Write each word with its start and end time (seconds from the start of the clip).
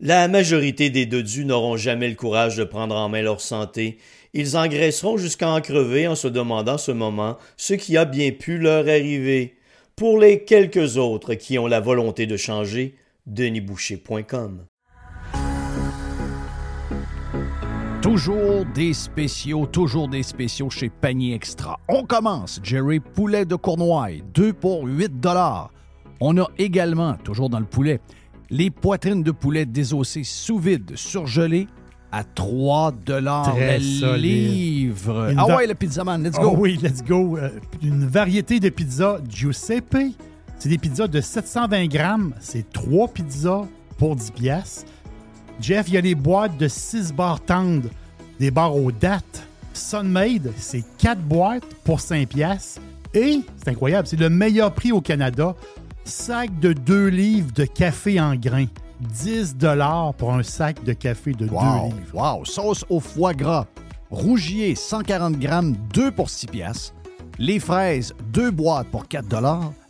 La 0.00 0.28
majorité 0.28 0.90
des 0.90 1.06
dodus 1.06 1.46
n'auront 1.46 1.78
jamais 1.78 2.10
le 2.10 2.16
courage 2.16 2.58
de 2.58 2.64
prendre 2.64 2.94
en 2.94 3.08
main 3.08 3.22
leur 3.22 3.40
santé. 3.40 3.96
Ils 4.34 4.58
engraisseront 4.58 5.16
jusqu'à 5.16 5.48
en 5.48 5.62
crever 5.62 6.06
en 6.06 6.14
se 6.14 6.28
demandant 6.28 6.76
ce 6.76 6.92
moment 6.92 7.38
ce 7.56 7.72
qui 7.72 7.96
a 7.96 8.04
bien 8.04 8.30
pu 8.30 8.58
leur 8.58 8.86
arriver. 8.86 9.56
Pour 9.96 10.18
les 10.18 10.44
quelques 10.44 10.98
autres 10.98 11.32
qui 11.32 11.58
ont 11.58 11.66
la 11.66 11.80
volonté 11.80 12.26
de 12.26 12.36
changer, 12.36 12.94
denisboucher.com. 13.24 14.66
Toujours 18.02 18.66
des 18.74 18.92
spéciaux, 18.92 19.64
toujours 19.64 20.08
des 20.08 20.22
spéciaux 20.22 20.68
chez 20.68 20.90
Panier 20.90 21.34
Extra. 21.34 21.80
On 21.88 22.04
commence, 22.04 22.60
Jerry 22.62 23.00
Poulet 23.00 23.46
de 23.46 23.54
Cournoye, 23.54 24.20
2 24.34 24.52
pour 24.52 24.84
8 24.84 25.20
dollars. 25.20 25.72
On 26.20 26.36
a 26.36 26.48
également, 26.58 27.14
toujours 27.24 27.48
dans 27.48 27.60
le 27.60 27.66
poulet, 27.66 28.00
les 28.50 28.70
poitrines 28.70 29.22
de 29.22 29.30
poulet 29.30 29.66
désossées 29.66 30.24
sous 30.24 30.58
vide, 30.58 30.92
surgelées, 30.94 31.68
à 32.12 32.22
3 32.24 32.92
dollars 33.04 33.54
le 33.56 34.16
livre. 34.16 35.30
Une 35.30 35.38
Ah 35.38 35.46
va- 35.46 35.56
ouais, 35.56 35.66
le 35.66 35.74
pizzaman, 35.74 36.22
let's 36.22 36.36
Oh 36.40 36.52
go. 36.52 36.56
oui, 36.58 36.78
let's 36.82 37.02
go. 37.02 37.36
Euh, 37.36 37.50
une 37.82 38.06
variété 38.06 38.60
de 38.60 38.68
pizzas 38.68 39.18
Giuseppe. 39.28 39.96
C'est 40.58 40.68
des 40.70 40.78
pizzas 40.78 41.08
de 41.08 41.20
720 41.20 41.86
grammes. 41.88 42.32
C'est 42.40 42.72
3 42.72 43.08
pizzas 43.08 43.66
pour 43.98 44.16
10 44.16 44.30
piastres. 44.30 44.84
Jeff, 45.60 45.88
il 45.88 45.94
y 45.94 45.98
a 45.98 46.00
les 46.00 46.14
boîtes 46.14 46.56
de 46.56 46.68
6 46.68 47.12
barres 47.12 47.40
tendres, 47.40 47.88
des 48.38 48.50
barres 48.50 48.76
aux 48.76 48.92
dates. 48.92 49.42
Sunmade, 49.74 50.52
c'est 50.56 50.84
4 50.98 51.20
boîtes 51.20 51.64
pour 51.84 52.00
5 52.00 52.28
piastres. 52.28 52.80
Et, 53.12 53.40
c'est 53.62 53.70
incroyable, 53.70 54.06
c'est 54.06 54.18
le 54.18 54.30
meilleur 54.30 54.72
prix 54.72 54.92
au 54.92 55.00
Canada. 55.02 55.54
Sac 56.06 56.56
de 56.60 56.72
2 56.72 57.08
livres 57.08 57.52
de 57.52 57.64
café 57.64 58.20
en 58.20 58.36
grains. 58.36 58.66
10 59.00 59.56
pour 60.16 60.32
un 60.32 60.44
sac 60.44 60.82
de 60.84 60.92
café 60.92 61.32
de 61.32 61.46
2 61.46 61.52
Wow, 61.52 61.86
livres. 61.86 62.14
wow. 62.14 62.44
Sauce 62.44 62.84
au 62.88 63.00
foie 63.00 63.34
gras. 63.34 63.66
Rougier, 64.10 64.76
140 64.76 65.36
grammes, 65.40 65.76
2 65.92 66.12
pour 66.12 66.30
6 66.30 66.46
piastres. 66.46 66.94
Les 67.38 67.58
fraises, 67.58 68.14
2 68.32 68.52
boîtes 68.52 68.86
pour 68.88 69.08
4 69.08 69.26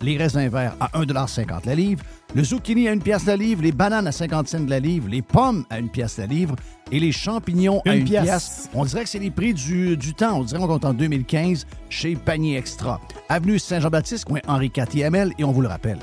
Les 0.00 0.16
raisins 0.16 0.48
verts 0.48 0.74
à 0.80 0.88
1,50 0.98 1.66
la 1.66 1.74
livre. 1.74 2.02
Le 2.34 2.44
zucchini 2.44 2.88
à 2.88 2.92
1 2.92 2.98
pièce 2.98 3.24
la 3.26 3.36
livre. 3.36 3.62
Les 3.62 3.72
bananes 3.72 4.06
à 4.06 4.12
50 4.12 4.48
cents 4.48 4.66
la 4.68 4.80
livre. 4.80 5.08
Les 5.08 5.22
pommes 5.22 5.64
à 5.70 5.76
1 5.76 5.86
pièce 5.86 6.18
la 6.18 6.26
livre. 6.26 6.56
Et 6.92 7.00
les 7.00 7.12
champignons 7.12 7.80
à 7.86 7.94
Une 7.94 8.02
1 8.02 8.04
pièce. 8.04 8.22
pièce. 8.24 8.70
On 8.74 8.84
dirait 8.84 9.04
que 9.04 9.08
c'est 9.08 9.18
les 9.18 9.30
prix 9.30 9.54
du, 9.54 9.96
du 9.96 10.14
temps. 10.14 10.38
On 10.40 10.44
dirait 10.44 10.60
qu'on 10.60 10.78
est 10.78 10.84
en 10.84 10.94
2015 10.94 11.66
chez 11.88 12.14
Panier 12.16 12.56
Extra. 12.58 13.00
Avenue 13.28 13.58
Saint-Jean-Baptiste, 13.58 14.24
coin 14.26 14.40
Henri 14.46 14.70
IV 14.76 15.32
Et 15.38 15.44
on 15.44 15.52
vous 15.52 15.62
le 15.62 15.68
rappelle, 15.68 15.98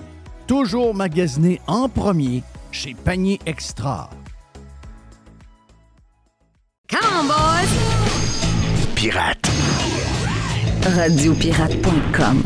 toujours 0.47 0.93
magasiné 0.93 1.61
en 1.67 1.87
premier 1.87 2.43
chez 2.71 2.95
Panier 2.95 3.39
Extra. 3.45 4.09
Come 6.89 6.99
on, 7.19 7.25
boys! 7.25 7.69
Pirate. 8.95 9.49
Radiopirate.com 10.83 12.43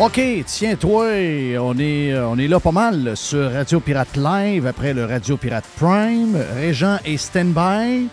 OK, 0.00 0.20
tiens-toi, 0.46 1.06
on 1.58 1.76
est, 1.76 2.12
euh, 2.12 2.28
on 2.28 2.38
est 2.38 2.46
là 2.46 2.60
pas 2.60 2.70
mal 2.70 3.16
sur 3.16 3.50
Radio 3.50 3.80
Pirate 3.80 4.16
Live 4.16 4.64
après 4.64 4.94
le 4.94 5.04
Radio 5.04 5.36
Pirate 5.36 5.64
Prime. 5.76 6.36
Régent 6.54 6.98
est 7.04 7.16
stand-by. 7.16 8.06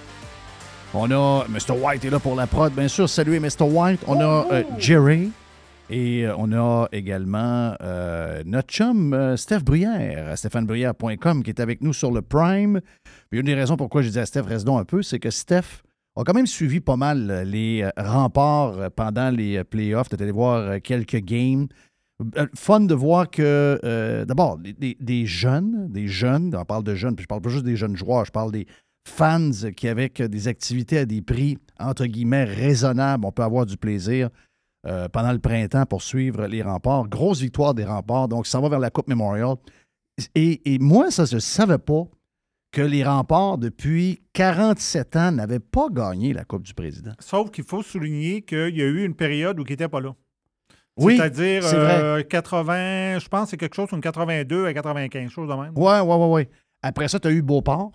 On 0.95 1.11
a 1.11 1.45
Mr. 1.47 1.79
White 1.79 2.03
est 2.03 2.09
là 2.09 2.19
pour 2.19 2.35
la 2.35 2.47
prod, 2.47 2.73
bien 2.73 2.87
sûr. 2.87 3.07
Salut 3.07 3.39
Mr. 3.39 3.65
White. 3.69 4.01
On 4.07 4.19
a 4.19 4.47
euh, 4.51 4.63
Jerry. 4.79 5.29
Et 5.89 6.25
euh, 6.25 6.33
on 6.37 6.51
a 6.51 6.87
également 6.91 7.75
euh, 7.81 8.41
notre 8.45 8.69
chum 8.69 9.13
euh, 9.13 9.37
Steph 9.37 9.59
Bruyère, 9.59 10.29
à 10.31 10.35
stéphanebruyère.com, 10.35 11.43
qui 11.43 11.49
est 11.49 11.59
avec 11.59 11.81
nous 11.81 11.93
sur 11.93 12.11
le 12.11 12.21
Prime. 12.21 12.81
Puis 13.29 13.39
une 13.39 13.45
des 13.45 13.53
raisons 13.53 13.77
pourquoi 13.77 14.01
je 14.01 14.07
disais 14.07 14.21
à 14.21 14.25
Steph, 14.25 14.43
reste 14.43 14.65
donc 14.65 14.81
un 14.81 14.85
peu, 14.85 15.03
c'est 15.03 15.19
que 15.19 15.29
Steph 15.29 15.83
a 16.21 16.23
quand 16.23 16.33
même 16.33 16.47
suivi 16.47 16.79
pas 16.79 16.95
mal 16.95 17.29
euh, 17.29 17.43
les 17.43 17.83
euh, 17.83 17.89
remparts 17.97 18.79
euh, 18.79 18.89
pendant 18.89 19.29
les 19.29 19.63
playoffs. 19.63 20.09
Tu 20.09 20.21
allé 20.21 20.31
voir 20.31 20.81
quelques 20.81 21.17
games. 21.17 21.67
Fun 22.55 22.79
de 22.79 22.95
voir 22.95 23.29
que, 23.29 24.23
d'abord, 24.25 24.57
des, 24.57 25.25
jeunes, 25.25 25.89
des 25.91 26.07
jeunes, 26.07 26.55
on 26.57 26.63
parle 26.63 26.85
de 26.85 26.95
jeunes, 26.95 27.13
puis 27.13 27.23
je 27.23 27.27
parle 27.27 27.41
pas 27.41 27.49
juste 27.49 27.65
des 27.65 27.75
jeunes 27.75 27.97
joueurs, 27.97 28.23
je 28.23 28.31
parle 28.31 28.53
des 28.53 28.67
fans 29.05 29.51
qui, 29.75 29.89
avec 29.89 30.21
des 30.21 30.47
activités 30.47 30.99
à 30.99 31.05
des 31.05 31.21
prix, 31.21 31.57
entre 31.77 32.05
guillemets, 32.05 32.45
raisonnables, 32.45 33.25
on 33.25 33.33
peut 33.33 33.43
avoir 33.43 33.65
du 33.65 33.75
plaisir 33.75 34.29
pendant 35.11 35.33
le 35.33 35.39
printemps 35.39 35.85
pour 35.85 36.01
suivre 36.01 36.47
les 36.47 36.61
remparts. 36.61 37.09
Grosse 37.09 37.41
victoire 37.41 37.73
des 37.73 37.83
remparts, 37.83 38.29
donc 38.29 38.47
ça 38.47 38.61
va 38.61 38.69
vers 38.69 38.79
la 38.79 38.91
Coupe 38.91 39.09
Memorial. 39.09 39.57
Et, 40.35 40.73
et 40.73 40.79
moi, 40.79 41.11
ça, 41.11 41.25
je 41.25 41.35
ne 41.35 41.41
savais 41.41 41.79
pas 41.79 42.07
que 42.75 42.81
les 42.81 43.05
remparts, 43.05 43.57
depuis 43.57 44.21
47 44.33 45.15
ans, 45.15 45.31
n'avaient 45.31 45.59
pas 45.61 45.87
gagné 45.89 46.33
la 46.33 46.43
Coupe 46.43 46.63
du 46.63 46.73
Président. 46.73 47.13
Sauf 47.19 47.49
qu'il 47.49 47.63
faut 47.63 47.81
souligner 47.81 48.41
qu'il 48.41 48.75
y 48.75 48.81
a 48.81 48.85
eu 48.85 49.05
une 49.05 49.15
période 49.15 49.57
où 49.57 49.63
il 49.65 49.69
n'était 49.71 49.87
pas 49.87 50.01
là. 50.01 50.13
Oui, 50.97 51.15
C'est-à-dire 51.17 51.63
c'est 51.63 51.75
vrai. 51.77 52.01
euh, 52.01 52.23
80, 52.23 53.19
je 53.19 53.27
pense 53.29 53.49
c'est 53.49 53.57
quelque 53.57 53.75
chose 53.75 53.89
comme 53.89 54.01
82 54.01 54.65
à 54.67 54.73
95, 54.73 55.29
chose 55.29 55.47
de 55.49 55.53
même. 55.53 55.71
Ouais, 55.77 55.99
ouais, 56.01 56.15
ouais, 56.15 56.27
ouais. 56.27 56.49
Après 56.81 57.07
ça, 57.07 57.17
tu 57.19 57.27
as 57.29 57.31
eu 57.31 57.41
Beauport. 57.41 57.91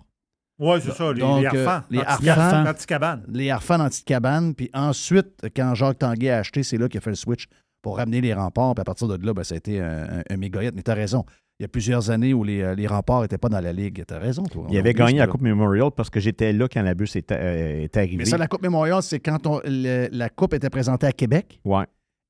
Oui, 0.59 0.77
c'est 0.83 0.91
ça, 0.93 1.13
les, 1.13 1.19
Donc, 1.21 1.41
les 1.41 1.47
euh, 1.57 1.65
Harfans. 1.67 1.87
les 1.89 1.99
Harfans. 2.29 2.63
l'anti-cabane. 2.63 3.23
les 3.29 3.49
Harfans 3.51 3.77
dans 3.79 3.87
petite 3.87 4.05
cabane. 4.05 4.53
Puis 4.55 4.69
ensuite, 4.73 5.47
quand 5.55 5.73
Jacques 5.75 5.99
Tanguay 5.99 6.29
a 6.29 6.37
acheté, 6.39 6.63
c'est 6.63 6.77
là 6.77 6.87
qu'il 6.87 6.97
a 6.97 7.01
fait 7.01 7.09
le 7.11 7.15
switch 7.15 7.45
pour 7.81 7.97
ramener 7.97 8.21
les 8.21 8.33
remparts. 8.33 8.75
Puis 8.75 8.81
à 8.81 8.85
partir 8.85 9.07
de 9.07 9.25
là, 9.25 9.33
ben, 9.33 9.43
ça 9.43 9.55
a 9.55 9.57
été 9.57 9.79
un, 9.79 10.19
un, 10.19 10.23
un 10.29 10.37
méga 10.37 10.63
hit. 10.63 10.73
Mais 10.75 10.83
tu 10.83 10.91
as 10.91 10.95
raison. 10.95 11.23
Il 11.61 11.63
y 11.63 11.65
a 11.65 11.67
plusieurs 11.67 12.09
années 12.09 12.33
où 12.33 12.43
les, 12.43 12.63
euh, 12.63 12.73
les 12.73 12.87
remparts 12.87 13.21
n'étaient 13.21 13.37
pas 13.37 13.47
dans 13.47 13.59
la 13.59 13.71
Ligue. 13.71 14.03
Tu 14.07 14.11
as 14.15 14.17
raison, 14.17 14.41
toi. 14.41 14.65
Il 14.71 14.77
avait 14.79 14.95
gagné 14.95 15.19
la. 15.19 15.27
Coupe 15.27 15.41
Memorial 15.41 15.91
parce 15.95 16.09
que 16.09 16.19
j'étais 16.19 16.53
là 16.53 16.67
quand 16.67 16.81
la 16.81 16.95
bus 16.95 17.15
était, 17.15 17.37
euh, 17.39 17.83
était 17.83 17.99
arrivée. 17.99 18.17
Mais 18.17 18.25
ça, 18.25 18.35
la 18.39 18.47
Coupe 18.47 18.63
Mémorial, 18.63 19.03
c'est 19.03 19.19
quand 19.19 19.45
on- 19.45 19.61
le- 19.63 20.07
la 20.11 20.29
Coupe 20.29 20.55
était 20.55 20.71
présentée 20.71 21.05
à 21.05 21.11
Québec. 21.11 21.59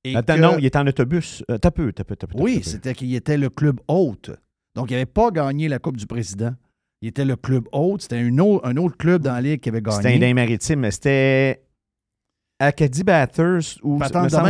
Et 0.03 0.17
Attends, 0.17 0.35
que- 0.35 0.39
non, 0.41 0.55
il 0.59 0.65
était 0.65 0.77
en 0.79 0.85
autobus. 0.85 1.45
Euh, 1.49 1.57
t'as 1.57 1.71
peu, 1.71 1.93
t'as 1.93 2.03
peu, 2.03 2.17
t'as 2.17 2.27
peu. 2.27 2.33
Oui, 2.41 2.59
c'était 2.61 2.93
qu'il 2.93 3.15
était 3.15 3.37
le 3.37 3.49
club 3.49 3.79
hôte. 3.87 4.31
Donc, 4.75 4.91
il 4.91 4.95
n'avait 4.95 5.05
pas 5.05 5.31
gagné 5.31 5.69
la 5.69 5.79
Coupe 5.79 5.95
du 5.95 6.07
Président. 6.07 6.51
Il 7.01 7.07
était 7.07 7.23
le 7.23 7.37
club 7.37 7.63
hôte. 7.71 8.01
C'était 8.01 8.17
un 8.17 8.37
autre, 8.37 8.67
un 8.67 8.75
autre 8.75 8.97
club 8.97 9.21
dans 9.21 9.31
la 9.33 9.39
Ligue 9.41 9.61
qui 9.61 9.69
avait 9.69 9.81
gagné. 9.81 9.95
C'était 9.95 10.13
un 10.15 10.19
des 10.19 10.33
maritimes, 10.33 10.81
mais 10.81 10.91
c'était 10.91 11.61
Acadie 12.67 13.03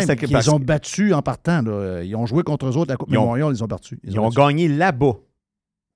que 0.01 0.13
c'était- 0.13 0.25
qu'ils 0.27 0.33
parce 0.33 0.47
ont 0.49 0.59
battu 0.59 1.13
en 1.13 1.21
partant. 1.21 1.61
là. 1.61 2.03
Ils 2.03 2.15
ont 2.15 2.25
joué 2.25 2.43
contre 2.43 2.65
eux 2.67 2.77
autres 2.77 2.91
la 2.91 2.97
Coupe 2.97 3.09
Ils 3.11 3.17
ont- 3.17 3.21
Mémorial, 3.21 3.53
ils 3.55 3.63
ont 3.63 3.67
battu. 3.67 3.99
Ils 4.03 4.19
ont 4.19 4.29
gagné 4.29 4.67
là-bas. 4.67 5.13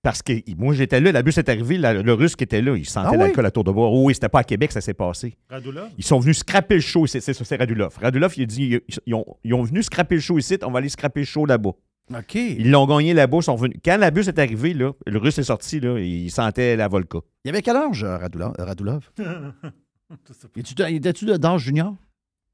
Parce 0.02 0.22
que 0.22 0.34
moi, 0.56 0.76
j'étais 0.76 1.00
là, 1.02 1.12
la 1.12 1.24
bus 1.24 1.36
est 1.40 1.50
arrivée, 1.50 1.80
la- 1.80 1.94
le 2.02 2.14
russe 2.14 2.36
qui 2.36 2.44
était 2.44 2.62
là, 2.62 2.76
il 2.78 2.86
sentait 2.86 3.08
Ah 3.08 3.12
oui? 3.14 3.18
l'alcool 3.18 3.46
à 3.48 3.50
tour 3.52 3.64
de 3.64 3.72
bras. 3.72 3.88
Oh 3.90 4.04
oui, 4.06 4.14
c'était 4.14 4.30
pas 4.30 4.40
à 4.42 4.44
Québec, 4.44 4.72
ça 4.72 4.80
s'est 4.80 4.94
passé. 4.94 5.36
Radulov? 5.50 5.90
Ils 5.98 6.04
sont 6.06 6.20
venus 6.20 6.38
scraper 6.38 6.76
le 6.76 6.82
show 6.82 7.06
ici. 7.06 7.20
C'est 7.22 7.34
ça, 7.34 7.44
c'est 7.44 7.56
Radulov. 7.56 7.98
Radulov, 8.00 8.32
il 8.38 8.44
a 8.44 8.46
dit 8.46 8.82
ils, 8.88 9.00
ils 9.08 9.14
ont, 9.16 9.26
ils 9.44 9.54
ont 9.56 9.64
venu 9.64 9.82
scraper 9.82 10.16
le 10.16 10.22
show 10.22 10.38
ici, 10.38 10.58
on 10.64 10.70
va 10.70 10.78
aller 10.78 10.90
scraper 10.90 11.22
le 11.22 11.26
show 11.26 11.48
là-bas. 11.48 11.72
OK. 12.16 12.36
Ils 12.36 12.70
l'ont 12.70 12.86
gagné 12.86 13.16
là-bas, 13.16 13.38
ils 13.38 13.44
sont 13.44 13.56
venus. 13.56 13.78
Quand 13.84 13.98
la 13.98 14.12
bus 14.12 14.28
est 14.28 14.38
arrivée, 14.38 14.76
là, 14.76 14.92
le 15.08 15.18
russe 15.18 15.40
est 15.40 15.44
sorti, 15.44 15.80
là, 15.80 15.98
il 15.98 16.30
sentait 16.30 16.76
la 16.76 16.88
Volca. 16.88 17.18
Il 17.44 17.48
y 17.48 17.50
avait 17.50 17.64
quel 17.64 17.76
âge, 17.76 18.04
euh, 18.04 18.18
Radulov? 18.18 18.54
euh, 18.60 18.64
Radulov? 18.64 19.10
De- 19.18 20.84
Étais-tu 20.94 21.26
de- 21.26 21.36
d'âge 21.38 21.62
junior? 21.62 21.96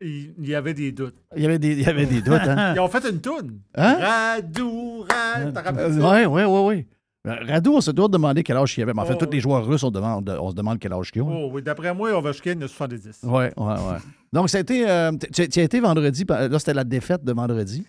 Il 0.01 0.33
y 0.48 0.56
avait 0.56 0.74
des 0.74 0.92
doutes. 0.92 1.15
Il 1.36 1.44
y 1.44 1.45
avait 1.45 1.59
des, 1.59 1.74
il 1.74 1.81
y 1.81 1.86
avait 1.86 2.06
des 2.07 2.21
doutes, 2.21 2.42
hein? 2.48 2.74
Ils 2.75 2.80
ont 2.80 2.88
fait 2.88 3.07
une 3.09 3.21
toune. 3.21 3.59
Hein? 3.75 3.98
Radou, 4.00 5.01
Rad, 5.09 5.53
t'as 5.53 5.62
rappelé 5.62 5.94
ça? 5.94 6.09
ouais, 6.12 6.25
ouais, 6.25 6.45
ouais, 6.45 6.65
ouais. 6.65 6.88
Euh, 7.27 7.36
Radou, 7.48 7.75
on 7.75 7.81
se 7.81 7.92
doit 7.92 8.07
demander 8.07 8.42
quel 8.42 8.57
âge 8.57 8.75
il 8.77 8.81
avait. 8.81 8.94
Mais 8.94 9.01
en 9.01 9.06
fait, 9.06 9.13
Oh. 9.13 9.25
tous 9.25 9.31
les 9.31 9.39
joueurs 9.39 9.63
russes, 9.65 9.83
on, 9.83 9.92
demande, 9.92 10.27
on 10.42 10.50
se 10.50 10.56
demande 10.56 10.80
quel 10.80 10.92
âge 10.94 11.12
ils 11.13 11.21
ont. 11.21 11.30
Oh, 11.45 11.50
oui, 11.53 11.62
d'après 11.62 11.94
moi, 11.94 12.18
Ovechkin 12.18 12.59
a 12.62 12.68
70. 12.68 13.19
Ouais, 13.24 13.53
ouais, 13.56 13.65
ouais. 13.65 13.98
Donc, 14.33 14.50
ça 14.50 14.57
a 14.57 14.62
été. 14.62 14.89
euh, 14.89 15.12
tu, 15.31 15.48
tu 15.48 15.59
as 15.59 15.63
été 15.63 15.80
vendredi. 15.80 16.25
Là, 16.27 16.57
c'était 16.57 16.74
la 16.74 16.83
défaite 16.83 17.24
de 17.24 17.31
vendredi. 17.31 17.86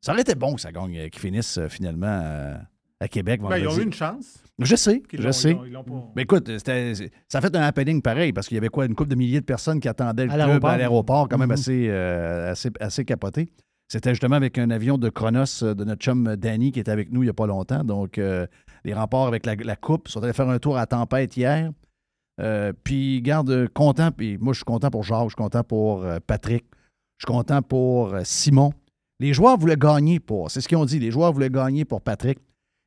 Ça 0.00 0.12
aurait 0.12 0.22
été 0.22 0.34
bon 0.36 0.54
que 0.54 0.60
ça 0.60 0.70
gagne, 0.72 0.96
euh, 0.98 1.08
qu'ils 1.08 1.20
finissent 1.20 1.58
euh, 1.58 1.68
finalement 1.68 2.20
euh, 2.22 2.54
à 3.00 3.08
Québec 3.08 3.40
Ben, 3.40 3.48
vendredi. 3.48 3.64
ils 3.64 3.68
ont 3.68 3.78
eu 3.78 3.86
une 3.86 3.92
chance. 3.92 4.41
Je 4.58 4.76
sais, 4.76 5.02
je 5.12 5.30
sais. 5.30 5.50
ils 5.50 5.54
l'ont- 5.56 5.64
ils 5.64 5.72
l'ont 5.72 5.82
pas- 5.84 6.12
Mais 6.14 6.22
écoute, 6.22 6.50
ça 6.58 6.72
a 6.72 7.40
fait 7.40 7.56
un 7.56 7.62
happening 7.62 8.02
pareil 8.02 8.32
parce 8.32 8.46
qu'il 8.48 8.56
y 8.56 8.58
avait 8.58 8.68
quoi, 8.68 8.84
une 8.86 8.94
couple 8.94 9.10
de 9.10 9.14
milliers 9.16 9.40
de 9.40 9.44
personnes 9.46 9.80
qui 9.80 9.88
attendaient 9.88 10.26
le 10.26 10.32
À 10.32 10.44
club 10.44 10.64
à 10.64 10.76
l'aéroport, 10.76 11.28
quand 11.28 11.38
même 11.38 11.48
Mhm. 11.48 11.54
assez, 11.54 11.86
euh, 11.88 12.52
assez, 12.52 12.70
assez 12.78 13.04
capoté. 13.04 13.48
C'était 13.88 14.10
justement 14.10 14.36
avec 14.36 14.58
un 14.58 14.70
avion 14.70 14.98
de 14.98 15.08
Chronos 15.08 15.62
euh, 15.62 15.74
de 15.74 15.84
notre 15.84 16.00
chum 16.02 16.36
Danny 16.36 16.70
qui 16.72 16.80
était 16.80 16.90
avec 16.90 17.10
nous 17.12 17.22
il 17.22 17.26
n'y 17.26 17.30
a 17.30 17.34
pas 17.34 17.46
longtemps. 17.46 17.82
Donc, 17.84 18.18
euh, 18.18 18.46
les 18.84 18.94
remparts 18.94 19.26
avec 19.26 19.44
la, 19.46 19.54
la 19.56 19.76
coupe. 19.76 20.08
Ils 20.08 20.12
sont 20.12 20.22
allés 20.22 20.32
faire 20.32 20.48
un 20.48 20.58
tour 20.58 20.76
à 20.78 20.86
Tempête 20.86 21.36
hier. 21.36 21.70
Euh, 22.40 22.72
puis, 22.84 23.20
garde, 23.22 23.50
euh, 23.50 23.68
content. 23.72 24.10
Puis 24.10 24.38
moi, 24.38 24.52
je 24.52 24.58
suis 24.58 24.64
content 24.64 24.90
pour 24.90 25.02
Jacques, 25.02 25.24
je 25.24 25.28
suis 25.30 25.34
content 25.36 25.62
pour 25.64 26.04
euh, 26.04 26.18
Patrick, 26.26 26.64
je 27.18 27.26
suis 27.26 27.32
content 27.34 27.60
pour 27.62 28.14
euh, 28.14 28.20
Simon. 28.24 28.72
Les 29.20 29.32
joueurs 29.34 29.58
voulaient 29.58 29.76
gagner 29.76 30.20
pour. 30.20 30.50
C'est 30.50 30.60
ce 30.60 30.68
qu'ils 30.68 30.78
ont 30.78 30.84
dit. 30.84 30.98
Les 30.98 31.10
joueurs 31.10 31.32
voulaient 31.32 31.50
gagner 31.50 31.84
pour 31.84 32.00
Patrick. 32.00 32.38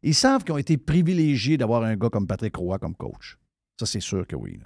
Ils 0.05 0.13
savent 0.13 0.43
qu'ils 0.43 0.53
ont 0.53 0.59
été 0.59 0.77
privilégiés 0.77 1.57
d'avoir 1.57 1.83
un 1.83 1.95
gars 1.95 2.09
comme 2.09 2.27
Patrick 2.27 2.55
Roy 2.55 2.77
comme 2.77 2.95
coach. 2.95 3.39
Ça, 3.79 3.87
c'est 3.87 3.99
sûr 3.99 4.25
que 4.27 4.35
oui. 4.35 4.59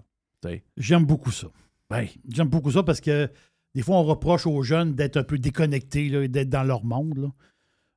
J'aime 0.75 1.05
beaucoup 1.05 1.31
ça. 1.31 1.47
Ouais. 1.89 2.11
J'aime 2.27 2.49
beaucoup 2.49 2.71
ça 2.71 2.83
parce 2.83 2.99
que 2.99 3.31
des 3.73 3.81
fois, 3.81 3.95
on 3.97 4.03
reproche 4.03 4.45
aux 4.45 4.61
jeunes 4.63 4.95
d'être 4.95 5.15
un 5.15 5.23
peu 5.23 5.37
déconnectés, 5.37 6.27
d'être 6.27 6.49
dans 6.49 6.63
leur 6.63 6.83
monde. 6.83 7.17
là. 7.17 7.29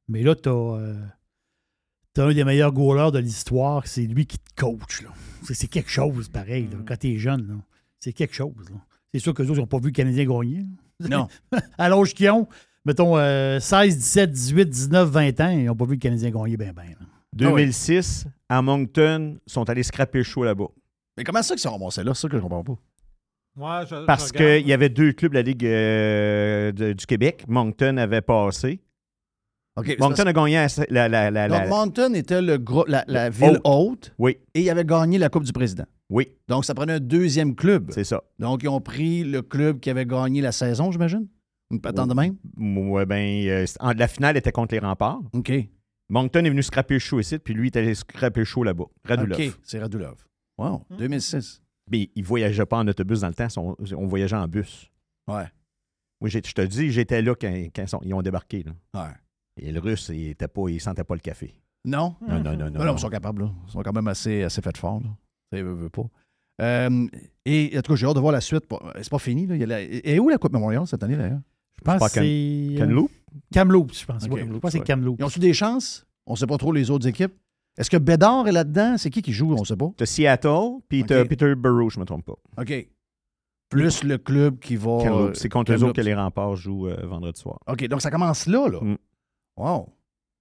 Mais 0.06 0.22
là, 0.22 0.36
tu 0.36 0.48
as, 0.48 2.22
un 2.22 2.32
des 2.32 2.44
meilleurs 2.44 2.72
goalers 2.72 3.10
de 3.10 3.18
l'histoire, 3.18 3.88
c'est 3.88 4.02
lui 4.02 4.24
qui 4.26 4.38
te 4.38 4.54
coach. 4.56 5.02
C'est, 5.42 5.66
quelque 5.66 5.90
chose, 5.90 6.28
pareil, 6.28 6.68
là, 6.70 6.78
quand 6.86 6.96
tu 6.96 7.08
es 7.08 7.16
jeune. 7.16 7.60
C'est 7.98 8.12
quelque 8.12 8.34
chose. 8.34 8.54
C'est 9.12 9.18
sûr 9.18 9.34
que 9.34 9.42
les 9.42 9.50
autres 9.50 9.60
n'ont 9.60 9.66
pas 9.66 9.78
vu 9.78 9.86
le 9.86 9.92
Canadien 9.92 10.26
gagner. 10.26 10.64
là. 11.00 11.08
Non. 11.08 11.28
à 11.76 11.88
l'âge 11.88 12.14
qu'ils 12.14 12.30
ont, 12.30 12.46
mettons 12.84 13.18
euh, 13.18 13.58
16, 13.58 13.96
17, 13.96 14.30
18, 14.30 14.68
19, 14.68 15.10
20 15.10 15.40
ans, 15.40 15.48
ils 15.48 15.64
n'ont 15.64 15.74
pas 15.74 15.86
vu 15.86 15.94
le 15.94 15.98
Canadien 15.98 16.30
gagner 16.30 16.56
bien, 16.56 16.72
bien. 16.72 16.94
2006, 17.34 18.26
à 18.48 18.62
Moncton, 18.62 19.38
sont 19.46 19.68
allés 19.70 19.82
scraper 19.82 20.18
le 20.18 20.24
show 20.24 20.44
là-bas. 20.44 20.68
Mais 21.16 21.24
comment 21.24 21.42
ça 21.42 21.54
qu'ils 21.54 21.60
sont 21.62 21.72
ramassés 21.72 22.04
là? 22.04 22.14
C'est 22.14 22.22
ça 22.22 22.28
que 22.28 22.36
je 22.36 22.42
comprends 22.42 22.64
pas. 22.64 22.78
Ouais, 23.56 23.86
je- 23.88 24.06
Parce 24.06 24.32
qu'il 24.32 24.66
y 24.66 24.72
avait 24.72 24.88
deux 24.88 25.12
clubs 25.12 25.32
de 25.32 25.36
la 25.36 25.42
Ligue 25.42 25.64
euh, 25.66 26.72
de- 26.72 26.92
du 26.94 27.06
Québec. 27.06 27.44
Moncton 27.48 27.96
avait 27.98 28.22
passé. 28.22 28.80
OK. 29.76 29.96
Moncton 29.98 30.24
a 30.26 30.32
gagné 30.32 30.66
la, 30.90 31.08
la, 31.08 31.30
la, 31.30 31.30
la- 31.30 31.48
Donc, 31.48 31.58
la- 31.58 31.66
Moncton 31.68 32.14
était 32.14 32.42
le 32.42 32.58
gros, 32.58 32.84
la, 32.86 33.04
la 33.08 33.30
ville 33.30 33.58
haute. 33.64 34.14
Oui. 34.18 34.38
Et 34.54 34.60
il 34.62 34.70
avait 34.70 34.84
gagné 34.84 35.18
la 35.18 35.28
Coupe 35.28 35.44
du 35.44 35.52
Président. 35.52 35.84
Oui, 36.10 36.28
Donc, 36.48 36.66
ça 36.66 36.74
prenait 36.74 36.94
un 36.94 37.00
deuxième 37.00 37.54
club. 37.54 37.90
c'est 37.90 38.04
ça. 38.04 38.22
Donc, 38.38 38.62
ils 38.62 38.68
ont 38.68 38.80
pris 38.82 39.24
le 39.24 39.40
club 39.40 39.80
qui 39.80 39.88
avait 39.88 40.04
gagné 40.04 40.42
la 40.42 40.52
saison, 40.52 40.92
j'imagine? 40.92 41.26
Une 41.70 41.80
patente 41.80 42.10
de 42.10 42.14
même? 42.14 42.36
Ouais, 42.58 43.06
ben, 43.06 43.46
euh, 43.48 43.64
la 43.96 44.08
finale 44.08 44.36
était 44.36 44.52
contre 44.52 44.74
les 44.74 44.80
remparts. 44.80 45.20
OK. 45.32 45.50
Moncton 46.12 46.44
est 46.44 46.50
venu 46.50 46.62
scraper 46.62 46.94
le 46.94 47.00
show 47.00 47.18
ici, 47.20 47.38
puis 47.38 47.54
lui, 47.54 47.68
il 47.68 47.76
est 47.76 47.78
allé 47.78 47.94
scraper 47.94 48.40
le 48.40 48.44
show 48.44 48.62
là-bas. 48.62 48.84
Radulov. 49.04 49.40
OK. 49.40 49.58
C'est 49.62 49.78
Radulov. 49.80 50.24
Wow. 50.58 50.84
2006. 50.98 51.62
Mais 51.90 52.10
il 52.14 52.24
voyageait 52.24 52.66
pas 52.66 52.78
en 52.78 52.86
autobus 52.86 53.20
dans 53.20 53.28
le 53.28 53.34
temps, 53.34 53.48
on, 53.56 53.74
on 53.96 54.06
voyageait 54.06 54.36
en 54.36 54.46
bus. 54.46 54.90
Ouais. 55.26 55.46
Moi, 56.20 56.28
je 56.28 56.38
te 56.38 56.62
dis, 56.62 56.90
j'étais 56.90 57.22
là 57.22 57.34
quand, 57.34 57.50
quand 57.74 57.82
ils 57.82 57.88
sont- 57.88 58.00
ils 58.04 58.14
ont 58.14 58.22
débarqué. 58.22 58.62
Là. 58.62 58.72
Ouais. 58.94 59.14
Et 59.60 59.72
le 59.72 59.80
russe, 59.80 60.10
il 60.12 60.28
était 60.28 60.48
pas, 60.48 60.68
il 60.68 60.80
sentait 60.80 61.02
pas 61.04 61.14
le 61.14 61.20
café. 61.20 61.54
Non? 61.84 62.14
Non, 62.20 62.40
non, 62.40 62.56
non, 62.56 62.70
non. 62.70 62.78
Non, 62.78 62.84
non, 62.84 62.96
ils 62.96 63.00
sont 63.00 63.08
capables, 63.08 63.42
là. 63.42 63.50
Ils 63.66 63.72
sont 63.72 63.82
quand 63.82 63.92
même 63.92 64.06
assez, 64.08 64.42
assez 64.44 64.62
faits 64.62 64.76
forts, 64.76 65.00
là. 65.00 65.08
Ça, 65.50 65.58
ils 65.58 65.64
veulent- 65.64 65.76
veulent 65.76 65.90
pas. 65.90 66.06
Euh, 66.60 67.06
et 67.44 67.72
en 67.76 67.82
tout 67.82 67.92
cas, 67.92 67.96
j'ai 67.96 68.06
hâte 68.06 68.14
de 68.14 68.20
voir 68.20 68.32
la 68.32 68.40
suite. 68.40 68.64
C'est 69.00 69.10
pas 69.10 69.18
fini, 69.18 69.46
là. 69.46 69.56
Il 69.56 69.60
y 69.60 69.64
a 69.64 69.66
la- 69.66 69.80
Et 69.82 70.18
où 70.20 70.28
la 70.28 70.38
Coupe 70.38 70.52
Memorial 70.52 70.86
cette 70.86 71.02
année, 71.02 71.16
d'ailleurs? 71.16 71.40
Je 71.78 71.82
pense 71.84 71.98
que 72.12 72.20
c'est. 72.20 72.20
euh, 72.22 72.78
Kamloops? 72.78 73.10
Kamloops, 73.52 74.00
je 74.00 74.06
pense. 74.06 74.24
Ok, 74.24 74.32
Ouais, 74.32 74.40
je 74.46 74.58
pense 74.58 74.60
que 74.72 74.78
c'est. 74.78 74.84
Kamloops. 74.84 75.16
Ils 75.18 75.24
ont-tu 75.24 75.38
des 75.40 75.52
chances? 75.52 76.06
On 76.26 76.36
sait 76.36 76.46
pas 76.46 76.58
trop 76.58 76.72
les 76.72 76.90
autres 76.90 77.06
équipes. 77.06 77.32
Est-ce 77.78 77.88
que 77.90 77.96
Bédard 77.96 78.46
est 78.48 78.52
là-dedans? 78.52 78.96
C'est 78.98 79.10
qui 79.10 79.22
qui 79.22 79.32
joue? 79.32 79.54
On 79.54 79.64
sait 79.64 79.76
pas. 79.76 79.90
T'as 79.96 80.06
Seattle, 80.06 80.80
puis 80.88 81.04
t'as 81.04 81.22
Ok. 81.22 81.28
Peterborough, 81.28 81.90
je 81.90 81.98
me 82.00 82.04
trompe 82.04 82.24
pas. 82.26 82.36
OK. 82.58 82.88
Plus 83.70 84.04
le 84.04 84.18
club 84.18 84.58
qui 84.58 84.76
va. 84.76 84.98
Kamloops. 85.02 85.30
euh, 85.30 85.34
C'est 85.34 85.48
contre 85.48 85.72
eux 85.72 85.82
autres 85.82 85.94
que 85.94 86.00
les 86.02 86.14
remparts 86.14 86.56
jouent 86.56 86.88
euh, 86.88 87.06
vendredi 87.06 87.40
soir. 87.40 87.58
OK, 87.66 87.86
donc 87.88 88.02
ça 88.02 88.10
commence 88.10 88.46
là, 88.46 88.68
là. 88.68 88.78
Mm. 88.80 88.96
Wow. 89.56 89.88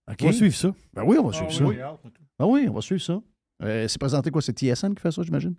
OK. 0.10 0.18
On 0.22 0.26
va 0.26 0.32
suivre 0.34 0.56
ça. 0.56 0.74
Ben 0.94 1.04
oui, 1.06 1.18
on 1.18 1.24
va 1.24 1.30
Ah, 1.34 1.50
suivre 1.50 1.70
oui, 1.70 1.78
ça. 1.78 1.94
oui. 1.94 2.10
Ah 2.40 2.48
oui, 2.48 2.68
on 2.70 2.74
va 2.74 2.82
suivre 2.82 3.02
ça. 3.02 3.22
Euh, 3.64 3.88
c'est 3.88 4.00
présenté 4.00 4.32
quoi? 4.32 4.42
C'est 4.42 4.54
TSN 4.58 4.94
qui 4.96 5.02
fait 5.02 5.12
ça, 5.12 5.22
j'imagine? 5.24 5.56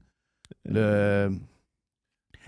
Le... 0.66 1.30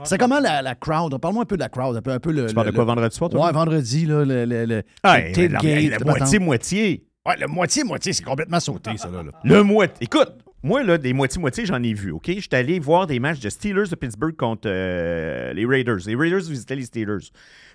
C'est 0.03 0.19
comment 0.19 0.41
la, 0.41 0.61
la 0.63 0.75
crowd? 0.75 1.17
Parle-moi 1.21 1.43
un 1.45 1.47
peu 1.47 1.57
de 1.57 1.63
la 1.63 1.69
crowd, 1.69 1.97
un 1.97 2.03
peu, 2.03 2.11
un 2.11 2.19
peu 2.19 2.33
le. 2.33 2.47
Tu 2.47 2.55
parles 2.55 2.67
le- 2.67 2.73
de 2.73 2.77
quoi 2.77 2.85
vendredi 2.85 3.15
soir, 3.17 3.31
toi? 3.31 3.47
Ouais, 3.47 3.53
vendredi, 3.53 4.07
là, 4.07 4.25
le, 4.25 4.45
le, 4.45 4.65
le- 4.67 4.83
Ah, 5.05 5.21
le 5.21 5.89
la, 5.91 5.99
moitié-moitié. 6.05 7.07
Ouais, 7.27 7.37
le 7.39 7.47
moitié-moitié, 7.47 8.13
c'est 8.13 8.25
complètement 8.25 8.61
sauté, 8.61 8.97
ça, 8.97 9.09
là. 9.09 9.23
là. 9.23 9.31
Le 9.45 9.63
moitié. 9.63 9.97
Écoute, 10.03 10.35
moi, 10.63 10.83
là, 10.83 10.99
des 10.99 11.13
moitié-moitié, 11.13 11.65
j'en 11.65 11.83
ai 11.83 11.95
vu, 11.95 12.11
OK? 12.11 12.25
J'étais 12.27 12.57
allé 12.57 12.79
voir 12.79 13.07
des 13.07 13.19
matchs 13.21 13.41
de 13.41 13.49
Steelers 13.49 13.89
de 13.89 13.95
Pittsburgh 13.97 14.35
contre 14.37 14.63
euh, 14.67 15.53
les 15.55 15.65
Raiders. 15.65 15.99
Les 16.07 16.17
Raiders 16.17 16.41
visitaient 16.41 16.77
les 16.77 16.85
Steelers. 16.87 17.29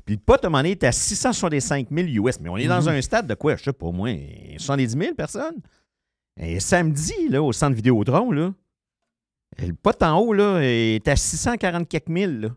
Puis 0.06 0.19
le 0.27 0.38
moment 0.50 0.57
donné, 0.60 0.72
était 0.72 0.88
à 0.88 0.92
665 0.92 1.88
000 1.92 2.07
US. 2.27 2.39
Mais 2.42 2.50
on 2.50 2.57
est 2.57 2.68
dans 2.68 2.81
Mhm. 2.81 2.88
un 2.89 3.01
stade 3.01 3.27
de 3.27 3.33
quoi? 3.36 3.56
Je 3.56 3.63
sais 3.63 3.74
pas, 3.74 3.86
au 3.88 3.92
moins 3.92 4.15
70 4.57 4.98
000 4.98 5.15
personnes? 5.15 5.56
Et 6.39 6.60
samedi, 6.60 7.13
là, 7.30 7.42
au 7.44 7.51
centre 7.51 7.75
Vidéotron, 7.75 8.31
là, 8.31 8.51
le 9.68 9.74
pote 9.74 10.02
en 10.04 10.18
haut, 10.20 10.34
là, 10.34 10.60
est 10.62 11.08
à 11.08 11.16
640 11.16 11.88
quelques 11.88 12.08
mille, 12.10 12.40
là. 12.42 12.50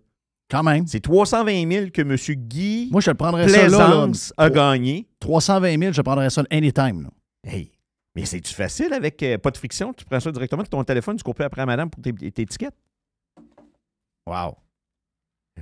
Quand 0.51 0.63
même. 0.63 0.87
C'est 0.87 1.01
320 1.01 1.71
000 1.73 1.87
que 1.93 2.03
M. 2.03 2.15
Guy 2.47 2.89
Moi, 2.93 3.01
je 3.01 3.11
le 3.11 3.17
prendrais 3.17 3.49
ça 3.49 3.56
là. 3.63 3.69
là. 3.69 3.79
Plaisance 3.79 4.35
a 4.37 4.51
gagné. 4.51 5.06
320 5.21 5.79
000, 5.79 5.93
je 5.94 6.03
prendrais 6.03 6.29
ça 6.29 6.43
anytime. 6.51 7.03
Là. 7.05 7.09
Hey, 7.51 7.73
mais 8.15 8.27
c'est-tu 8.27 8.53
facile 8.53 8.93
avec 8.93 9.23
euh, 9.23 9.39
pas 9.39 9.51
de 9.51 9.56
friction? 9.56 9.94
Tu 9.94 10.05
prends 10.05 10.21
ça 10.21 10.31
directement 10.31 10.63
de 10.63 10.69
ton 10.69 10.85
téléphone, 10.85 11.17
tu 11.17 11.23
cours 11.23 11.35
plus 11.35 11.44
après 11.44 11.63
à 11.63 11.67
madame 11.67 11.89
pour 11.89 12.03
tes, 12.03 12.13
tes 12.13 12.43
étiquettes? 12.43 12.75
Wow. 14.27 14.56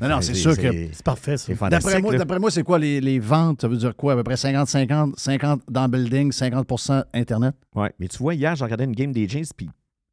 Non, 0.00 0.08
non, 0.08 0.20
c'est 0.20 0.34
sûr 0.34 0.56
que- 0.56 0.88
C'est 0.92 1.02
parfait, 1.04 1.36
ça. 1.36 1.46
C'est 1.46 1.54
fantastique. 1.54 1.90
D'après 1.92 2.24
moi, 2.26 2.38
moi, 2.40 2.50
c'est 2.50 2.62
quoi 2.62 2.78
les, 2.78 3.00
les 3.00 3.18
ventes? 3.18 3.60
Ça 3.60 3.68
veut 3.68 3.76
dire 3.76 3.94
quoi? 3.96 4.12
À 4.14 4.16
peu 4.16 4.22
près 4.24 4.34
50-50, 4.34 5.14
50 5.16 5.62
dans 5.68 5.82
le 5.82 5.88
building, 5.88 6.30
50% 6.32 7.04
Internet? 7.14 7.54
Ouais, 7.74 7.92
mais 7.98 8.08
tu 8.08 8.18
vois, 8.18 8.34
hier, 8.34 8.54
j'ai 8.56 8.64
regardé 8.64 8.84
une 8.84 8.92
game 8.94 9.12
des 9.12 9.28
Jays, 9.28 9.44
puis, 9.56 9.68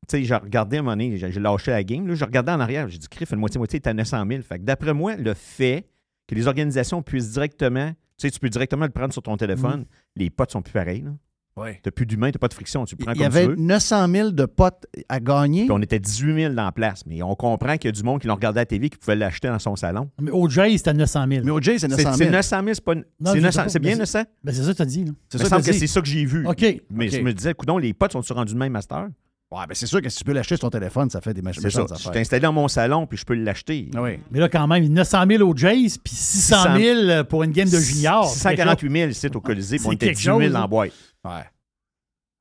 tu 0.07 0.17
sais, 0.17 0.23
j'ai 0.23 0.35
regardé 0.35 0.77
à 0.77 0.79
un 0.79 0.83
moment 0.83 0.95
donné, 0.95 1.17
j'ai 1.17 1.39
lâché 1.39 1.71
la 1.71 1.83
game, 1.83 2.07
là, 2.07 2.15
je 2.15 2.23
regardais 2.23 2.51
en 2.51 2.59
arrière, 2.59 2.87
j'ai 2.87 2.97
dit, 2.97 3.07
Criff, 3.09 3.31
une 3.31 3.39
moitié-moitié 3.39 3.77
est 3.77 3.87
à 3.87 3.93
900 3.93 4.25
000. 4.29 4.41
Fait 4.41 4.57
que 4.59 4.63
d'après 4.63 4.93
moi, 4.93 5.15
le 5.15 5.33
fait 5.33 5.85
que 6.27 6.35
les 6.35 6.47
organisations 6.47 7.01
puissent 7.01 7.31
directement, 7.31 7.89
tu 7.91 7.95
sais, 8.17 8.31
tu 8.31 8.39
peux 8.39 8.49
directement 8.49 8.85
le 8.85 8.91
prendre 8.91 9.13
sur 9.13 9.21
ton 9.21 9.37
téléphone, 9.37 9.85
les 10.15 10.29
potes 10.29 10.51
sont 10.51 10.61
plus 10.61 10.73
pareils, 10.73 11.01
là. 11.01 11.11
Oui. 11.59 11.69
T'as 11.81 11.89
plus 11.89 12.05
d'humain, 12.05 12.29
t'as 12.29 12.37
pas 12.37 12.49
de 12.49 12.53
friction, 12.53 12.85
tu 12.85 12.95
le 12.95 13.03
prends 13.03 13.13
Il 13.13 13.17
y 13.17 13.23
comme 13.23 13.25
avait 13.35 13.45
tu 13.45 13.49
veux. 13.49 13.55
900 13.55 14.07
000 14.09 14.29
de 14.29 14.45
potes 14.45 14.85
à 15.09 15.19
gagner. 15.19 15.63
Puis 15.63 15.71
on 15.71 15.81
était 15.81 15.97
18 15.97 16.35
000 16.35 16.53
dans 16.53 16.65
la 16.65 16.71
place, 16.71 17.03
mais 17.07 17.23
on 17.23 17.33
comprend 17.33 17.77
qu'il 17.77 17.85
y 17.85 17.87
a 17.87 17.91
du 17.93 18.03
monde 18.03 18.21
qui 18.21 18.27
l'ont 18.27 18.35
regardé 18.35 18.59
à 18.59 18.61
la 18.61 18.65
TV 18.67 18.91
qui 18.91 18.97
pouvait 18.99 19.15
l'acheter 19.15 19.47
dans 19.47 19.57
son 19.57 19.75
salon. 19.75 20.07
Mais 20.21 20.29
au 20.29 20.47
Jay, 20.47 20.77
c'était 20.77 20.93
900 20.93 21.25
000. 21.27 21.45
Mais 21.45 21.49
au 21.49 21.59
Jay, 21.59 21.79
c'est 21.79 21.89
C'est 21.89 22.03
900 22.03 22.11
c'est 22.13 22.17
000. 22.25 22.31
900 22.31 22.63
000, 22.63 22.73
c'est 22.75 22.83
pas. 22.83 22.93
C'est 22.93 23.31
sais 23.31 23.39
900 23.41 23.63
pas, 23.63 23.69
c'est 23.69 23.79
bien 23.79 23.91
mais 23.93 23.97
900? 23.97 24.19
Ben, 24.43 24.53
c'est 24.53 24.61
ça 24.61 24.71
que 24.71 24.75
tu 24.77 24.81
as 24.83 24.85
dit. 24.85 25.05
là. 25.05 25.11
C'est 25.29 25.37
ça 25.39 25.45
semble 25.45 25.63
que 25.63 25.73
c'est 25.73 25.87
ça 25.87 25.99
que 26.01 26.07
j'ai 26.07 26.25
vu. 26.25 26.47
OK. 26.47 26.63
Mais 26.91 27.09
je 27.09 27.21
me 27.21 27.33
disais, 27.33 27.55
coudon, 27.55 27.79
les 27.79 27.91
potes 27.95 28.11
sont-tu 28.11 28.33
rendus 28.33 28.53
de 28.53 28.59
même 28.59 28.73
master? 28.73 29.07
Ouais, 29.49 29.65
ben 29.65 29.73
c'est 29.73 29.85
sûr 29.85 30.01
que 30.01 30.09
si 30.09 30.17
tu 30.17 30.23
peux 30.25 30.33
l'acheter 30.33 30.57
sur 30.57 30.69
ton 30.69 30.69
téléphone, 30.69 31.09
ça 31.09 31.21
fait 31.21 31.33
des 31.33 31.41
mach- 31.41 31.57
C'est 31.57 31.69
ça. 31.69 31.85
Je 31.89 31.95
suis 31.95 32.19
installé 32.19 32.41
dans 32.41 32.51
mon 32.51 32.67
salon, 32.67 33.07
puis 33.07 33.17
je 33.17 33.23
peux 33.23 33.33
l'acheter. 33.33 33.89
Ah 33.95 34.01
oui. 34.01 34.19
Mais 34.29 34.39
là, 34.39 34.49
quand 34.49 34.67
même, 34.67 34.85
900 34.89 35.23
000 35.29 35.49
au 35.49 35.55
Jays, 35.55 35.87
puis 36.03 36.13
600 36.13 36.75
000 36.77 37.23
pour 37.23 37.43
une 37.43 37.51
game 37.53 37.69
de 37.69 37.77
junior. 37.79 38.27
648 38.27 38.91
000 38.91 39.09
ici 39.11 39.27
au 39.33 39.39
Colisée, 39.39 39.77
puis 39.77 39.85
on 39.85 39.89
c'est 39.91 39.95
était 39.95 40.05
quelque 40.07 40.17
18 40.17 40.25
000 40.25 40.39
chose, 40.41 40.51
dans 40.51 40.59
la 40.59 40.65
hein. 40.65 40.67
boîte. 40.67 40.91
Ouais. 41.23 41.45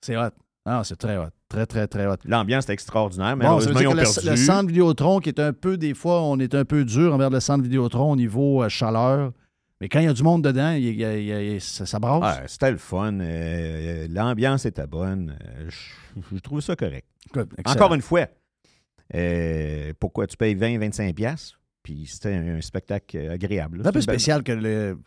C'est 0.04 0.16
hot. 0.16 0.30
Ah, 0.68 0.82
c'est 0.84 0.96
très 0.96 1.16
hot. 1.16 1.28
Très, 1.48 1.64
très, 1.64 1.86
très 1.86 2.06
hot. 2.08 2.16
L'ambiance 2.24 2.64
était 2.64 2.72
extraordinaire. 2.72 3.36
Bon, 3.36 3.60
ça 3.60 3.68
veut 3.68 3.74
Malheureusement, 3.74 3.78
ils 3.78 3.78
dire 3.78 3.90
ont 3.90 3.92
que 3.92 3.98
le, 3.98 4.02
perdu. 4.24 4.28
le 4.30 4.36
centre 4.36 4.66
Vidéotron, 4.66 5.20
qui 5.20 5.28
est 5.28 5.38
un 5.38 5.52
peu, 5.52 5.76
des 5.76 5.94
fois, 5.94 6.22
on 6.22 6.40
est 6.40 6.56
un 6.56 6.64
peu 6.64 6.84
dur 6.84 7.14
envers 7.14 7.30
le 7.30 7.38
centre 7.38 7.62
Vidéotron 7.62 8.10
au 8.10 8.16
niveau 8.16 8.64
euh, 8.64 8.68
chaleur. 8.68 9.30
Mais 9.80 9.88
quand 9.90 10.00
il 10.00 10.06
y 10.06 10.08
a 10.08 10.12
du 10.14 10.22
monde 10.22 10.42
dedans, 10.42 10.72
il 10.72 11.60
ça, 11.60 11.84
ça 11.84 11.98
brasse. 11.98 12.50
C'était 12.50 12.70
le 12.70 12.78
fun. 12.78 13.20
euh, 13.20 14.06
L'ambiance 14.10 14.64
était 14.64 14.86
bonne. 14.86 15.36
euh, 15.46 15.68
je, 15.68 16.20
je 16.34 16.40
trouve 16.40 16.60
ça 16.60 16.76
correct. 16.76 17.06
Excellent. 17.26 17.46
Encore 17.66 17.94
une 17.94 18.00
fois, 18.02 18.26
euh, 19.14 19.92
pourquoi 20.00 20.26
tu 20.26 20.36
payes 20.36 20.54
20-25$, 20.54 21.12
piastres, 21.14 21.60
puis 21.82 22.06
c'était 22.06 22.34
un, 22.34 22.60
spectacle 22.60 23.18
agréable. 23.30 23.78
C'est 23.82 23.88
un 23.88 23.92
peu 23.92 23.98
belle- 23.98 24.02
spécial 24.02 24.42
que 24.42 24.52
le. 24.52 24.98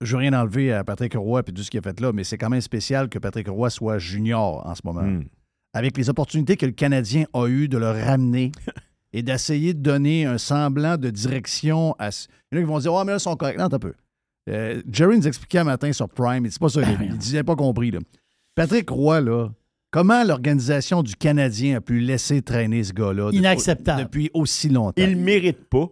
Je 0.00 0.12
veux 0.12 0.18
rien 0.18 0.32
enlever 0.34 0.72
à 0.72 0.84
Patrick 0.84 1.14
Roy 1.14 1.40
et 1.46 1.52
tout 1.52 1.62
ce 1.62 1.70
qu'il 1.70 1.78
a 1.78 1.82
fait 1.82 1.98
là, 2.00 2.12
mais 2.12 2.24
c'est 2.24 2.36
quand 2.36 2.50
même 2.50 2.60
spécial 2.60 3.08
que 3.08 3.18
Patrick 3.18 3.48
Roy 3.48 3.70
soit 3.70 3.98
junior 3.98 4.66
en 4.66 4.74
ce 4.74 4.82
moment. 4.84 5.02
Hmm. 5.02 5.24
Avec 5.72 5.96
les 5.96 6.10
opportunités 6.10 6.56
que 6.56 6.66
le 6.66 6.72
Canadien 6.72 7.24
a 7.32 7.46
eues 7.46 7.68
de 7.68 7.78
le 7.78 7.90
ramener 7.90 8.52
et 9.16 9.22
d'essayer 9.22 9.72
de 9.72 9.80
donner 9.80 10.26
un 10.26 10.36
semblant 10.38 10.96
de 10.98 11.08
direction 11.08 11.94
à. 11.98 12.10
ce- 12.10 12.26
Il 12.52 12.56
y 12.56 12.58
en 12.58 12.62
a 12.62 12.64
qui 12.66 12.70
vont 12.72 12.78
dire 12.80 12.92
Oh, 12.92 13.04
mais 13.04 13.12
là, 13.12 13.16
ils 13.16 13.20
sont 13.20 13.36
corrects. 13.36 13.56
Non, 13.58 13.68
t'as 13.68 13.78
peu. 13.78 13.94
Euh, 14.50 14.82
Jerry 14.90 15.16
nous 15.18 15.26
expliquait 15.26 15.58
un 15.60 15.64
matin 15.64 15.90
sur 15.92 16.08
Prime, 16.08 16.46
c'est 16.50 16.58
pas 16.60 16.68
ça, 16.68 16.82
il, 16.82 17.06
il 17.06 17.16
disait 17.16 17.42
pas 17.44 17.56
compris. 17.56 17.90
Là. 17.90 18.00
Patrick 18.54 18.90
Roy, 18.90 19.20
là, 19.22 19.48
comment 19.90 20.22
l'organisation 20.24 21.02
du 21.02 21.14
Canadien 21.16 21.76
a 21.76 21.80
pu 21.80 21.98
laisser 22.00 22.42
traîner 22.42 22.84
ce 22.84 22.92
gars-là 22.92 23.26
depuis- 23.26 23.38
Inacceptable. 23.38 24.02
depuis 24.02 24.30
aussi 24.34 24.68
longtemps? 24.68 24.92
Il 25.02 25.16
mérite 25.16 25.64
pas. 25.70 25.86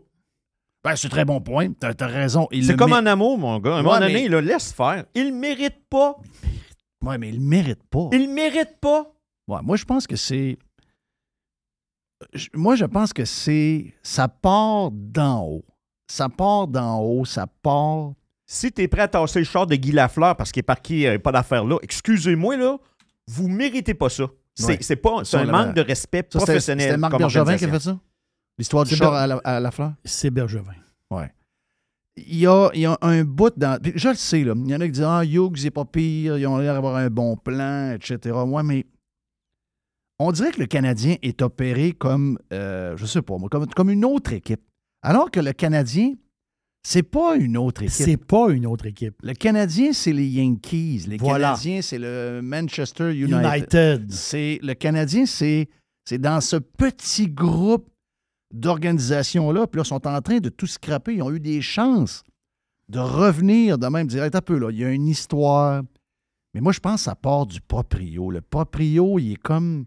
Ben, 0.85 0.97
c'est 0.97 1.07
un 1.07 1.11
très 1.11 1.25
bon 1.25 1.41
point. 1.41 1.69
T'as 1.79 1.93
as 2.01 2.07
raison. 2.09 2.49
Il 2.51 2.67
C'est 2.67 2.77
comme 2.77 2.93
en 2.93 3.07
amour, 3.07 3.39
mon 3.39 3.59
gars. 3.61 3.71
À 3.71 3.75
un 3.75 3.77
Ouais, 3.79 3.83
moment 3.85 4.01
mais- 4.01 4.07
donné, 4.13 4.29
là, 4.29 4.41
laisse 4.41 4.73
faire. 4.73 5.05
Il 5.15 5.33
mérite 5.33 5.79
pas. 5.89 6.17
Ouais, 7.05 7.19
mais 7.19 7.29
il 7.31 7.37
le 7.37 7.41
mérite 7.41 7.83
pas. 7.89 8.09
Il 8.13 8.29
mérite 8.29 8.77
pas. 8.81 9.13
Ouais, 9.49 9.61
moi, 9.63 9.77
je 9.77 9.85
pense 9.85 10.07
que 10.09 10.17
c'est. 10.17 10.59
Moi, 12.55 12.77
je 12.77 12.85
pense 12.85 13.13
que 13.13 13.25
c'est. 13.25 13.95
Ça 14.03 14.29
part 14.29 14.91
d'en 14.93 15.43
haut. 15.45 15.65
Ça 16.11 16.29
part 16.29 16.67
d'en 16.69 17.01
haut, 17.01 17.25
ça 17.25 17.47
part. 17.47 18.13
Si 18.47 18.71
tu 18.71 18.83
es 18.83 18.89
prêt 18.89 19.03
à 19.03 19.09
tasser 19.09 19.39
le 19.39 19.45
char 19.45 19.67
de 19.67 19.75
Guy 19.77 19.93
Lafleur 19.93 20.37
parce 20.37 20.53
qu'il 20.53 20.61
est 20.61 20.65
parqué 20.65 21.09
euh, 21.09 21.19
pas 21.19 21.33
d'affaires 21.33 21.65
là, 21.65 21.79
excusez-moi, 21.83 22.57
là, 22.57 22.77
vous 23.27 23.49
méritez 23.49 23.95
pas 23.95 24.09
ça. 24.11 24.25
C'est 24.55 24.67
Ouais. 24.67 24.79
c'est 24.83 24.97
pas 24.97 25.25
c'est 25.25 25.39
Ça, 25.39 25.41
un 25.41 25.47
manque 25.47 25.75
de 25.75 25.81
respect 25.81 26.27
Ça, 26.31 26.39
professionnel. 26.39 26.87
C'était 26.89 26.97
Marc 26.99 27.17
Bergevin 27.17 27.57
qui 27.57 27.65
a 27.65 27.69
fait 27.69 27.81
ça? 27.81 27.99
L'histoire 28.59 28.85
du 28.85 28.91
C'est 28.91 28.97
char 28.97 29.15
à 29.15 29.27
la, 29.27 29.37
à 29.37 29.61
la 29.61 29.71
fleur? 29.71 29.95
C'est 30.05 30.31
Bergevin. 30.31 30.75
Ouais. 31.11 31.33
Il 32.17 32.37
y, 32.41 32.47
a, 32.47 32.69
il 32.75 32.81
y 32.81 32.87
a 32.87 32.99
un 33.01 33.25
bout 33.25 33.55
dans. 33.57 33.81
Je 33.95 34.09
le 34.11 34.15
sais, 34.17 34.45
là. 34.45 34.53
Il 34.55 34.71
y 34.71 34.75
en 34.77 34.81
a 34.83 34.85
qui 34.85 34.93
disent 34.93 35.03
Ah, 35.09 35.25
Hughes, 35.25 35.57
c'est 35.57 35.71
pas 35.71 35.87
pire, 35.87 36.37
ils 36.37 36.47
ont 36.47 36.59
l'air 36.59 36.75
d'avoir 36.75 36.97
un 36.97 37.09
bon 37.09 37.37
plan, 37.37 37.93
etc. 37.93 38.37
Ouais, 38.37 38.63
mais 38.63 38.85
on 40.27 40.33
dirait 40.33 40.53
que 40.53 40.61
le 40.61 40.67
Canadien 40.67 41.17
est 41.23 41.43
opéré 41.43 41.93
comme, 41.93 42.39
euh, 42.53 42.97
je 42.97 43.07
sais 43.07 43.23
pas, 43.23 43.37
moi, 43.39 43.49
comme, 43.49 43.67
comme 43.67 43.91
une 43.91 44.05
autre 44.05 44.33
équipe. 44.33 44.61
Alors 45.03 45.31
que 45.31 45.41
le 45.41 45.53
Canadien, 45.53 46.15
c'est 46.85 47.03
pas 47.03 47.37
une 47.37 47.57
autre 47.57 47.83
équipe. 47.83 47.95
C'est 47.95 48.17
pas 48.17 48.51
une 48.51 48.67
autre 48.67 48.87
équipe. 48.87 49.15
Le 49.23 49.35
Canadien, 49.35 49.93
c'est 49.93 50.13
les 50.13 50.27
Yankees. 50.27 51.05
Les 51.09 51.17
Voilà. 51.17 51.51
Canadiens, 51.51 51.83
c'est 51.83 51.99
le 51.99 52.41
Manchester 52.43 53.13
United. 53.15 53.45
United. 53.45 54.13
C'est 54.13 54.59
le 54.63 54.75
Canadien, 54.75 55.27
c'est 55.27 55.69
c'est 56.05 56.19
dans 56.19 56.41
ce 56.41 56.57
petit 56.57 57.29
groupe 57.29 57.89
d'organisations-là. 58.53 59.67
Puis 59.67 59.79
là, 59.79 59.83
ils 59.85 59.89
sont 59.89 60.07
en 60.07 60.21
train 60.21 60.39
de 60.39 60.49
tout 60.49 60.67
scraper. 60.67 61.15
Ils 61.15 61.23
ont 61.23 61.31
eu 61.31 61.41
des 61.41 61.61
chances 61.61 62.25
de 62.89 62.99
revenir 62.99 63.79
de 63.79 63.87
même, 63.87 64.07
dire, 64.07 64.25
un 64.25 64.31
peu, 64.41 64.59
là, 64.59 64.71
il 64.71 64.79
y 64.79 64.85
a 64.85 64.91
une 64.91 65.07
histoire. 65.07 65.83
Mais 66.55 66.61
moi, 66.61 66.73
je 66.73 66.81
pense 66.81 66.97
que 66.97 67.05
ça 67.05 67.15
part 67.15 67.47
du 67.47 67.61
proprio. 67.61 68.31
Le 68.31 68.41
proprio, 68.41 69.19
il 69.19 69.33
est 69.33 69.37
comme. 69.37 69.87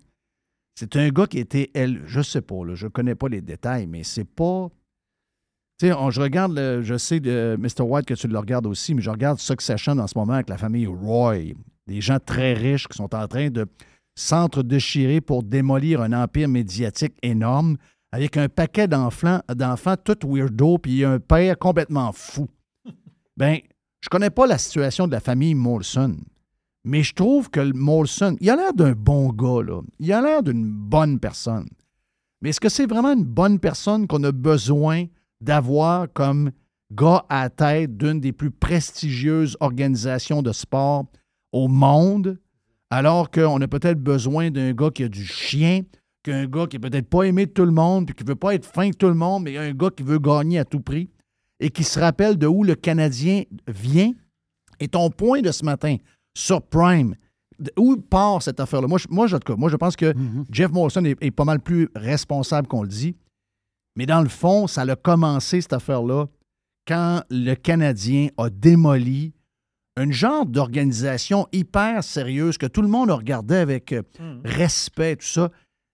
C'est 0.75 0.95
un 0.97 1.09
gars 1.09 1.25
qui 1.25 1.39
était, 1.39 1.71
elle, 1.73 2.01
je 2.05 2.21
sais 2.21 2.41
pas, 2.41 2.65
là, 2.65 2.75
je 2.75 2.87
connais 2.87 3.15
pas 3.15 3.29
les 3.29 3.41
détails, 3.41 3.87
mais 3.87 4.03
c'est 4.03 4.25
pas. 4.25 4.69
Tu 5.79 5.87
sais, 5.87 5.93
je 6.09 6.21
regarde, 6.21 6.81
je 6.83 6.97
sais 6.97 7.19
de 7.19 7.57
Mr. 7.59 7.83
White 7.83 8.05
que 8.05 8.13
tu 8.13 8.27
le 8.27 8.37
regardes 8.37 8.67
aussi, 8.67 8.93
mais 8.93 9.01
je 9.01 9.09
regarde 9.09 9.39
Succession 9.39 9.97
en 9.97 10.07
ce 10.07 10.17
moment 10.17 10.33
avec 10.33 10.49
la 10.49 10.57
famille 10.57 10.87
Roy. 10.87 11.53
Des 11.87 12.01
gens 12.01 12.19
très 12.19 12.53
riches 12.53 12.87
qui 12.87 12.97
sont 12.97 13.13
en 13.13 13.27
train 13.27 13.49
de 13.49 13.65
s'entre-déchirer 14.15 15.21
pour 15.21 15.43
démolir 15.43 16.01
un 16.01 16.13
empire 16.13 16.47
médiatique 16.47 17.13
énorme 17.21 17.77
avec 18.11 18.37
un 18.37 18.47
paquet 18.47 18.87
d'enfants, 18.87 19.41
d'enfants 19.53 19.95
tout 19.97 20.17
weirdo, 20.23 20.77
puis 20.77 21.03
un 21.03 21.19
père 21.19 21.57
complètement 21.57 22.11
fou. 22.13 22.47
Ben, 23.35 23.59
je 24.01 24.07
connais 24.07 24.29
pas 24.29 24.47
la 24.47 24.57
situation 24.57 25.07
de 25.07 25.11
la 25.11 25.19
famille 25.19 25.55
Molson, 25.55 26.15
mais 26.85 27.01
je 27.01 27.13
trouve 27.13 27.49
que 27.49 27.73
Molson, 27.73 28.37
il 28.39 28.49
a 28.49 28.55
l'air 28.55 28.73
d'un 28.73 28.93
bon 28.93 29.29
gars, 29.29 29.63
là. 29.63 29.81
Il 29.99 30.13
a 30.13 30.21
l'air 30.21 30.43
d'une 30.43 30.65
bonne 30.65 31.19
personne. 31.19 31.67
Mais 32.41 32.49
est-ce 32.49 32.59
que 32.59 32.69
c'est 32.69 32.85
vraiment 32.85 33.13
une 33.13 33.25
bonne 33.25 33.59
personne 33.59 34.05
qu'on 34.05 34.23
a 34.23 34.31
besoin 34.31 35.05
d'avoir 35.41 36.07
comme 36.13 36.51
gars 36.93 37.25
à 37.27 37.43
la 37.43 37.49
tête 37.49 37.97
d'une 37.97 38.19
des 38.19 38.31
plus 38.31 38.51
prestigieuses 38.51 39.57
organisations 39.59 40.43
de 40.43 40.51
sport 40.51 41.05
au 41.51 41.67
monde, 41.67 42.37
alors 42.91 43.31
qu'on 43.31 43.59
a 43.61 43.67
peut-être 43.67 43.99
besoin 43.99 44.51
d'un 44.51 44.73
gars 44.73 44.91
qui 44.91 45.03
a 45.03 45.09
du 45.09 45.25
chien, 45.25 45.81
qu'un 46.21 46.45
gars 46.45 46.67
qui 46.67 46.75
est 46.75 46.79
peut-être 46.79 47.09
pas 47.09 47.23
aimé 47.23 47.47
de 47.47 47.51
tout 47.51 47.65
le 47.65 47.71
monde, 47.71 48.05
puis 48.05 48.15
qui 48.15 48.23
veut 48.23 48.35
pas 48.35 48.53
être 48.53 48.65
fin 48.65 48.89
de 48.89 48.95
tout 48.95 49.07
le 49.07 49.15
monde, 49.15 49.43
mais 49.43 49.57
un 49.57 49.73
gars 49.73 49.89
qui 49.89 50.03
veut 50.03 50.19
gagner 50.19 50.59
à 50.59 50.65
tout 50.65 50.81
prix 50.81 51.09
et 51.59 51.71
qui 51.71 51.83
se 51.83 51.99
rappelle 51.99 52.37
de 52.37 52.45
où 52.45 52.63
le 52.63 52.75
Canadien 52.75 53.43
vient? 53.67 54.11
Et 54.79 54.89
ton 54.89 55.09
point 55.09 55.41
de 55.41 55.51
ce 55.51 55.63
matin 55.63 55.95
sur 56.35 56.61
Prime, 56.61 57.15
où 57.77 57.95
part 57.97 58.41
cette 58.43 58.59
affaire-là? 58.59 58.87
Moi, 58.87 58.97
je, 58.99 59.07
moi, 59.09 59.27
je- 59.27 59.37
je 59.69 59.75
pense 59.77 59.95
que 59.95 60.13
Jeff 60.51 60.71
Molson 60.71 61.05
est, 61.05 61.17
est 61.21 61.31
pas 61.31 61.45
mal 61.45 61.59
plus 61.59 61.89
responsable 61.95 62.67
qu'on 62.67 62.83
le 62.83 62.89
dit. 62.89 63.15
Mais 63.95 64.05
dans 64.05 64.21
le 64.21 64.27
fond, 64.29 64.67
ça 64.67 64.81
a 64.81 64.95
commencé, 64.95 65.61
cette 65.61 65.73
affaire-là, 65.73 66.25
quand 66.87 67.23
le 67.29 67.53
Canadien 67.55 68.27
a 68.37 68.49
démoli 68.49 69.33
une 69.97 70.11
genre 70.11 70.45
d'organisation 70.45 71.47
hyper 71.53 72.03
sérieuse 72.03 72.57
que 72.57 72.65
tout 72.65 72.81
le 72.81 72.89
monde 72.89 73.09
regardait 73.11 73.59
avec 73.59 73.93
euh, 73.93 74.01
respect, 74.43 75.15
tout 75.15 75.25
ça. 75.25 75.49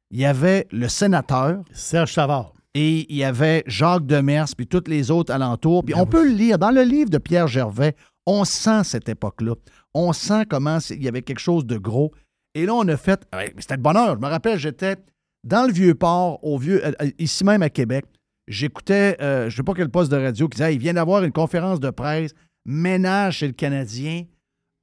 Il 0.09 0.19
y 0.19 0.25
avait 0.25 0.67
le 0.71 0.87
sénateur 0.87 1.63
Serge 1.71 2.11
Savard. 2.13 2.53
et 2.73 3.05
il 3.11 3.15
y 3.15 3.23
avait 3.23 3.63
Jacques 3.67 4.07
Demers 4.07 4.47
puis 4.57 4.65
tous 4.65 4.83
les 4.87 5.11
autres 5.11 5.31
alentours. 5.31 5.83
Puis 5.85 5.93
on 5.95 6.05
peut 6.07 6.27
le 6.27 6.33
lire. 6.35 6.57
Dans 6.57 6.71
le 6.71 6.81
livre 6.81 7.09
de 7.11 7.19
Pierre 7.19 7.47
Gervais, 7.47 7.95
on 8.25 8.43
sent 8.43 8.83
cette 8.83 9.07
époque-là. 9.07 9.53
On 9.93 10.13
sent 10.13 10.45
comment 10.49 10.77
il 10.89 11.03
y 11.03 11.07
avait 11.07 11.21
quelque 11.21 11.39
chose 11.39 11.65
de 11.65 11.77
gros. 11.77 12.11
Et 12.55 12.65
là, 12.65 12.73
on 12.73 12.87
a 12.87 12.97
fait. 12.97 13.25
ouais, 13.33 13.53
C'était 13.59 13.75
le 13.75 13.81
bonheur. 13.81 14.15
Je 14.15 14.19
me 14.21 14.27
rappelle, 14.27 14.57
j'étais 14.59 14.95
dans 15.43 15.65
le 15.67 15.73
Vieux-Port, 15.73 16.43
au 16.43 16.57
vieux, 16.57 16.85
euh, 16.85 16.91
euh, 17.01 17.09
ici 17.19 17.43
même 17.43 17.61
à 17.63 17.69
Québec. 17.69 18.05
J'écoutais, 18.47 19.17
euh, 19.21 19.41
je 19.49 19.53
ne 19.53 19.57
sais 19.57 19.63
pas 19.63 19.73
quel 19.73 19.89
poste 19.89 20.11
de 20.11 20.17
radio, 20.17 20.47
qui 20.47 20.55
disait 20.57 20.65
Ah, 20.65 20.71
il 20.71 20.79
vient 20.79 20.93
d'avoir 20.93 21.23
une 21.23 21.31
conférence 21.31 21.79
de 21.79 21.89
presse, 21.89 22.31
ménage 22.65 23.37
chez 23.37 23.47
le 23.47 23.53
Canadien, 23.53 24.23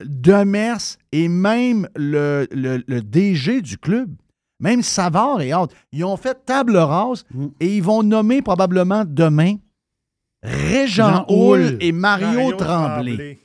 Demers 0.04 0.96
et 1.12 1.28
même 1.28 1.88
le, 1.96 2.46
le- 2.52 2.82
le 2.86 3.02
DG 3.02 3.60
du 3.62 3.76
club, 3.78 4.10
même 4.60 4.82
Savard 4.82 5.40
et 5.40 5.52
autres, 5.54 5.74
ils 5.92 6.04
ont 6.04 6.16
fait 6.16 6.44
table 6.44 6.76
rase 6.76 7.24
Mm. 7.34 7.46
et 7.60 7.76
ils 7.76 7.82
vont 7.82 8.02
nommer 8.02 8.40
probablement 8.42 9.04
demain 9.06 9.56
Régent 10.42 11.24
Houle. 11.28 11.76
et 11.80 11.92
Mario, 11.92 12.52
Tremblay. 12.52 13.38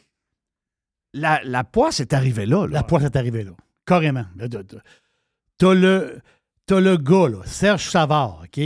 La, 1.14 1.42
la 1.44 1.64
poisse 1.64 2.00
est 2.00 2.14
arrivée 2.14 2.46
là. 2.46 2.66
là. 2.66 2.74
La 2.74 2.84
poisse 2.84 3.04
est 3.04 3.16
arrivée 3.16 3.44
là. 3.44 3.52
Carrément. 3.86 4.26
T'as 5.58 5.74
le, 5.74 6.20
t'as 6.66 6.80
le 6.80 6.98
gars, 6.98 7.30
là, 7.30 7.40
Serge 7.46 7.90
Savard, 7.90 8.44
OK? 8.44 8.64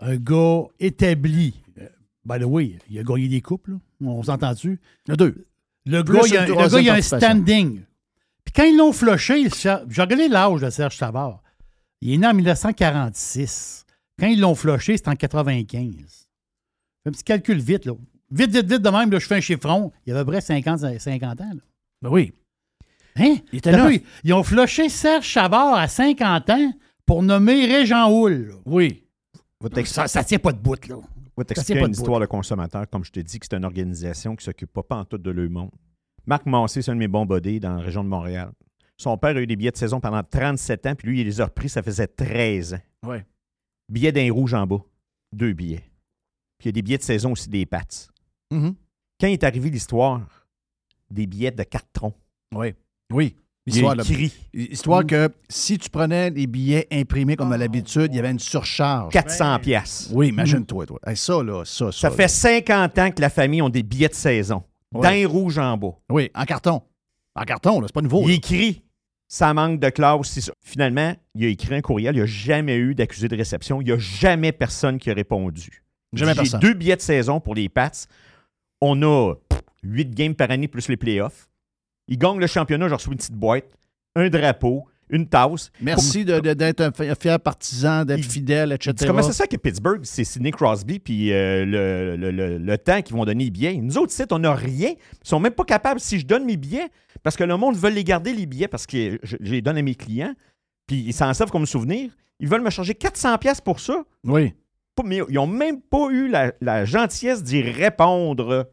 Un 0.00 0.16
gars 0.16 0.62
établi. 0.78 1.54
Euh, 1.80 1.88
By 2.24 2.38
the 2.38 2.44
way, 2.44 2.78
il 2.88 2.98
a 2.98 3.02
gagné 3.02 3.28
des 3.28 3.40
coupes, 3.40 3.66
là. 3.68 3.76
On 4.00 4.22
s'entend-tu? 4.22 4.80
Le 5.08 5.16
deux. 5.16 5.46
Le 5.86 6.04
Plus 6.04 6.18
gars, 6.18 6.22
il 6.26 6.36
a, 6.36 6.42
une 6.42 6.48
le 6.48 6.54
troisième 6.54 6.70
gars, 6.70 6.80
il 6.82 6.90
a 6.90 6.94
un 6.94 7.02
standing. 7.02 7.80
Puis 8.44 8.52
quand 8.54 8.64
ils 8.64 8.76
l'ont 8.76 8.92
Ser- 8.92 9.84
j'ai 9.88 10.02
regardé 10.02 10.28
l'âge 10.28 10.60
de 10.60 10.70
Serge 10.70 10.96
Savard. 10.96 11.42
Il 12.00 12.12
est 12.12 12.16
né 12.18 12.26
en 12.28 12.34
1946. 12.34 13.84
Quand 14.20 14.26
ils 14.28 14.40
l'ont 14.40 14.54
flushé, 14.54 14.96
c'était 14.96 15.08
en 15.10 15.16
95. 15.16 16.28
Fais 17.02 17.08
un 17.08 17.10
petit 17.10 17.24
calcul 17.24 17.58
vite, 17.58 17.86
là. 17.86 17.92
Vite, 18.30 18.50
vite, 18.52 18.66
vite 18.70 18.82
de 18.82 18.90
même, 18.90 19.10
là, 19.10 19.18
je 19.18 19.26
fais 19.26 19.36
un 19.36 19.40
chiffron. 19.40 19.90
Il 20.06 20.12
avait 20.12 20.20
à 20.20 20.24
peu 20.24 20.32
près 20.32 20.40
50, 20.40 20.98
50 21.00 21.40
ans, 21.40 21.44
là. 21.54 21.60
Ben 22.02 22.10
oui. 22.10 22.32
Hein? 23.16 23.36
Il 23.52 23.58
était 23.58 23.72
T'as 23.72 23.84
neuf. 23.84 23.92
vu, 23.92 24.02
Ils 24.24 24.32
ont 24.32 24.42
flushé 24.42 24.88
Serge 24.88 25.32
Savard 25.32 25.74
à 25.74 25.88
50 25.88 26.50
ans 26.50 26.72
pour 27.04 27.22
nommer 27.22 27.66
Régent 27.66 28.10
Houle. 28.10 28.54
Oui. 28.64 29.04
Ça, 29.84 30.06
ça 30.06 30.22
tient 30.22 30.38
pas 30.38 30.52
de 30.52 30.58
bout, 30.58 30.86
là. 30.86 30.96
va 30.96 31.02
Ça 31.38 31.44
t'expliquer 31.44 31.72
tient 31.74 31.82
pas 31.82 31.86
une 31.88 31.92
histoire 31.94 32.20
de 32.20 32.26
consommateur. 32.26 32.88
Comme 32.88 33.04
je 33.04 33.10
te 33.10 33.18
dis, 33.20 33.40
que 33.40 33.46
c'est 33.50 33.56
une 33.56 33.64
organisation 33.64 34.36
qui 34.36 34.42
ne 34.42 34.44
s'occupe 34.52 34.72
pas 34.72 34.84
pantoute 34.84 35.22
de 35.22 35.30
leur 35.30 35.50
monde. 35.50 35.70
Marc 36.26 36.46
Massé, 36.46 36.82
c'est 36.82 36.90
un 36.90 36.94
de 36.94 37.00
mes 37.00 37.08
bons 37.08 37.26
buddies 37.26 37.58
dans 37.58 37.74
la 37.76 37.82
région 37.82 38.04
de 38.04 38.08
Montréal. 38.08 38.52
Son 38.96 39.16
père 39.16 39.36
a 39.36 39.40
eu 39.40 39.46
des 39.46 39.56
billets 39.56 39.70
de 39.70 39.76
saison 39.76 40.00
pendant 40.00 40.22
37 40.22 40.86
ans, 40.86 40.94
puis 40.94 41.08
lui, 41.08 41.20
il 41.20 41.24
les 41.24 41.40
a 41.40 41.46
repris, 41.46 41.68
ça 41.68 41.82
faisait 41.82 42.06
13 42.06 42.74
ans. 42.74 42.80
Ouais. 43.08 43.24
Billets 43.88 44.12
d'un 44.12 44.30
rouge 44.32 44.54
en 44.54 44.66
bas. 44.66 44.80
Deux 45.32 45.52
billets. 45.54 45.84
Puis 46.58 46.64
il 46.64 46.66
y 46.66 46.68
a 46.68 46.72
des 46.72 46.82
billets 46.82 46.98
de 46.98 47.02
saison 47.02 47.32
aussi 47.32 47.48
des 47.48 47.64
pattes. 47.66 48.08
Mhm. 48.50 48.74
Quand 49.20 49.26
est 49.28 49.42
arrivée 49.44 49.70
l'histoire 49.70 50.47
des 51.10 51.26
billets 51.26 51.50
de 51.50 51.62
carton, 51.62 52.12
Oui. 52.54 52.74
Oui. 53.12 53.36
il 53.66 53.74
y 53.74 53.76
a 53.76 53.78
Histoire, 53.80 53.96
de- 53.96 54.02
écrit 54.02 54.32
histoire 54.52 55.06
que 55.06 55.30
si 55.48 55.78
tu 55.78 55.88
prenais 55.90 56.30
les 56.30 56.46
billets 56.46 56.86
imprimés 56.90 57.36
comme 57.36 57.52
à 57.52 57.56
l'habitude, 57.56 58.08
il 58.12 58.16
y 58.16 58.18
avait 58.18 58.30
une 58.30 58.38
surcharge. 58.38 59.12
400 59.12 59.58
pièces. 59.60 60.10
Oui, 60.12 60.28
imagine-toi, 60.28 60.86
toi. 60.86 60.98
Hey, 61.06 61.16
ça, 61.16 61.42
là, 61.42 61.64
ça, 61.64 61.86
ça. 61.92 61.92
Ça 61.92 62.08
là. 62.10 62.14
fait 62.16 62.28
50 62.28 62.98
ans 62.98 63.10
que 63.10 63.20
la 63.20 63.30
famille 63.30 63.62
ont 63.62 63.68
des 63.68 63.82
billets 63.82 64.08
de 64.08 64.14
saison. 64.14 64.62
Ouais. 64.94 65.10
les 65.16 65.26
rouges 65.26 65.58
en 65.58 65.76
bas. 65.76 65.92
Oui, 66.10 66.30
en 66.34 66.44
carton. 66.44 66.80
En 67.34 67.44
carton, 67.44 67.80
là, 67.80 67.86
c'est 67.88 67.94
pas 67.94 68.00
nouveau. 68.00 68.22
Il 68.24 68.28
là. 68.28 68.34
écrit 68.34 68.82
ça 69.30 69.52
manque 69.52 69.78
de 69.80 69.90
classe. 69.90 70.28
c'est 70.28 70.40
ça. 70.40 70.52
Finalement, 70.64 71.14
il 71.34 71.44
a 71.44 71.48
écrit 71.48 71.74
un 71.74 71.82
courriel. 71.82 72.14
Il 72.14 72.18
n'y 72.18 72.22
a 72.22 72.26
jamais 72.26 72.76
eu 72.76 72.94
d'accusé 72.94 73.28
de 73.28 73.36
réception. 73.36 73.82
Il 73.82 73.84
n'y 73.84 73.92
a 73.92 73.98
jamais 73.98 74.52
personne 74.52 74.98
qui 74.98 75.10
a 75.10 75.14
répondu. 75.14 75.82
Jamais 76.14 76.32
J'ai 76.32 76.36
personne. 76.38 76.60
deux 76.60 76.72
billets 76.72 76.96
de 76.96 77.02
saison 77.02 77.38
pour 77.38 77.54
les 77.54 77.68
Pats. 77.68 77.90
On 78.80 79.00
a 79.02 79.34
pff, 79.48 79.60
huit 79.82 80.10
games 80.14 80.34
par 80.34 80.50
année 80.50 80.68
plus 80.68 80.88
les 80.88 80.96
playoffs. 80.96 81.48
Ils 82.06 82.18
gagnent 82.18 82.38
le 82.40 82.46
championnat, 82.46 82.88
j'ai 82.88 82.94
reçu 82.94 83.08
une 83.10 83.16
petite 83.16 83.34
boîte, 83.34 83.66
un 84.16 84.28
drapeau, 84.30 84.86
une 85.10 85.26
tasse. 85.26 85.70
Merci 85.80 86.24
d'être 86.24 86.80
un 86.80 86.92
fi- 86.92 87.10
fier 87.20 87.40
partisan, 87.40 88.04
d'être 88.04 88.18
Il- 88.18 88.24
fidèle, 88.24 88.72
etc. 88.72 88.94
Comment 89.06 89.22
c'est 89.22 89.32
ça 89.32 89.46
que 89.46 89.56
Pittsburgh, 89.56 90.00
c'est 90.04 90.24
Sidney 90.24 90.50
Crosby 90.50 90.98
puis 91.00 91.32
euh, 91.32 91.64
le, 91.64 92.16
le- 92.16 92.30
le- 92.30 92.58
le 92.58 92.78
temps 92.78 93.00
qu'ils 93.02 93.16
vont 93.16 93.24
donner 93.24 93.44
les 93.44 93.50
billets? 93.50 93.74
Nous 93.76 93.98
autres, 93.98 94.12
ici, 94.12 94.22
on 94.30 94.38
n'a 94.38 94.54
rien. 94.54 94.90
Ils 94.90 95.28
sont 95.28 95.40
même 95.40 95.52
pas 95.54 95.64
capables, 95.64 95.98
si 96.00 96.18
je 96.18 96.26
donne 96.26 96.44
mes 96.44 96.56
billets, 96.56 96.88
parce 97.22 97.36
que 97.36 97.44
le 97.44 97.56
monde 97.56 97.76
veut 97.76 97.90
les 97.90 98.04
garder, 98.04 98.32
les 98.32 98.46
billets, 98.46 98.68
parce 98.68 98.86
que 98.86 99.18
je, 99.22 99.36
je 99.40 99.52
les 99.52 99.60
donne 99.62 99.76
à 99.78 99.82
mes 99.82 99.94
clients, 99.94 100.34
puis 100.86 100.98
ils 101.06 101.12
s'en 101.14 101.32
servent 101.34 101.50
comme 101.50 101.66
souvenir. 101.66 102.10
Ils 102.40 102.48
veulent 102.48 102.62
me 102.62 102.70
charger 102.70 102.92
400$ 102.94 103.38
piastres 103.38 103.64
pour 103.64 103.80
ça. 103.80 104.04
Oui, 104.24 104.54
Pas- 105.02 105.08
mais 105.08 105.20
ils 105.28 105.34
n'ont 105.34 105.46
même 105.46 105.80
pas 105.80 106.08
eu 106.10 106.28
la, 106.28 106.52
la 106.60 106.84
gentillesse 106.84 107.42
d'y 107.42 107.62
répondre 107.62 108.68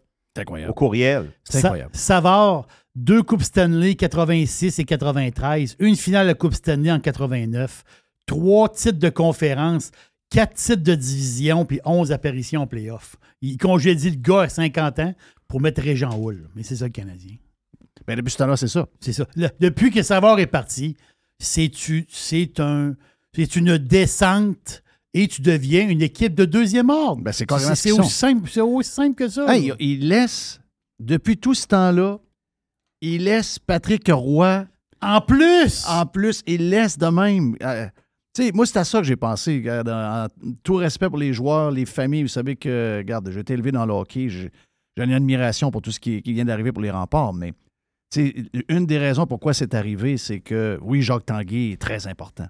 au 0.70 0.74
courriel. 0.74 1.32
C'est 1.44 1.60
Sa- 1.62 1.68
incroyable. 1.68 1.92
Savard, 1.96 2.68
deux 2.96 3.24
Coupes 3.24 3.44
Stanley, 3.44 3.96
86 3.96 4.80
et 4.80 4.84
93, 4.86 5.76
une 5.80 5.96
finale 5.96 6.28
de 6.28 6.34
Coupe 6.34 6.54
Stanley 6.54 6.92
en 6.92 7.00
89, 7.00 7.84
trois 8.26 8.70
titres 8.70 9.00
de 9.00 9.10
conférence, 9.10 9.92
quatre 10.30 10.56
titres 10.56 10.84
de 10.84 10.96
division, 10.96 11.66
puis 11.66 11.80
11 11.86 12.12
apparitions 12.12 12.62
en 12.64 12.68
playoff. 12.68 13.16
Il 13.42 13.58
congédie 13.58 14.10
le 14.12 14.18
gars 14.18 14.42
à 14.42 14.50
50 14.50 15.00
ans 15.00 15.14
pour 15.48 15.62
mettre 15.62 15.82
Régent 15.82 16.18
Hull. 16.20 16.50
Mais 16.56 16.64
c'est 16.64 16.78
ça 16.78 16.86
le 16.86 16.92
Canadien. 16.92 17.36
Ben, 18.08 18.16
depuis 18.18 18.32
ce 18.32 18.38
temps-là, 18.38 18.58
c'est 18.58 18.68
ça. 18.68 18.88
C'est 19.00 19.14
ça. 19.14 19.26
Le- 19.36 19.50
depuis 19.60 19.92
que 19.92 20.02
Savard 20.04 20.40
est 20.40 20.48
parti, 20.48 20.96
un, 22.60 22.96
c'est 23.36 23.56
une 23.56 23.78
descente 23.78 24.84
et 25.18 25.28
tu 25.30 25.42
deviens 25.42 25.88
une 25.88 26.02
équipe 26.02 26.36
de 26.36 26.44
deuxième 26.46 26.90
ordre. 26.90 27.22
Ben, 27.24 27.32
c'est 27.32 27.46
carrément 27.46 27.72
aussi, 27.72 28.10
simple- 28.10 28.50
c'est 28.52 28.60
aussi 28.62 28.92
simple 28.92 29.16
que 29.16 29.30
ça. 29.30 29.46
Hey, 29.56 29.72
il 29.80 30.08
laisse, 30.10 30.60
depuis 31.00 31.38
tout 31.38 31.54
ce 31.54 31.66
temps-là, 31.68 32.20
il 33.02 33.24
laisse 33.24 33.58
Patrick 33.58 34.08
Roy. 34.12 34.66
en 35.02 35.22
plus, 35.22 35.86
En 35.88 36.06
plus, 36.06 36.42
il 36.46 36.70
laisse 36.70 36.98
de 36.98 37.08
même. 37.08 37.56
euh, 37.64 37.88
tu 38.36 38.44
sais, 38.44 38.52
moi, 38.54 38.66
c'est 38.66 38.78
à 38.80 38.84
ça 38.84 39.00
que 39.00 39.06
j'ai 39.06 39.16
pensé. 39.16 39.56
regarde, 39.56 39.88
en- 39.90 40.26
en 40.26 40.28
tout 40.64 40.76
respect 40.76 41.08
pour 41.08 41.18
les 41.18 41.32
joueurs, 41.34 41.72
les 41.72 41.86
familles. 41.86 42.24
Vous 42.24 42.28
savez 42.28 42.56
que, 42.58 42.98
regarde, 42.98 43.30
j'ai 43.32 43.40
été 43.40 43.54
élevé 43.54 43.72
dans 43.72 43.86
le 43.86 43.94
hockey. 43.94 44.28
J'ai 44.30 44.52
une 44.98 45.14
admiration 45.14 45.72
pour 45.72 45.82
tout 45.82 45.92
ce 45.92 46.00
qui, 46.00 46.22
qui 46.22 46.34
vient 46.34 46.46
d'arriver 46.46 46.72
pour 46.74 46.82
les 46.84 46.92
remparts. 46.92 47.34
Mais, 47.34 47.54
une 48.70 48.86
des 48.86 48.98
raisons 48.98 49.26
pourquoi 49.28 49.54
c'est 49.54 49.74
arrivé, 49.74 50.18
c'est 50.18 50.40
que, 50.40 50.78
oui, 50.82 51.02
Jacques 51.02 51.26
Tanguay 51.26 51.72
est 51.72 51.82
très 51.82 52.08
important. 52.08 52.48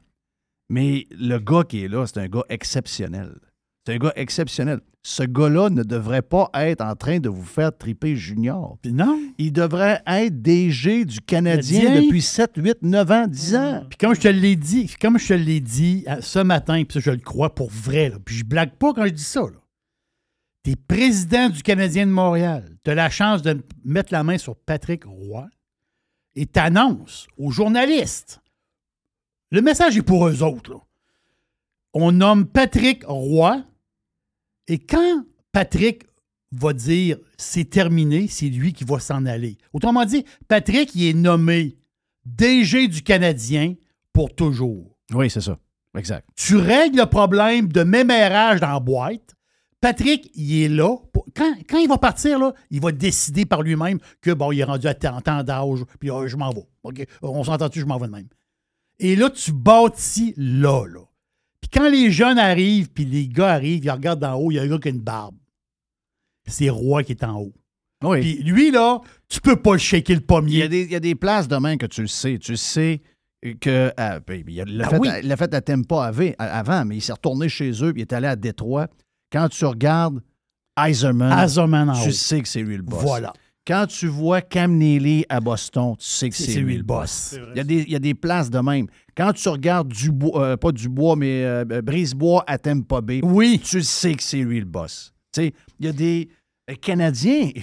Mais 0.69 1.07
le 1.11 1.37
gars 1.37 1.63
qui 1.63 1.83
est 1.83 1.87
là, 1.87 2.05
c'est 2.07 2.19
un 2.19 2.27
gars 2.27 2.43
exceptionnel. 2.49 3.35
C'est 3.85 3.93
un 3.93 3.97
gars 3.97 4.13
exceptionnel. 4.15 4.79
Ce 5.03 5.21
gars-là 5.21 5.69
ne 5.69 5.83
devrait 5.83 6.23
pas 6.23 6.49
être 6.55 6.81
en 6.81 6.95
train 6.95 7.19
de 7.19 7.29
vous 7.29 7.43
faire 7.43 7.77
triper 7.77 8.15
junior. 8.15 8.79
Puis 8.81 8.91
non. 8.91 9.19
Il 9.37 9.53
devrait 9.53 10.01
être 10.07 10.41
DG 10.41 11.05
du 11.05 11.21
Canadien 11.21 11.81
Canadien. 11.81 12.01
depuis 12.01 12.23
7, 12.23 12.53
8, 12.57 12.77
9 12.81 13.11
ans, 13.11 13.27
10 13.27 13.55
ans. 13.55 13.83
Puis 13.87 13.97
comme 13.99 14.15
je 14.15 14.21
te 14.21 14.27
l'ai 14.27 14.55
dit, 14.55 14.91
comme 14.99 15.19
je 15.19 15.27
te 15.27 15.33
l'ai 15.33 15.59
dit 15.59 16.03
euh, 16.07 16.17
ce 16.21 16.39
matin, 16.39 16.83
puis 16.83 16.93
ça, 16.93 16.99
je 16.99 17.11
le 17.11 17.19
crois 17.19 17.53
pour 17.53 17.69
vrai, 17.69 18.09
là, 18.09 18.17
puis 18.25 18.35
je 18.35 18.43
blague 18.43 18.71
pas 18.71 18.93
quand 18.93 19.05
je 19.05 19.11
dis 19.11 19.23
ça. 19.23 19.43
Tu 20.63 20.71
es 20.71 20.75
président 20.75 21.49
du 21.49 21.61
Canadien 21.61 22.07
de 22.07 22.11
Montréal. 22.11 22.75
Tu 22.83 22.89
as 22.89 22.95
la 22.95 23.11
chance 23.11 23.43
de 23.43 23.63
mettre 23.83 24.11
la 24.11 24.23
main 24.23 24.39
sur 24.39 24.55
Patrick 24.55 25.03
Roy 25.05 25.47
et 26.35 26.47
t'annonces 26.47 27.27
aux 27.37 27.51
journalistes. 27.51 28.41
Le 29.51 29.61
message 29.61 29.97
est 29.97 30.01
pour 30.01 30.27
eux 30.27 30.43
autres. 30.43 30.71
là. 30.71 30.77
On 31.93 32.11
nomme 32.11 32.45
Patrick 32.45 33.03
Roy 33.07 33.63
et 34.67 34.79
quand 34.79 35.23
Patrick 35.51 36.03
va 36.51 36.73
dire 36.73 37.17
c'est 37.37 37.69
terminé, 37.69 38.27
c'est 38.27 38.47
lui 38.49 38.73
qui 38.73 38.83
va 38.83 38.99
s'en 38.99 39.25
aller. 39.25 39.57
Autrement 39.73 40.05
dit, 40.05 40.25
Patrick, 40.47 40.93
il 40.95 41.07
est 41.07 41.13
nommé 41.13 41.77
DG 42.25 42.87
du 42.87 43.01
Canadien 43.01 43.75
pour 44.13 44.33
toujours. 44.35 44.97
Oui, 45.13 45.29
c'est 45.29 45.41
ça. 45.41 45.57
Exact. 45.97 46.27
Tu 46.35 46.57
règles 46.57 46.97
le 46.97 47.05
problème 47.05 47.67
de 47.69 47.83
mémérage 47.83 48.59
dans 48.59 48.71
la 48.73 48.79
boîte. 48.79 49.35
Patrick, 49.79 50.29
il 50.33 50.63
est 50.63 50.67
là. 50.69 50.97
pour- 51.13 51.25
Quand, 51.35 51.53
quand 51.69 51.77
il 51.77 51.87
va 51.87 51.97
partir, 51.97 52.39
là, 52.39 52.53
il 52.71 52.81
va 52.81 52.91
décider 52.91 53.45
par 53.45 53.61
lui-même 53.61 53.99
que 54.21 54.31
bon, 54.31 54.51
il 54.51 54.59
est 54.59 54.63
rendu 54.63 54.87
à 54.87 54.93
tant 54.95 55.21
tant 55.21 55.43
d'âge, 55.43 55.79
puis 55.99 56.09
ah, 56.09 56.25
je 56.27 56.35
m'en 56.35 56.49
vais. 56.51 57.07
On 57.21 57.43
s'entend-tu, 57.43 57.79
je 57.81 57.85
m'en 57.85 57.97
vais 57.97 58.07
de 58.07 58.11
même? 58.11 58.27
Et 58.99 59.15
là, 59.15 59.29
tu 59.29 59.51
bâtis 59.51 60.33
là, 60.37 60.85
là. 60.87 61.01
Puis 61.61 61.69
quand 61.73 61.89
les 61.89 62.11
jeunes 62.11 62.37
arrivent, 62.39 62.89
puis 62.91 63.05
les 63.05 63.27
gars 63.27 63.51
arrivent, 63.53 63.83
ils 63.83 63.91
regardent 63.91 64.19
d'en 64.21 64.35
haut, 64.35 64.51
il 64.51 64.55
y 64.55 64.59
a 64.59 64.63
un 64.63 64.67
gars 64.67 64.77
qui 64.77 64.87
a 64.87 64.91
une 64.91 64.99
barbe. 65.01 65.35
C'est 66.47 66.69
Roy 66.69 67.03
qui 67.03 67.13
est 67.13 67.23
en 67.23 67.39
haut. 67.39 67.53
Oui. 68.03 68.21
Puis 68.21 68.43
lui, 68.43 68.71
là, 68.71 69.01
tu 69.27 69.41
peux 69.41 69.55
pas 69.55 69.73
le 69.73 69.79
shaker 69.79 70.15
le 70.15 70.21
il, 70.21 70.21
y 70.21 70.23
a 70.23 70.27
pommier. 70.27 70.69
des, 70.69 70.81
il 70.83 70.91
y 70.91 70.95
a 70.95 70.99
des 70.99 71.15
places 71.15 71.47
demain 71.47 71.77
que 71.77 71.85
tu 71.87 72.01
le 72.01 72.07
sais. 72.07 72.37
Tu 72.39 72.55
sais 72.55 73.01
que. 73.59 73.91
ah, 73.97 74.19
il 74.29 74.55
l'a 74.77 74.85
Ah 74.85 74.89
fait, 74.89 74.99
oui. 74.99 75.07
à- 75.09 75.37
fait 75.37 75.53
à 75.53 75.61
Tampa 75.61 76.07
ave- 76.11 76.35
avant, 76.37 76.85
mais 76.85 76.97
il 76.97 77.01
s'est 77.01 77.13
retourné 77.13 77.49
chez 77.49 77.71
eux, 77.83 77.93
puis 77.93 78.01
il 78.01 78.05
est 78.05 78.13
allé 78.13 78.27
à 78.27 78.35
Détroit. 78.35 78.87
Quand 79.31 79.49
tu 79.49 79.65
regardes 79.65 80.21
Eiserman, 80.77 81.31
en 81.89 81.93
tu 82.01 82.09
haut. 82.09 82.11
sais 82.11 82.41
que 82.41 82.47
c'est 82.47 82.61
lui 82.61 82.77
le 82.77 82.83
boss. 82.83 83.01
Voilà. 83.01 83.33
Quand 83.67 83.87
tu 83.87 84.05
vois 84.07 84.41
Cam 84.41 84.77
Neely 84.77 85.25
à 85.27 85.39
Boston, 85.39 85.95
tu 85.97 86.05
sais 86.05 86.29
que 86.29 86.35
c'est, 86.35 86.59
lui 86.59 86.77
le 86.77 86.83
boss. 86.83 87.35
Il 87.51 87.57
y, 87.57 87.59
a 87.59 87.63
des, 87.63 87.81
il 87.81 87.91
y 87.91 87.95
a 87.95 87.99
des 87.99 88.13
places 88.13 88.51
de 88.51 88.59
même. 88.59 88.85
Quand 89.17 89.33
tu 89.33 89.49
regardes 89.49 89.87
Dubois, 89.87 90.39
euh, 90.43 90.57
pas 90.57 90.71
Dubois, 90.71 91.15
mais 91.15 91.43
euh, 91.43 91.81
Brisebois 91.81 92.43
à 92.45 92.59
Tampa 92.59 93.01
Bay, 93.01 93.21
Oui. 93.23 93.59
tu 93.63 93.81
sais 93.81 94.13
que 94.13 94.21
c'est 94.21 94.37
lui 94.37 94.59
le 94.59 94.65
boss. 94.65 95.13
Tu 95.33 95.41
sais, 95.41 95.53
il 95.79 95.85
y 95.87 95.89
a 95.89 95.93
des 95.93 96.29
euh, 96.69 96.75
Canadiens. 96.79 97.49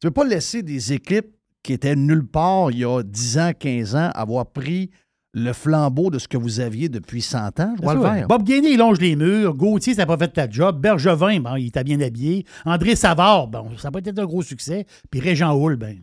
Tu 0.00 0.08
ne 0.08 0.10
peux 0.10 0.22
pas 0.22 0.24
laisser 0.28 0.62
des 0.62 0.92
équipes 0.92 1.34
qui 1.62 1.72
étaient 1.72 1.96
nulle 1.96 2.26
part 2.26 2.70
il 2.70 2.80
y 2.80 2.84
a 2.84 3.02
10 3.02 3.38
ans, 3.38 3.52
15 3.58 3.94
ans 3.96 4.10
avoir 4.14 4.44
pris 4.44 4.90
le 5.36 5.52
flambeau 5.52 6.10
de 6.10 6.18
ce 6.18 6.28
que 6.28 6.36
vous 6.36 6.60
aviez 6.60 6.88
depuis 6.88 7.20
100 7.20 7.60
ans. 7.60 7.74
Je 7.76 7.82
vois 7.82 7.94
le. 8.20 8.26
Bob 8.26 8.44
Gainé, 8.44 8.70
il 8.70 8.78
longe 8.78 9.00
les 9.00 9.16
murs. 9.16 9.54
Gauthier, 9.54 9.94
ça 9.94 10.02
n'a 10.02 10.06
pas 10.06 10.16
fait 10.16 10.28
ta 10.32 10.48
job. 10.48 10.80
Bergevin, 10.80 11.40
bon, 11.40 11.56
il 11.56 11.66
était 11.66 11.82
bien 11.84 12.00
habillé. 12.00 12.46
André 12.64 12.94
Savard, 12.96 13.48
bon, 13.48 13.76
ça 13.76 13.88
n'a 13.88 13.92
pas 13.92 13.98
été 13.98 14.10
un 14.18 14.24
gros 14.24 14.42
succès. 14.42 14.86
Puis 15.10 15.20
Régent 15.20 15.52
Hull, 15.54 15.76
ben. 15.76 15.98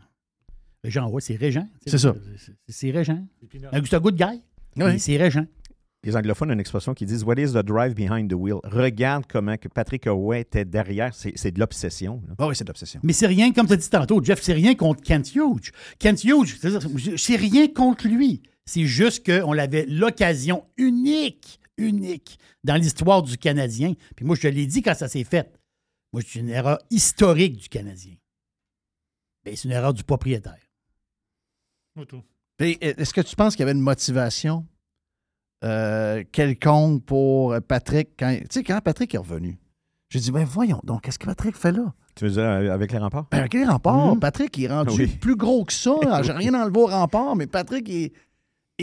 Régent 0.84 1.10
Hull, 1.10 1.22
c'est 1.22 1.36
Régent. 1.36 1.68
C'est 1.86 1.98
ça. 1.98 2.14
C'est- 2.68 2.92
Régent. 2.92 3.26
C'est 3.52 3.94
un 3.94 4.00
good 4.00 4.16
guy. 4.16 4.42
Oui. 4.78 4.84
mais 4.86 4.98
C'est 5.00 5.16
Régent. 5.18 5.46
Les 6.04 6.16
anglophones 6.18 6.50
ont 6.50 6.54
une 6.54 6.60
expression 6.60 6.96
qui 6.96 7.06
disent 7.06 7.24
What 7.24 7.36
is 7.36 7.52
the 7.54 7.58
drive 7.64 7.94
behind 7.94 8.28
the 8.30 8.34
wheel? 8.34 8.58
Regarde 8.64 9.26
comment 9.30 9.56
que 9.58 9.68
Patrick 9.68 10.06
Roy 10.08 10.40
était 10.40 10.66
derrière. 10.66 11.14
C'est 11.14 11.52
de 11.52 11.60
l'obsession. 11.60 12.22
Ah 12.40 12.48
oui, 12.48 12.56
c'est 12.56 12.64
de 12.64 12.70
l'obsession. 12.70 13.00
Mais 13.04 13.14
c'est 13.14 13.28
rien, 13.28 13.54
comme 13.54 13.68
tu 13.68 13.74
as 13.74 13.78
dit 13.78 13.90
tantôt, 13.90 14.22
Jeff, 14.24 14.42
c'est 14.42 14.54
rien 14.54 14.74
contre 14.74 15.04
Kent 15.04 15.36
Hughes. 15.36 15.70
Kent 16.00 16.24
Hughes, 16.24 16.58
c'est 17.18 17.36
rien 17.36 17.68
contre 17.68 18.08
lui. 18.08 18.42
C'est 18.66 18.86
juste 18.86 19.26
qu'on 19.26 19.58
avait 19.58 19.86
l'occasion 19.88 20.66
unique, 20.78 21.60
unique 21.78 22.38
dans 22.64 22.76
l'histoire 22.76 23.24
du 23.24 23.38
Canadien. 23.38 23.94
Puis 24.16 24.26
moi, 24.26 24.36
je 24.36 24.42
te 24.42 24.48
l'ai 24.48 24.66
dit 24.68 24.82
quand 24.82 24.96
ça 24.96 25.08
s'est 25.08 25.24
fait. 25.24 25.52
Moi, 26.14 26.22
c'est 26.26 26.40
une 26.40 26.50
erreur 26.50 26.78
historique 26.90 27.58
du 27.58 27.70
Canadien. 27.70 28.16
Ben, 29.44 29.56
c'est 29.56 29.66
une 29.66 29.72
erreur 29.72 29.94
du 29.94 30.04
propriétaire. 30.04 30.58
Est-ce 32.60 33.14
que 33.14 33.22
tu 33.22 33.36
penses 33.36 33.56
qu'il 33.56 33.62
y 33.62 33.64
avait 33.64 33.72
une 33.78 33.80
motivation 33.84 34.66
euh, 35.64 36.24
quelconque 36.32 37.04
pour 37.06 37.56
Patrick 37.68 38.10
quand, 38.18 38.36
tu 38.40 38.46
sais, 38.50 38.64
quand 38.64 38.80
Patrick 38.82 39.14
est 39.16 39.18
revenu? 39.18 39.58
J'ai 40.10 40.20
dit, 40.20 40.32
ben 40.32 40.44
voyons 40.46 40.82
donc, 40.84 41.02
qu'est-ce 41.04 41.18
que 41.18 41.26
Patrick 41.26 41.56
fait 41.56 41.72
là? 41.72 41.94
Tu 42.16 42.26
veux 42.26 42.32
dire 42.32 42.44
euh, 42.44 42.72
avec 42.74 42.92
les 42.92 42.98
remparts? 42.98 43.28
Ben, 43.32 43.40
avec 43.40 43.54
les 43.54 43.66
remparts, 43.66 44.14
Mhm. 44.16 44.20
Patrick 44.20 44.58
il 44.58 44.66
est 44.66 44.68
rendu 44.68 44.92
Oui. 45.04 45.08
plus 45.08 45.36
gros 45.38 45.64
que 45.66 45.74
ça. 45.74 45.96
J'ai 46.24 46.34
rien 46.34 46.54
enlevé 46.54 46.80
aux 46.80 46.88
remparts, 46.88 47.36
mais 47.36 47.48
Patrick 47.48 47.88
il, 47.90 48.12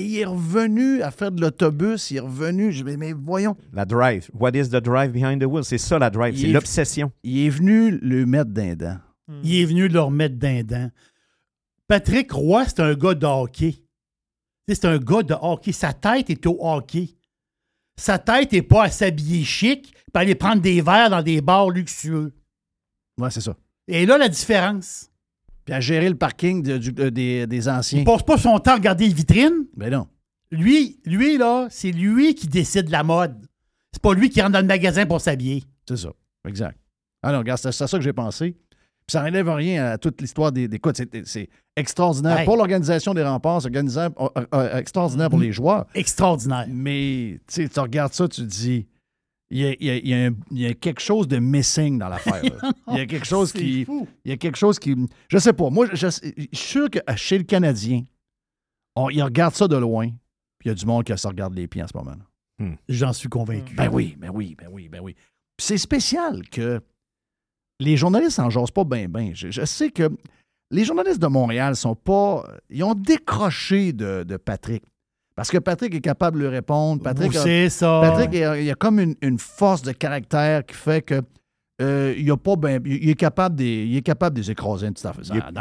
il 0.00 0.18
est 0.18 0.24
revenu 0.24 1.02
à 1.02 1.11
faire 1.11 1.30
de 1.32 1.40
l'autobus. 1.40 2.11
Il 2.11 2.16
est 2.18 2.20
revenu. 2.20 2.72
Je 2.72 2.84
dis, 2.84 2.96
mais, 2.96 3.12
voyons, 3.12 3.56
La 3.72 3.84
drive. 3.84 4.28
What 4.34 4.50
is 4.54 4.68
the 4.68 4.76
drive 4.76 5.12
behind 5.12 5.40
the 5.40 5.46
wheel? 5.46 5.64
C'est 5.64 5.78
ça 5.78 5.98
la 5.98 6.11
drive. 6.11 6.37
C'est 6.37 6.48
est- 6.48 6.52
l'obsession. 6.52 7.12
il 7.22 7.38
est 7.46 7.50
venu 7.50 7.98
le 8.02 8.26
mettre 8.26 8.50
d'un 8.50 8.74
dent. 8.74 8.98
Il 9.42 9.54
est 9.61 9.64
venu 9.66 9.88
le 9.88 10.00
remettre 10.00 10.37
d'un 10.37 10.62
dent. 10.62 10.90
Patrick 11.87 12.30
Roy, 12.32 12.64
c'est 12.66 12.80
un 12.80 12.94
gars 12.94 13.14
de 13.14 13.26
hockey. 13.26 13.76
C'est 14.66 14.84
un 14.84 14.98
gars 14.98 15.22
de 15.22 15.34
hockey. 15.40 15.72
Sa 15.72 15.92
tête 15.92 16.30
est 16.30 16.46
au 16.46 16.56
hockey. 16.61 17.11
Sa 17.96 18.18
tête 18.18 18.52
n'est 18.52 18.62
pas 18.62 18.84
à 18.84 18.90
s'habiller 18.90 19.44
chic 19.44 19.92
puis 19.92 20.22
aller 20.22 20.34
prendre 20.34 20.62
des 20.62 20.80
verres 20.80 21.11
dans 21.11 21.22
des 21.22 21.40
bars 21.40 21.68
luxueux. 21.70 22.32
Ouais, 23.18 23.30
c'est 23.30 23.40
ça. 23.40 23.56
Et 23.87 24.06
là, 24.06 24.16
la 24.18 24.28
différence. 24.28 25.08
Puis 25.68 25.74
à 25.74 25.81
gérer 25.81 26.09
le 26.09 26.14
parking 26.14 26.62
de- 26.62 26.78
du- 26.78 26.94
euh, 26.98 27.11
des, 27.11 27.46
des 27.46 27.68
anciens. 27.68 27.98
Il 27.98 28.04
passe 28.07 28.22
pas 28.22 28.38
son 28.38 28.59
temps 28.59 28.70
à 28.70 28.76
regarder 28.76 29.07
les 29.07 29.12
vitrines. 29.12 29.66
Ben 29.76 29.90
non. 29.90 30.07
Lui, 30.50 30.98
lui 31.04 31.37
là, 31.37 31.66
c'est 31.68 31.92
lui 31.92 32.35
qui 32.35 32.46
décide 32.46 32.87
de 32.87 32.90
la 32.92 33.02
mode. 33.02 33.37
C'est 33.92 34.00
pas 34.00 34.14
lui 34.14 34.31
qui 34.31 34.40
rentre 34.40 34.54
dans 34.54 34.61
le 34.62 34.66
magasin 34.66 35.04
pour 35.04 35.20
s'habiller. 35.20 35.62
C'est 35.87 35.98
ça. 35.98 36.09
Exact. 36.48 36.74
Alors, 37.22 37.40
regarde, 37.40 37.61
c'est 37.61 37.70
c'est 37.70 37.85
à 37.85 37.87
ça 37.87 37.98
que 37.98 38.02
j'ai 38.02 38.14
pensé. 38.14 38.52
Puis 38.52 39.12
ça 39.12 39.22
n'enlève 39.22 39.46
rien 39.50 39.85
à 39.92 39.98
toute 39.98 40.22
l'histoire 40.22 40.52
des, 40.52 40.68
des 40.68 40.78
coups. 40.78 40.96
C'est, 40.96 41.26
c'est 41.26 41.50
extraordinaire 41.76 42.38
Hey. 42.38 42.44
pour 42.46 42.57
l'organisation 42.57 43.12
des 43.12 43.22
remparts, 43.22 43.61
c'est 43.61 43.76
euh, 43.76 44.09
euh, 44.54 44.76
extraordinaire 44.78 45.28
pour 45.28 45.38
les 45.38 45.52
joueurs. 45.52 45.87
Extraordinaire. 45.94 46.64
Mais 46.70 47.40
tu 47.46 47.62
sais, 47.62 47.68
tu 47.68 47.78
regardes 47.81 48.14
ça, 48.14 48.26
tu 48.26 48.40
te 48.40 48.46
dis, 48.46 48.87
il 49.50 49.58
y 49.58 49.64
a, 49.66 49.72
il 49.80 49.84
y 49.87 49.90
a- 49.90 49.96
il 49.96 50.08
y 50.08 50.14
a 50.14 50.26
un- 50.26 50.34
il 50.50 50.58
y 50.61 50.66
a 50.66 50.74
quelque 50.74 51.00
chose 51.00 51.26
de 51.28 51.38
missing 51.38 51.98
dans 51.98 52.08
l'affaire. 52.08 52.42
Il 52.88 52.96
y 52.96 53.00
a 53.00 53.06
quelque 53.06 53.26
chose 53.26 53.52
qui. 53.52 53.84
fou. 53.84 54.06
Il 54.24 54.30
y 54.30 54.34
a 54.34 54.37
quelque 54.37 54.56
chose 54.58 54.78
qui. 54.78 54.94
Je 55.28 55.38
sais 55.38 55.52
pas. 55.52 55.70
Moi, 55.70 55.87
je, 55.92 55.96
je- 55.96 56.08
je 56.37 56.58
suis 56.58 56.68
sûr 56.68 56.90
que 56.90 56.98
chez 57.16 57.38
le 57.38 57.44
Canadien, 57.44 58.04
on, 58.96 59.11
ils 59.11 59.22
regardent 59.22 59.54
ça 59.54 59.68
de 59.68 59.76
loin, 59.76 60.08
puis 60.58 60.66
il 60.66 60.68
y 60.68 60.70
a 60.70 60.74
du 60.74 60.84
monde 60.87 61.04
qui 61.04 61.16
se 61.16 61.26
regarde 61.28 61.54
les 61.54 61.66
pieds 61.66 61.82
en 61.82 61.87
ce 61.88 61.96
moment. 61.96 62.12
là. 62.61 62.66
J'en 62.88 63.12
suis 63.12 63.28
convaincu. 63.28 63.74
Ben 63.74 63.88
oui, 63.92 64.16
ben 64.18 64.30
oui, 64.34 64.56
ben 64.58 64.68
oui, 64.70 64.88
ben 64.88 65.00
oui. 65.00 65.14
Puis 65.56 65.66
c'est 65.66 65.78
spécial 65.78 66.42
que 66.50 66.80
les 67.80 67.96
journalistes 67.96 68.40
en 68.40 68.50
jasent 68.50 68.70
pas 68.72 68.84
bien, 68.84 69.08
bien. 69.08 69.30
Je, 69.34 69.50
je 69.50 69.64
sais 69.64 69.90
que 69.90 70.11
les 70.72 70.84
journalistes 70.84 71.20
de 71.22 71.26
Montréal 71.28 71.76
sont 71.76 71.94
pas. 71.94 72.44
Ils 72.68 72.82
ont 72.82 72.94
décroché 72.94 73.92
de, 73.92 74.24
de 74.24 74.37
Patrick. 74.37 74.82
Parce 75.38 75.51
que 75.53 75.59
Patrick 75.59 75.94
est 75.94 76.01
capable 76.01 76.38
de 76.40 76.42
lui 76.48 76.48
répondre. 76.48 77.01
Patrick, 77.01 77.33
a, 77.37 77.70
ça. 77.70 78.01
Patrick 78.03 78.31
il 78.33 78.42
a, 78.42 78.61
il 78.61 78.68
a 78.68 78.74
comme 78.74 78.98
une, 78.98 79.14
une 79.22 79.38
force 79.38 79.83
de 79.83 79.92
caractère 79.92 80.66
qui 80.66 80.74
fait 80.74 81.01
que. 81.01 81.22
euh, 81.81 82.12
il, 82.18 82.29
a 82.33 82.37
pas 82.37 82.57
ben, 82.57 82.83
il 82.85 83.09
est 83.09 83.14
capable 83.14 83.55
des, 83.55 83.85
il 83.87 83.96
est 83.96 84.03
capable 84.03 84.35
de 84.35 84.40
les 84.40 84.51
écraser 84.51 84.90
dans 84.90 85.12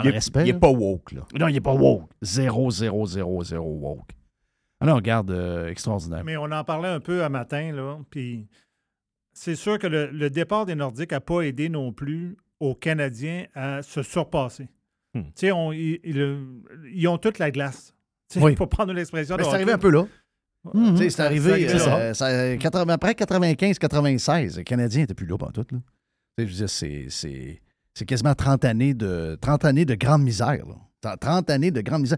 il 0.02 0.08
le 0.08 0.12
respect. 0.13 0.48
Il 0.48 0.54
n'est 0.56 0.60
pas 0.60 0.72
woke, 0.72 1.12
là. 1.12 1.22
Non, 1.40 1.48
il 1.48 1.54
n'est 1.54 1.62
pas 1.62 1.76
woke. 1.76 2.10
Zéro, 2.24 2.72
zéro, 2.72 3.06
zéro, 3.06 3.44
zéro 3.44 3.70
woke. 3.80 4.10
Alors, 4.80 4.96
regarde, 4.96 5.30
euh, 5.30 5.68
extraordinaire. 5.70 6.24
Mais 6.24 6.38
on 6.38 6.52
en 6.52 6.63
parlait 6.63 6.90
un 6.90 7.00
peu 7.00 7.24
à 7.24 7.30
matin, 7.30 7.72
là. 7.72 8.00
Puis 8.10 8.48
c'est 9.34 9.56
sûr 9.56 9.78
que 9.78 9.86
le, 9.86 10.08
le 10.08 10.32
départ 10.32 10.66
des 10.66 10.74
Nordiques 10.74 11.12
n'a 11.12 11.22
pas 11.22 11.42
aidé 11.42 11.70
non 11.70 11.92
plus 11.94 12.36
aux 12.60 12.74
Canadiens 12.74 13.46
à 13.54 13.84
se 13.84 14.02
surpasser. 14.02 14.70
Hmm. 15.13 15.22
Tu 15.22 15.32
sais, 15.36 15.52
on- 15.52 15.72
ils, 15.72 16.00
ils- 16.04 16.48
ils 16.96 17.08
ont 17.08 17.20
toute 17.20 17.38
la 17.38 17.52
glace. 17.52 17.94
Oui. 18.36 18.56
Pour 18.56 18.70
prendre 18.70 18.94
l'expression 18.94 19.36
Ben, 19.38 19.44
c'est 19.46 19.54
arrivé 19.56 19.72
un 19.72 19.78
peu 19.78 19.90
là. 19.90 20.06
C'est 21.10 21.20
arrivé 21.22 21.70
ça, 21.80 21.98
euh, 21.98 22.13
ça- 22.13 22.58
80 22.58 22.94
après 22.94 23.13
95-96. 23.13 24.58
Les 24.58 24.63
Canadiens 24.63 25.02
n'étaient 25.02 25.13
plus 25.13 25.26
là 25.26 25.38
pendant 25.38 25.52
tout. 25.52 25.66
Là. 25.72 25.78
Je 26.38 26.44
veux 26.44 26.50
dire, 26.52 26.70
c'est, 26.70 27.06
c'est, 27.10 27.62
c'est 27.94 28.06
quasiment 28.06 28.34
30 28.36 28.66
années, 28.66 28.94
de, 28.94 29.38
30 29.42 29.66
années 29.66 29.86
de 29.86 29.96
grande 29.96 30.24
misère. 30.24 30.63
là. 30.68 31.16
30 31.18 31.50
années 31.50 31.72
de 31.72 31.82
grande 31.82 32.02
misère. 32.02 32.18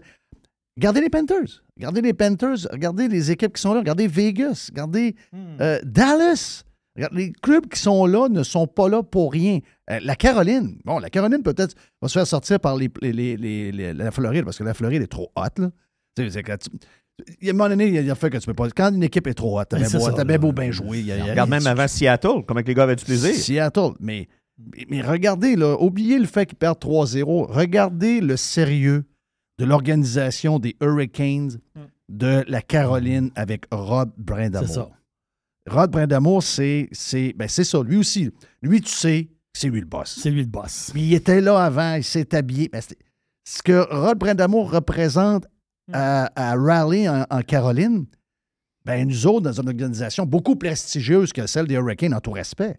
Regardez 0.76 1.00
les 1.00 1.10
Panthers. 1.10 1.62
Regardez 1.76 2.00
les 2.00 2.12
Panthers. 2.12 2.66
Regardez 2.72 3.08
les 3.08 3.30
équipes 3.30 3.54
qui 3.54 3.62
sont 3.62 3.72
là. 3.74 3.80
Regardez 3.80 4.06
Vegas. 4.08 4.68
Regardez 4.70 5.14
Hmm. 5.32 5.56
euh, 5.60 5.78
Dallas. 5.84 6.64
Les 7.12 7.32
clubs 7.32 7.66
qui 7.68 7.78
sont 7.80 8.04
là 8.04 8.28
ne 8.28 8.42
sont 8.42 8.66
pas 8.66 8.88
là 8.88 9.02
pour 9.02 9.32
rien. 9.32 9.60
Euh, 9.90 10.00
la 10.02 10.16
Caroline, 10.16 10.78
bon, 10.84 10.98
la 10.98 11.08
Caroline 11.08 11.42
peut-être 11.42 11.74
va 12.02 12.08
se 12.08 12.14
faire 12.18 12.26
sortir 12.26 12.58
par 12.60 12.76
les, 12.76 12.90
les- 13.00 13.12
les- 13.12 13.36
les- 13.36 13.72
les- 13.72 13.94
la 13.94 14.10
Floride 14.10 14.44
parce 14.44 14.58
que 14.58 14.64
la 14.64 14.74
Floride 14.74 15.00
est 15.02 15.06
trop 15.06 15.30
haute. 15.36 15.60
C'est 16.16 16.30
tu- 16.58 16.70
il 17.40 17.46
y 17.46 17.50
a 17.50 17.52
un 17.52 17.56
moment 17.56 17.68
donné, 17.68 17.86
il 17.88 17.94
y 17.94 18.08
a 18.08 18.12
un 18.12 18.14
fait 18.14 18.30
que 18.30 18.38
tu 18.38 18.46
peux 18.46 18.54
pas. 18.54 18.68
Quand 18.70 18.92
une 18.94 19.02
équipe 19.02 19.26
est 19.26 19.34
trop 19.34 19.60
haute, 19.60 19.68
t'as 19.68 19.78
Ben, 19.78 19.86
bien 19.88 19.98
beau, 19.98 20.06
bien 20.52 20.72
y 21.06 21.12
a- 21.12 21.16
y 21.18 21.20
a- 21.20 21.24
Regarde 21.32 21.50
même 21.50 21.66
avant 21.66 21.86
Seattle, 21.86 22.44
comment 22.46 22.60
les 22.66 22.74
gars 22.74 22.84
avaient 22.84 22.96
du 22.96 23.04
plaisir? 23.04 23.34
Seattle. 23.34 23.90
Mais, 24.00 24.28
mais 24.88 25.02
regardez, 25.02 25.54
là, 25.56 25.76
oubliez 25.80 26.18
le 26.18 26.26
fait 26.26 26.46
qu'ils 26.46 26.56
perdent 26.58 26.78
3-0. 26.78 27.46
Regardez 27.50 28.20
le 28.22 28.36
sérieux 28.36 29.04
de 29.58 29.64
l'organisation 29.66 30.58
des 30.58 30.76
Hurricanes 30.80 31.58
de 32.08 32.42
la 32.48 32.62
Caroline 32.62 33.30
avec 33.34 33.66
Rod 33.70 34.10
Brindamour. 34.16 34.66
C'est 34.68 34.74
ça. 34.74 34.88
Rod 35.68 35.90
Brindamour, 35.90 36.42
c'est 36.42 36.88
c'est 36.92 37.34
ben, 37.36 37.46
c'est 37.48 37.64
ça. 37.64 37.82
Lui 37.82 37.98
aussi. 37.98 38.30
Lui, 38.62 38.80
tu 38.80 38.90
sais, 38.90 39.28
c'est 39.52 39.68
lui 39.68 39.80
le 39.80 39.86
boss. 39.86 40.18
C'est 40.22 40.30
lui 40.30 40.40
le 40.40 40.46
boss. 40.48 40.90
Mais 40.94 41.02
il 41.02 41.14
était 41.14 41.42
là 41.42 41.62
avant, 41.62 41.94
il 41.96 42.04
s'est 42.04 42.34
habillé. 42.34 42.70
Ben, 42.72 42.80
ce 43.44 43.62
que 43.62 43.86
Rod 43.94 44.18
Brindamour 44.18 44.70
représente 44.72 45.46
à, 45.92 46.30
à 46.52 46.54
Raleigh, 46.56 47.08
en, 47.08 47.24
en 47.30 47.42
Caroline, 47.42 48.06
ben, 48.84 49.06
nous 49.06 49.26
autres, 49.26 49.42
dans 49.42 49.60
une 49.60 49.68
organisation 49.68 50.24
beaucoup 50.26 50.56
prestigieuse 50.56 51.32
que 51.32 51.46
celle 51.46 51.66
des 51.66 51.74
Hurricanes, 51.74 52.14
en 52.14 52.20
tout 52.20 52.32
respect, 52.32 52.78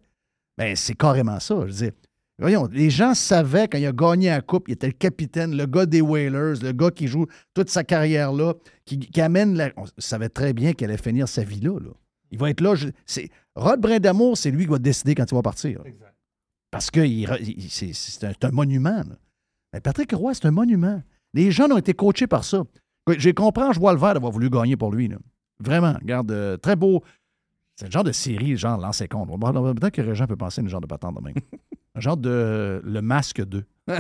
ben, 0.58 0.76
c'est 0.76 0.96
carrément 0.96 1.40
ça. 1.40 1.56
Je 1.62 1.66
veux 1.66 1.72
dire, 1.72 1.92
voyons, 2.40 2.68
les 2.72 2.90
gens 2.90 3.14
savaient 3.14 3.68
quand 3.68 3.78
il 3.78 3.86
a 3.86 3.92
gagné 3.92 4.30
la 4.30 4.42
Coupe, 4.42 4.68
il 4.68 4.74
était 4.74 4.88
le 4.88 4.94
capitaine, 4.94 5.56
le 5.56 5.66
gars 5.66 5.86
des 5.86 6.02
Whalers, 6.02 6.56
le 6.62 6.72
gars 6.72 6.92
qui 6.92 7.08
joue 7.08 7.28
toute 7.54 7.70
sa 7.70 7.84
carrière 7.84 8.32
là, 8.34 8.54
qui, 8.86 8.98
qui 9.00 9.22
amène 9.22 9.56
la. 9.56 9.70
On 9.78 9.86
savait 10.00 10.30
très 10.30 10.54
bien 10.54 10.74
qu'elle 10.74 10.90
allait 10.90 11.02
finir 11.02 11.28
sa 11.28 11.44
vie 11.44 11.62
là. 11.62 11.80
là. 11.80 11.92
Il 12.32 12.40
va 12.40 12.50
être 12.50 12.62
là. 12.62 12.76
je- 12.76 12.88
Rod 13.56 13.80
Brindamour, 13.82 14.38
c'est 14.38 14.50
lui 14.52 14.64
qui 14.66 14.72
va 14.72 14.80
décider 14.80 15.14
quand 15.16 15.30
il 15.30 15.36
va 15.36 15.42
partir. 15.42 15.82
Parce 16.72 16.90
que 16.90 17.02
il 17.02 17.26
re- 17.28 17.42
il- 17.42 17.70
c'est, 17.70 18.24
un, 18.24 18.52
monument. 18.52 18.98
là. 19.04 19.18
Mais 19.74 19.82
Patrick 19.82 20.12
Roy, 20.14 20.34
c'est 20.34 20.46
un 20.46 20.52
monument. 20.52 21.02
Les 21.34 21.52
gens 21.52 21.70
ont 21.70 21.78
été 21.78 21.94
coachés 21.94 22.28
par 22.28 22.44
ça. 22.46 22.64
J'ai 23.18 23.34
compris, 23.34 23.64
je 23.74 23.80
vois 23.80 23.94
le 23.94 24.00
vert 24.00 24.14
d'avoir 24.14 24.32
voulu 24.32 24.50
gagner 24.50 24.76
pour 24.78 24.92
lui. 24.92 25.08
là. 25.08 25.18
Vraiment, 25.60 25.94
regarde, 26.02 26.32
euh, 26.32 26.58
très 26.58 26.76
beau. 26.76 27.04
C'est 27.76 27.86
le 27.86 27.92
genre 27.92 28.04
de 28.04 28.12
série, 28.12 28.58
genre 28.58 28.80
l'ancien 28.80 29.08
compte. 29.08 29.30
Peut-être 29.40 29.92
que 29.94 30.02
Régent 30.02 30.28
peut 30.28 30.36
penser 30.36 30.62
à 30.62 30.64
un 30.66 30.68
genre 30.68 30.82
de 30.82 30.88
patente 30.88 31.16
de 31.18 31.22
même. 31.22 31.34
un 31.96 32.00
genre 32.00 32.18
de 32.18 32.30
euh, 32.30 32.82
Le 32.84 33.02
Masque 33.02 33.44
2. 33.46 33.64
Tu 33.92 33.94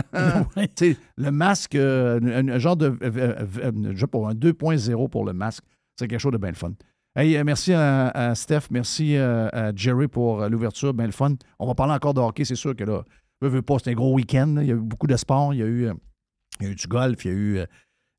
sais, 0.76 0.98
le 1.18 1.32
masque, 1.32 1.76
euh, 1.76 2.20
un, 2.22 2.48
un 2.48 2.60
genre 2.60 2.78
de. 2.78 2.96
je 3.02 4.06
pas, 4.06 4.20
un 4.20 4.34
2.0 4.34 5.10
pour 5.10 5.26
le 5.26 5.34
masque. 5.34 5.64
C'est 5.98 6.08
quelque 6.08 6.20
chose 6.20 6.32
de 6.32 6.38
bien 6.38 6.50
le 6.50 6.56
fun. 6.56 6.72
Hey, 7.16 7.36
euh, 7.36 7.44
merci 7.44 7.74
à, 7.74 8.08
à 8.10 8.36
Steph, 8.36 8.68
merci 8.70 9.18
à 9.18 9.76
Jerry 9.76 10.08
pour 10.08 10.48
l'ouverture, 10.48 10.94
bien 10.94 11.08
le 11.08 11.12
fun. 11.12 11.34
On 11.60 11.68
va 11.68 11.76
parler 11.76 11.94
encore 11.94 12.14
de 12.14 12.22
hockey, 12.22 12.46
c'est 12.46 12.56
sûr 12.56 12.76
que 12.76 12.84
là, 12.84 13.04
veux, 13.42 13.50
veux 13.50 13.62
pas, 13.62 13.78
c'est 13.84 13.90
un 13.92 13.96
gros 13.96 14.14
week-end. 14.14 14.56
Il 14.62 14.68
y 14.68 14.72
a 14.72 14.76
eu 14.76 14.80
beaucoup 14.80 15.08
de 15.08 15.18
sport. 15.18 15.54
Il 15.54 15.60
y 15.60 15.64
a 15.64 15.66
eu, 15.66 15.90
il 16.62 16.66
y 16.68 16.70
a 16.70 16.72
eu 16.72 16.76
du 16.76 16.88
golf, 16.88 17.26
il 17.26 17.32
y 17.32 17.34
a 17.34 17.38
eu, 17.38 17.60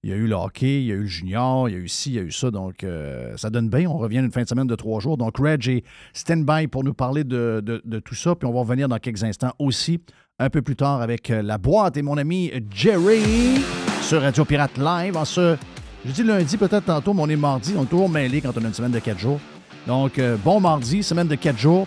il 0.05 0.11
y 0.11 0.13
a 0.13 0.17
eu 0.17 0.27
le 0.27 0.35
hockey, 0.35 0.83
il 0.83 0.87
y 0.87 0.91
a 0.91 0.95
eu 0.95 1.03
le 1.03 1.07
junior, 1.07 1.69
il 1.69 1.73
y 1.73 1.77
a 1.77 1.79
eu 1.79 1.89
ci, 1.89 2.11
il 2.11 2.17
y 2.17 2.19
a 2.19 2.23
eu 2.23 2.33
ça. 2.33 2.51
Donc, 2.51 2.83
euh, 2.83 3.37
ça 3.37 3.51
donne 3.51 3.69
bien. 3.69 3.89
On 3.89 3.99
revient 3.99 4.19
une 4.19 4.33
fin 4.33 4.43
de 4.43 4.49
semaine 4.49 4.67
de 4.67 4.75
trois 4.75 4.99
jours. 4.99 5.17
Donc, 5.17 5.39
Reg 5.39 5.69
est 5.69 5.85
stand-by 6.13 6.67
pour 6.67 6.83
nous 6.83 6.93
parler 6.93 7.23
de, 7.23 7.61
tout 8.05 8.17
ça. 8.17 8.35
Puis, 8.35 8.49
on 8.49 8.53
va 8.53 8.61
revenir 8.61 8.89
dans 8.89 8.99
quelques 8.99 9.23
instants 9.23 9.53
aussi, 9.61 10.01
un 10.41 10.51
peu 10.51 10.61
plus 10.61 10.75
tard, 10.75 11.03
avec 11.03 11.31
euh, 11.31 11.41
la 11.41 11.57
boîte 11.57 11.97
et 11.97 12.03
mon 12.03 12.19
ami 12.19 12.51
Jerry 12.75 13.61
sur 14.03 14.23
Radio 14.23 14.45
Pirate 14.45 14.77
Live. 14.77 15.17
En 15.17 15.25
ce, 15.25 15.57
je 16.05 16.11
dis 16.11 16.25
lundi, 16.25 16.57
peut-être 16.57 16.87
tantôt, 16.87 17.15
mais 17.15 17.23
on 17.23 17.29
est 17.29 17.37
mardi. 17.37 17.75
On 17.77 17.85
est 17.85 17.87
toujours 17.87 18.09
mêlés 18.09 18.41
quand 18.41 18.59
on 18.59 18.65
a 18.65 18.67
une 18.67 18.75
semaine 18.75 18.91
de 18.91 18.99
quatre 18.99 19.21
jours. 19.21 19.39
Donc, 19.87 20.19
euh, 20.19 20.37
bon 20.37 20.59
mardi, 20.59 21.05
semaine 21.05 21.29
de 21.29 21.37
quatre 21.37 21.59
jours. 21.59 21.87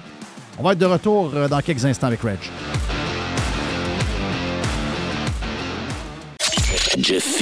On 0.58 0.64
va 0.64 0.72
être 0.72 0.80
de 0.80 0.86
retour 0.86 1.34
dans 1.50 1.60
quelques 1.60 1.84
instants 1.84 2.08
avec 2.08 2.22
Reg. 2.22 2.40
Jeff. 6.98 7.42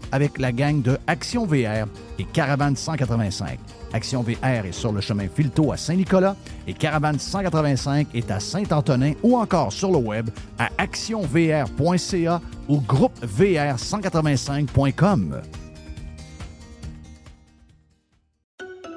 avec 0.11 0.39
la 0.39 0.51
gang 0.51 0.81
de 0.81 0.97
Action 1.07 1.45
VR 1.45 1.87
et 2.19 2.25
Caravane 2.25 2.75
185. 2.75 3.57
Action 3.93 4.23
VR 4.23 4.65
est 4.65 4.71
sur 4.71 4.91
le 4.91 4.99
chemin 5.01 5.27
Filto 5.27 5.71
à 5.71 5.77
Saint-Nicolas 5.77 6.35
et 6.67 6.73
Caravane 6.73 7.19
185 7.19 8.07
est 8.13 8.31
à 8.31 8.39
Saint-Antonin 8.39 9.13
ou 9.23 9.37
encore 9.37 9.73
sur 9.73 9.91
le 9.91 9.97
web 9.97 10.29
à 10.57 10.69
actionvr.ca 10.77 12.41
ou 12.69 12.79
groupevr185.com. 12.79 15.41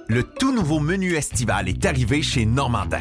Le 0.06 0.22
tout 0.22 0.54
nouveau 0.54 0.80
menu 0.80 1.14
estival 1.14 1.66
est 1.68 1.86
arrivé 1.86 2.20
chez 2.22 2.44
Normandin. 2.44 3.00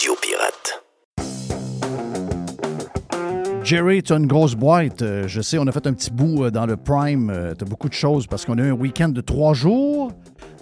Jerry, 3.71 4.03
tu 4.03 4.11
as 4.11 4.17
une 4.17 4.27
grosse 4.27 4.53
boîte. 4.53 5.01
Euh, 5.01 5.29
Je 5.29 5.39
sais, 5.39 5.57
on 5.57 5.65
a 5.65 5.71
fait 5.71 5.87
un 5.87 5.93
petit 5.93 6.11
bout 6.11 6.43
euh, 6.43 6.51
dans 6.51 6.65
le 6.65 6.75
Prime. 6.75 7.31
tu 7.57 7.63
as 7.63 7.65
beaucoup 7.65 7.87
de 7.87 7.93
choses 7.93 8.27
parce 8.27 8.43
qu'on 8.43 8.57
a 8.57 8.63
eu 8.63 8.71
un 8.71 8.73
week-end 8.73 9.07
de 9.07 9.21
trois 9.21 9.53
jours. 9.53 10.11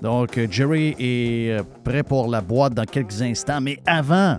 Donc, 0.04 0.38
euh, 0.38 0.46
Jerry 0.52 0.96
est 1.00 1.58
euh, 1.58 1.64
prêt 1.84 2.04
pour 2.04 2.28
la 2.28 2.42
boîte 2.42 2.76
dans 2.76 2.86
quelques 2.86 3.20
instants. 3.24 3.62
Mais 3.62 3.80
avant, 3.88 4.38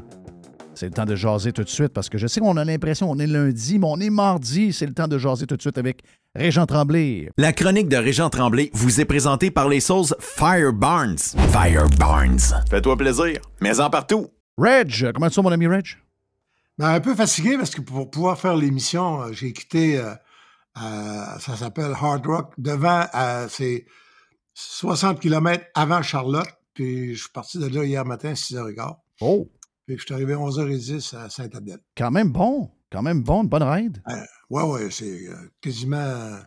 c'est 0.73 0.87
le 0.87 0.93
temps 0.93 1.05
de 1.05 1.17
jaser 1.17 1.51
tout 1.51 1.65
de 1.65 1.69
suite 1.69 1.89
parce 1.89 2.09
que 2.09 2.17
je 2.17 2.29
sais 2.29 2.39
qu'on 2.39 2.57
a 2.59 2.65
l'impression 2.65 3.09
qu'on 3.09 3.19
est 3.19 3.27
lundi, 3.27 3.81
mais 3.81 3.89
on 3.91 3.99
est 3.99 4.09
mardi. 4.09 4.73
C'est 4.73 4.87
le 4.87 4.95
temps 4.95 5.09
de 5.09 5.19
jaser 5.19 5.49
tout 5.49 5.57
de 5.57 5.63
suite 5.63 5.77
avec 5.77 6.03
Régent 6.37 6.67
Tremblay. 6.67 7.29
La 7.39 7.53
chronique 7.53 7.89
de 7.89 7.97
Régent 7.97 8.31
Tremblay 8.31 8.71
vous 8.73 9.01
est 9.01 9.05
présentée 9.05 9.51
par 9.51 9.69
les 9.69 9.81
sauces 9.81 10.15
Fire 10.21 10.73
Barnes. 10.73 11.19
Fire 11.51 11.89
Barnes. 11.99 12.39
Fais-toi 12.71 12.97
plaisir. 12.97 13.41
Mais 13.61 13.81
en 13.81 13.91
partout. 13.91 14.29
Reg, 14.57 15.11
comment 15.13 15.29
tu 15.29 15.35
vas, 15.35 15.43
mon 15.43 15.51
ami 15.51 15.67
Reg? 15.67 15.87
Ben, 16.81 16.95
un 16.95 17.01
peu 17.01 17.15
fatigué 17.15 17.59
parce 17.59 17.75
que 17.75 17.83
pour 17.83 18.11
pouvoir 18.11 18.41
faire 18.41 18.57
l'émission, 18.57 19.21
euh, 19.21 19.33
j'ai 19.33 19.53
quitté, 19.53 19.99
euh, 19.99 20.15
euh, 20.83 21.39
ça 21.39 21.55
s'appelle 21.55 21.93
Hard 21.93 22.25
Rock, 22.25 22.55
devant, 22.57 23.05
c'est 23.51 23.85
60 24.55 25.21
km 25.21 25.63
avant 25.75 26.01
Charlotte. 26.01 26.49
Puis 26.73 27.15
je 27.15 27.21
suis 27.21 27.33
parti 27.33 27.59
de 27.59 27.67
là 27.67 27.85
hier 27.85 28.07
matin 28.07 28.31
à 28.31 28.33
6h15. 28.33 28.97
Oh, 29.21 29.51
Puis 29.85 29.99
je 29.99 30.05
suis 30.05 30.15
arrivé 30.15 30.33
à 30.33 30.39
11h10 30.39 31.15
à 31.19 31.29
Saint-Adèle. 31.29 31.81
quand 31.95 32.11
même 32.11 32.33
bon. 32.33 32.71
Quand 32.91 33.03
même 33.03 33.23
bon, 33.23 33.43
une 33.43 33.49
bonne 33.51 33.63
ride. 33.63 34.03
Euh, 34.09 34.15
ouais, 34.49 34.63
ouais, 34.63 34.91
c'est 34.91 35.29
quasiment 35.61 36.39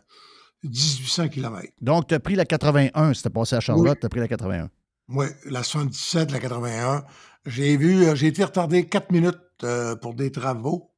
1800 0.64 1.28
km. 1.28 1.68
Donc, 1.80 2.08
tu 2.08 2.14
as 2.14 2.18
pris 2.18 2.34
la 2.34 2.44
81. 2.44 3.14
C'était 3.14 3.30
passé 3.30 3.54
à 3.54 3.60
Charlotte, 3.60 4.00
tu 4.00 4.06
as 4.06 4.08
pris 4.08 4.18
la 4.18 4.26
81. 4.26 4.68
Oui, 5.10 5.26
la 5.44 5.62
77, 5.62 6.32
la 6.32 6.40
81. 6.40 7.04
J'ai 7.46 7.76
vu, 7.76 8.16
j'ai 8.16 8.26
été 8.26 8.42
retardé 8.42 8.86
4 8.86 9.12
minutes 9.12 9.38
euh, 9.62 9.94
pour 9.96 10.14
des 10.14 10.30
travaux 10.30 10.90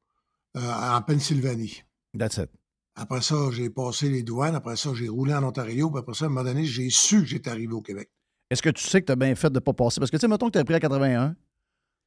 euh, 0.55 0.59
en 0.61 1.01
Pennsylvanie. 1.01 1.83
That's 2.17 2.37
it. 2.37 2.49
Après 2.95 3.21
ça, 3.21 3.35
j'ai 3.51 3.69
passé 3.69 4.09
les 4.09 4.23
douanes. 4.23 4.55
Après 4.55 4.75
ça, 4.75 4.89
j'ai 4.95 5.07
roulé 5.07 5.33
en 5.33 5.43
Ontario. 5.43 5.91
Puis 5.91 5.99
après 5.99 6.15
ça, 6.15 6.25
à 6.25 6.27
un 6.27 6.31
moment 6.31 6.43
donné, 6.43 6.65
j'ai 6.65 6.89
su 6.89 7.21
que 7.21 7.27
j'étais 7.27 7.49
arrivé 7.51 7.73
au 7.73 7.81
Québec. 7.81 8.09
Est-ce 8.49 8.61
que 8.61 8.69
tu 8.69 8.83
sais 8.83 9.01
que 9.01 9.05
tu 9.07 9.11
as 9.11 9.15
bien 9.15 9.35
fait 9.35 9.49
de 9.49 9.55
ne 9.55 9.59
pas 9.59 9.73
passer? 9.73 9.99
Parce 9.99 10.09
que, 10.09 10.17
tu 10.17 10.21
sais, 10.21 10.27
mettons 10.27 10.47
que 10.47 10.53
tu 10.53 10.57
as 10.57 10.63
pris 10.63 10.73
la 10.73 10.79
81, 10.79 11.35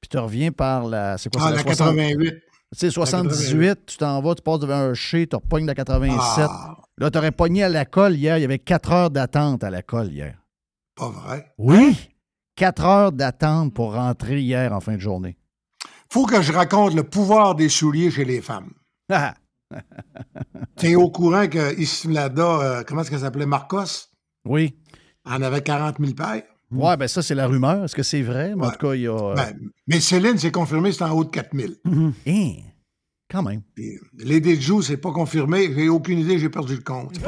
puis 0.00 0.08
tu 0.08 0.18
reviens 0.18 0.50
par 0.50 0.86
la. 0.88 1.16
C'est 1.18 1.32
quoi 1.32 1.42
Ah, 1.44 1.50
la 1.52 1.60
60 1.62 1.94
88. 1.96 2.34
Tu 2.72 2.78
sais, 2.78 2.90
78, 2.90 3.86
tu 3.86 3.96
t'en 3.98 4.20
vas, 4.22 4.34
tu 4.34 4.42
passes 4.42 4.60
devant 4.60 4.74
un 4.74 4.94
chez, 4.94 5.26
tu 5.26 5.36
repognes 5.36 5.66
la 5.66 5.74
87. 5.74 6.46
Ah, 6.48 6.76
Là, 6.98 7.10
tu 7.10 7.18
aurais 7.18 7.32
pogné 7.32 7.64
à 7.64 7.68
la 7.68 7.84
colle 7.84 8.14
hier. 8.16 8.38
Il 8.38 8.42
y 8.42 8.44
avait 8.44 8.58
4 8.58 8.92
heures 8.92 9.10
d'attente 9.10 9.62
à 9.64 9.70
la 9.70 9.82
colle 9.82 10.12
hier. 10.12 10.38
pas 10.94 11.08
vrai. 11.10 11.52
Oui! 11.58 11.96
4 12.56 12.84
heures 12.84 13.12
d'attente 13.12 13.74
pour 13.74 13.94
rentrer 13.94 14.40
hier 14.40 14.72
en 14.72 14.80
fin 14.80 14.94
de 14.94 15.00
journée. 15.00 15.36
Faut 16.12 16.26
que 16.26 16.42
je 16.42 16.52
raconte 16.52 16.94
le 16.94 17.04
pouvoir 17.04 17.54
des 17.54 17.68
souliers 17.68 18.10
chez 18.10 18.24
les 18.24 18.40
femmes. 18.40 18.72
Ah! 19.12 19.34
Tu 20.76 20.86
es 20.90 20.94
au 20.96 21.10
courant 21.10 21.46
que 21.46 21.78
Ismlada, 21.80 22.42
euh, 22.42 22.82
comment 22.84 23.02
est-ce 23.02 23.10
qu'elle 23.10 23.20
s'appelait, 23.20 23.46
Marcos, 23.46 24.08
Oui. 24.44 24.74
en 25.24 25.40
avait 25.42 25.62
40 25.62 25.96
000 26.00 26.12
paires. 26.14 26.42
Ouais, 26.72 26.96
ben 26.96 27.06
ça, 27.08 27.22
c'est 27.22 27.34
la 27.36 27.46
rumeur. 27.46 27.84
Est-ce 27.84 27.94
que 27.94 28.02
c'est 28.02 28.22
vrai? 28.22 28.54
Mais 28.56 28.64
en 28.64 28.68
Ouais. 28.68 28.72
tout 28.76 28.86
cas, 28.86 28.94
il 28.94 29.02
y 29.02 29.06
a. 29.08 29.34
Ben, 29.34 29.56
mais 29.86 30.00
Céline, 30.00 30.38
c'est 30.38 30.50
confirmé, 30.52 30.90
c'est 30.92 31.02
en 31.04 31.10
haut 31.12 31.22
de 31.24 31.30
4 31.30 31.50
000. 31.56 31.72
Hein, 31.86 32.12
quand 33.30 33.42
même. 33.44 33.62
Lady 34.18 34.60
Joe, 34.60 34.84
c'est 34.86 34.96
pas 34.96 35.12
confirmé. 35.12 35.72
J'ai 35.72 35.88
aucune 35.88 36.18
idée, 36.20 36.38
j'ai 36.40 36.48
perdu 36.48 36.74
le 36.76 36.82
compte. 36.82 37.14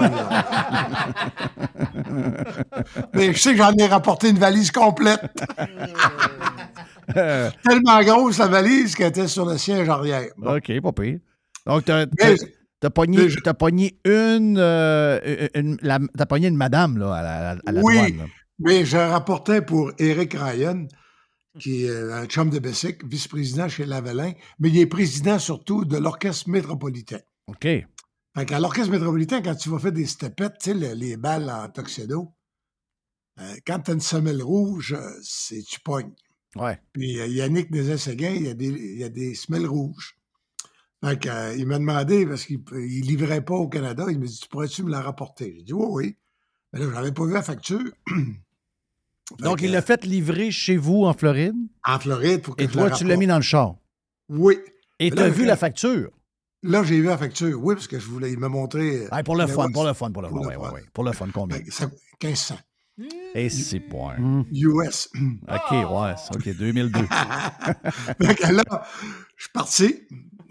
Mais 3.14 3.32
je 3.32 3.38
sais 3.38 3.52
que 3.52 3.58
j'en 3.58 3.72
ai 3.74 3.86
rapporté 3.86 4.30
une 4.30 4.38
valise 4.38 4.70
complète. 4.72 5.20
Tellement 7.64 8.02
grosse 8.02 8.38
la 8.38 8.46
valise 8.48 8.94
qu'elle 8.94 9.08
était 9.08 9.28
sur 9.28 9.44
le 9.46 9.58
siège 9.58 9.88
arrière. 9.88 10.28
Bon. 10.36 10.56
OK, 10.56 10.80
pas 10.80 10.92
pire. 10.92 11.18
Donc, 11.66 11.84
t'as, 11.84 12.06
Mais- 12.06 12.36
t'as- 12.36 12.46
t'as 12.80 12.90
pogné, 12.90 13.28
t'as 13.42 13.54
pogné 13.54 13.98
une, 14.04 14.56
euh, 14.58 15.48
une- 15.54 15.78
la- 15.82 15.98
t'as 16.16 16.26
pogné 16.26 16.48
une 16.48 16.56
madame 16.56 16.98
là, 16.98 17.14
à 17.14 17.22
la, 17.22 17.50
à 17.66 17.72
la 17.72 17.80
Oui. 17.82 17.94
douane. 17.94 18.16
là. 18.18 18.24
Mais 18.58 18.84
je 18.84 18.96
rapportais 18.96 19.62
pour 19.62 19.92
Eric 19.98 20.34
Ryan, 20.34 20.86
qui 21.58 21.84
est 21.84 22.12
un 22.12 22.26
chum 22.26 22.50
de 22.50 22.58
Bessic, 22.58 23.04
vice-président 23.04 23.68
chez 23.68 23.84
Lavalin, 23.84 24.32
mais 24.58 24.68
il 24.70 24.78
est 24.78 24.86
président 24.86 25.38
surtout 25.38 25.84
de 25.84 25.96
l'Orchestre 25.98 26.48
métropolitain. 26.48 27.18
OK. 27.48 27.62
Fait 27.64 28.46
qu'à 28.46 28.58
l'Orchestre 28.60 28.90
métropolitain, 28.92 29.42
quand 29.42 29.54
tu 29.54 29.68
vas 29.68 29.78
faire 29.78 29.92
des 29.92 30.06
stepettes, 30.06 30.54
tu 30.62 30.70
sais, 30.70 30.74
le- 30.74 30.94
les 30.94 31.16
balles 31.16 31.50
en 31.50 31.68
tuxedo, 31.68 32.32
euh, 33.40 33.54
quand 33.66 33.80
tu 33.80 33.90
as 33.90 33.94
une 33.94 34.00
semelle 34.00 34.42
rouge, 34.42 34.94
euh, 34.98 35.10
c'est 35.22 35.62
tu 35.62 35.80
pognes. 35.80 36.12
Ouais. 36.56 36.78
Puis 36.92 37.18
euh, 37.20 37.26
Yannick 37.26 37.70
Nézet-Séguin, 37.70 38.30
il 38.30 38.42
y 38.42 38.48
a 38.48 38.54
des, 38.54 38.66
il 38.66 38.98
y 38.98 39.04
a 39.04 39.08
des 39.08 39.34
semelles 39.34 39.66
rouges. 39.66 40.16
Que, 41.02 41.28
euh, 41.28 41.56
il 41.56 41.66
m'a 41.66 41.78
demandé, 41.78 42.26
parce 42.26 42.44
qu'il 42.44 42.62
ne 42.70 42.78
livrait 43.02 43.44
pas 43.44 43.54
au 43.54 43.68
Canada, 43.68 44.06
il 44.08 44.20
m'a 44.20 44.26
dit, 44.26 44.38
tu 44.38 44.48
pourrais-tu 44.48 44.84
me 44.84 44.90
la 44.90 45.00
rapporter? 45.00 45.54
J'ai 45.56 45.62
dit, 45.64 45.72
oui, 45.72 45.86
oui. 45.90 46.16
Mais 46.72 46.78
là, 46.78 46.86
je 46.88 46.94
n'avais 46.94 47.12
pas 47.12 47.24
vu 47.24 47.32
la 47.32 47.42
facture. 47.42 47.90
Donc, 49.40 49.58
que, 49.58 49.64
il 49.64 49.72
l'a 49.72 49.82
fait 49.82 50.04
livrer 50.04 50.50
chez 50.50 50.76
vous 50.76 51.04
en 51.04 51.12
Floride? 51.12 51.56
En 51.84 51.98
Floride, 51.98 52.42
pour 52.42 52.54
que 52.54 52.62
et 52.62 52.68
je 52.68 52.72
toi, 52.72 52.88
la 52.88 52.96
tu 52.96 53.04
l'as 53.04 53.16
mis 53.16 53.26
dans 53.26 53.36
le 53.36 53.42
char? 53.42 53.74
Oui. 54.28 54.58
Et 55.00 55.10
tu 55.10 55.18
as 55.18 55.28
vu 55.28 55.44
la 55.44 55.56
facture? 55.56 56.10
Là, 56.62 56.84
j'ai 56.84 57.00
vu 57.00 57.06
la 57.06 57.18
facture. 57.18 57.58
Oui, 57.60 57.74
parce 57.74 57.88
que 57.88 57.98
je 57.98 58.06
voulais, 58.06 58.30
il 58.30 58.38
m'a 58.38 58.48
montré. 58.48 59.06
euh, 59.12 59.22
pour 59.24 59.34
le 59.34 59.48
fun, 59.48 59.68
pour 59.72 59.84
le 59.84 59.94
fun, 59.94 60.12
pour 60.12 60.22
le 60.22 60.28
fun. 60.28 60.34
pour 60.36 60.46
le 60.50 60.52
fun. 60.52 60.72
Pour 60.92 61.04
le 61.04 61.12
fun, 61.12 61.28
combien? 61.34 61.56
fait 61.56 61.64
que 61.64 61.72
ça- 61.72 61.90
1500 62.22 62.56
Et 63.34 63.48
c'est 63.48 63.80
point. 63.80 64.16
US. 64.52 65.08
OK, 65.14 65.70
ouais, 65.70 66.14
OK, 66.34 66.56
2002. 66.56 67.00
Fait 68.20 68.34
que 68.34 68.52
là, 68.52 68.86
je 69.36 69.42
suis 69.44 69.52
parti, 69.52 70.02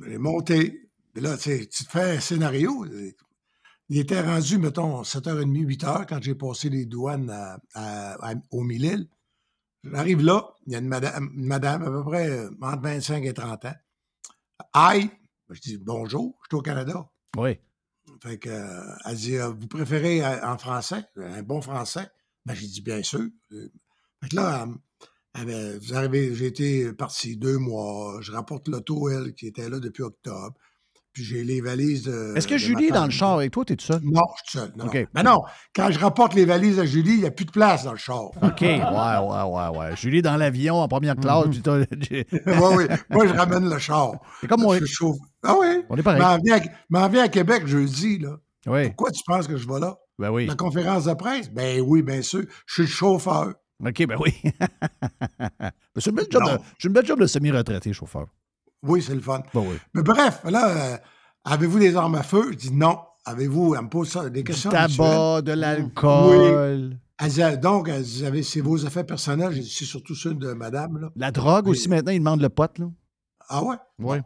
j'ai 0.05 0.17
monté. 0.17 0.89
Là, 1.15 1.37
tu 1.37 1.67
te 1.67 1.83
fais 1.89 2.17
un 2.17 2.19
scénario. 2.19 2.85
Il 3.89 3.97
était 3.99 4.21
rendu, 4.21 4.57
mettons, 4.57 5.01
7h30, 5.01 5.65
8h 5.65 6.05
quand 6.07 6.21
j'ai 6.23 6.35
passé 6.35 6.69
les 6.69 6.85
douanes 6.85 7.29
à, 7.29 7.59
à- 7.73 8.31
à- 8.31 8.35
au 8.51 8.63
Mille-Îles. 8.63 9.07
J'arrive 9.83 10.21
là, 10.21 10.53
il 10.67 10.73
y 10.73 10.75
a 10.75 10.79
une 10.79 10.87
madame, 10.87 11.31
une 11.35 11.45
madame 11.45 11.81
à 11.83 11.87
peu 11.87 12.03
près 12.03 12.29
euh, 12.29 12.49
entre 12.61 12.83
25 12.83 13.25
et 13.25 13.33
30 13.33 13.65
ans. 13.65 13.73
Aïe! 14.73 15.09
Je 15.49 15.59
dis 15.59 15.77
bonjour, 15.77 16.37
je 16.43 16.47
suis 16.55 16.59
au 16.59 16.61
Canada. 16.61 17.09
oui. 17.37 17.59
Fait 18.23 18.37
que, 18.37 18.49
euh, 18.49 18.95
elle 19.05 19.15
dit, 19.15 19.37
euh, 19.37 19.49
vous 19.49 19.67
préférez 19.67 20.23
en 20.43 20.57
français, 20.57 21.03
un 21.17 21.41
bon 21.43 21.61
français? 21.61 22.09
Ben, 22.45 22.53
j'ai 22.53 22.67
dit, 22.67 22.81
bien 22.81 23.01
sûr. 23.03 23.21
Euh, 23.53 23.67
Fait 24.23 24.29
que 24.29 24.35
là, 24.35 24.67
elle- 25.35 25.49
elle- 25.49 25.79
vous 25.79 25.93
arrivez, 25.95 26.33
j'ai 26.35 26.47
été 26.47 26.93
parti 26.93 27.37
deux 27.37 27.57
mois, 27.57 28.17
je 28.21 28.31
rapporte 28.31 28.67
l'auto, 28.67 29.09
elle, 29.09 29.33
qui 29.33 29.47
était 29.47 29.69
là 29.69 29.79
depuis 29.79 30.03
octobre. 30.03 30.53
Puis 31.13 31.25
j'ai 31.25 31.43
les 31.43 31.59
valises 31.59 32.03
de. 32.03 32.33
Est-ce 32.37 32.47
que 32.47 32.53
de 32.53 32.57
Julie 32.59 32.85
est 32.85 32.91
dans 32.91 33.03
le 33.03 33.11
char 33.11 33.33
avec 33.33 33.51
toi? 33.51 33.65
T'es 33.65 33.75
tout 33.75 33.83
seul? 33.85 33.99
Non, 34.01 34.21
je 34.45 34.49
suis 34.51 34.59
seul. 34.59 34.71
Non, 34.77 34.85
non. 34.85 34.91
Mais 35.13 35.23
non, 35.23 35.41
quand 35.75 35.91
je 35.91 35.99
rapporte 35.99 36.33
les 36.35 36.45
valises 36.45 36.79
à 36.79 36.85
Julie, 36.85 37.11
il 37.15 37.19
n'y 37.19 37.25
a 37.25 37.31
plus 37.31 37.43
de 37.43 37.51
place 37.51 37.83
dans 37.83 37.91
le 37.91 37.97
char. 37.97 38.27
OK. 38.41 38.61
Ouais, 38.61 38.79
ouais, 38.79 39.43
ouais, 39.43 39.77
ouais. 39.77 39.95
Julie 39.97 40.21
dans 40.21 40.37
l'avion 40.37 40.75
en 40.79 40.87
première 40.87 41.17
classe. 41.17 41.47
puis 41.49 41.61
t'as- 41.61 41.79
j'ai- 41.99 42.25
oui, 42.31 42.75
oui. 42.77 42.85
Moi, 43.09 43.27
je 43.27 43.33
ramène 43.33 43.69
le 43.69 43.77
char. 43.77 44.11
C'est 44.39 44.47
comme 44.47 44.61
moi. 44.61 44.77
Je. 44.79 44.85
Ah 45.43 45.55
oui. 45.59 45.83
On 45.89 45.97
est 45.97 46.03
pareil. 46.03 46.21
M'en 46.21 46.37
viens, 46.37 46.59
à- 46.59 47.07
viens 47.09 47.23
à 47.23 47.27
Québec 47.27 47.67
jeudi, 47.67 48.19
là. 48.19 48.37
Oui. 48.67 48.87
Pourquoi 48.89 49.11
tu 49.11 49.21
penses 49.25 49.47
que 49.47 49.57
je 49.57 49.67
vais 49.67 49.79
là? 49.81 49.97
Ben 50.21 50.29
oui. 50.29 50.45
La 50.45 50.53
conférence 50.55 51.05
de 51.05 51.13
presse? 51.15 51.49
Ben 51.51 51.81
oui, 51.81 52.03
bien 52.03 52.21
sûr. 52.21 52.43
Je 52.67 52.73
suis 52.73 52.83
le 52.83 52.87
chauffeur. 52.87 53.53
OK, 53.83 54.05
ben 54.05 54.15
oui. 54.19 54.33
C'est 55.97 56.11
une 56.11 56.15
belle 56.15 56.27
job, 56.29 56.43
de, 56.43 56.57
c'est 56.77 56.87
une 56.87 56.93
belle 56.93 57.05
job 57.05 57.19
de 57.19 57.25
semi-retraité, 57.25 57.91
chauffeur. 57.91 58.27
Oui, 58.83 59.01
c'est 59.01 59.13
le 59.15 59.19
fun. 59.21 59.41
Ben 59.53 59.61
oui. 59.61 59.75
Mais 59.93 60.03
bref, 60.03 60.41
là, 60.45 60.69
euh, 60.93 60.97
avez-vous 61.43 61.79
des 61.79 61.95
armes 61.95 62.15
à 62.15 62.23
feu? 62.23 62.51
Je 62.51 62.57
dis 62.57 62.71
non. 62.71 62.99
Avez-vous, 63.25 63.75
elle 63.75 63.81
me 63.83 63.89
pose 63.89 64.09
ça, 64.09 64.29
des 64.29 64.43
Du 64.43 64.51
questions. 64.51 64.69
tabac, 64.69 65.41
de 65.41 65.51
l'alcool. 65.51 66.97
Dit, 67.21 67.57
donc, 67.61 67.89
c'est 68.43 68.61
vos 68.61 68.85
affaires 68.85 69.05
personnelles? 69.05 69.63
C'est 69.63 69.85
surtout 69.85 70.15
ceux 70.15 70.33
de 70.35 70.53
madame, 70.53 70.99
là. 70.99 71.09
La 71.15 71.31
drogue 71.31 71.67
aussi, 71.67 71.89
maintenant, 71.89 72.11
ils 72.11 72.19
demandent 72.19 72.41
le 72.41 72.49
pote, 72.49 72.77
là. 72.79 72.87
Ah 73.49 73.63
ouais? 73.63 73.75
Oui. 73.99 74.17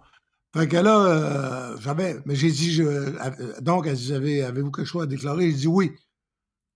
Fait 0.55 0.67
que 0.69 0.77
là, 0.77 1.05
euh, 1.05 1.77
j'avais. 1.81 2.17
Mais 2.25 2.35
j'ai 2.35 2.51
dit, 2.51 2.71
je- 2.71 2.83
euh, 2.83 3.59
donc, 3.61 3.87
elle 3.87 3.95
dit, 3.95 4.13
avez, 4.13 4.43
avez-vous 4.43 4.71
quelque 4.71 4.85
chose 4.87 5.03
à 5.03 5.07
déclarer? 5.07 5.51
J'ai 5.51 5.57
dit 5.57 5.67
oui. 5.67 5.91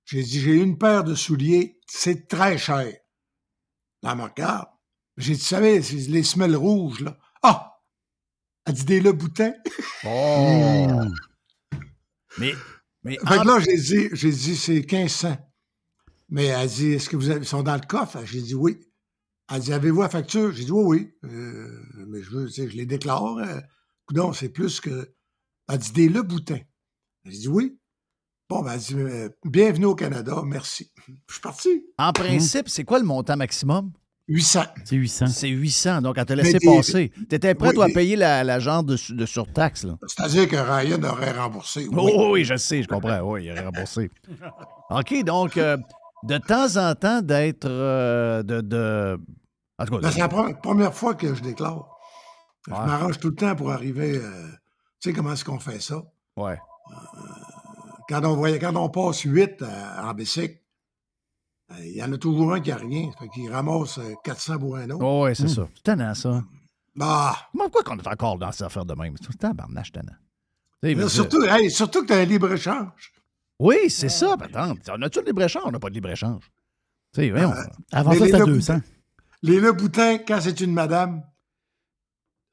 J'ai 0.06 0.24
dit, 0.24 0.40
j'ai 0.42 0.56
une 0.56 0.78
paire 0.78 1.04
de 1.04 1.16
souliers, 1.16 1.80
c'est 1.88 2.28
très 2.28 2.58
cher. 2.58 2.92
Là, 4.02 4.12
elle 4.12 4.18
me 4.18 4.24
regarde. 4.24 4.68
J'ai 5.18 5.34
dit, 5.34 5.40
tu 5.40 5.46
savez, 5.46 5.82
c'est 5.82 5.96
les 6.10 6.24
semelles 6.24 6.56
rouges, 6.56 7.02
là. 7.02 7.18
Ah! 7.44 7.78
Elle 8.66 8.74
dit, 8.74 8.86
des 8.86 9.00
le 9.02 9.12
boutin. 9.14 9.54
Oh! 10.06 10.08
Mais, 12.38 12.54
mais 13.04 13.18
Fait 13.28 13.38
en- 13.38 13.42
que 13.44 13.48
là, 13.48 13.60
j'ai 13.60 13.78
dit, 13.78 14.10
j'ai 14.14 14.32
dit, 14.32 14.56
c'est 14.56 14.92
1500. 14.92 15.38
Mais 16.30 16.46
elle 16.46 16.70
dit, 16.70 16.94
est-ce 16.94 17.10
que 17.10 17.16
vous 17.18 17.30
avez, 17.30 17.40
ils 17.40 17.46
sont 17.46 17.64
dans 17.64 17.76
le 17.76 17.86
coffre? 17.88 18.20
J'ai 18.26 18.42
dit 18.42 18.56
oui. 18.56 18.80
Elle 19.52 19.62
dit, 19.62 19.74
avez-vous 19.74 20.02
la 20.02 20.10
facture? 20.10 20.52
J'ai 20.54 20.66
dit 20.66 20.72
oui, 20.72 20.84
oui. 21.24 21.30
Euh, 21.32 21.84
mais 22.08 22.22
je 22.22 22.30
veux, 22.30 22.46
tu 22.48 22.54
sais, 22.54 22.70
je 22.70 22.76
les 22.78 22.86
déclare. 22.86 23.38
Euh, 23.38 23.60
coudonc, 24.06 24.34
c'est 24.34 24.50
plus 24.50 24.80
que. 24.80 25.14
Elle 25.68 25.78
dit, 25.80 25.92
des 25.92 26.10
le 26.10 26.22
boutin. 26.22 26.60
J'ai 27.26 27.38
dit 27.40 27.48
oui. 27.48 27.78
Bon, 28.48 28.62
ben, 28.64 28.74
elle 28.74 28.80
dit, 28.80 28.96
euh, 28.96 29.30
bienvenue 29.46 29.86
au 29.86 29.96
Canada, 29.96 30.42
merci. 30.46 30.92
Je 31.28 31.34
suis 31.34 31.42
parti. 31.42 31.84
en 31.98 32.12
principe, 32.14 32.68
c'est 32.70 32.84
quoi 32.84 33.00
le 33.00 33.06
montant 33.06 33.38
maximum? 33.38 33.92
800. 34.28 34.62
C'est 34.86 34.96
800. 34.96 35.28
C'est 35.28 35.48
800. 35.50 36.02
Donc, 36.04 36.18
elle 36.20 36.26
t'a 36.26 36.36
laissé 36.36 36.60
des- 36.60 36.66
passer. 36.68 37.12
T'étais 37.28 37.56
prêt, 37.56 37.70
Oui, 37.70 37.74
toi, 37.74 37.86
à 37.86 37.90
payer 37.90 38.16
la, 38.16 38.44
la 38.44 38.60
genre 38.60 38.84
de, 38.84 38.96
de 39.14 39.26
surtaxe, 39.26 39.84
là? 39.86 39.98
C'est-à-dire 40.06 40.48
que 40.48 40.56
Ryan 40.56 41.02
aurait 41.04 41.32
remboursé. 41.32 41.88
Oui. 41.88 41.96
Oh, 41.98 42.30
oui, 42.34 42.44
je 42.44 42.56
sais, 42.56 42.84
je 42.84 42.88
comprends. 42.88 43.20
Oui, 43.22 43.46
il 43.46 43.52
aurait 43.52 43.66
remboursé. 43.66 44.12
OK, 44.92 45.24
donc, 45.24 45.58
euh, 45.58 45.78
de 46.24 46.38
temps 46.38 46.76
en 46.78 46.96
temps, 46.96 47.22
d'être. 47.22 47.66
euh, 47.70 48.44
de, 48.44 48.62
de- 48.62 49.20
En 49.78 49.86
tout 49.86 49.96
cas, 49.96 50.00
Ben, 50.02 50.12
c'est 50.12 50.20
la 50.20 50.28
pre- 50.28 50.60
première 50.62 50.94
fois 50.94 51.16
que 51.16 51.34
je 51.34 51.42
déclare. 51.42 51.88
Je 52.68 52.72
m'arrange 52.74 53.20
tout 53.20 53.30
le 53.30 53.36
temps 53.36 53.56
pour 53.56 53.72
arriver. 53.72 54.18
euh, 54.18 54.48
tu 55.00 55.10
sais 55.10 55.14
comment 55.14 55.32
est-ce 55.34 55.46
qu'on 55.46 55.60
fait 55.60 55.80
ça? 55.80 56.04
ouais. 56.38 56.58
Quand 58.10 58.24
on, 58.26 58.36
voyait, 58.36 58.58
quand 58.58 58.76
on 58.76 58.90
passe 58.90 59.22
8 59.22 59.64
en 59.64 60.14
bicycle, 60.16 60.60
euh, 61.72 61.76
il 61.86 61.96
y 61.96 62.04
en 62.04 62.12
a 62.12 62.18
toujours 62.18 62.52
un 62.54 62.60
qui 62.60 62.72
n'a 62.72 62.78
rien. 62.78 63.12
Fait 63.20 63.30
qu'il 63.30 63.52
ramasse 63.52 64.00
euh, 64.00 64.14
400 64.24 64.58
pour 64.58 64.76
un 64.78 64.90
autre. 64.90 65.06
Oh, 65.06 65.24
ouais, 65.26 65.36
c'est 65.36 65.48
ça. 65.48 65.68
C'est 65.76 65.84
tannant, 65.84 66.16
ça. 66.16 66.44
Bah, 66.96 67.36
pourquoi 67.54 67.84
qu'on 67.84 67.98
est 68.00 68.08
encore 68.08 68.38
dans 68.40 68.52
cette 68.52 68.64
affaire 68.66 68.84
de 68.86 68.96
même? 68.96 69.14
C'est 69.18 69.26
tout 69.28 69.32
le 69.32 69.38
temps 69.38 69.54
barnache 69.54 69.92
tannant. 69.92 71.08
Surtout, 71.08 71.44
hey, 71.44 71.70
surtout 71.70 72.02
que 72.02 72.08
tu 72.08 72.14
as 72.14 72.18
un 72.18 72.26
libre-échange. 72.26 73.14
Oui, 73.60 73.90
c'est 73.90 74.10
ça. 74.10 74.36
Ben, 74.38 74.46
attends, 74.54 74.74
on 74.98 75.02
a-tu 75.02 75.20
de 75.20 75.26
libre-échange? 75.26 75.64
On 75.66 75.72
n'a 75.72 75.80
pas 75.80 75.90
de 75.90 75.96
libre-échange. 75.96 76.44
Tu 77.14 77.22
sais, 77.22 77.30
voyons. 77.30 77.54
Avant 77.92 78.12
Mais 78.12 78.20
ça, 78.20 78.26
les 78.26 78.32
c'était 78.32 78.46
Le 78.46 78.54
200. 78.54 78.80
Les 79.42 79.60
Le 79.60 79.72
Boutin, 79.74 80.18
quand 80.20 80.40
c'est 80.42 80.60
une 80.62 80.74
madame, 80.74 81.24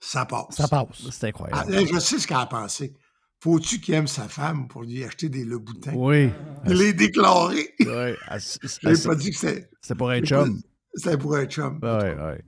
ça 0.01 0.25
passe. 0.27 0.47
Ça 0.57 0.69
passe. 0.69 0.87
c'est 1.11 1.27
Ah, 1.27 1.29
incroyable. 1.29 1.73
là, 1.73 1.81
je 1.93 1.99
sais 1.99 2.19
ce 2.19 2.27
qu'elle 2.27 2.37
a 2.39 2.47
pensé. 2.47 2.95
Faut-tu 3.41 3.81
qu'il 3.81 3.95
aime 3.95 4.07
sa 4.07 4.29
femme 4.29 4.67
pour 4.67 4.83
lui 4.83 5.05
acheter 5.05 5.29
des 5.29 5.45
Le 5.45 5.59
Boutin? 5.59 5.93
Oui. 5.95 6.31
Il 6.67 6.73
l'est 6.75 6.93
déclaré. 6.95 7.75
Oui. 7.81 8.15
Ah, 8.29 8.39
c'est- 8.41 8.61
Je 8.83 8.89
n'ai 8.89 9.03
pas 9.03 9.15
dit 9.15 9.31
que 9.31 9.37
c'était 9.37 9.69
C'était 9.81 9.95
pour 9.95 10.11
un 10.11 10.21
chum. 10.23 10.61
c'était 10.95 11.19
pour 11.19 11.37
un 11.37 11.45
chum. 11.47 11.79
Oui, 11.83 11.89
oui. 11.91 12.39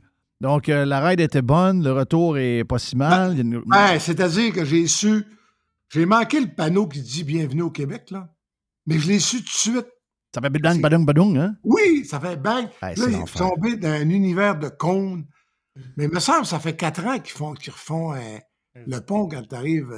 Donc, 0.41 0.69
euh, 0.69 0.85
la 0.85 1.07
ride 1.07 1.21
était 1.21 1.43
bonne, 1.43 1.83
le 1.85 1.93
retour 1.93 2.39
est 2.39 2.65
pas 2.65 2.79
si 2.79 2.97
mal. 2.97 3.39
Une- 3.39 3.57
Ouais, 3.57 3.99
c'est-à-dire 4.01 4.53
que 4.53 4.65
j'ai 4.65 4.87
su. 4.87 5.25
J'ai 5.91 6.07
manqué 6.07 6.41
le 6.41 6.49
panneau 6.55 6.87
qui 6.87 7.03
dit 7.03 7.25
Bienvenue 7.25 7.63
au 7.63 7.71
Québec, 7.71 8.11
là. 8.11 8.29
Mais 8.89 8.99
je 8.99 9.09
l'ai 9.09 9.19
su 9.19 9.39
tout 9.39 9.45
de 9.45 9.49
suite. 9.49 9.87
Ça 10.35 10.41
fait 10.41 10.51
badong, 10.51 10.81
badong, 10.81 11.05
badong, 11.07 11.37
hein? 11.39 11.57
Oui, 11.65 12.05
ça 12.05 12.21
fait 12.21 12.37
bang. 12.37 12.69
Ouais, 12.83 12.95
là, 12.95 13.05
il 13.09 13.15
est 13.15 13.37
tombé 13.37 13.77
dans 13.77 13.89
un 13.89 14.09
univers 14.11 14.59
de 14.59 14.69
cônes. 14.69 15.27
Mais 15.97 16.05
il 16.05 16.11
me 16.11 16.21
semble 16.21 16.43
que 16.43 16.49
ça 16.49 16.59
fait 16.59 16.77
quatre 16.77 17.05
ans 17.05 17.19
qu'ils 17.19 17.33
font, 17.37 17.55
qu'ils 17.55 17.73
refont 17.73 18.15
euh, 18.15 18.39
le 18.75 18.99
pont 19.01 19.29
quand 19.29 19.43
tu 19.49 19.55
arrives 19.55 19.95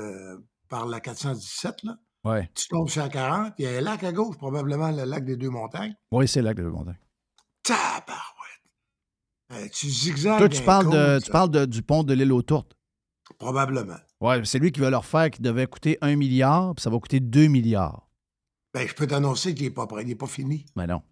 par 0.68 0.86
la 0.86 1.00
417. 1.00 1.82
Là. 1.84 1.96
Oui. 2.24 2.40
Tu 2.54 2.68
tombes 2.68 2.88
sur 2.88 3.02
la 3.02 3.08
40, 3.08 3.54
il 3.58 3.64
y 3.64 3.68
a 3.68 3.78
un 3.78 3.80
lac 3.80 4.04
à 4.04 4.12
gauche, 4.12 4.36
probablement 4.36 4.90
le 4.90 5.04
lac 5.04 5.24
des 5.24 5.36
deux 5.36 5.48
montagnes. 5.50 5.94
Oui, 6.12 6.28
c'est 6.28 6.42
là 6.42 6.52
que 6.54 6.60
le 6.60 6.70
montagne. 6.70 6.98
Tabarouette! 7.62 8.04
Euh, 9.52 9.66
tu 9.72 9.88
zigzags. 9.88 10.38
Toi, 10.38 10.48
tu 10.48 10.62
un 10.62 10.64
parles, 10.64 10.84
cône, 10.84 10.92
de, 10.94 11.18
tu 11.24 11.30
parles 11.30 11.50
de- 11.50 11.64
du 11.64 11.82
pont 11.82 12.02
de 12.02 12.14
l'île 12.14 12.32
aux 12.32 12.42
Tourtes. 12.42 12.76
Probablement. 13.38 13.96
Oui, 14.20 14.34
c'est 14.44 14.58
lui 14.58 14.70
qui 14.70 14.80
veut 14.80 14.90
le 14.90 14.96
refaire, 14.96 15.30
qui 15.30 15.40
devait 15.40 15.66
coûter 15.66 15.96
1 16.02 16.16
milliard, 16.16 16.74
puis 16.74 16.82
ça 16.82 16.90
va 16.90 16.98
coûter 16.98 17.20
2 17.20 17.46
milliards. 17.46 18.06
Ben, 18.72 18.86
je 18.86 18.94
peux 18.94 19.06
t'annoncer 19.06 19.54
qu'il 19.54 19.64
n'est 19.66 19.70
pas 19.72 19.86
prêt, 19.86 20.02
il 20.02 20.08
n'est 20.08 20.14
pas 20.14 20.26
fini. 20.26 20.64
Mais 20.76 20.86
non. 20.86 21.02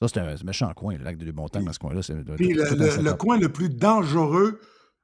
Ça, 0.00 0.08
c'est 0.08 0.18
un 0.20 0.34
méchant 0.44 0.72
coin, 0.74 0.96
le 0.96 1.04
lac 1.04 1.16
des 1.16 1.24
deux 1.24 1.32
montagnes, 1.32 1.64
dans 1.64 1.72
ce 1.72 1.78
coin-là. 1.78 2.00
Puis 2.36 2.52
le, 2.54 3.12
coin 3.14 3.38
le 3.38 3.52
plus 3.52 3.68
dangereux 3.68 4.60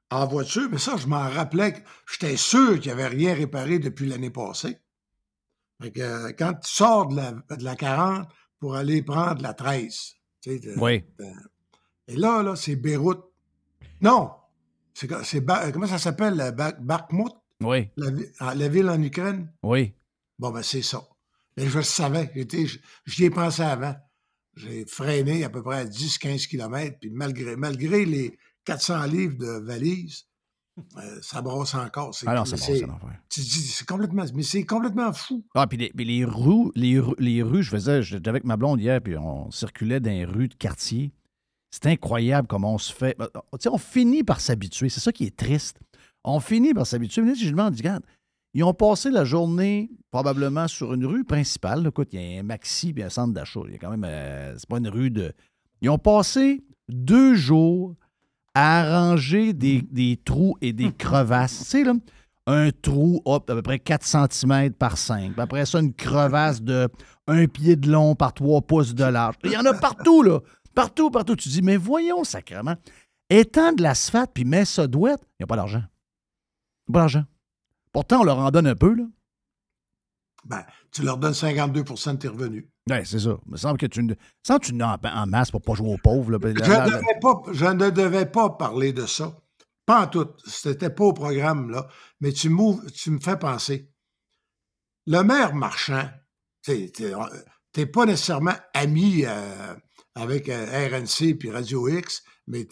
en 0.09 0.25
voiture, 0.27 0.69
mais 0.71 0.77
ça, 0.77 0.95
je 0.97 1.07
m'en 1.07 1.29
rappelais. 1.29 1.83
J'étais 2.11 2.37
sûr 2.37 2.79
qu'il 2.79 2.85
n'y 2.93 3.01
avait 3.01 3.07
rien 3.07 3.33
réparé 3.33 3.79
depuis 3.79 4.07
l'année 4.07 4.29
passée. 4.29 4.77
Fait 5.81 5.91
que, 5.91 5.99
euh, 5.99 6.31
quand 6.37 6.53
tu 6.53 6.71
sors 6.71 7.07
de 7.07 7.15
la, 7.17 7.31
de 7.33 7.63
la 7.63 7.75
40 7.75 8.29
pour 8.59 8.75
aller 8.75 9.01
prendre 9.01 9.41
la 9.41 9.53
13, 9.53 10.13
tu 10.41 10.51
sais, 10.51 10.59
de- 10.59 10.79
Oui. 10.79 11.03
et 12.07 12.15
là, 12.15 12.41
là, 12.43 12.55
c'est 12.55 12.77
Beyrouth. 12.77 13.23
Non! 13.99 14.31
C'est, 14.93 15.07
comment 15.73 15.87
ça 15.87 15.97
s'appelle, 15.97 16.55
Bakhmut, 16.79 17.33
Oui, 17.61 17.89
la, 17.97 18.07
ah, 18.39 18.55
la 18.55 18.67
ville 18.69 18.89
en 18.89 19.01
Ukraine? 19.01 19.51
oui. 19.63 19.93
Bon, 20.39 20.51
ben, 20.51 20.61
c'est 20.63 20.81
ça. 20.81 21.01
Mais 21.57 21.67
je 21.67 21.77
le 21.77 21.83
savais. 21.83 22.31
J'y 23.05 23.23
ai 23.25 23.29
pensé 23.29 23.61
avant. 23.61 23.95
J'ai 24.55 24.85
freiné 24.85 25.43
à 25.43 25.49
peu 25.49 25.61
près 25.61 25.79
à 25.79 25.85
10-15 25.85 26.47
km, 26.47 26.97
puis 26.99 27.09
malgré, 27.11 27.55
malgré 27.57 28.05
les 28.05 28.37
400 28.63 29.03
livres 29.05 29.37
de 29.37 29.59
valise, 29.65 30.23
euh, 30.77 31.19
ça 31.21 31.41
brosse 31.41 31.73
encore. 31.75 32.13
C'est, 32.15 32.25
Ah 32.27 32.35
non, 32.35 32.45
c'est 32.45 33.85
complètement, 33.85 34.25
mais 34.33 34.43
c'est 34.43 34.65
complètement 34.65 35.11
fou. 35.13 35.45
Ah, 35.55 35.67
puis 35.67 35.77
les, 35.77 35.89
puis 35.89 36.05
les 36.05 36.25
rues, 36.25 36.71
les, 36.75 37.01
les 37.17 37.43
rues, 37.43 37.63
je 37.63 37.69
faisais, 37.69 38.01
j'étais 38.01 38.29
avec 38.29 38.43
ma 38.43 38.57
blonde 38.57 38.79
hier, 38.81 39.01
puis 39.01 39.17
on 39.17 39.51
circulait 39.51 39.99
dans 39.99 40.11
les 40.11 40.25
rues 40.25 40.47
de 40.47 40.55
quartier. 40.55 41.11
C'est 41.71 41.87
incroyable 41.87 42.47
comment 42.47 42.75
on 42.75 42.77
se 42.77 42.93
fait. 42.93 43.17
ben, 43.17 43.27
Tu 43.33 43.39
sais, 43.59 43.69
on 43.69 43.77
finit 43.77 44.23
par 44.23 44.39
s'habituer. 44.39 44.87
C'est 44.87 45.01
ça 45.01 45.11
qui 45.11 45.25
est 45.25 45.35
triste. 45.35 45.79
On 46.23 46.39
finit 46.39 46.73
par 46.73 46.87
s'habituer. 46.87 47.21
Mais 47.21 47.29
là, 47.29 47.35
si 47.35 47.45
je 47.45 47.51
demande, 47.51 47.75
regarde, 47.75 48.03
ils 48.55 48.63
ont 48.63 48.73
passé 48.73 49.11
la 49.11 49.25
journée 49.25 49.91
probablement 50.11 50.67
sur 50.69 50.93
une 50.93 51.05
rue 51.05 51.25
principale. 51.25 51.85
Écoute, 51.87 52.07
il 52.13 52.21
y 52.21 52.37
a 52.37 52.39
un 52.39 52.43
maxi 52.43 52.93
puis 52.93 53.03
un 53.03 53.09
centre 53.09 53.33
d'achat. 53.33 53.59
Il 53.65 53.73
y 53.73 53.75
a 53.75 53.77
quand 53.77 53.91
même. 53.91 54.05
euh, 54.05 54.55
c'est 54.57 54.69
pas 54.69 54.77
une 54.77 54.87
rue 54.87 55.11
de. 55.11 55.33
Ils 55.81 55.89
ont 55.89 55.97
passé 55.97 56.63
deux 56.87 57.35
jours 57.35 57.95
à 58.53 58.79
arranger 58.79 59.51
des, 59.51 59.81
des 59.81 60.17
trous 60.23 60.55
et 60.61 60.71
des 60.71 60.93
crevasses. 60.97 61.59
Tu 61.59 61.65
sais, 61.65 61.83
là, 61.83 61.93
un 62.47 62.69
trou 62.71 63.21
hop, 63.25 63.49
à 63.49 63.55
peu 63.55 63.61
près 63.61 63.77
4 63.77 64.31
cm 64.31 64.71
par 64.71 64.97
5. 64.97 65.33
Puis 65.33 65.41
après 65.41 65.65
ça, 65.65 65.81
une 65.81 65.93
crevasse 65.93 66.61
de 66.61 66.87
un 67.27 67.47
pied 67.47 67.75
de 67.75 67.91
long 67.91 68.15
par 68.15 68.33
3 68.33 68.61
pouces 68.61 68.95
de 68.95 69.03
large. 69.03 69.35
Il 69.43 69.51
y 69.51 69.57
en 69.57 69.65
a 69.65 69.73
partout, 69.73 70.23
là. 70.23 70.39
Partout, 70.73 71.11
partout. 71.11 71.35
Tu 71.35 71.49
dis, 71.49 71.61
mais 71.61 71.75
voyons, 71.75 72.23
sacrément. 72.23 72.75
Étends 73.29 73.73
de 73.73 73.83
l'asphalte 73.83 74.31
puis 74.33 74.45
mets 74.45 74.63
ça 74.63 74.87
douette, 74.87 75.21
il 75.23 75.41
n'y 75.41 75.43
a 75.43 75.47
pas 75.47 75.55
d'argent. 75.57 75.83
Il 76.87 76.91
n'y 76.91 76.93
a 76.93 76.93
pas 76.93 76.99
d'argent. 76.99 77.23
Pourtant, 77.95 78.19
on 78.19 78.23
leur 78.25 78.39
en 78.39 78.51
donne 78.51 78.67
un 78.67 78.75
peu, 78.75 78.93
là. 78.93 79.05
Ben, 80.43 80.65
tu 80.91 81.01
leur 81.01 81.17
donnes 81.17 81.31
52% 81.31 82.11
de 82.11 82.17
tes 82.17 82.27
revenus. 82.27 82.65
Oui, 82.89 82.97
c'est 83.05 83.19
ça. 83.19 83.37
Il 83.45 83.51
me 83.53 83.55
semble 83.55 83.77
que 83.77 83.85
tu, 83.85 84.03
me 84.03 84.15
semble 84.43 84.59
que 84.59 84.65
tu 84.65 84.83
en, 84.83 84.97
en 85.01 85.27
masse 85.27 85.49
pour 85.49 85.61
pas 85.61 85.75
jouer 85.75 85.93
aux 85.93 85.97
pauvres. 85.97 86.31
là. 86.31 86.37
Je, 86.41 87.19
pas, 87.21 87.53
je 87.53 87.65
ne 87.65 87.89
devais 87.91 88.25
pas 88.25 88.49
parler 88.49 88.91
de 88.91 89.05
ça. 89.05 89.37
Pas 89.85 90.03
en 90.03 90.07
tout. 90.07 90.27
C'était 90.45 90.89
pas 90.89 91.05
au 91.05 91.13
programme, 91.13 91.71
là. 91.71 91.87
Mais 92.19 92.33
tu, 92.33 92.53
tu 92.93 93.11
me 93.11 93.19
fais 93.19 93.39
penser. 93.39 93.89
Le 95.07 95.21
maire 95.21 95.55
marchand, 95.55 96.09
tu 96.63 96.91
n'es 97.77 97.85
pas 97.85 98.05
nécessairement 98.05 98.55
ami 98.73 99.23
euh, 99.25 99.73
avec 100.15 100.49
euh, 100.49 100.89
RNC 100.89 101.35
puis 101.35 101.49
Radio 101.49 101.87
X, 101.87 102.23
mais, 102.47 102.67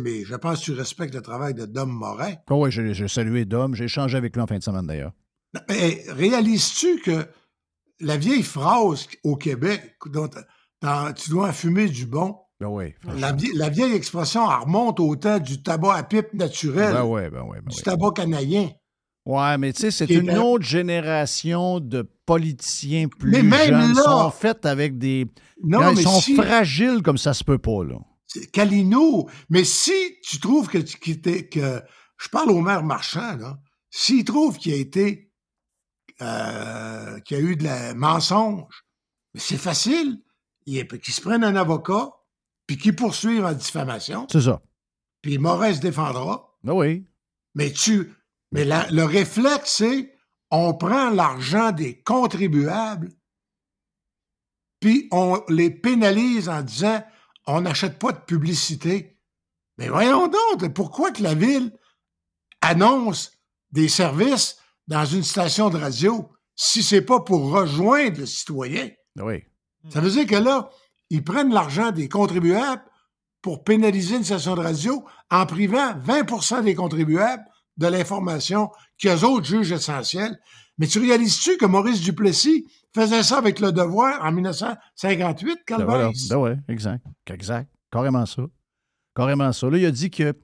mais 0.00 0.24
je 0.24 0.34
pense 0.36 0.60
que 0.60 0.64
tu 0.64 0.72
respectes 0.72 1.14
le 1.14 1.22
travail 1.22 1.54
de 1.54 1.64
Dom 1.66 1.90
Morin. 1.90 2.34
Oh 2.50 2.64
oui, 2.64 2.70
j'ai 2.70 3.08
salué 3.08 3.44
Dom. 3.44 3.74
J'ai 3.74 3.84
échangé 3.84 4.16
avec 4.16 4.34
lui 4.34 4.42
en 4.42 4.46
fin 4.46 4.58
de 4.58 4.62
semaine 4.62 4.86
d'ailleurs. 4.86 5.12
Mais 5.68 6.02
réalises-tu 6.08 7.00
que 7.00 7.26
la 8.00 8.16
vieille 8.16 8.42
phrase 8.42 9.06
au 9.22 9.36
Québec, 9.36 9.96
dont 10.06 10.28
tu 11.16 11.30
dois 11.30 11.48
en 11.48 11.52
fumer 11.52 11.88
du 11.88 12.06
bon, 12.06 12.36
Ben 12.58 12.68
oui. 12.68 12.94
la, 13.18 13.32
vie- 13.32 13.52
la 13.54 13.68
vieille 13.68 13.94
expression, 13.94 14.50
elle 14.50 14.64
remonte 14.64 14.98
au 14.98 15.14
temps 15.16 15.38
du 15.38 15.62
tabac 15.62 15.94
à 15.94 16.02
pipe 16.02 16.32
naturel, 16.34 16.92
Ben 16.94 17.04
oui, 17.04 17.22
ben 17.30 17.42
oui, 17.48 17.58
ben 17.62 17.70
du 17.74 17.82
tabac 17.82 18.12
canadien. 18.16 18.70
Ouais, 19.24 19.56
mais 19.56 19.72
tu 19.72 19.82
sais, 19.82 19.90
c'est 19.92 20.06
une 20.12 20.36
autre 20.36 20.64
génération 20.64 21.78
de 21.78 22.02
politiciens 22.26 23.06
plus 23.06 23.30
Mais 23.30 23.42
même 23.44 23.68
jeunes. 23.68 23.90
Ils 23.90 23.94
là- 23.94 24.02
sont 24.02 24.30
faits 24.32 24.66
avec 24.66 24.98
des. 24.98 25.26
Non, 25.62 25.78
Gars, 25.78 25.90
ils 25.92 25.96
mais 25.98 26.02
sont 26.02 26.20
si- 26.20 26.34
fragiles 26.34 27.02
comme 27.04 27.18
ça 27.18 27.32
se 27.34 27.44
peut 27.44 27.58
pas, 27.58 27.84
là. 27.84 27.98
Calino. 28.52 29.28
Mais 29.50 29.64
si 29.64 29.92
tu 30.24 30.38
trouves 30.40 30.68
que, 30.68 30.78
je 30.80 32.28
parle 32.30 32.50
au 32.50 32.60
maire 32.60 32.82
Marchand, 32.84 33.36
là, 33.36 33.58
s'il 33.90 34.24
trouve 34.24 34.58
qu'il 34.58 34.72
a 34.72 34.76
été, 34.76 35.32
euh, 36.20 37.18
qu'il 37.20 37.36
y 37.36 37.40
a 37.40 37.42
eu 37.42 37.56
de 37.56 37.64
la 37.64 37.94
mensonge, 37.94 38.84
mais 39.34 39.40
c'est 39.40 39.58
facile. 39.58 40.22
Il 40.66 40.86
qu'il 40.86 41.12
se 41.12 41.20
prenne 41.20 41.42
un 41.44 41.56
avocat, 41.56 42.10
puis 42.66 42.76
qu'il 42.78 42.94
poursuive 42.94 43.44
en 43.44 43.52
diffamation, 43.52 44.26
C'est 44.30 44.42
ça. 44.42 44.62
puis 45.20 45.38
Morin 45.38 45.74
se 45.74 45.80
défendra. 45.80 46.56
Ben 46.62 46.72
oui. 46.74 47.04
Mais 47.54 47.72
tu, 47.72 48.12
mais 48.52 48.64
la- 48.64 48.88
le 48.90 49.04
réflexe, 49.04 49.74
c'est 49.78 50.14
on 50.50 50.74
prend 50.74 51.10
l'argent 51.10 51.72
des 51.72 52.00
contribuables, 52.02 53.10
puis 54.80 55.08
on 55.10 55.42
les 55.48 55.70
pénalise 55.70 56.48
en 56.48 56.62
disant 56.62 57.02
on 57.46 57.62
n'achète 57.62 57.98
pas 57.98 58.12
de 58.12 58.18
publicité. 58.18 59.18
Mais 59.78 59.88
voyons 59.88 60.28
donc, 60.28 60.72
pourquoi 60.74 61.10
que 61.10 61.22
la 61.22 61.34
ville 61.34 61.72
annonce 62.60 63.32
des 63.70 63.88
services 63.88 64.58
dans 64.86 65.04
une 65.04 65.22
station 65.22 65.70
de 65.70 65.78
radio 65.78 66.30
si 66.54 66.82
c'est 66.82 67.02
pas 67.02 67.20
pour 67.20 67.50
rejoindre 67.50 68.20
le 68.20 68.26
citoyen? 68.26 68.90
Ben 69.16 69.24
oui. 69.24 69.44
Ça 69.90 70.00
veut 70.00 70.10
dire 70.10 70.26
que 70.26 70.36
là, 70.36 70.70
ils 71.10 71.24
prennent 71.24 71.52
l'argent 71.52 71.90
des 71.90 72.08
contribuables 72.08 72.84
pour 73.40 73.64
pénaliser 73.64 74.16
une 74.16 74.24
station 74.24 74.54
de 74.54 74.60
radio 74.60 75.04
en 75.30 75.46
privant 75.46 75.94
20% 75.94 76.62
des 76.62 76.74
contribuables 76.74 77.44
de 77.76 77.86
l'information 77.88 78.70
qu'eux 78.98 79.22
autres 79.24 79.46
jugent 79.46 79.72
essentielle. 79.72 80.38
Mais 80.78 80.86
tu 80.86 80.98
réalises-tu 80.98 81.56
que 81.56 81.66
Maurice 81.66 82.00
Duplessis 82.00 82.66
faisait 82.94 83.22
ça 83.22 83.38
avec 83.38 83.60
le 83.60 83.72
devoir 83.72 84.24
en 84.24 84.32
1958, 84.32 85.58
Ben 85.68 85.84
voilà. 85.84 86.04
Calvaise? 86.04 86.28
Ben 86.28 86.36
ouais, 86.36 86.56
exact. 86.68 87.04
Exact. 87.30 87.68
Carrément 87.90 88.26
ça. 88.26 88.42
Carrément 89.14 89.52
ça. 89.52 89.68
Là, 89.68 89.78
il 89.78 89.86
a 89.86 89.90
dit 89.90 90.10
que 90.10 90.34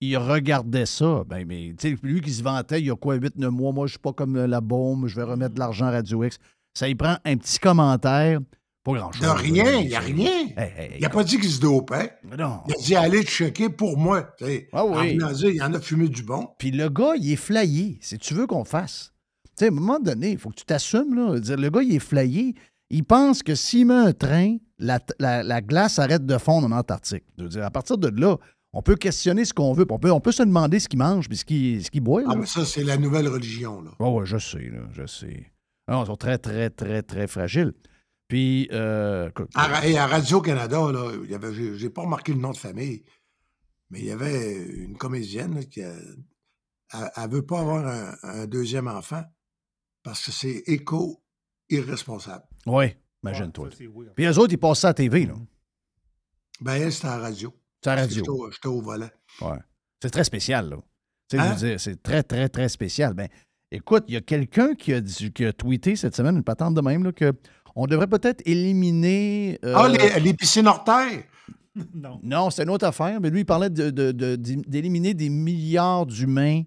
il 0.00 0.16
regardait 0.16 0.86
ça. 0.86 1.24
Ben, 1.26 1.44
mais 1.46 1.74
tu 1.78 1.90
sais, 1.90 1.96
lui 2.02 2.20
qui 2.20 2.32
se 2.32 2.42
vantait 2.42 2.80
il 2.80 2.86
y 2.86 2.90
a 2.90 2.96
quoi, 2.96 3.16
8-9 3.16 3.48
mois, 3.48 3.72
moi, 3.72 3.86
je 3.86 3.92
suis 3.92 3.98
pas 3.98 4.12
comme 4.12 4.36
la 4.36 4.60
bombe, 4.60 5.06
je 5.08 5.16
vais 5.16 5.24
remettre 5.24 5.54
de 5.54 5.58
l'argent 5.58 5.86
à 5.86 5.90
Radio 5.90 6.22
X. 6.22 6.38
Ça 6.74 6.88
y 6.88 6.94
prend 6.94 7.16
un 7.24 7.36
petit 7.36 7.58
commentaire, 7.58 8.38
pas 8.84 8.92
grand-chose. 8.92 9.22
De 9.22 9.28
rien, 9.28 9.80
il 9.80 9.88
n'y 9.88 9.94
a 9.96 10.00
rien. 10.00 10.30
Hey, 10.56 10.72
hey, 10.76 10.90
Il 10.96 11.02
n'a 11.02 11.08
pas 11.08 11.24
dit 11.24 11.38
qu'il 11.38 11.50
se 11.50 11.60
dopait. 11.60 12.12
Non. 12.38 12.60
Il 12.68 12.74
a 12.74 12.82
dit 12.84 12.94
allez 12.94 13.24
te 13.24 13.30
checker 13.30 13.70
pour 13.70 13.98
moi. 13.98 14.30
Ah 14.72 14.84
oui. 14.84 15.18
En 15.20 15.32
il 15.32 15.62
en 15.62 15.74
a 15.74 15.80
fumé 15.80 16.08
du 16.08 16.22
bon. 16.22 16.46
Puis 16.58 16.70
le 16.70 16.88
gars, 16.88 17.14
il 17.16 17.32
est 17.32 17.36
flayé. 17.36 17.98
Si 18.00 18.18
tu 18.18 18.34
veux 18.34 18.46
qu'on 18.46 18.64
fasse. 18.64 19.12
Tu 19.58 19.64
sais, 19.64 19.64
à 19.66 19.68
un 19.68 19.74
moment 19.74 19.98
donné, 19.98 20.30
il 20.30 20.38
faut 20.38 20.50
que 20.50 20.54
tu 20.56 20.64
t'assumes. 20.64 21.14
Là. 21.14 21.38
Dire, 21.40 21.56
le 21.56 21.68
gars, 21.70 21.82
il 21.82 21.94
est 21.94 21.98
flayé. 21.98 22.54
Il 22.90 23.04
pense 23.04 23.42
que 23.42 23.54
s'il 23.54 23.86
met 23.86 23.94
un 23.94 24.12
train, 24.12 24.56
la, 24.78 25.00
la- 25.18 25.42
la 25.42 25.60
glace 25.60 25.98
arrête 25.98 26.24
de 26.24 26.38
fondre 26.38 26.68
en 26.68 26.72
Antarctique. 26.78 27.24
Je 27.36 27.42
veux 27.42 27.48
dire, 27.48 27.64
à 27.64 27.70
partir 27.70 27.98
de 27.98 28.08
là, 28.08 28.36
on 28.72 28.82
peut 28.82 28.94
questionner 28.96 29.44
ce 29.44 29.52
qu'on 29.52 29.72
veut. 29.72 29.84
On 29.90 29.98
peut, 29.98 30.12
on 30.12 30.20
peut 30.20 30.32
se 30.32 30.42
demander 30.42 30.78
ce 30.78 30.88
qu'il 30.88 30.98
mange 31.00 31.28
puis 31.28 31.36
ce 31.38 31.44
qu'il 31.90 32.00
boit. 32.00 32.22
là. 32.22 32.28
Ah, 32.32 32.36
mais 32.36 32.46
ça, 32.46 32.64
c'est 32.64 32.84
la 32.84 32.96
nouvelle 32.96 33.26
religion. 33.28 33.82
Là. 33.82 33.90
Oh, 33.98 34.20
ouais, 34.20 34.26
je 34.26 34.38
sais, 34.38 34.70
là, 34.70 34.80
je 34.92 35.06
sais. 35.06 35.52
Non, 35.90 36.04
ils 36.04 36.06
sont 36.06 36.16
très, 36.16 36.38
très, 36.38 36.70
très, 36.70 37.02
très 37.02 37.26
fragiles. 37.26 37.72
Puis, 38.28 38.68
euh, 38.72 39.30
écoute, 39.30 39.50
À, 39.54 39.86
et 39.86 39.96
à 39.98 40.06
Radio-Canada, 40.06 40.86
j'ai, 41.52 41.76
j'ai 41.78 41.90
pas 41.90 42.02
remarqué 42.02 42.32
le 42.34 42.38
nom 42.40 42.52
de 42.52 42.58
famille, 42.58 43.02
mais 43.90 44.00
il 44.00 44.04
y 44.04 44.10
avait 44.10 44.54
une 44.54 44.96
comédienne 44.98 45.54
là, 45.54 45.62
qui 45.64 45.82
a- 45.82 45.94
elle, 46.92 47.10
elle 47.16 47.30
veut 47.30 47.42
pas 47.44 47.60
avoir 47.60 47.86
un, 47.86 48.14
un 48.22 48.46
deuxième 48.46 48.86
enfant 48.86 49.22
parce 50.02 50.24
que 50.24 50.32
c'est 50.32 50.62
éco-irresponsable. 50.66 52.44
imagine-toi. 53.22 53.70
Ça, 53.70 53.76
c'est 53.78 53.86
weird. 53.86 54.14
Puis 54.14 54.24
eux 54.26 54.38
autres, 54.38 54.52
ils 54.52 54.58
passent 54.58 54.80
ça 54.80 54.88
à 54.88 54.90
la 54.90 54.94
TV, 54.94 55.26
là. 55.26 55.34
Ben, 56.60 56.74
elle, 56.74 56.92
c'était 56.92 57.08
à 57.08 57.16
la 57.16 57.22
radio. 57.24 57.52
C'est 57.82 57.90
à 57.90 57.96
la 57.96 58.02
radio. 58.02 58.50
J'étais 58.52 58.68
au, 58.68 58.80
volant. 58.80 59.08
Ouais. 59.40 59.58
C'est 60.02 60.10
très 60.10 60.24
spécial, 60.24 60.70
là. 60.70 60.76
Tu 61.28 61.36
sais, 61.36 61.42
je 61.42 61.48
Hein? 61.48 61.54
veux 61.54 61.68
dire, 61.68 61.80
c'est 61.80 62.02
très, 62.02 62.22
très, 62.22 62.48
très 62.48 62.68
spécial. 62.68 63.14
Ben, 63.14 63.28
écoute, 63.70 64.04
il 64.08 64.14
y 64.14 64.16
a 64.16 64.20
quelqu'un 64.20 64.74
qui 64.74 64.92
a, 64.92 65.00
dit- 65.00 65.32
qui 65.32 65.44
a 65.44 65.52
tweeté 65.52 65.94
cette 65.94 66.16
semaine, 66.16 66.36
une 66.36 66.42
patente 66.44 66.74
de 66.74 66.80
même, 66.80 67.04
là, 67.04 67.12
que 67.12 67.32
on 67.76 67.86
devrait 67.86 68.06
peut-être 68.08 68.42
éliminer. 68.46 69.58
euh, 69.64 69.74
Ah, 69.76 69.88
les, 69.88 70.20
les 70.20 70.34
piscines 70.34 70.66
hors 70.66 70.82
terre! 70.84 71.22
Non. 71.94 72.18
Non, 72.24 72.50
c'est 72.50 72.64
une 72.64 72.70
autre 72.70 72.86
affaire, 72.86 73.20
mais 73.20 73.30
lui, 73.30 73.40
il 73.40 73.44
parlait 73.44 73.70
de- 73.70 73.90
de- 73.90 74.34
d'éliminer 74.36 75.14
des 75.14 75.28
milliards 75.28 76.06
d'humains. 76.06 76.62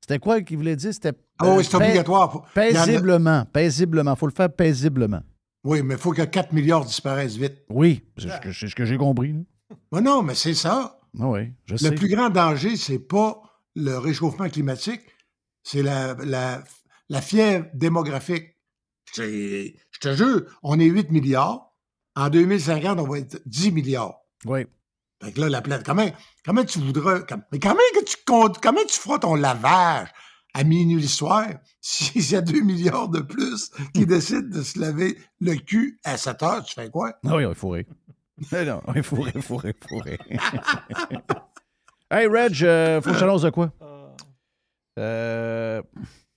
C'était 0.00 0.20
quoi 0.20 0.40
qu'il 0.40 0.56
voulait 0.56 0.76
dire? 0.76 0.94
C'était 0.94 1.14
Ah 1.42 1.54
oui, 1.56 1.64
c'est 1.64 1.76
obligatoire. 1.76 2.36
A- 2.36 2.54
Paisiblement, 2.54 3.44
paisiblement. 3.52 4.14
Il 4.14 4.18
faut 4.18 4.26
le 4.26 4.32
faire 4.32 4.52
paisiblement. 4.52 5.20
Oui, 5.64 5.82
mais 5.82 5.94
il 5.94 6.00
faut 6.00 6.12
que 6.12 6.22
4 6.22 6.52
milliards 6.52 6.84
disparaissent 6.84 7.36
vite. 7.36 7.58
Oui, 7.70 8.02
c'est 8.18 8.28
ce 8.30 8.40
que, 8.40 8.52
c'est 8.52 8.68
ce 8.68 8.74
que 8.74 8.84
j'ai 8.84 8.96
compris. 8.96 9.34
Mais 9.92 10.00
non, 10.00 10.22
mais 10.22 10.34
c'est 10.34 10.54
ça. 10.54 10.98
Ah 11.20 11.28
oui, 11.28 11.52
je 11.66 11.72
Le 11.74 11.78
sais. 11.78 11.94
plus 11.94 12.08
grand 12.08 12.30
danger, 12.30 12.76
c'est 12.76 12.98
pas 12.98 13.40
le 13.76 13.96
réchauffement 13.98 14.48
climatique, 14.48 15.02
c'est 15.62 15.82
la, 15.82 16.14
la, 16.24 16.62
la 17.08 17.20
fièvre 17.20 17.66
démographique. 17.74 18.56
Je 19.14 19.70
te 20.00 20.14
jure, 20.14 20.42
on 20.62 20.78
est 20.80 20.86
8 20.86 21.10
milliards. 21.10 21.68
En 22.16 22.28
2050, 22.28 22.98
on 22.98 23.06
va 23.08 23.18
être 23.18 23.40
10 23.46 23.72
milliards. 23.72 24.16
Oui. 24.44 24.66
Fait 25.22 25.32
que 25.32 25.40
là, 25.40 25.48
la 25.48 25.62
planète, 25.62 25.86
comment, 25.86 26.10
comment 26.44 26.64
tu 26.64 26.78
voudras. 26.80 27.20
comme- 27.20 27.44
mais 27.52 27.58
comment, 27.58 27.74
que 27.94 28.04
tu, 28.04 28.16
comptes- 28.26 28.60
comment 28.60 28.84
tu 28.88 28.98
feras 28.98 29.18
ton 29.18 29.34
lavage? 29.34 30.08
À 30.54 30.64
minuit 30.64 31.00
le 31.02 31.08
soir 31.08 31.46
s'il 31.80 32.30
y 32.30 32.36
a 32.36 32.40
2 32.40 32.60
milliards 32.60 33.08
de 33.08 33.20
plus 33.20 33.70
qui 33.94 34.06
décident 34.06 34.48
de 34.56 34.62
se 34.62 34.78
laver 34.78 35.18
le 35.40 35.54
cul 35.56 35.98
à 36.04 36.16
7 36.16 36.42
heures? 36.42 36.64
Tu 36.64 36.74
fais 36.74 36.90
quoi? 36.90 37.14
Ah 37.26 37.36
oui, 37.36 37.44
il 37.48 37.54
faut 37.54 37.70
rire. 37.70 37.84
Eh 38.52 38.64
non, 38.64 38.80
il 38.94 39.02
faut 39.02 39.16
rire, 39.22 39.32
il 39.36 39.42
faut 39.42 39.56
rire, 39.56 39.74
il 39.82 39.88
faut 39.88 39.98
rire. 39.98 40.18
hey, 42.10 42.26
Reg, 42.26 42.62
euh, 42.64 43.00
faut 43.00 43.10
que 43.10 43.14
je 43.14 43.20
t'annonce 43.20 43.42
de 43.42 43.50
quoi? 43.50 43.72
Euh, 44.98 45.82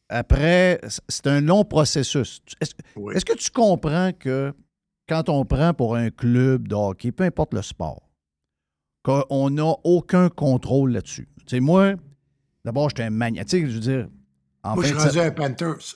après, 0.10 0.80
c'est 1.10 1.28
un 1.28 1.42
long 1.42 1.66
processus. 1.66 2.42
Tu- 2.46 2.56
Est-ce 2.62 2.74
Oui. 2.96 3.14
est-ce 3.16 3.26
que 3.26 3.34
tu 3.34 3.50
comprends 3.52 4.12
que 4.18 4.54
quand 5.10 5.30
on 5.30 5.46
prend 5.46 5.74
pour 5.74 5.96
un 5.96 6.10
club 6.10 6.68
de 6.68 6.76
hockey, 6.76 7.12
peu 7.12 7.24
importe 7.26 7.54
le 7.54 7.62
sport, 7.62 8.10
qu'on 9.04 9.50
n'a 9.50 9.74
aucun 9.84 10.30
contrôle 10.30 10.92
là-dessus? 10.94 11.28
Tu 11.40 11.56
sais, 11.56 11.60
moi, 11.60 11.94
d'abord, 12.66 12.90
j'étais 12.90 13.04
un 13.04 13.12
sais, 13.48 13.62
je 13.62 13.66
veux 13.68 13.80
dire, 13.80 14.08
en 14.64 14.76
Moi, 14.76 14.84
je 14.84 14.90
suis 14.90 14.98
rendu 14.98 15.20
à 15.20 15.32
Panthers. 15.32 15.96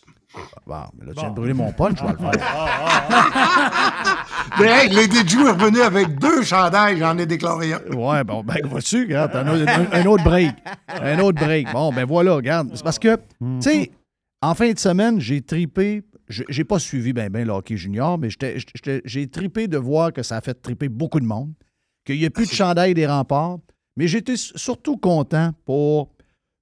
Bon, 0.68 0.76
mais 0.98 1.08
là, 1.08 1.14
tu 1.16 1.20
viens 1.22 1.30
de 1.32 1.36
brûler 1.36 1.54
mon 1.56 1.72
punch, 1.74 1.98
je 2.00 2.06
vais 2.06 2.12
le 2.12 2.18
faire. 2.20 3.50
Mais 4.60 4.68
hey, 4.68 4.90
les 4.90 5.04
DJ 5.06 5.36
est 5.36 5.50
revenu 5.52 5.82
avec 5.82 6.20
deux 6.20 6.44
chandails, 6.44 6.98
j'en 7.00 7.18
ai 7.18 7.26
déclaré 7.26 7.74
un. 7.74 7.80
Ouais, 7.96 8.24
bon, 8.24 8.44
ben, 8.44 8.58
vois-tu, 8.66 9.02
regarde, 9.06 9.32
t'en 9.32 9.48
as 9.48 9.54
un, 9.54 9.92
un 9.92 10.06
autre 10.06 10.24
break. 10.24 10.54
Un 10.88 11.20
autre 11.20 11.40
break. 11.44 11.72
Bon, 11.72 11.92
ben 11.92 12.06
voilà, 12.06 12.36
regarde. 12.36 12.70
C'est 12.76 12.84
parce 12.84 13.00
que, 13.00 13.16
tu 13.16 13.62
sais, 13.62 13.92
en 14.42 14.54
fin 14.56 14.72
de 14.72 14.80
semaine, 14.80 15.20
j'ai 15.20 15.42
tripé. 15.42 16.04
je- 16.28 16.44
J'ai 16.48 16.64
pas 16.64 16.78
suivi 16.78 17.12
ben, 17.12 17.28
ben 17.30 17.46
le 17.48 17.52
hockey 17.54 17.76
junior, 17.76 18.20
mais 18.20 18.30
j'étais- 18.30 18.60
j'étais- 18.60 19.02
j'ai 19.04 19.28
tripé 19.28 19.68
de 19.68 19.78
voir 19.80 20.14
que 20.14 20.22
ça 20.22 20.38
a 20.38 20.42
fait 20.42 20.54
triper 20.54 20.88
beaucoup 20.88 21.20
de 21.20 21.26
monde, 21.26 21.52
qu'il 22.06 22.20
n'y 22.20 22.26
a 22.26 22.30
plus 22.30 22.48
de 22.48 22.54
chandail 22.54 22.94
des 22.94 23.08
remparts. 23.08 23.58
Mais 23.98 24.08
j'étais 24.08 24.36
surtout 24.38 24.96
content 24.98 25.54
pour 25.66 26.12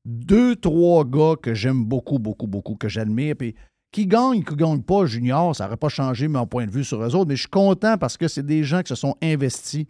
deux, 0.07 0.55
trois 0.55 1.03
gars 1.03 1.35
que 1.39 1.53
j'aime 1.53 1.83
beaucoup, 1.83 2.17
beaucoup, 2.17 2.47
beaucoup, 2.47 2.75
que 2.75 2.87
j'admire. 2.87 3.35
Puis 3.37 3.53
qui 3.91 4.07
gagnent, 4.07 4.43
qui 4.43 4.53
ne 4.53 4.57
gagnent 4.57 4.81
pas 4.81 5.05
junior, 5.05 5.55
ça 5.55 5.65
n'aurait 5.65 5.77
pas 5.77 5.89
changé 5.89 6.27
mon 6.29 6.47
point 6.47 6.65
de 6.65 6.71
vue 6.71 6.83
sur 6.83 7.03
eux 7.03 7.13
autres, 7.13 7.27
mais 7.27 7.35
je 7.35 7.41
suis 7.41 7.49
content 7.49 7.97
parce 7.97 8.15
que 8.15 8.27
c'est 8.27 8.45
des 8.45 8.63
gens 8.63 8.81
qui 8.81 8.89
se 8.89 8.95
sont 8.95 9.15
investis. 9.21 9.85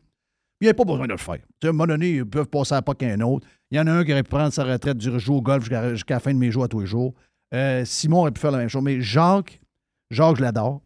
Il 0.59 0.65
n'y 0.65 0.69
a 0.69 0.73
pas 0.73 0.85
besoin 0.85 1.05
de 1.05 1.11
le 1.11 1.17
faire. 1.17 1.35
Tu 1.35 1.43
sais, 1.61 1.67
à 1.67 1.69
un 1.69 1.73
moment 1.73 1.85
donné, 1.85 2.15
ils 2.15 2.25
peuvent 2.25 2.47
passer 2.47 2.73
à 2.73 2.81
pas 2.81 2.95
qu'un 2.95 3.19
autre. 3.21 3.45
Il 3.69 3.77
y 3.77 3.79
en 3.79 3.85
a 3.85 3.91
un 3.91 4.03
qui 4.03 4.11
aurait 4.11 4.23
pu 4.23 4.29
prendre 4.29 4.51
sa 4.51 4.63
retraite, 4.63 4.97
du 4.97 5.19
jouer 5.19 5.35
au 5.35 5.41
golf 5.41 5.69
jusqu'à 5.91 6.15
la 6.15 6.19
fin 6.19 6.33
de 6.33 6.39
mes 6.39 6.49
jours 6.49 6.63
à 6.63 6.67
tous 6.67 6.79
les 6.79 6.87
jours. 6.87 7.13
Euh, 7.53 7.85
Simon 7.85 8.21
aurait 8.21 8.31
pu 8.31 8.41
faire 8.41 8.51
la 8.51 8.57
même 8.57 8.69
chose. 8.69 8.81
Mais 8.81 8.99
Jacques, 9.01 9.61
Jacques, 10.09 10.37
je 10.37 10.41
l'adore. 10.41 10.81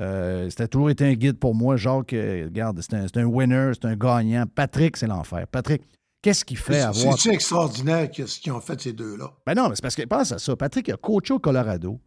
Euh, 0.00 0.50
c'était 0.50 0.68
toujours 0.68 0.90
été 0.90 1.06
un 1.06 1.14
guide 1.14 1.38
pour 1.38 1.54
moi. 1.54 1.76
Jacques, 1.76 2.12
euh, 2.12 2.44
regarde, 2.44 2.78
c'est 2.82 2.94
un, 2.94 3.06
c'est 3.06 3.16
un 3.18 3.24
winner, 3.24 3.70
c'est 3.72 3.86
un 3.86 3.96
gagnant. 3.96 4.44
Patrick, 4.52 4.96
c'est 4.96 5.06
l'enfer. 5.06 5.46
Patrick, 5.46 5.82
qu'est-ce 6.24 6.44
qu'il 6.44 6.56
fait 6.56 6.80
à 6.80 6.90
voir? 6.90 7.18
C'est 7.18 7.34
extraordinaire 7.34 8.08
ce 8.14 8.40
qu'ils 8.40 8.52
ont 8.52 8.60
fait 8.60 8.80
ces 8.80 8.92
deux-là? 8.94 9.30
Ben 9.46 9.54
non, 9.54 9.68
mais 9.68 9.74
c'est 9.74 9.82
parce 9.82 9.94
que 9.94 10.02
pense 10.06 10.32
à 10.32 10.38
ça. 10.38 10.56
Patrick 10.56 10.88
a 10.88 10.96
coaché 10.96 11.34
au 11.34 11.38
Colorado. 11.38 12.00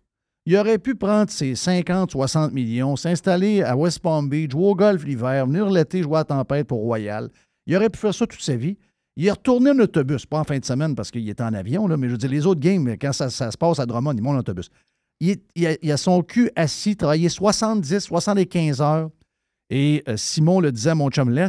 Il 0.46 0.56
aurait 0.58 0.80
pu 0.80 0.96
prendre 0.96 1.30
ses 1.30 1.56
50, 1.56 2.12
60 2.12 2.54
millions, 2.54 2.96
s'installer 2.96 3.62
à 3.64 3.76
West 3.78 4.00
Palm 4.00 4.28
Beach, 4.30 4.52
jouer 4.52 4.66
au 4.66 4.76
golf 4.76 5.04
l'hiver, 5.06 5.46
venir 5.46 5.70
l'été 5.70 6.02
jouer 6.02 6.18
à 6.20 6.24
Tempête 6.24 6.68
pour 6.68 6.80
Royal. 6.80 7.30
Il 7.66 7.76
aurait 7.76 7.90
pu 7.90 8.00
faire 8.00 8.14
ça 8.16 8.26
toute 8.26 8.42
sa 8.42 8.56
vie. 8.56 8.78
Il 9.18 9.26
est 9.28 9.32
retourné 9.32 9.72
en 9.72 9.80
autobus, 9.80 10.26
pas 10.26 10.40
en 10.40 10.44
fin 10.44 10.58
de 10.58 10.66
semaine 10.66 10.96
parce 10.96 11.12
qu'il 11.12 11.28
était 11.30 11.44
en 11.44 11.54
avion, 11.54 11.88
là, 11.88 11.98
mais 11.98 12.08
je 12.08 12.14
veux 12.14 12.18
dire, 12.18 12.30
les 12.30 12.46
autres 12.46 12.62
games, 12.62 12.88
quand 13.00 13.14
ça, 13.14 13.30
ça 13.30 13.52
se 13.52 13.58
passe 13.58 13.80
à 13.80 13.86
Drummond, 13.86 14.14
il 14.14 14.22
monte 14.22 14.36
en 14.36 14.40
autobus. 14.40 14.70
Il, 15.20 15.32
est- 15.32 15.44
il 15.56 15.68
a, 15.68 15.76
il 15.82 15.92
a 15.92 15.98
son 15.98 16.22
cul 16.24 16.50
assis, 16.56 16.96
travaillé 16.96 17.28
70, 17.30 18.00
75 18.00 18.82
heures. 18.82 19.10
Et 19.70 20.04
euh, 20.08 20.16
Simon 20.18 20.60
le 20.62 20.72
disait 20.72 20.92
à 20.92 20.96
mon 20.96 21.10
chum 21.10 21.30
Les, 21.30 21.48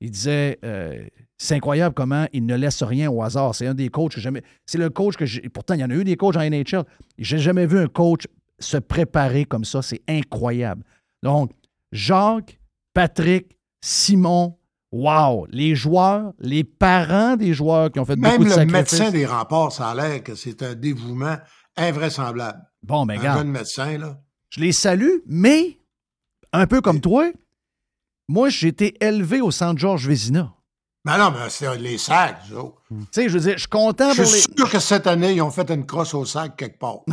il 0.00 0.10
disait 0.10 0.58
euh, 0.64 1.04
c'est 1.42 1.56
incroyable 1.56 1.92
comment 1.92 2.26
il 2.32 2.46
ne 2.46 2.54
laisse 2.54 2.84
rien 2.84 3.10
au 3.10 3.20
hasard. 3.20 3.52
C'est 3.56 3.66
un 3.66 3.74
des 3.74 3.88
coachs 3.88 4.14
que 4.14 4.20
jamais. 4.20 4.44
C'est 4.64 4.78
le 4.78 4.90
coach 4.90 5.16
que 5.16 5.26
j'ai. 5.26 5.40
Pourtant, 5.48 5.74
il 5.74 5.80
y 5.80 5.84
en 5.84 5.90
a 5.90 5.94
eu 5.94 6.04
des 6.04 6.16
coachs 6.16 6.36
en 6.36 6.40
NHL. 6.48 6.84
J'ai 7.18 7.38
jamais 7.38 7.66
vu 7.66 7.80
un 7.80 7.88
coach 7.88 8.28
se 8.60 8.76
préparer 8.76 9.44
comme 9.44 9.64
ça. 9.64 9.82
C'est 9.82 10.02
incroyable. 10.06 10.84
Donc, 11.24 11.50
Jacques, 11.90 12.60
Patrick, 12.94 13.58
Simon, 13.84 14.56
wow! 14.92 15.48
Les 15.50 15.74
joueurs, 15.74 16.32
les 16.38 16.62
parents 16.62 17.36
des 17.36 17.54
joueurs 17.54 17.90
qui 17.90 17.98
ont 17.98 18.04
fait 18.04 18.14
Même 18.14 18.30
beaucoup 18.30 18.44
de 18.44 18.48
le 18.50 18.54
sacrifices. 18.54 19.00
médecin 19.00 19.10
des 19.10 19.26
remparts, 19.26 19.72
ça 19.72 19.88
a 19.88 19.94
l'air 19.96 20.22
que 20.22 20.36
c'est 20.36 20.62
un 20.62 20.74
dévouement 20.74 21.38
invraisemblable. 21.76 22.62
Bon, 22.84 23.04
ben, 23.04 23.16
un 23.16 23.18
regarde. 23.18 23.38
jeune 23.38 23.50
médecin, 23.50 23.98
là. 23.98 24.20
Je 24.50 24.60
les 24.60 24.70
salue, 24.70 25.18
mais 25.26 25.76
un 26.52 26.68
peu 26.68 26.80
comme 26.80 27.00
toi, 27.00 27.32
moi, 28.28 28.48
j'ai 28.48 28.68
été 28.68 28.94
élevé 29.04 29.40
au 29.40 29.50
centre 29.50 29.80
Georges 29.80 30.06
Vézina. 30.06 30.54
Ben 31.04 31.18
non, 31.18 31.32
mais 31.32 31.48
c'est 31.50 31.76
les 31.78 31.98
sacs. 31.98 32.42
Tu 32.48 32.54
sais, 33.10 33.28
je 33.28 33.34
veux 33.34 33.40
dire, 33.40 33.54
je 33.54 33.58
suis 33.60 33.68
content 33.68 34.12
Je 34.12 34.22
pour 34.22 34.30
suis 34.30 34.46
les. 34.48 34.56
sûr 34.56 34.70
que 34.70 34.78
cette 34.78 35.08
année, 35.08 35.32
ils 35.32 35.42
ont 35.42 35.50
fait 35.50 35.68
une 35.70 35.84
crosse 35.84 36.14
au 36.14 36.24
sac 36.24 36.54
quelque 36.56 36.78
part. 36.78 36.98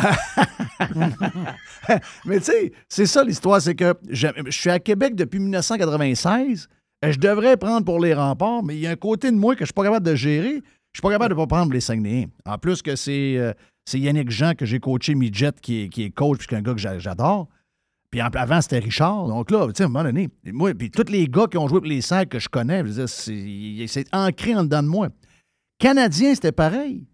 Mais 2.25 2.37
tu 2.39 2.45
sais, 2.45 2.71
c'est 2.87 3.05
ça 3.05 3.23
l'histoire, 3.23 3.61
c'est 3.61 3.75
que 3.75 3.95
je, 4.09 4.27
je 4.45 4.51
suis 4.51 4.69
à 4.69 4.79
Québec 4.79 5.15
depuis 5.15 5.39
1996. 5.39 6.67
Euh, 7.03 7.11
Je 7.11 7.17
devrais 7.19 7.57
prendre 7.57 7.83
pour 7.85 7.99
les 7.99 8.13
remparts, 8.13 8.61
mais 8.63 8.75
il 8.75 8.81
y 8.81 8.87
a 8.87 8.91
un 8.91 8.95
côté 8.95 9.31
de 9.31 9.37
moi 9.37 9.55
que 9.55 9.61
je 9.61 9.65
suis 9.65 9.73
pas 9.73 9.83
capable 9.83 10.05
de 10.05 10.15
gérer. 10.15 10.55
Je 10.91 10.97
suis 10.97 11.01
pas 11.01 11.09
capable 11.11 11.33
de 11.33 11.39
pas 11.39 11.47
prendre 11.47 11.71
les 11.71 11.81
Saguenayens. 11.81 12.27
En 12.45 12.57
plus 12.57 12.81
que 12.81 12.95
c'est 12.95 13.37
euh, 13.37 13.53
c'est 13.85 13.99
Yannick 13.99 14.29
Jean 14.29 14.53
que 14.53 14.65
j'ai 14.65 14.79
coaché 14.79 15.15
midget 15.15 15.51
qui 15.61 15.83
est, 15.83 15.89
qui 15.89 16.03
est 16.03 16.09
coach, 16.11 16.37
puis 16.39 16.47
c'est 16.49 16.55
un 16.57 16.61
gars 16.61 16.73
que 16.73 16.79
j'a- 16.79 16.99
j'adore. 16.99 17.47
Puis 18.11 18.21
avant, 18.21 18.59
c'était 18.61 18.79
Richard. 18.79 19.27
Donc 19.27 19.51
là, 19.51 19.67
tu 19.67 19.73
sais, 19.75 19.83
à 19.83 19.85
un 19.85 19.89
moment 19.89 20.03
donné, 20.03 20.29
moi, 20.45 20.73
puis 20.73 20.89
tous 20.89 21.11
les 21.11 21.27
gars 21.27 21.45
qui 21.47 21.57
ont 21.57 21.67
joué 21.67 21.79
pour 21.79 21.87
les 21.89 22.01
sacs 22.01 22.29
que 22.29 22.39
je 22.39 22.49
connais, 22.49 22.83
c'est 23.87 24.05
ancré 24.13 24.55
en 24.55 24.63
dedans 24.63 24.81
de 24.83 24.87
moi. 24.87 25.09
Canadien, 25.77 26.33
c'était 26.33 26.51
pareil. 26.51 27.07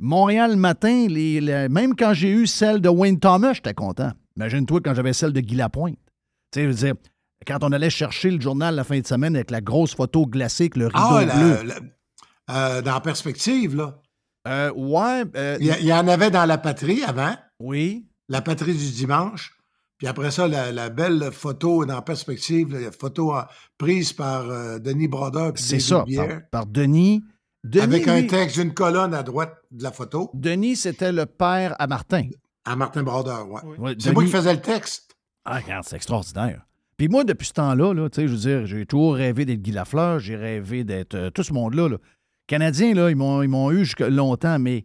Montréal 0.00 0.52
le 0.52 0.56
matin, 0.56 1.06
les, 1.08 1.40
les- 1.40 1.68
même 1.68 1.96
quand 1.96 2.14
j'ai 2.14 2.30
eu 2.30 2.46
celle 2.46 2.80
de 2.80 2.88
Wayne 2.88 3.18
Thomas, 3.18 3.54
j'étais 3.54 3.74
content. 3.74 4.12
Imagine-toi 4.36 4.80
quand 4.84 4.94
j'avais 4.94 5.12
celle 5.12 5.32
de 5.32 5.40
Guy 5.40 5.56
Lapointe. 5.56 5.98
Tu 6.52 6.60
sais, 6.60 6.62
je 6.62 6.68
veux 6.68 6.74
dire, 6.74 6.94
quand 7.46 7.58
on 7.64 7.72
allait 7.72 7.90
chercher 7.90 8.30
le 8.30 8.40
journal 8.40 8.76
la 8.76 8.84
fin 8.84 9.00
de 9.00 9.06
semaine 9.06 9.34
avec 9.34 9.50
la 9.50 9.60
grosse 9.60 9.94
photo 9.96 10.24
glacée 10.24 10.64
avec 10.64 10.76
le 10.76 10.86
rideau 10.86 10.98
Ah, 11.00 11.24
la- 11.24 11.34
bleu. 11.34 11.62
la- 11.64 11.74
euh, 12.54 12.82
dans 12.82 13.00
Perspective, 13.00 13.74
là. 13.74 14.00
Euh, 14.46 14.72
ouais. 14.72 15.24
euh, 15.36 15.58
il 15.60 15.84
y 15.84 15.92
en 15.92 16.06
avait 16.06 16.30
dans 16.30 16.44
La 16.46 16.58
Patrie 16.58 17.02
avant. 17.02 17.34
Oui. 17.58 18.06
La 18.28 18.40
Patrie 18.40 18.74
du 18.74 18.90
dimanche. 18.92 19.57
Puis 19.98 20.06
après 20.06 20.30
ça, 20.30 20.46
la, 20.48 20.70
la 20.72 20.88
belle 20.90 21.30
photo 21.32 21.84
dans 21.84 22.00
Perspective, 22.02 22.72
la 22.72 22.92
photo 22.92 23.34
prise 23.76 24.12
par 24.12 24.48
euh, 24.48 24.78
Denis 24.78 25.08
Brodeur. 25.08 25.52
puis 25.52 25.62
c'est 25.62 25.80
ça, 25.80 26.04
par, 26.16 26.26
par 26.50 26.66
Denis. 26.66 27.22
Denis, 27.64 27.82
avec 27.82 28.08
un 28.08 28.22
texte 28.24 28.60
d'une 28.60 28.72
colonne 28.72 29.12
à 29.12 29.22
droite 29.24 29.56
de 29.72 29.82
la 29.82 29.90
photo. 29.90 30.30
Denis, 30.34 30.76
c'était 30.76 31.10
le 31.10 31.26
père 31.26 31.74
à 31.80 31.86
Martin. 31.88 32.28
À 32.64 32.76
Martin 32.76 33.02
Brodeur, 33.02 33.48
ouais. 33.50 33.60
Ouais, 33.78 33.94
C'est 33.98 34.12
moi 34.12 34.22
qui 34.24 34.30
faisais 34.30 34.54
le 34.54 34.60
texte. 34.60 35.16
Ah, 35.44 35.58
regarde, 35.58 35.84
c'est 35.84 35.96
extraordinaire. 35.96 36.64
Puis 36.96 37.08
moi, 37.08 37.24
depuis 37.24 37.46
ce 37.48 37.52
temps-là, 37.54 37.94
là, 37.94 38.08
tu 38.08 38.20
sais, 38.20 38.28
je 38.28 38.32
veux 38.32 38.38
dire, 38.38 38.66
j'ai 38.66 38.86
toujours 38.86 39.14
rêvé 39.16 39.44
d'être 39.44 39.62
Guy 39.62 39.72
Lafleur, 39.72 40.18
j'ai 40.20 40.36
rêvé 40.36 40.84
d'être 40.84 41.14
euh, 41.14 41.30
tout 41.30 41.42
ce 41.42 41.52
monde-là. 41.52 41.88
là. 41.88 41.96
Canadiens, 42.46 42.94
là, 42.94 43.10
ils 43.10 43.16
m'ont, 43.16 43.42
ils 43.42 43.48
m'ont 43.48 43.70
eu 43.72 43.84
jusque 43.84 44.00
longtemps, 44.00 44.58
mais 44.58 44.84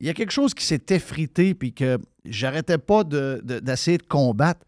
il 0.00 0.06
y 0.06 0.10
a 0.10 0.14
quelque 0.14 0.32
chose 0.32 0.54
qui 0.54 0.64
s'est 0.64 0.82
effrité, 0.90 1.54
puis 1.54 1.72
que 1.72 1.98
j'arrêtais 2.24 2.78
pas 2.78 3.04
de- 3.04 3.40
de- 3.44 3.58
d'essayer 3.60 3.98
de, 3.98 4.02
combattre. 4.02 4.60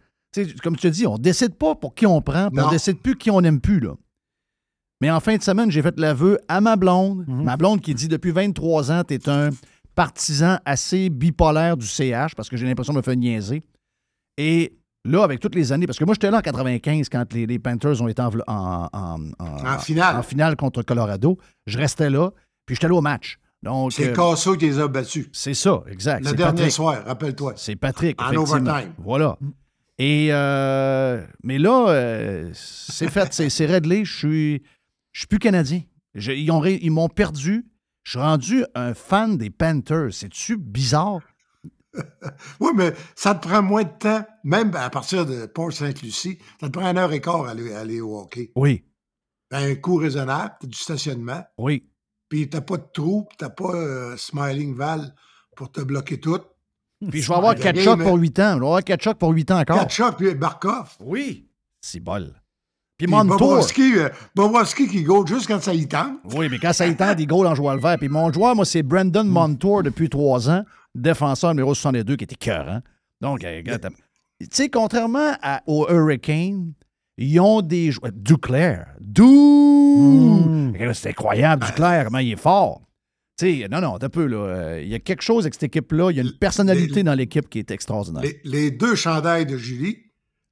Comme 0.63 0.77
tu 0.77 0.83
te 0.83 0.89
dis, 0.89 1.07
on 1.07 1.19
décide 1.19 1.55
pas 1.55 1.75
pour 1.75 1.95
qui 1.95 2.07
on 2.07 2.21
prend, 2.23 2.49
puis 2.49 2.59
on 2.61 2.71
décide 2.71 2.99
plus 3.01 3.17
qui 3.17 3.31
on 3.31 3.41
n'aime 3.41 3.61
plus, 3.61 3.81
là. 3.81 3.95
Mais 5.01 5.11
en 5.11 5.21
fin 5.21 5.37
de 5.37 5.43
semaine, 5.43 5.71
j'ai 5.71 5.83
fait 5.83 5.99
l'aveu 5.99 6.39
à 6.49 6.61
ma 6.61 6.77
blonde, 6.77 7.25
ma 7.27 7.57
blonde 7.57 7.81
qui 7.81 7.93
dit 7.95 8.09
depuis 8.09 8.31
23 8.31 8.93
ans, 8.93 9.03
tu 9.07 9.15
es 9.15 9.29
un 9.29 9.51
partisan 9.95 10.59
assez 10.65 11.11
bipolaire 11.11 11.77
du 11.77 11.87
CH, 11.87 12.35
parce 12.35 12.49
que 12.49 12.57
j'ai 12.57 12.67
l'impression 12.67 12.93
de 12.93 12.99
me 12.99 13.03
faire 13.03 13.17
niaiser. 13.17 13.63
Et 14.39 14.73
là, 15.05 15.25
avec 15.25 15.41
toutes 15.41 15.55
les 15.55 15.73
années, 15.73 15.87
parce 15.87 15.99
que 15.99 16.05
moi, 16.05 16.15
j'étais 16.15 16.31
là 16.31 16.39
en 16.39 16.41
95 16.41 17.09
quand 17.11 17.31
les, 17.35 17.47
les 17.47 17.59
Panthers 17.59 18.01
ont 18.01 18.09
été 18.09 18.23
en, 18.23 18.31
vla- 18.31 18.45
en, 18.47 18.89
en- 18.93 19.21
en- 19.39 19.67
En 19.75 19.79
finale. 19.79 20.17
en 20.17 20.23
finale 20.23 20.57
contre 20.57 20.83
Colorado. 20.83 21.37
Je 21.67 21.77
restais 21.79 22.09
là, 22.09 22.31
puis 22.65 22.77
j'étais 22.77 22.89
là 22.89 22.95
au 22.95 23.03
match. 23.03 23.39
Donc, 23.63 23.93
C'est 23.93 24.09
euh, 24.09 24.13
Casso 24.15 24.57
qui 24.57 24.67
les 24.67 24.79
a 24.81 24.89
battus. 24.89 25.29
c'est 25.33 25.55
ça, 25.55 25.83
exact. 25.89 26.25
Le 26.25 26.33
dernier 26.33 26.55
Patrick. 26.57 26.73
soir, 26.73 27.05
rappelle-toi. 27.07 27.53
C'est 27.57 27.77
Patrick. 27.77 28.21
En 28.21 28.35
overtime. 28.35 28.93
Voilà. 28.99 29.39
Et 29.99 30.29
euh, 30.33 31.25
mais 31.45 31.59
là, 31.59 31.89
euh, 31.91 32.51
c'est 32.55 33.09
fait, 33.09 33.33
c'est, 33.33 33.51
c'est 33.51 33.67
réglé. 33.67 34.05
Je 34.05 34.17
suis, 34.17 34.63
je 35.13 35.21
suis 35.21 35.27
plus 35.29 35.39
canadien. 35.39 35.83
Je- 36.15 36.33
ils, 36.33 36.51
ont 36.51 36.59
ré- 36.59 36.81
ils 36.83 36.91
m'ont 36.91 37.09
perdu. 37.09 37.67
Je 38.03 38.11
suis 38.13 38.19
rendu 38.19 38.65
un 38.75 38.95
fan 38.95 39.39
des 39.39 39.51
Panthers. 39.51 40.09
C'est-tu 40.13 40.57
bizarre? 40.57 41.21
Oui, 42.59 42.71
mais 42.75 42.95
ça 43.15 43.35
te 43.35 43.47
prend 43.47 43.63
moins 43.63 43.83
de 43.85 43.91
temps, 43.99 44.25
même 44.45 44.75
à 44.75 44.89
partir 44.89 45.27
de 45.27 45.45
Port-Sainte-Lucie, 45.47 46.39
ça 46.61 46.69
te 46.69 46.73
prend 46.79 46.91
une 46.91 46.97
heure 46.97 47.13
et 47.13 47.21
quart 47.21 47.45
à 47.45 47.51
aller, 47.51 47.73
à 47.75 47.81
aller 47.81 48.01
au 48.01 48.19
hockey. 48.19 48.51
Oui, 48.57 48.85
Un 49.51 49.75
coût 49.75 49.97
raisonnable, 49.97 50.55
du 50.63 50.77
stationnement, 50.77 51.45
oui. 51.59 51.87
Puis 52.33 52.49
t'as 52.49 52.63
pas 52.63 52.79
de 52.79 52.87
trou, 52.95 53.27
puis 53.29 53.37
t'as 53.37 53.51
pas 53.51 53.75
euh, 53.75 54.17
Smiling 54.17 54.75
Val 54.75 55.15
pour 55.55 55.71
te 55.71 55.83
bloquer 55.83 56.19
tout. 56.19 56.39
Puis 57.11 57.21
je 57.21 57.29
vais 57.29 57.35
avoir 57.35 57.53
La 57.53 57.61
Kachuk 57.61 57.99
game, 57.99 58.03
pour 58.03 58.17
8 58.17 58.39
ans. 58.39 58.55
Je 58.55 58.61
vais 58.61 58.65
avoir 58.67 58.83
Kachuk 58.85 59.19
pour 59.19 59.33
8 59.33 59.51
ans 59.51 59.59
encore. 59.61 59.79
Kachuk, 59.81 60.17
puis 60.17 60.35
Barkov. 60.35 60.93
Oui. 61.01 61.47
C'est 61.83 62.01
bol. 62.01 62.33
Puis 62.97 63.07
Puis 63.07 63.15
Montour. 63.15 63.59
Euh, 63.79 64.09
qui 64.75 65.03
go 65.03 65.27
juste 65.27 65.47
quand 65.47 65.61
ça 65.61 65.75
y 65.75 65.87
tente. 65.87 66.21
Oui, 66.35 66.49
mais 66.51 66.59
quand 66.59 66.73
ça 66.73 66.87
y 66.87 66.97
tente, 66.97 67.21
il 67.21 67.27
goal 67.27 67.47
en 67.47 67.55
jouant 67.55 67.75
le 67.75 67.81
vert. 67.83 67.99
Puis 67.99 68.09
mon 68.09 68.33
joueur, 68.33 68.57
moi, 68.57 68.65
c'est 68.65 68.83
Brandon 68.83 69.25
Montour 69.25 69.83
depuis 69.83 70.09
trois 70.09 70.49
ans, 70.49 70.65
défenseur 70.95 71.51
numéro 71.51 71.75
62, 71.75 72.17
qui 72.17 72.25
était 72.25 72.35
cœur. 72.35 72.81
Donc, 73.21 73.45
euh, 73.45 73.59
regarde, 73.59 73.91
tu 74.41 74.47
sais, 74.51 74.71
contrairement 74.71 75.33
à- 75.43 75.61
aux 75.67 75.87
Hurricanes, 75.91 76.73
ils 77.25 77.41
ont 77.41 77.61
des 77.63 77.91
joueurs. 77.93 78.13
Duclair. 78.15 78.87
Du. 79.01 79.23
Regarde, 80.73 80.95
C'est 80.95 81.11
incroyable, 81.11 81.65
Duclair, 81.67 82.05
comment 82.05 82.19
il 82.19 82.33
est 82.33 82.37
fort. 82.37 82.83
Tu 83.39 83.61
sais, 83.63 83.69
non, 83.69 83.81
non, 83.81 83.99
un 84.01 84.09
peu, 84.09 84.27
là. 84.27 84.37
euh, 84.37 84.81
Il 84.83 84.89
y 84.89 84.95
a 84.95 84.99
quelque 84.99 85.23
chose 85.23 85.45
avec 85.45 85.55
cette 85.55 85.63
équipe-là. 85.65 86.11
Il 86.11 86.17
y 86.17 86.21
a 86.21 86.23
une 86.23 86.37
personnalité 86.39 86.97
les- 86.97 87.03
dans 87.03 87.15
l'équipe 87.15 87.49
qui 87.49 87.59
est 87.59 87.71
extraordinaire. 87.71 88.23
Les, 88.23 88.41
les 88.45 88.71
deux 88.71 88.95
chandails 88.95 89.47
de 89.47 89.57
Julie, 89.57 89.99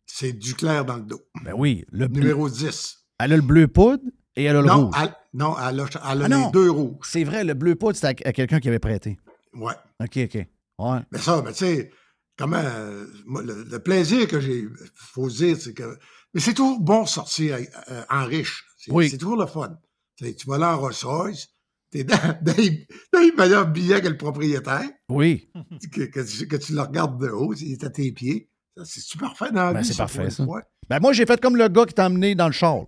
c'est 0.07 0.33
du 0.33 0.55
clair 0.55 0.85
dans 0.85 0.97
le 0.97 1.03
dos. 1.03 1.21
Ben 1.45 1.53
oui, 1.57 1.85
le 1.93 2.09
bleu- 2.09 2.21
Numéro 2.23 2.49
10. 2.49 2.97
Elle 3.19 3.33
a 3.33 3.37
le 3.37 3.43
bleu 3.43 3.69
poudre 3.69 4.03
et 4.35 4.45
elle 4.45 4.57
a 4.57 4.61
le 4.63 4.67
Non, 4.67 4.87
rouge. 4.87 4.95
elle, 5.03 5.15
non, 5.35 5.55
elle 5.59 5.81
a, 5.81 5.85
elle 5.85 5.97
a 5.99 6.01
Ah 6.05 6.15
les 6.15 6.29
non. 6.29 6.51
deux 6.51 6.71
rouges. 6.71 6.97
C'est 7.03 7.25
vrai, 7.25 7.45
le 7.45 7.55
bleu 7.55 7.75
poudre, 7.75 7.97
c'était 7.97 8.25
à, 8.27 8.29
à 8.29 8.33
quelqu'un 8.33 8.61
qui 8.61 8.69
avait 8.69 8.79
prêté. 8.79 9.19
Ouais. 9.55 9.75
OK, 10.03 10.19
OK. 10.25 10.47
Ouais. 10.79 10.99
Mais 11.13 11.19
ça, 11.19 11.43
mais 11.45 11.53
tu 11.53 11.59
sais, 11.59 11.91
comment. 12.39 12.57
euh, 12.57 13.05
moi, 13.27 13.43
le, 13.43 13.65
le 13.71 13.79
plaisir 13.79 14.27
que 14.27 14.41
j'ai 14.41 14.65
faut 14.95 15.29
dire, 15.29 15.57
c'est 15.61 15.75
que. 15.75 15.99
Mais 16.35 16.41
c'est 16.41 16.55
toujours 16.55 16.81
bon 16.81 17.07
sortir 17.07 17.57
euh, 17.91 18.03
en 18.09 18.25
riche. 18.25 18.65
C'est 18.79 18.93
Oui. 18.93 19.17
toujours 19.17 19.37
le 19.37 19.47
fun. 19.47 19.77
Tu 20.17 20.35
vas 20.47 20.59
là 20.59 20.75
en 20.77 20.79
Rolls 20.81 20.95
Royce, 21.03 21.49
t'es 21.91 22.05
dans, 22.05 22.17
dans, 22.43 22.55
les, 22.57 22.87
dans 23.13 23.21
les 23.21 23.33
meilleurs 23.33 23.67
billets 23.69 24.01
que 24.01 24.09
le 24.09 24.17
propriétaire, 24.17 24.89
Oui. 25.09 25.51
que, 25.93 26.03
que 26.03 26.21
tu, 26.21 26.47
que 26.47 26.57
tu 26.57 26.75
le 26.75 26.83
regardes 26.83 27.21
de 27.21 27.29
haut, 27.31 27.55
il 27.55 27.73
est 27.73 27.85
à 27.85 27.91
tes 27.91 28.13
pieds. 28.13 28.49
C'est 28.85 29.19
parfait 29.21 29.51
dans 29.51 29.65
la 29.67 29.73
Ben, 29.75 29.81
vie, 29.81 29.89
c'est 29.89 29.97
parfait, 29.97 30.31
ça. 30.31 30.47
Ben 30.89 31.01
moi, 31.01 31.13
j'ai 31.13 31.27
fait 31.27 31.41
comme 31.41 31.57
le 31.57 31.69
gars 31.69 31.85
qui 31.87 31.95
t'a 31.95 32.07
emmené 32.07 32.35
dans 32.35 32.47
le 32.47 32.53
char. 32.53 32.85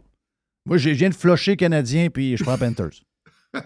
Moi, 0.64 0.76
je 0.78 0.90
viens 0.90 1.08
de 1.10 1.14
flusher 1.14 1.56
Canadien, 1.56 2.08
puis 2.08 2.36
je 2.36 2.44
prends 2.44 2.56
Panthers. 2.58 3.02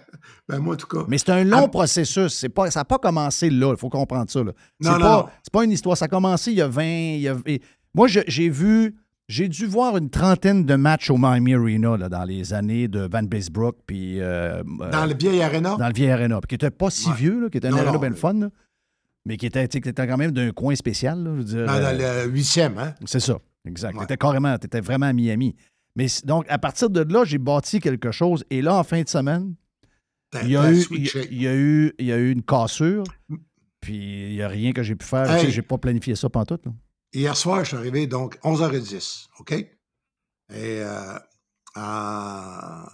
Ben, 0.49 0.59
moi, 0.59 0.74
en 0.74 0.77
tout 0.77 0.87
cas. 0.89 1.05
Mais 1.09 1.18
c'est 1.18 1.31
un 1.31 1.45
long 1.45 1.68
processus. 1.68 2.45
Pas, 2.55 2.70
ça 2.72 2.81
n'a 2.81 2.85
pas 2.85 2.99
commencé 2.99 3.51
là. 3.51 3.72
Il 3.72 3.79
faut 3.79 3.89
comprendre 3.89 4.29
ça. 4.31 4.43
là. 4.43 4.53
Non, 4.81 4.93
non, 4.93 4.99
pas, 4.99 5.33
c'est 5.43 5.53
pas 5.53 5.64
une 5.64 5.70
histoire. 5.70 5.97
Ça 5.97 6.07
a 6.07 6.09
commencé 6.09 6.51
il 6.51 6.57
y 6.59 6.61
a 6.61 6.66
20. 6.68 6.83
il 6.85 7.20
y 7.20 7.29
a- 7.29 7.37
et 7.47 7.61
moi, 7.95 8.09
j'ai 8.09 8.49
vu. 8.49 8.97
J'ai 9.29 9.49
dû 9.49 9.66
voir 9.66 9.97
une 9.97 10.09
trentaine 10.09 10.64
de 10.64 10.74
matchs 10.77 11.11
au 11.11 11.16
Miami 11.18 11.55
Arena 11.55 11.97
là, 11.97 12.09
dans 12.09 12.22
les 12.24 12.55
années 12.55 12.87
de 12.87 13.09
Van 13.11 13.24
Beesbrook, 13.24 13.77
puis 13.87 14.20
euh, 14.20 14.62
euh, 14.81 14.91
Dans 14.91 15.05
le 15.07 15.14
vieil 15.14 15.43
Arena, 15.43 15.74
dans 15.77 15.89
le 15.89 15.93
vieil 15.95 16.11
Arena, 16.11 16.41
puis 16.41 16.49
qui 16.49 16.55
n'était 16.55 16.70
pas 16.70 16.91
si 16.91 17.09
Ouais. 17.09 17.14
vieux, 17.16 17.41
là, 17.43 17.51
qui 17.51 17.59
était 17.59 17.66
un 17.68 17.72
Arena 17.77 17.99
bien 17.99 18.11
mais- 18.11 18.16
fun, 18.16 18.35
là, 18.35 18.51
mais 19.24 19.37
qui 19.37 19.47
était, 19.47 19.66
qui 19.66 19.79
était 19.79 20.07
quand 20.07 20.16
même 20.16 20.31
d'un 20.31 20.53
coin 20.53 20.77
spécial. 20.77 21.20
je 21.24 21.31
veux 21.31 21.45
dire, 21.45 21.66
dans, 21.66 21.72
euh, 21.72 22.27
le 22.27 22.31
huitième, 22.31 22.79
hein? 22.79 22.95
c'est 23.05 23.18
ça, 23.18 23.39
exact. 23.66 23.95
Ouais. 23.95 24.03
T'étais 24.03 24.16
carrément, 24.16 24.57
t'étais 24.59 24.81
vraiment 24.81 25.07
à 25.07 25.12
Miami. 25.12 25.57
Mais 25.97 26.07
donc, 26.24 26.47
à 26.49 26.59
partir 26.59 26.89
de 26.89 27.01
là, 27.12 27.24
j'ai 27.24 27.39
bâti 27.39 27.81
quelque 27.81 28.12
chose. 28.12 28.45
Et 28.51 28.62
là, 28.62 28.77
en 28.77 28.85
fin 28.85 29.03
de 29.03 29.09
semaine, 29.09 29.55
il 30.43 30.51
y 30.51 30.57
a, 30.57 30.70
eu, 30.70 30.85
il, 31.31 31.43
y 31.43 31.49
a 31.49 31.55
eu, 31.57 31.93
il 31.99 32.07
y 32.07 32.12
a 32.12 32.16
eu 32.18 32.31
une 32.31 32.43
cassure. 32.43 33.03
Puis 33.81 34.29
il 34.29 34.35
n'y 34.35 34.43
a 34.43 34.49
rien 34.49 34.72
que 34.72 34.83
j'ai 34.85 34.95
pu 34.95 35.07
faire. 35.07 35.29
Hey. 35.31 35.41
Tu 35.41 35.47
sais, 35.47 35.53
j'ai 35.53 35.62
pas 35.62 35.79
planifié 35.79 36.14
ça 36.14 36.29
pantoute. 36.29 36.66
Là. 36.66 36.72
Hier 37.17 37.35
soir, 37.35 37.61
je 37.61 37.69
suis 37.69 37.77
arrivé 37.79 38.07
donc 38.07 38.37
11h10, 38.45 39.29
OK? 39.39 39.53
Et 39.53 39.71
euh, 40.53 41.19
en 41.75 42.85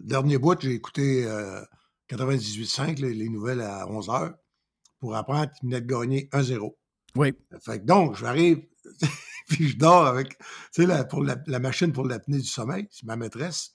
dernier 0.00 0.36
bout, 0.36 0.60
j'ai 0.60 0.74
écouté 0.74 1.24
euh, 1.24 1.62
98.5, 2.10 3.00
les, 3.00 3.14
les 3.14 3.30
nouvelles 3.30 3.62
à 3.62 3.86
11h, 3.86 4.34
pour 5.00 5.16
apprendre 5.16 5.50
qu'il 5.52 5.70
venait 5.70 5.80
de 5.80 5.86
gagner 5.86 6.28
1-0. 6.34 6.74
Oui. 7.16 7.32
Fait 7.64 7.80
que 7.80 7.86
donc, 7.86 8.16
j'arrive, 8.16 8.66
puis 9.48 9.68
je 9.68 9.78
dors 9.78 10.04
avec, 10.04 10.36
tu 10.36 10.44
sais, 10.72 10.86
la, 10.86 11.04
pour 11.04 11.24
la, 11.24 11.36
la 11.46 11.58
machine 11.58 11.94
pour 11.94 12.04
l'apnée 12.04 12.40
du 12.40 12.44
sommeil, 12.46 12.86
c'est 12.90 13.06
ma 13.06 13.16
maîtresse. 13.16 13.72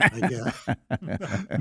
Que, 0.00 0.34
euh, 0.34 0.98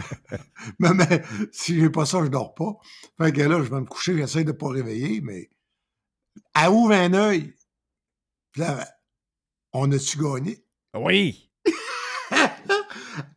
mais, 0.80 0.94
mais 0.96 1.24
si 1.54 1.80
j'ai 1.80 1.90
pas 1.90 2.06
ça, 2.06 2.22
je 2.26 2.30
dors 2.30 2.56
pas. 2.56 2.76
Fait 3.18 3.32
que 3.32 3.40
là, 3.40 3.64
je 3.64 3.70
vais 3.70 3.80
me 3.80 3.86
coucher, 3.86 4.18
j'essaie 4.18 4.44
de 4.44 4.52
pas 4.52 4.68
réveiller, 4.68 5.22
mais 5.22 5.50
elle 6.62 6.70
ouvre 6.70 6.94
un 6.94 7.14
œil. 7.14 7.54
Puis 8.52 8.62
là, 8.62 8.88
on 9.74 9.92
a-tu 9.92 10.18
gagné? 10.18 10.64
Oui. 10.96 11.50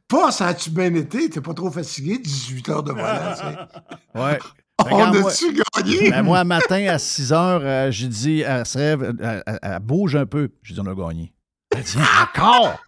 Pas 0.08 0.30
ça 0.30 0.48
a-tu 0.48 0.70
bien 0.70 0.94
été? 0.94 1.28
T'es 1.30 1.40
pas 1.40 1.54
trop 1.54 1.70
fatigué? 1.70 2.18
18 2.18 2.68
heures 2.68 2.82
de 2.82 2.92
volant. 2.92 3.34
Ouais. 4.14 4.38
On 4.90 5.10
a-tu 5.26 5.52
gagné? 5.74 6.10
Ben, 6.10 6.22
moi, 6.22 6.44
matin, 6.44 6.86
à 6.88 6.98
6 6.98 7.32
heures, 7.32 7.62
euh, 7.64 7.90
j'ai 7.90 8.08
dit, 8.08 8.40
elle 8.40 8.64
se 8.66 8.76
rêve, 8.78 9.14
elle, 9.20 9.42
elle- 9.46 9.58
elle 9.62 9.78
bouge 9.80 10.14
un 10.16 10.26
peu. 10.26 10.50
J'ai 10.62 10.74
dit, 10.74 10.80
on 10.80 10.86
a 10.86 10.94
gagné. 10.94 11.32
Elle 11.74 11.82
dit, 11.82 11.96
encore! 12.22 12.78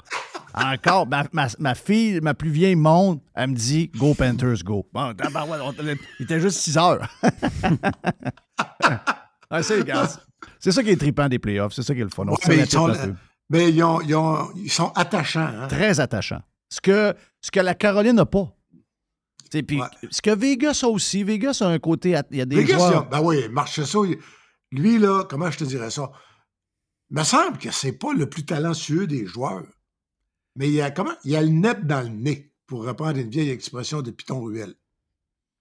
Encore! 0.55 1.07
Ma, 1.09 1.25
ma- 1.33 1.49
ma 1.59 1.75
fille, 1.75 2.21
ma 2.21 2.35
plus 2.35 2.51
vieille 2.51 2.77
monte, 2.77 3.23
elle 3.35 3.51
me 3.51 3.55
dit, 3.57 3.91
go 3.97 4.13
Panthers, 4.15 4.63
go. 4.65 4.87
Bon, 4.93 5.15
il 6.19 6.25
était 6.25 6.41
juste 6.41 6.59
6 6.61 6.77
heures. 6.77 7.09
Ah, 9.51 9.63
c'est, 10.61 10.73
ça 10.73 10.83
qui 10.83 10.91
est 10.91 10.97
trippant 10.97 11.29
des 11.29 11.39
playoffs, 11.39 11.73
c'est 11.75 11.83
ça 11.83 11.95
qui 11.95 12.01
est 12.01 12.05
le 12.05 12.11
fun. 12.11 12.25
On 12.27 12.33
Ouais, 12.33 12.37
se 12.43 12.49
mais 12.49 12.57
ils 12.59 12.71
sont, 12.71 12.87
tête 12.93 13.01
un 13.01 13.07
peu. 13.09 13.15
mais 13.51 13.71
ils, 13.73 13.83
ont- 13.83 14.01
ils 14.03 14.15
ont- 14.15 14.51
ils 14.57 14.71
sont 14.71 14.89
attachants. 14.95 15.41
Hein? 15.47 15.69
Très 15.69 16.01
attachant. 16.01 16.43
Ce 16.71 16.81
que, 16.81 17.15
ce 17.41 17.51
que 17.51 17.61
la 17.61 17.75
Caroline 17.75 18.17
n'a 18.17 18.27
pas. 18.27 18.55
Puis, 19.51 19.81
ce 20.11 20.21
que 20.21 20.35
Vegas 20.35 20.81
a 20.83 20.89
aussi, 20.89 21.25
Vegas 21.25 21.59
a 21.63 21.67
un 21.69 21.79
côté, 21.79 22.11
il 22.31 22.37
y 22.37 22.41
a 22.43 22.45
des 22.45 22.57
Les 22.57 22.65
gars, 22.65 22.77
joueurs... 22.77 23.09
ben 23.09 23.23
oui, 23.23 23.49
Marchesso, 23.49 24.05
lui, 24.73 24.99
là, 24.99 25.25
comment 25.25 25.51
je 25.51 25.57
te 25.59 25.65
dirais 25.65 25.91
ça? 25.91 26.13
Il 27.11 27.17
me 27.17 27.25
semble 27.25 27.57
que 27.57 27.71
c'est 27.71 27.93
pas 27.93 28.13
le 28.13 28.29
plus 28.29 28.45
talentueux 28.45 29.07
des 29.07 29.25
joueurs. 29.25 29.65
Mais 30.57 30.69
il 30.69 30.75
y 30.75 30.83
a 30.83 30.91
comment? 30.91 31.15
Il 31.25 31.31
y 31.31 31.37
a 31.37 31.41
le 31.41 31.49
net 31.49 31.87
dans 31.87 32.03
le 32.03 32.09
nez, 32.11 32.53
pour 32.67 32.85
reprendre 32.85 33.17
une 33.19 33.31
vieille 33.31 33.49
expression 33.49 34.03
de 34.03 34.11
Python 34.11 34.43
Ruel. 34.43 34.75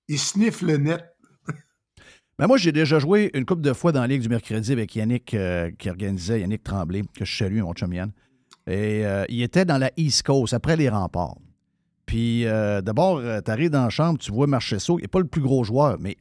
Il 0.10 0.20
sniffe 0.20 0.62
le 0.62 0.76
net. 0.76 1.06
Ben 2.40 2.46
moi, 2.46 2.58
j'ai 2.58 2.72
déjà 2.72 3.00
joué 3.00 3.32
une 3.34 3.46
couple 3.46 3.64
de 3.64 3.74
fois 3.74 3.92
dans 3.92 4.02
la 4.02 4.08
Ligue 4.08 4.22
du 4.22 4.30
mercredi 4.30 4.72
avec 4.72 4.96
Yannick 4.96 5.34
euh, 5.34 5.72
qui 5.80 5.90
organisait, 5.90 6.42
Yannick 6.42 6.64
Tremblay, 6.64 7.02
que 7.16 7.26
je 7.26 7.36
salue, 7.36 7.62
mon 7.62 7.74
chum 7.74 7.92
Yann. 7.92 8.12
Et 8.68 9.04
euh, 9.08 9.26
il 9.28 9.42
était 9.42 9.66
dans 9.66 9.80
la 9.80 9.90
East 9.98 10.22
Coast, 10.22 10.54
après 10.54 10.76
les 10.76 10.88
remparts. 10.88 11.38
Puis 12.06 12.46
euh, 12.46 12.82
d'abord, 12.82 13.20
tu 13.44 13.52
arrives 13.52 13.72
dans 13.72 13.86
la 13.86 13.90
chambre, 13.90 14.20
tu 14.20 14.32
vois 14.32 14.46
Marchesso, 14.46 15.00
il 15.00 15.02
n'est 15.02 15.08
pas 15.08 15.20
le 15.20 15.26
plus 15.26 15.42
gros 15.42 15.64
joueur, 15.64 15.98
mais 16.00 16.16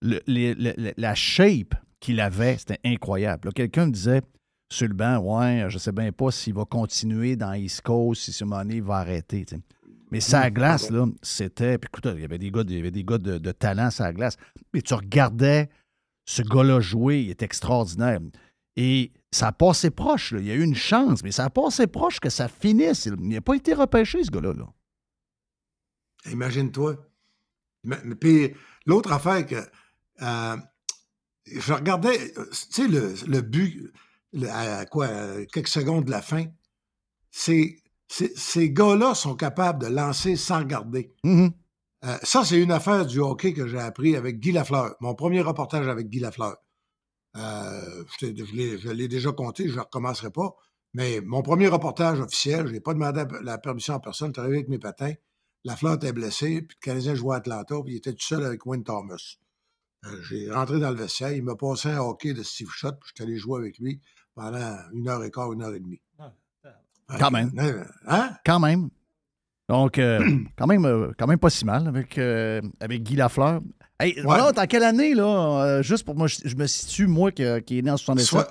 la 0.00 1.14
shape 1.14 1.74
qu'il 2.00 2.18
avait, 2.18 2.56
c'était 2.56 2.80
incroyable. 2.82 3.52
Quelqu'un 3.52 3.86
me 3.86 3.92
disait 3.92 4.22
sur 4.72 4.88
le 4.88 4.94
banc, 4.94 5.18
ouais, 5.18 5.66
je 5.68 5.76
sais 5.76 5.92
bien 5.92 6.12
pas 6.12 6.30
s'il 6.30 6.54
va 6.54 6.64
continuer 6.64 7.36
dans 7.36 7.52
East 7.52 7.82
Coast, 7.82 8.22
si 8.22 8.32
ce 8.32 8.44
moment 8.44 8.62
donné, 8.62 8.76
il 8.76 8.82
va 8.82 8.96
arrêter. 8.96 9.44
Mais 10.16 10.20
sa 10.20 10.50
glace, 10.50 10.90
là, 10.90 11.06
c'était. 11.22 11.76
Puis 11.78 11.88
écoute, 11.92 12.10
il 12.14 12.20
y 12.22 12.24
avait 12.24 12.38
des 12.38 12.50
gars, 12.50 12.64
de- 12.64 12.70
il 12.70 12.76
y 12.76 12.80
avait 12.80 12.90
des 12.90 13.04
gars 13.04 13.18
de, 13.18 13.36
de 13.38 13.52
talent 13.52 13.90
sa 13.90 14.12
glace. 14.12 14.36
Mais 14.72 14.80
tu 14.82 14.94
regardais 14.94 15.68
ce 16.24 16.42
gars-là 16.42 16.80
jouer, 16.80 17.20
il 17.22 17.30
est 17.30 17.42
extraordinaire. 17.42 18.20
Et 18.76 19.12
ça 19.30 19.48
a 19.48 19.52
passé 19.52 19.90
proche, 19.90 20.32
là. 20.32 20.40
il 20.40 20.46
y 20.46 20.50
a 20.50 20.54
eu 20.54 20.62
une 20.62 20.74
chance, 20.74 21.22
mais 21.22 21.32
ça 21.32 21.44
a 21.44 21.50
passé 21.50 21.86
proche 21.86 22.18
que 22.20 22.30
ça 22.30 22.48
finisse. 22.48 23.06
Il 23.06 23.14
n'a 23.28 23.40
pas 23.40 23.54
été 23.56 23.74
repêché, 23.74 24.24
ce 24.24 24.30
gars-là. 24.30 24.52
là. 24.54 24.66
Imagine-toi. 26.30 26.96
Puis 28.20 28.54
l'autre 28.86 29.12
affaire 29.12 29.46
que 29.46 29.56
euh, 30.22 30.56
je 31.46 31.72
regardais, 31.72 32.32
euh, 32.38 32.46
tu 32.50 32.82
sais, 32.82 32.88
le, 32.88 33.14
le 33.26 33.40
but, 33.42 33.92
le- 34.32 34.48
à 34.50 34.84
quoi, 34.86 35.06
à 35.06 35.44
quelques 35.46 35.68
secondes 35.68 36.04
de 36.06 36.10
la 36.10 36.22
fin, 36.22 36.46
c'est- 37.30 37.76
ces 38.08 38.70
gars-là 38.70 39.14
sont 39.14 39.34
capables 39.34 39.82
de 39.82 39.88
lancer 39.88 40.36
sans 40.36 40.58
regarder. 40.58 41.12
Mhm. 41.24 41.52
Euh, 42.04 42.16
ça, 42.22 42.44
c'est 42.44 42.60
une 42.62 42.70
affaire 42.72 43.06
du 43.06 43.18
hockey 43.20 43.52
que 43.52 43.66
j'ai 43.66 43.78
appris 43.78 44.16
avec 44.16 44.38
Guy 44.38 44.52
Lafleur. 44.52 44.94
Mon 45.00 45.14
premier 45.14 45.40
reportage 45.40 45.88
avec 45.88 46.08
Guy 46.08 46.20
Lafleur. 46.20 46.56
Euh, 47.36 48.04
l'ai- 48.22 48.78
je 48.78 48.88
l'ai 48.90 49.08
déjà 49.08 49.32
compté, 49.32 49.68
je 49.68 49.74
ne 49.74 49.80
recommencerai 49.80 50.30
pas. 50.30 50.54
Mais 50.94 51.20
mon 51.20 51.42
premier 51.42 51.68
reportage 51.68 52.20
officiel, 52.20 52.66
je 52.68 52.72
n'ai 52.72 52.80
pas 52.80 52.94
demandé 52.94 53.24
la 53.42 53.58
permission 53.58 53.94
à 53.94 54.00
personne. 54.00 54.28
Je 54.28 54.32
suis 54.34 54.40
arrivé 54.40 54.56
avec 54.58 54.68
mes 54.68 54.78
patins. 54.78 55.12
Lafleur 55.64 55.94
était 55.94 56.12
blessé, 56.12 56.62
puis 56.62 56.76
le 56.80 56.84
Canadien 56.84 57.14
jouait 57.14 57.34
à 57.34 57.38
Atlanta, 57.38 57.74
puis 57.84 57.94
il 57.94 57.96
était 57.96 58.12
tout 58.12 58.24
seul 58.24 58.44
avec 58.44 58.64
Wayne 58.64 58.84
Thomas. 58.84 59.36
Euh, 60.06 60.22
j'ai 60.22 60.50
rentré 60.50 60.78
dans 60.78 60.90
le 60.90 60.96
vestiaire, 60.96 61.32
il 61.32 61.42
m'a 61.42 61.56
passé 61.56 61.88
un 61.88 61.98
hockey 61.98 62.32
de 62.32 62.42
Steve 62.42 62.70
Shot, 62.70 62.92
puis 62.92 63.10
je 63.16 63.22
suis 63.22 63.24
allé 63.30 63.38
jouer 63.38 63.58
avec 63.60 63.78
lui 63.78 64.00
pendant 64.34 64.78
une 64.92 65.08
heure 65.08 65.24
et 65.24 65.30
quart, 65.30 65.52
une 65.52 65.62
heure 65.62 65.74
et 65.74 65.80
demie. 65.80 66.00
Quand 67.18 67.30
même. 67.30 67.50
Hein? 68.06 68.30
Quand 68.44 68.58
même. 68.60 68.88
Donc, 69.68 69.98
euh, 69.98 70.20
quand, 70.58 70.66
même, 70.66 70.84
euh, 70.84 71.12
quand 71.18 71.26
même 71.26 71.38
pas 71.38 71.50
si 71.50 71.64
mal 71.64 71.86
avec, 71.88 72.18
euh, 72.18 72.60
avec 72.80 73.02
Guy 73.02 73.16
Lafleur. 73.16 73.60
Hey, 73.98 74.20
voilà, 74.22 74.50
en 74.56 74.66
quelle 74.66 74.82
année, 74.84 75.14
là? 75.14 75.24
euh, 75.64 75.82
juste 75.82 76.04
pour 76.04 76.14
moi, 76.16 76.26
je, 76.26 76.36
je 76.44 76.54
me 76.54 76.66
situe, 76.66 77.06
moi, 77.06 77.32
qui, 77.32 77.44
qui 77.64 77.78
est 77.78 77.82
né 77.82 77.90
en 77.90 77.96
77. 77.96 78.28
Soit- 78.28 78.50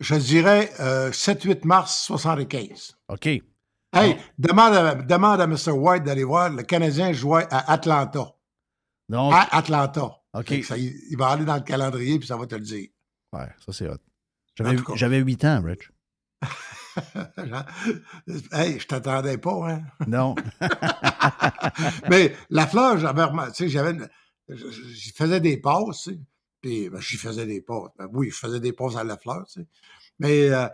je 0.00 0.14
dirais 0.16 0.70
euh, 0.80 1.10
7-8 1.10 1.64
mars 1.66 2.02
75. 2.06 2.96
OK. 3.08 3.26
Hey, 3.26 4.16
demande, 4.38 4.74
à, 4.74 4.94
demande 4.96 5.40
à 5.40 5.46
Mr. 5.46 5.70
White 5.70 6.02
d'aller 6.02 6.24
voir. 6.24 6.50
Le 6.50 6.62
Canadien 6.64 7.12
jouait 7.12 7.46
à 7.50 7.72
Atlanta. 7.72 8.32
Donc, 9.08 9.32
À 9.32 9.56
Atlanta. 9.56 10.10
OK. 10.34 10.64
Ça, 10.64 10.76
il, 10.76 10.92
il 11.10 11.16
va 11.16 11.28
aller 11.28 11.44
dans 11.44 11.54
le 11.54 11.60
calendrier, 11.62 12.18
puis 12.18 12.26
ça 12.26 12.36
va 12.36 12.46
te 12.46 12.56
le 12.56 12.60
dire. 12.62 12.88
ouais, 13.32 13.48
ça, 13.64 13.72
c'est 13.72 13.88
hot. 13.88 13.96
J'avais 14.96 15.18
8 15.18 15.44
ans, 15.44 15.62
Rich. 15.64 15.90
hey, 18.52 18.78
je 18.78 18.86
t'attendais 18.86 19.38
pas, 19.38 19.70
hein? 19.70 19.82
Non. 20.06 20.34
Mais 22.10 22.34
la 22.50 22.66
fleur, 22.66 22.98
j'avais 22.98 23.24
remarqué, 23.24 23.52
tu 23.52 23.64
sais, 23.64 23.68
j'avais. 23.68 23.96
J'y 24.48 25.10
faisais 25.12 25.40
des 25.40 25.56
passes, 25.56 26.02
tu 26.02 26.10
sais. 26.12 26.20
Puis, 26.60 26.88
ben, 26.90 27.00
j'y 27.00 27.16
faisais 27.16 27.46
des 27.46 27.60
passes. 27.60 27.90
Ben 27.98 28.08
oui, 28.12 28.30
je 28.30 28.36
faisais 28.36 28.60
des 28.60 28.72
passes 28.72 28.96
à 28.96 29.04
la 29.04 29.16
fleur, 29.16 29.46
tu 29.46 29.60
sais. 29.60 29.66
Mais, 30.18 30.50
euh, 30.50 30.68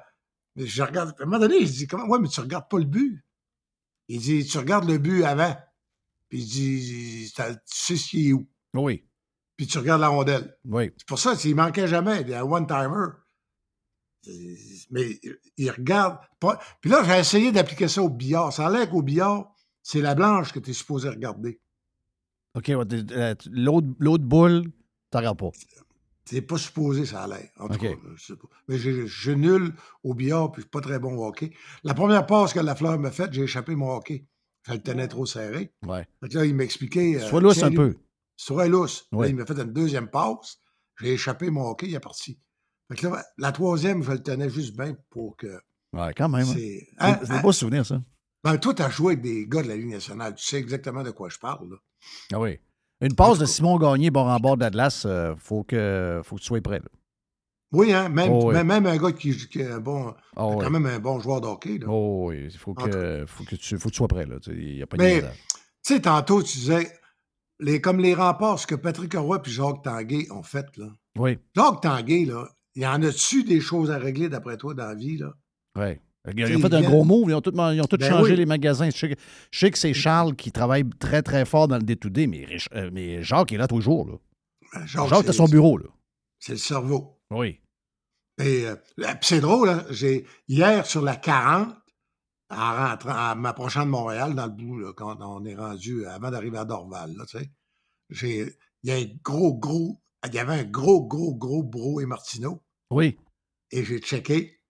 je 0.56 0.82
regarde. 0.82 1.14
À 1.18 1.22
un 1.22 1.26
moment 1.26 1.38
donné, 1.38 1.66
je 1.66 1.72
dis, 1.72 1.86
comment? 1.86 2.06
Ouais, 2.06 2.18
mais 2.18 2.28
tu 2.28 2.40
regardes 2.40 2.68
pas 2.68 2.78
le 2.78 2.84
but. 2.84 3.24
Il 4.08 4.20
dit, 4.20 4.44
tu 4.44 4.58
regardes 4.58 4.88
le 4.88 4.98
but 4.98 5.24
avant. 5.24 5.56
Puis 6.28 6.40
il 6.40 6.46
dit, 6.46 7.32
tu 7.34 7.42
sais 7.64 7.96
ce 7.96 8.08
qui 8.08 8.28
est 8.30 8.32
où. 8.32 8.48
Oui. 8.74 9.04
Puis 9.56 9.66
tu 9.66 9.78
regardes 9.78 10.00
la 10.00 10.08
rondelle. 10.08 10.56
Oui. 10.64 10.90
C'est 10.96 11.06
pour 11.06 11.18
ça 11.18 11.36
qu'il 11.36 11.54
manquait 11.54 11.86
jamais. 11.86 12.22
Il 12.22 12.28
y 12.28 12.34
a 12.34 12.40
un 12.40 12.44
one-timer. 12.44 13.08
C'est- 14.22 14.86
Mais 14.90 15.18
il 15.56 15.70
regarde. 15.70 16.18
pas- 16.38 16.58
Puis 16.80 16.90
là, 16.90 17.02
j'ai 17.04 17.18
essayé 17.18 17.52
d'appliquer 17.52 17.88
ça 17.88 18.02
au 18.02 18.08
billard. 18.10 18.52
Ça 18.52 18.66
a 18.66 18.70
l'air 18.70 18.88
qu'au 18.90 19.02
billard, 19.02 19.52
c'est 19.82 20.00
la 20.00 20.14
blanche 20.14 20.52
que 20.52 20.58
tu 20.58 20.70
es 20.70 20.74
supposé 20.74 21.08
regarder. 21.08 21.60
OK, 22.54 22.68
ouais, 22.68 22.84
euh, 23.12 23.34
l'autre, 23.50 24.24
boule, 24.24 24.64
tu 25.10 25.16
regardes 25.16 25.38
pas. 25.38 25.50
C'est 26.24 26.42
pas 26.42 26.58
supposé, 26.58 27.06
ça 27.06 27.22
a 27.24 27.28
l'air. 27.28 27.48
En 27.58 27.68
tout 27.68 27.78
cas, 27.78 27.88
je. 28.16 28.34
Mais 28.68 28.78
je 28.78 29.06
suis 29.06 29.36
nul 29.36 29.72
au 30.04 30.14
billard, 30.14 30.52
puis 30.52 30.60
je 30.60 30.64
suis 30.66 30.70
pas 30.70 30.80
très 30.80 30.98
bon 30.98 31.16
au 31.16 31.26
hockey. 31.26 31.52
La 31.82 31.94
première 31.94 32.26
passe 32.26 32.52
que 32.52 32.60
la 32.60 32.74
fleur 32.76 32.98
m'a 32.98 33.10
faite, 33.10 33.32
j'ai 33.32 33.42
échappé 33.42 33.74
mon 33.74 33.90
hockey. 33.96 34.26
Je 34.66 34.72
le 34.74 34.82
tenais 34.82 35.08
trop 35.08 35.24
serré. 35.26 35.72
Ouais. 35.86 36.06
Là, 36.22 36.44
il 36.44 36.54
m'expliquait. 36.54 37.16
euh, 37.16 37.26
Sois 37.28 37.40
lousse 37.40 37.54
tiens, 37.56 37.66
un 37.68 37.70
lui- 37.70 37.76
peu. 37.76 37.94
Sois 38.36 38.68
lousse. 38.68 39.06
Là, 39.12 39.28
il 39.28 39.34
m'a 39.36 39.46
fait 39.46 39.58
une 39.58 39.72
deuxième 39.72 40.08
passe. 40.08 40.60
J'ai 41.00 41.14
échappé 41.14 41.50
mon 41.50 41.62
hockey, 41.70 41.86
il 41.88 41.94
est 41.94 42.00
parti. 42.00 42.38
Fait 42.90 42.96
que 42.96 43.06
là, 43.06 43.22
la 43.38 43.52
troisième, 43.52 44.02
je 44.02 44.10
le 44.12 44.22
tenais 44.22 44.50
juste 44.50 44.76
bien 44.76 44.96
pour 45.10 45.36
que. 45.36 45.46
Ouais, 45.92 46.12
quand 46.16 46.28
même. 46.28 46.42
hein. 46.46 46.52
C'est 46.54 46.88
hein, 46.98 47.18
hein? 47.22 47.34
des 47.36 47.40
beaux 47.40 47.52
souvenirs, 47.52 47.86
ça. 47.86 48.00
Ben, 48.44 48.56
toi, 48.58 48.74
tu 48.74 48.82
as 48.82 48.90
joué 48.90 49.12
avec 49.12 49.22
des 49.22 49.46
gars 49.46 49.62
de 49.62 49.68
la 49.68 49.76
Ligue 49.76 49.90
nationale. 49.90 50.34
Tu 50.34 50.44
sais 50.44 50.56
exactement 50.58 51.02
de 51.02 51.10
quoi 51.10 51.28
je 51.28 51.38
parle. 51.38 51.70
Là. 51.70 51.76
Ah 52.32 52.40
oui. 52.40 52.58
Une 53.02 53.14
passe 53.14 53.38
de 53.38 53.46
Simon 53.46 53.78
Gagné, 53.78 54.10
bord 54.10 54.26
en 54.26 54.38
bord 54.38 54.56
de 54.56 54.62
l'Atlas, 54.62 55.04
il 55.08 55.34
faut, 55.38 55.62
que, 55.64 56.20
faut 56.24 56.36
que 56.36 56.40
tu 56.40 56.46
sois 56.46 56.60
prêt. 56.60 56.78
là. 56.80 56.88
Oui, 57.72 57.92
hein? 57.92 58.08
Même, 58.08 58.32
Oh, 58.32 58.48
oui. 58.48 58.54
même, 58.54 58.66
même 58.66 58.86
un 58.86 58.96
gars 58.96 59.12
qui, 59.12 59.34
qui 59.46 59.60
est 59.60 59.70
un 59.70 59.78
bon, 59.78 60.12
Ah 60.36 60.46
oui. 60.48 60.56
quand 60.64 60.70
même 60.70 60.86
un 60.86 60.98
bon 60.98 61.20
joueur 61.20 61.40
de 61.40 61.46
hockey. 61.46 61.78
Là. 61.78 61.86
Oh 61.88 62.26
oui, 62.28 62.48
il 62.50 62.58
faut 62.58 62.74
que, 62.74 63.24
faut 63.26 63.44
que, 63.44 63.54
tu, 63.56 63.78
faut 63.78 63.88
que 63.88 63.94
tu 63.94 63.98
sois 63.98 64.08
prêt. 64.08 64.26
là. 64.26 64.36
N'y 64.48 64.82
a 64.82 64.86
pas 64.86 64.96
de 64.96 65.02
Mais, 65.02 65.20
tu 65.22 65.28
sais, 65.82 66.00
tantôt, 66.00 66.42
tu 66.42 66.58
disais, 66.58 66.92
les, 67.60 67.80
comme 67.80 68.00
les 68.00 68.14
remparts, 68.14 68.58
ce 68.58 68.66
que 68.66 68.74
Patrick 68.74 69.14
Roy 69.14 69.40
et 69.46 69.50
Jacques 69.50 69.82
Tanguay 69.82 70.26
ont 70.30 70.42
fait. 70.42 70.66
Là. 70.78 70.88
Oui, 71.16 71.38
Jacques 71.54 71.80
Tanguay, 71.82 72.24
là, 72.24 72.48
il 72.74 72.82
y 72.82 72.86
en 72.86 73.02
a-tu 73.02 73.44
des 73.44 73.60
choses 73.60 73.90
à 73.90 73.98
régler 73.98 74.28
d'après 74.28 74.56
toi 74.56 74.74
dans 74.74 74.86
la 74.86 74.94
vie? 74.94 75.18
Là? 75.18 75.34
oui. 75.76 75.98
Ils 76.36 76.54
ont 76.54 76.60
fait 76.60 76.74
un 76.74 76.82
gros 76.82 77.02
move. 77.02 77.30
Ils 77.30 77.34
ont 77.34 77.40
tous, 77.40 77.50
ils 77.54 77.80
ont 77.80 77.86
tous 77.86 77.96
Ben 77.96 78.10
changé 78.10 78.32
oui. 78.32 78.36
les 78.36 78.44
magasins. 78.44 78.90
Je 78.90 78.96
sais, 78.96 79.08
que, 79.08 79.20
je 79.50 79.58
sais 79.58 79.70
que 79.70 79.78
c'est 79.78 79.94
Charles 79.94 80.36
qui 80.36 80.52
travaille 80.52 80.84
très, 80.98 81.22
très 81.22 81.46
fort 81.46 81.66
dans 81.66 81.78
le 81.78 81.82
D2D, 81.82 82.28
mais, 82.28 82.46
euh, 82.74 82.90
mais 82.92 83.22
Jacques 83.22 83.52
est 83.52 83.56
là 83.56 83.66
toujours. 83.66 84.06
Là. 84.06 84.16
Ben, 84.74 84.86
Jacques, 84.86 85.08
Jacques, 85.08 85.24
t'as 85.24 85.32
c'est- 85.32 85.38
son 85.38 85.46
bureau, 85.46 85.78
là. 85.78 85.86
C'est 86.38 86.52
le 86.52 86.58
cerveau. 86.58 87.18
Oui. 87.30 87.60
Et 88.38 88.66
euh, 88.66 88.76
c'est 89.22 89.40
drôle, 89.40 89.70
hein, 89.70 89.82
j'ai 89.88 90.26
hier 90.46 90.84
sur 90.84 91.00
la 91.00 91.16
40, 91.16 91.74
en 92.50 92.74
rentrant, 92.76 93.32
en 93.32 93.36
m'approchant 93.36 93.86
de 93.86 93.90
Montréal, 93.90 94.34
dans 94.34 94.44
le 94.46 94.52
bout, 94.52 94.78
là, 94.78 94.92
quand 94.94 95.16
on 95.22 95.42
est 95.46 95.54
rendu, 95.54 96.04
avant 96.04 96.30
d'arriver 96.30 96.58
à 96.58 96.66
Dorval, 96.66 97.14
là, 97.16 97.24
tu 97.26 97.38
sais, 97.38 97.50
j'ai, 98.10 98.54
il 98.82 98.90
y 98.90 98.92
a 98.92 98.96
un 98.96 99.06
gros, 99.24 99.54
gros, 99.58 100.02
il 100.28 100.34
y 100.34 100.38
avait 100.38 100.60
un 100.60 100.64
gros, 100.64 101.02
gros, 101.06 101.34
gros 101.34 101.62
Bro 101.62 102.00
et 102.00 102.06
Martineau, 102.06 102.62
Oui. 102.90 103.16
et 103.70 103.84
j'ai 103.84 103.98
checké, 103.98 104.60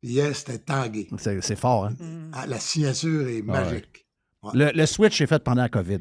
puis 0.00 0.10
hier, 0.12 0.34
c'était 0.34 0.58
Tanguay. 0.58 1.08
C'est 1.18 1.56
fort, 1.56 1.86
hein? 1.86 1.94
Ah, 2.32 2.46
la 2.46 2.58
signature 2.58 3.28
est 3.28 3.42
Ah 3.48 3.52
ouais. 3.52 3.64
magique. 3.64 4.06
Ouais. 4.42 4.50
Le, 4.54 4.70
le 4.72 4.86
switch 4.86 5.20
est 5.20 5.26
fait 5.26 5.42
pendant 5.42 5.62
la 5.62 5.68
COVID. 5.68 6.00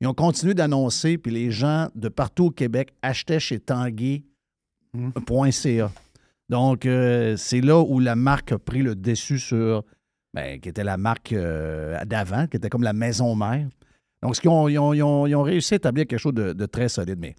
Ils 0.00 0.06
ont 0.06 0.14
continué 0.14 0.52
d'annoncer, 0.54 1.16
puis 1.18 1.32
les 1.32 1.50
gens 1.50 1.88
de 1.94 2.08
partout 2.08 2.46
au 2.46 2.50
Québec 2.50 2.92
achetaient 3.02 3.40
chez 3.40 3.58
Tanguay.ca. 4.94 5.90
Donc, 6.48 6.86
euh, 6.86 7.36
c'est 7.36 7.60
là 7.60 7.80
où 7.80 7.98
la 7.98 8.14
marque 8.14 8.52
a 8.52 8.58
pris 8.58 8.82
le 8.82 8.94
dessus 8.94 9.38
sur, 9.38 9.82
ben, 10.34 10.60
qui 10.60 10.68
était 10.68 10.84
la 10.84 10.96
marque 10.96 11.32
euh, 11.32 12.02
d'avant, 12.04 12.46
qui 12.46 12.56
était 12.56 12.68
comme 12.68 12.82
la 12.84 12.92
maison 12.92 13.34
mère. 13.34 13.68
Donc, 14.22 14.36
ce 14.36 14.40
qu'ils 14.40 14.50
ont, 14.50 14.68
ils 14.68 14.78
ont, 14.78 14.92
ils 14.94 15.02
ont- 15.02 15.26
ils 15.26 15.34
ont 15.34 15.42
réussi 15.42 15.74
à 15.74 15.76
établir 15.78 16.06
quelque 16.06 16.20
chose 16.20 16.34
de, 16.34 16.52
de 16.52 16.66
très 16.66 16.88
solide, 16.88 17.18
mais 17.18 17.34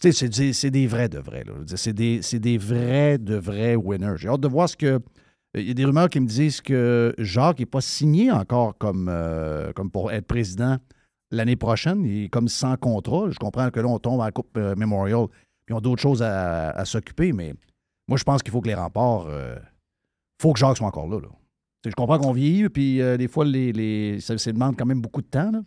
c'est 0.00 0.70
des, 0.70 0.86
vrais 0.86 1.08
de 1.08 1.18
vrais. 1.18 1.44
C'est 1.76 1.92
des, 1.92 2.20
des 2.20 2.58
vrais 2.58 3.18
de 3.18 3.34
vrais 3.36 3.76
winners. 3.76 4.16
J'ai 4.16 4.28
hâte 4.28 4.40
de 4.40 4.48
voir 4.48 4.68
ce 4.68 4.76
que. 4.76 5.00
Il 5.54 5.66
y 5.66 5.70
a 5.70 5.74
des 5.74 5.84
rumeurs 5.84 6.10
qui 6.10 6.20
me 6.20 6.26
disent 6.26 6.60
que 6.60 7.14
Jacques 7.18 7.58
n'est 7.58 7.66
pas 7.66 7.80
signé 7.80 8.30
encore 8.30 8.76
comme, 8.76 9.08
euh, 9.10 9.72
comme 9.72 9.90
pour 9.90 10.12
être 10.12 10.26
président 10.26 10.76
l'année 11.30 11.56
prochaine. 11.56 12.04
Il 12.04 12.24
est 12.24 12.28
comme 12.28 12.48
sans 12.48 12.76
contrat. 12.76 13.30
Je 13.30 13.38
comprends 13.38 13.70
que 13.70 13.80
là, 13.80 13.88
on 13.88 13.98
tombe 13.98 14.20
à 14.20 14.26
la 14.26 14.30
Coupe 14.30 14.56
euh, 14.58 14.76
Memorial. 14.76 15.26
Puis 15.64 15.72
ils 15.72 15.74
ont 15.74 15.80
d'autres 15.80 16.02
choses 16.02 16.22
à, 16.22 16.84
s'occuper, 16.84 17.32
mais 17.32 17.54
moi, 18.08 18.18
je 18.18 18.24
pense 18.24 18.42
qu'il 18.42 18.52
faut 18.52 18.60
que 18.60 18.68
les 18.68 18.74
remparts. 18.74 19.26
Il 19.28 20.42
faut 20.42 20.52
que 20.52 20.58
Jacques 20.58 20.76
soit 20.76 20.86
encore 20.86 21.08
là. 21.08 21.20
là. 21.20 21.28
Je 21.84 21.94
comprends 21.94 22.18
qu'on 22.18 22.32
vieillit, 22.32 22.68
puis 22.68 23.00
euh, 23.00 23.16
des 23.16 23.28
fois, 23.28 23.44
les, 23.44 23.72
les, 23.72 24.20
ça, 24.20 24.36
ça 24.36 24.52
demande 24.52 24.76
quand 24.76 24.86
même 24.86 25.00
beaucoup 25.00 25.22
de 25.22 25.26
temps. 25.26 25.50
là. 25.50 25.62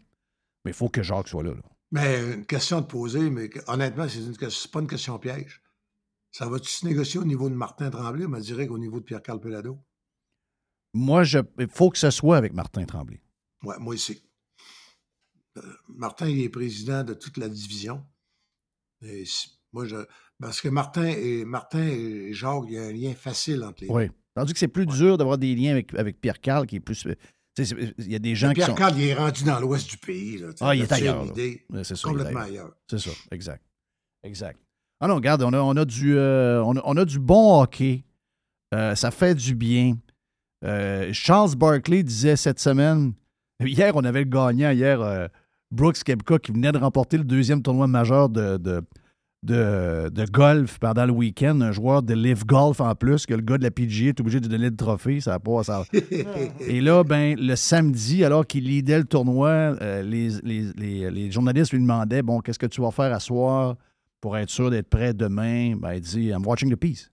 Mais 0.63 0.71
il 0.71 0.73
faut 0.73 0.89
que 0.89 1.01
Jacques 1.01 1.27
soit 1.27 1.43
là. 1.43 1.51
là. 1.51 1.61
Mais 1.91 2.33
une 2.35 2.45
question 2.45 2.77
à 2.77 2.81
te 2.81 2.89
poser, 2.89 3.29
mais 3.29 3.49
honnêtement, 3.67 4.07
c'est 4.07 4.19
une, 4.19 4.35
pas 4.71 4.79
une 4.79 4.87
question 4.87 5.19
piège. 5.19 5.61
Ça 6.31 6.47
va-tu 6.47 6.69
se 6.69 6.85
négocier 6.85 7.19
au 7.19 7.25
niveau 7.25 7.49
de 7.49 7.55
Martin 7.55 7.89
Tremblay? 7.89 8.25
On 8.25 8.29
me 8.29 8.39
dirait 8.39 8.67
qu'au 8.67 8.77
niveau 8.77 8.99
de 9.01 9.05
Pierre-Carl 9.05 9.41
Pelado? 9.41 9.77
Moi, 10.93 11.23
je- 11.23 11.39
il 11.59 11.67
faut 11.67 11.89
que 11.89 11.97
ce 11.97 12.09
soit 12.09 12.37
avec 12.37 12.53
Martin 12.53 12.85
Tremblay. 12.85 13.21
Ouais, 13.63 13.75
moi 13.79 13.93
aussi. 13.93 14.23
Euh, 15.57 15.61
Martin, 15.89 16.29
il 16.29 16.41
est 16.41 16.49
président 16.49 17.03
de 17.03 17.13
toute 17.13 17.37
la 17.37 17.49
division. 17.49 18.05
Et 19.01 19.25
moi, 19.73 19.85
je, 19.85 19.97
parce 20.39 20.61
que 20.61 20.69
Martin 20.69 21.05
et, 21.05 21.43
Martin 21.43 21.85
et 21.85 22.33
Jacques, 22.33 22.63
il 22.67 22.73
y 22.73 22.77
a 22.77 22.83
un 22.83 22.93
lien 22.93 23.13
facile 23.13 23.63
entre 23.63 23.81
les 23.81 23.87
deux. 23.87 23.93
Oui. 23.93 24.09
Tandis 24.33 24.53
que 24.53 24.59
c'est 24.59 24.69
plus 24.69 24.85
dur 24.85 25.17
d'avoir 25.17 25.37
des 25.37 25.53
liens 25.55 25.71
avec, 25.71 25.93
avec 25.95 26.21
Pierre 26.21 26.39
Carl, 26.39 26.65
qui 26.65 26.77
est 26.77 26.79
plus. 26.79 27.05
Il 27.57 27.93
y 28.11 28.15
a 28.15 28.19
des 28.19 28.33
gens 28.35 28.53
qui 28.53 28.61
sont. 28.61 28.67
Pierre-Carl, 28.73 28.97
il 28.97 29.07
est 29.09 29.13
rendu 29.13 29.43
dans 29.43 29.59
l'ouest 29.59 29.89
du 29.89 29.97
pays. 29.97 30.37
Là, 30.37 30.47
Ah, 30.61 30.73
il 30.75 30.81
est 30.83 30.91
ailleurs. 30.91 31.25
C'est 31.83 31.95
ça. 31.95 32.07
complètement 32.07 32.39
ailleurs. 32.41 32.71
C'est 32.89 32.99
ça, 32.99 33.11
exact. 33.31 33.63
Exact. 34.23 34.59
Ah 34.99 35.07
non, 35.07 35.15
regarde, 35.15 35.41
on 35.43 35.51
a, 35.51 35.59
on 35.59 35.75
a 35.75 35.83
du, 35.83 36.15
euh, 36.15 36.63
on 36.63 36.77
a, 36.77 36.81
on 36.85 36.95
a 36.95 37.05
du 37.05 37.19
bon 37.19 37.61
hockey. 37.61 38.03
Euh, 38.73 38.95
ça 38.95 39.11
fait 39.11 39.35
du 39.35 39.55
bien. 39.55 39.97
Euh, 40.63 41.09
Charles 41.11 41.55
Barkley 41.55 42.03
disait 42.03 42.35
cette 42.35 42.59
semaine, 42.59 43.13
hier, 43.59 43.95
on 43.95 44.03
avait 44.03 44.19
le 44.23 44.29
gagnant, 44.29 44.69
hier, 44.71 45.29
Brooks 45.71 46.03
Kepka, 46.03 46.37
qui 46.39 46.51
venait 46.51 46.71
de 46.71 46.77
remporter 46.77 47.17
le 47.17 47.23
deuxième 47.23 47.61
tournoi 47.63 47.87
majeur 47.87 48.29
de, 48.29 48.57
de, 48.57 48.81
de, 49.43 50.09
de 50.09 50.25
golf 50.25 50.77
pendant 50.79 51.05
le 51.05 51.11
week-end. 51.11 51.59
Un 51.61 51.71
joueur 51.71 52.03
de 52.03 52.13
Live 52.13 52.45
Golf 52.45 52.79
en 52.79 52.93
plus, 52.95 53.25
que 53.25 53.33
le 53.33 53.41
gars 53.41 53.57
de 53.57 53.63
la 53.63 53.71
PGA 53.71 54.09
est 54.09 54.19
obligé 54.19 54.39
de 54.39 54.47
donner 54.47 54.69
le 54.69 54.75
trophée. 54.75 55.19
Ça 55.21 55.33
a 55.35 55.39
pas. 55.39 55.63
Ça... 55.63 55.83
Et 56.67 56.81
là, 56.81 57.03
ben, 57.03 57.35
le 57.39 57.55
samedi, 57.55 58.23
alors 58.23 58.45
qu'il 58.45 58.65
lidait 58.65 58.99
le 58.99 59.05
tournoi, 59.05 59.49
euh, 59.49 60.01
les, 60.03 60.29
les- 60.43 60.71
les- 60.73 61.09
les 61.11 61.31
journalistes 61.31 61.71
lui 61.73 61.79
demandaient 61.79 62.21
Bon, 62.21 62.39
qu'est-ce 62.41 62.59
que 62.59 62.67
tu 62.67 62.81
vas 62.81 62.91
faire 62.91 63.13
à 63.13 63.19
soir 63.19 63.77
pour 64.19 64.37
être 64.37 64.49
sûr 64.49 64.69
d'être 64.69 64.89
prêt 64.89 65.13
demain? 65.13 65.75
Ben, 65.75 65.93
il 65.93 66.01
dit 66.01 66.27
I'm 66.27 66.45
watching 66.45 66.71
the 66.71 66.75
piece. 66.79 67.11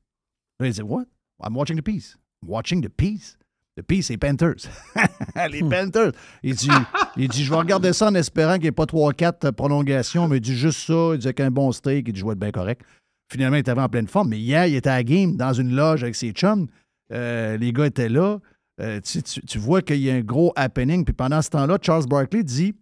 Là, 0.61 0.67
il 0.67 0.73
dit 0.73 0.83
What? 0.83 1.05
I'm 1.43 1.57
watching 1.57 1.79
the 1.79 1.83
piece. 1.85 2.19
I'm 2.43 2.51
watching 2.51 2.83
the 2.83 2.89
piece. 2.91 3.38
The 3.79 3.83
piece, 3.83 4.07
c'est 4.07 4.17
Panthers. 4.17 4.57
les 5.53 5.61
Panthers. 5.61 6.13
Il 6.43 6.55
dit, 6.57 6.69
il 7.17 7.29
dit 7.29 7.45
Je 7.45 7.51
vais 7.51 7.57
regarder 7.59 7.93
ça 7.93 8.09
en 8.09 8.15
espérant 8.17 8.55
qu'il 8.55 8.63
n'y 8.63 8.69
ait 8.69 8.73
pas 8.73 8.87
3-4 8.87 9.53
prolongations, 9.53 10.27
mais 10.27 10.39
il 10.39 10.41
dit 10.41 10.57
juste 10.57 10.81
ça. 10.87 11.11
Il 11.13 11.19
dit 11.19 11.33
qu'un 11.35 11.51
bon 11.51 11.71
steak, 11.71 12.09
il 12.09 12.13
dit 12.13 12.21
Je 12.21 12.25
vais 12.27 12.33
être 12.33 12.39
bien 12.41 12.51
correct. 12.51 12.83
Finalement, 13.31 13.57
il 13.57 13.61
était 13.61 13.73
en 13.73 13.89
pleine 13.89 14.09
forme. 14.09 14.31
Mais 14.31 14.39
hier, 14.39 14.67
il 14.67 14.75
était 14.75 14.89
à 14.91 14.97
la 14.97 15.05
game 15.05 15.37
dans 15.37 15.53
une 15.53 15.77
loge 15.77 16.03
avec 16.03 16.17
ses 16.17 16.31
chums. 16.33 16.67
Euh, 17.13 17.57
les 17.57 17.73
gars 17.73 17.87
étaient 17.87 18.09
là. 18.09 18.39
Euh, 18.81 19.01
tu, 19.01 19.23
tu- 19.23 19.43
tu 19.43 19.59
vois 19.59 19.83
qu'il 19.83 19.99
y 20.01 20.11
a 20.11 20.15
un 20.15 20.21
gros 20.23 20.53
happening. 20.57 21.05
Puis 21.05 21.13
pendant 21.15 21.41
ce 21.43 21.51
temps-là, 21.51 21.79
Charles 21.83 22.07
Barkley 22.07 22.43
dit, 22.43 22.75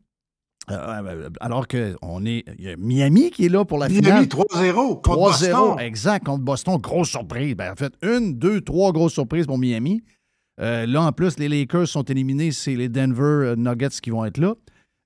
euh, 0.71 1.29
alors 1.41 1.67
qu'on 1.69 2.25
est, 2.27 2.45
il 2.59 2.65
y 2.65 2.69
a 2.71 2.77
Miami 2.77 3.31
qui 3.31 3.47
est 3.47 3.49
là 3.49 3.65
pour 3.65 3.79
la 3.79 3.89
finale. 3.89 4.13
Miami 4.15 4.27
3-0 4.27 5.01
contre 5.03 5.09
3-0, 5.11 5.15
Boston. 5.17 5.79
exact, 5.81 6.25
contre 6.27 6.43
Boston. 6.45 6.77
Grosse 6.81 7.09
surprise. 7.11 7.55
Ben, 7.55 7.73
en 7.73 7.77
fait, 7.77 7.93
une, 8.03 8.35
deux, 8.39 8.61
trois 8.61 8.93
grosses 8.93 9.13
surprises 9.15 9.47
pour 9.47 9.59
Miami. 9.59 10.03
Euh, 10.61 10.87
là, 10.87 11.03
en 11.03 11.13
plus, 11.13 11.39
les 11.39 11.49
Lakers 11.49 11.89
sont 11.89 12.03
éliminés. 12.05 12.53
C'est 12.53 12.75
les 12.75 12.89
Denver 12.89 13.23
euh, 13.23 13.57
Nuggets 13.57 14.01
qui 14.03 14.11
vont 14.11 14.25
être 14.25 14.39
là. 14.39 14.55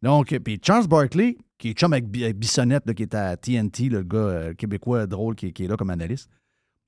Donc, 0.03 0.32
euh, 0.32 0.38
puis 0.38 0.61
Charles 0.64 0.86
Barkley, 0.86 1.36
qui 1.59 1.70
est 1.70 1.72
chum 1.72 1.92
avec 1.92 2.09
Bi- 2.09 2.32
Bissonnette, 2.32 2.92
qui 2.94 3.03
est 3.03 3.14
à 3.14 3.36
TNT, 3.36 3.88
le 3.88 4.03
gars 4.03 4.55
québécois 4.55 5.07
drôle 5.07 5.34
qui, 5.34 5.46
est 5.46 5.68
là 5.68 5.76
comme 5.76 5.90
analyste, 5.90 6.30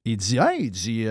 il 0.05 0.17
dit 0.17 0.39
Hey, 0.39 0.67
il 0.67 0.71
dit, 0.71 1.07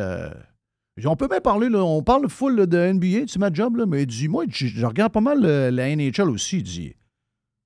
on 1.06 1.16
peut 1.16 1.28
bien 1.28 1.42
parler, 1.42 1.70
là, 1.70 1.84
on 1.84 2.02
parle 2.02 2.28
full 2.30 2.66
de 2.66 2.92
NBA, 2.94 3.26
tu 3.26 3.38
ma 3.40 3.54
job, 3.54 3.76
là, 3.76 3.86
mais 3.86 4.04
il 4.04 4.08
dit 4.08 4.28
Moi, 4.28 4.46
je, 4.50 4.86
regarde 4.86 5.12
pas 5.12 5.22
mal 5.22 5.42
la 5.42 5.96
NHL 5.96 6.30
aussi. 6.30 6.58
Il 6.58 6.64
dit 6.64 6.96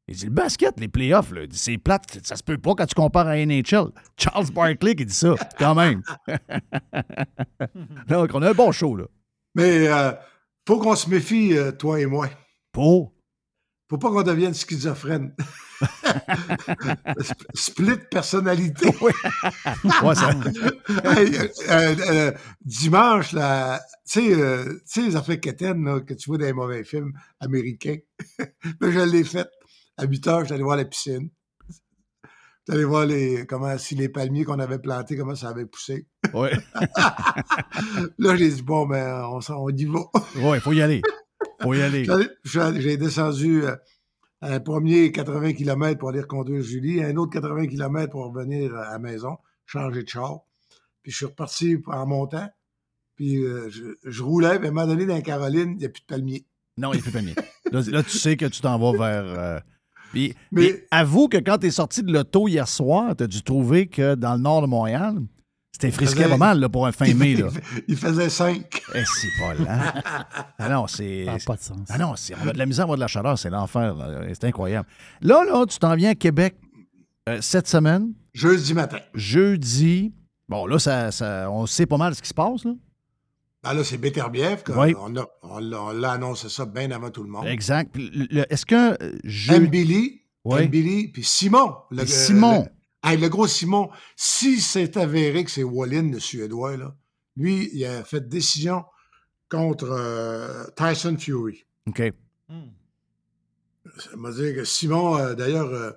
il 0.07 0.15
dit 0.15 0.25
le 0.25 0.31
basket, 0.31 0.79
les 0.79 0.87
playoffs, 0.87 1.31
là, 1.31 1.41
c'est 1.49 1.79
plate, 1.79 2.19
ça 2.23 2.35
se 2.35 2.43
peut 2.43 2.59
pas 2.59 2.75
quand 2.75 2.85
tu 2.85 2.93
compares 2.93 3.27
à 3.27 3.37
NHL. 3.37 3.89
Charles 4.17 4.51
Barkley 4.53 4.95
qui 4.95 5.05
dit 5.05 5.13
ça, 5.13 5.33
quand 5.57 5.73
même. 5.73 6.03
Donc, 8.07 8.29
on 8.33 8.41
a 8.43 8.51
un 8.51 8.53
bon 8.53 8.71
show, 8.71 8.95
là. 8.95 9.05
Mais 9.55 9.87
euh, 9.87 10.11
faut 10.67 10.79
qu'on 10.79 10.95
se 10.95 11.09
méfie, 11.09 11.57
euh, 11.57 11.71
toi 11.71 11.99
et 11.99 12.05
moi. 12.05 12.29
Pour? 12.71 13.13
Faut 13.89 13.97
pas 13.97 14.09
qu'on 14.09 14.23
devienne 14.23 14.53
schizophrène. 14.53 15.35
Sp- 17.19 17.45
Split 17.53 17.97
personnalité. 18.09 18.89
Ouais, 20.03 20.15
ça- 20.15 20.31
Hey, 21.03 21.37
euh, 21.69 21.95
euh, 22.09 22.31
dimanche, 22.63 23.31
là, 23.33 23.81
tu 24.09 24.33
sais, 24.85 25.01
les 25.01 25.15
affaires 25.15 25.39
quétaines 25.39 26.03
que 26.05 26.13
tu 26.13 26.29
vois 26.29 26.37
dans 26.37 26.45
les 26.45 26.53
mauvais 26.53 26.83
films 26.83 27.13
américains. 27.39 27.97
Mais 28.81 28.91
je 28.91 28.99
l'ai 28.99 29.23
fait. 29.23 29.47
À 29.97 30.05
8 30.05 30.27
heures, 30.27 30.45
j'allais 30.45 30.63
voir 30.63 30.77
la 30.77 30.85
piscine. 30.85 31.29
J'allais 32.67 32.83
voir 32.83 33.05
les, 33.05 33.45
comment, 33.45 33.77
si 33.77 33.93
les 33.95 34.09
palmiers 34.09 34.43
qu'on 34.43 34.57
avait 34.59 34.79
plantés, 34.79 35.15
comment 35.15 35.35
ça 35.35 35.49
avait 35.49 35.65
poussé. 35.67 36.07
Ouais. 36.33 36.51
Là, 38.17 38.35
j'ai 38.35 38.49
dit, 38.49 38.61
bon, 38.63 38.87
ben, 38.87 39.23
on, 39.49 39.69
y 39.69 39.85
va. 39.85 39.99
Ouais, 40.37 40.59
faut 40.59 40.73
y 40.73 40.81
aller. 40.81 41.01
Faut 41.61 41.73
y 41.75 41.81
aller. 41.81 42.07
J'ai 42.43 42.97
descendu 42.97 43.63
euh, 43.63 43.75
un 44.41 44.59
premier 44.59 45.11
80 45.11 45.53
km 45.53 45.99
pour 45.99 46.09
aller 46.09 46.21
reconduire 46.21 46.63
Julie, 46.63 47.03
un 47.03 47.15
autre 47.17 47.33
80 47.33 47.67
km 47.67 48.11
pour 48.11 48.33
revenir 48.33 48.75
à 48.75 48.91
la 48.93 48.99
maison, 48.99 49.37
changer 49.65 50.03
de 50.03 50.09
char. 50.09 50.39
Puis 51.03 51.11
je 51.11 51.17
suis 51.17 51.25
reparti 51.27 51.77
en 51.85 52.07
montant. 52.07 52.49
Puis 53.15 53.43
euh, 53.43 53.69
je, 53.69 53.83
je 54.03 54.23
roulais, 54.23 54.57
puis 54.57 54.67
à 54.67 54.71
un 54.71 54.73
moment 54.73 54.87
donné, 54.87 55.05
dans 55.05 55.13
la 55.15 55.21
Caroline, 55.21 55.73
il 55.73 55.77
n'y 55.77 55.85
a 55.85 55.89
plus 55.89 56.01
de 56.01 56.05
palmier. 56.07 56.45
Non, 56.77 56.91
il 56.93 56.99
est 56.99 57.01
plus 57.01 57.11
palmier. 57.11 57.35
Là, 57.71 57.81
là, 57.87 58.03
tu 58.03 58.17
sais 58.17 58.35
que 58.37 58.45
tu 58.45 58.61
t'en 58.61 58.77
vas 58.79 58.91
vers. 58.97 59.39
euh, 59.39 59.59
Puis, 60.11 60.33
Mais- 60.51 60.85
avoue 60.91 61.27
que 61.27 61.37
quand 61.37 61.57
tu 61.57 61.67
es 61.67 61.71
sorti 61.71 62.03
de 62.03 62.11
l'auto 62.11 62.47
hier 62.47 62.67
soir, 62.67 63.15
tu 63.15 63.23
as 63.23 63.27
dû 63.27 63.41
trouver 63.43 63.87
que 63.87 64.15
dans 64.15 64.33
le 64.35 64.39
nord 64.41 64.61
de 64.61 64.67
Montréal, 64.67 65.15
c'était 65.73 65.91
frisqué 65.91 66.19
faisait- 66.23 66.29
pas 66.29 66.37
mal 66.37 66.59
là, 66.59 66.69
pour 66.69 66.87
un 66.87 66.91
fin 66.93 67.05
mai. 67.13 67.35
Là. 67.35 67.47
Il 67.87 67.97
faisait 67.97 68.29
5. 68.29 68.81
Eh, 68.95 69.03
c'est 69.05 69.27
pas 69.39 69.53
là. 69.55 69.93
Ah 70.57 70.69
non, 70.69 70.87
c'est. 70.87 71.25
Ça 71.25 71.31
n'a 71.33 71.37
pas 71.45 71.55
de 71.57 71.61
sens. 71.61 71.79
Ah 71.89 71.97
non, 71.97 72.15
c'est- 72.15 72.33
on 72.43 72.47
a 72.47 72.53
de 72.53 72.57
la 72.57 72.65
misère 72.65 72.83
à 72.83 72.85
avoir 72.85 72.97
de 72.97 73.01
la 73.01 73.07
chaleur, 73.07 73.37
c'est 73.37 73.49
l'enfer. 73.49 73.93
là. 73.95 74.21
C'est 74.29 74.45
incroyable. 74.45 74.87
Là, 75.21 75.43
là, 75.43 75.65
tu 75.65 75.77
t'en 75.77 75.95
viens 75.95 76.11
à 76.11 76.15
Québec 76.15 76.55
euh, 77.27 77.39
cette 77.41 77.67
semaine, 77.67 78.13
Jeudi 78.33 78.73
matin. 78.73 78.99
jeudi. 79.13 80.13
Bon, 80.47 80.65
là, 80.67 80.77
ça, 80.79 81.11
ça- 81.11 81.49
on 81.51 81.65
sait 81.65 81.85
pas 81.87 81.97
mal 81.97 82.13
ce 82.15 82.21
qui 82.21 82.29
se 82.29 82.33
passe. 82.33 82.63
Là. 82.63 82.71
Ben 83.65 83.73
là, 83.73 83.83
c'est 83.83 83.97
Beterbiev. 83.97 84.63
Oui. 84.75 84.93
On, 84.99 85.09
l'a 85.09 85.27
on 85.41 85.59
l'a 85.91 86.11
annoncé 86.11 86.49
ça 86.49 86.65
bien 86.65 86.91
avant 86.91 87.09
tout 87.09 87.23
le 87.23 87.29
monde. 87.29 87.47
Exact. 87.47 87.95
Est-ce 87.97 88.65
que 88.65 89.01
euh, 89.03 89.17
jeudi. 89.23 89.67
Mbili, 89.67 90.21
Oui. 90.43 90.67
Mbili, 90.67 91.07
puis 91.07 91.23
Simon. 91.23 91.75
Le, 91.89 92.03
Puis 92.03 92.11
Simon. 92.11 92.67
Le, 93.03 93.27
gros 93.27 93.47
Simon, 93.47 93.89
si 94.15 94.61
c'est 94.61 94.97
avéré 94.97 95.43
que 95.43 95.51
c'est 95.51 95.63
Wallin, 95.63 96.11
le 96.11 96.19
Suédois, 96.19 96.77
là, 96.77 96.95
lui, 97.35 97.69
il 97.73 97.85
a 97.85 98.03
fait 98.03 98.27
décision 98.27 98.83
contre 99.49 99.89
euh, 99.91 100.65
Tyson 100.75 101.17
Fury. 101.17 101.65
OK. 101.87 102.01
Ça 103.97 104.15
m'a 104.17 104.31
dit 104.31 104.53
que 104.53 104.63
Simon, 104.63 105.17
euh, 105.17 105.33
d'ailleurs, 105.35 105.71
euh, 105.73 105.91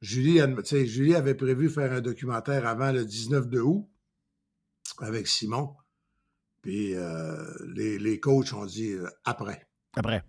Julie, 0.00 0.40
avait 0.40 1.34
prévu 1.34 1.68
faire 1.68 1.92
un 1.92 2.00
documentaire 2.00 2.66
avant 2.66 2.92
le 2.92 3.04
19 3.04 3.48
de 3.48 3.60
août 3.60 3.88
avec 4.98 5.26
Simon. 5.26 5.74
Puis 6.66 6.96
euh, 6.96 7.44
les, 7.76 7.96
les 7.96 8.18
coachs 8.18 8.52
ont 8.52 8.66
dit 8.66 8.90
euh, 8.90 9.08
après. 9.24 9.68
Après. 9.94 10.24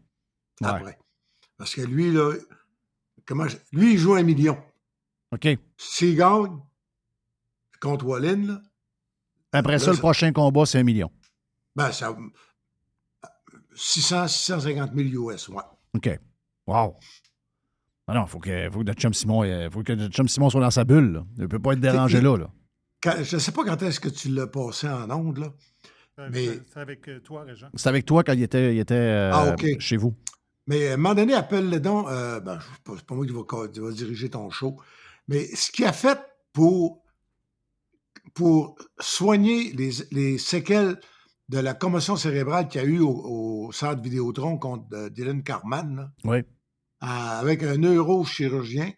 Ouais. 0.62 0.68
Après. 0.68 1.00
Parce 1.58 1.74
que 1.74 1.82
lui, 1.82 2.12
là, 2.14 2.32
comment 3.26 3.48
je- 3.48 3.58
lui, 3.72 3.94
il 3.94 3.98
joue 3.98 4.14
un 4.14 4.22
million. 4.22 4.56
OK. 5.32 5.48
S'il 5.78 6.16
gagne 6.16 6.60
contre 7.82 8.06
Wallin, 8.06 8.46
là, 8.46 8.62
Après 9.52 9.74
Là, 9.74 9.80
ça, 9.80 9.88
le 9.90 9.96
ça- 9.96 10.00
prochain 10.02 10.32
combat, 10.32 10.68
c'est 10.68 10.78
un 10.78 10.84
million. 10.84 11.12
ben, 11.76 11.92
ça. 11.92 12.16
600, 13.74 14.28
650 14.28 14.92
000 14.96 15.32
US, 15.32 15.50
ouais. 15.50 15.64
OK. 15.96 16.20
Wow. 16.68 16.98
Ah 18.08 18.14
non, 18.14 18.26
il 18.26 18.30
faut 18.30 18.40
que, 18.40 18.70
faut 18.72 18.80
que 18.82 18.84
notre 18.86 19.02
chum 19.02 19.14
Simon, 19.16 19.44
euh, 19.44 19.70
faut 19.72 19.82
que 19.82 19.94
notre 19.94 20.14
chum 20.14 20.28
Simon 20.28 20.52
soit 20.52 20.62
dans 20.62 20.70
sa 20.70 20.84
bulle. 20.84 21.14
là. 21.14 21.26
Il 21.38 21.42
ne 21.42 21.48
peut 21.48 21.60
pas 21.60 21.74
être 21.74 21.80
dérangé 21.80 22.22
là. 22.22 22.38
là. 22.38 22.52
Quand- 23.02 23.24
je 23.24 23.36
ne 23.36 23.40
sais 23.40 23.52
pas 23.52 23.64
quand 23.66 23.82
est-ce 23.82 24.00
que 24.00 24.10
tu 24.10 24.30
l'as 24.30 24.46
passé 24.48 24.88
en 24.88 25.10
onde, 25.10 25.40
là. 25.40 25.52
Euh, 26.20 26.30
Mais- 26.32 26.46
c'est- 26.46 26.80
avec 26.80 27.08
euh, 27.10 27.20
toi, 27.20 27.44
Régent. 27.44 27.68
C'est 27.76 27.90
avec 27.90 28.06
toi 28.06 28.24
quand 28.24 28.34
il 28.34 28.42
était, 28.44 28.76
il 28.76 28.80
était 28.80 28.94
euh, 28.96 29.32
Ah, 29.34 29.56
chez 29.80 29.98
vous. 29.98 30.16
Mais 30.66 30.90
à 30.90 30.94
un 30.94 30.98
moment 30.98 31.16
donné, 31.16 31.34
appelle-le 31.34 31.80
donc. 31.80 32.08
euh, 32.10 32.40
ben, 32.40 32.60
c'est 32.96 33.06
pas, 33.06 33.16
moi 33.16 33.26
qui 33.26 33.34
va, 33.80 33.92
diriger 33.92 34.30
ton 34.30 34.50
show. 34.50 34.78
Mais 35.28 35.46
ce 35.56 35.72
qu'il 35.72 35.86
a 35.86 35.94
fait 35.94 36.20
pour, 36.54 37.04
pour 38.34 38.76
soigner 39.00 39.72
les, 39.74 39.92
les 40.12 40.38
séquelles 40.38 41.00
de 41.50 41.60
la 41.60 41.74
commotion 41.74 42.16
cérébrale 42.18 42.68
qu'il 42.68 42.82
y 42.82 42.84
a 42.84 42.88
eu 42.88 43.00
au, 43.00 43.68
au 43.68 43.72
centre 43.72 44.02
Vidéotron 44.02 44.58
contre 44.58 44.86
euh, 44.94 45.10
Dylan 45.10 45.44
Carman, 45.44 45.96
là, 45.96 46.12
Oui. 46.26 46.40
à- 47.00 47.40
avec 47.40 47.64
un 47.64 47.78
neurochirurgien, 47.78 48.92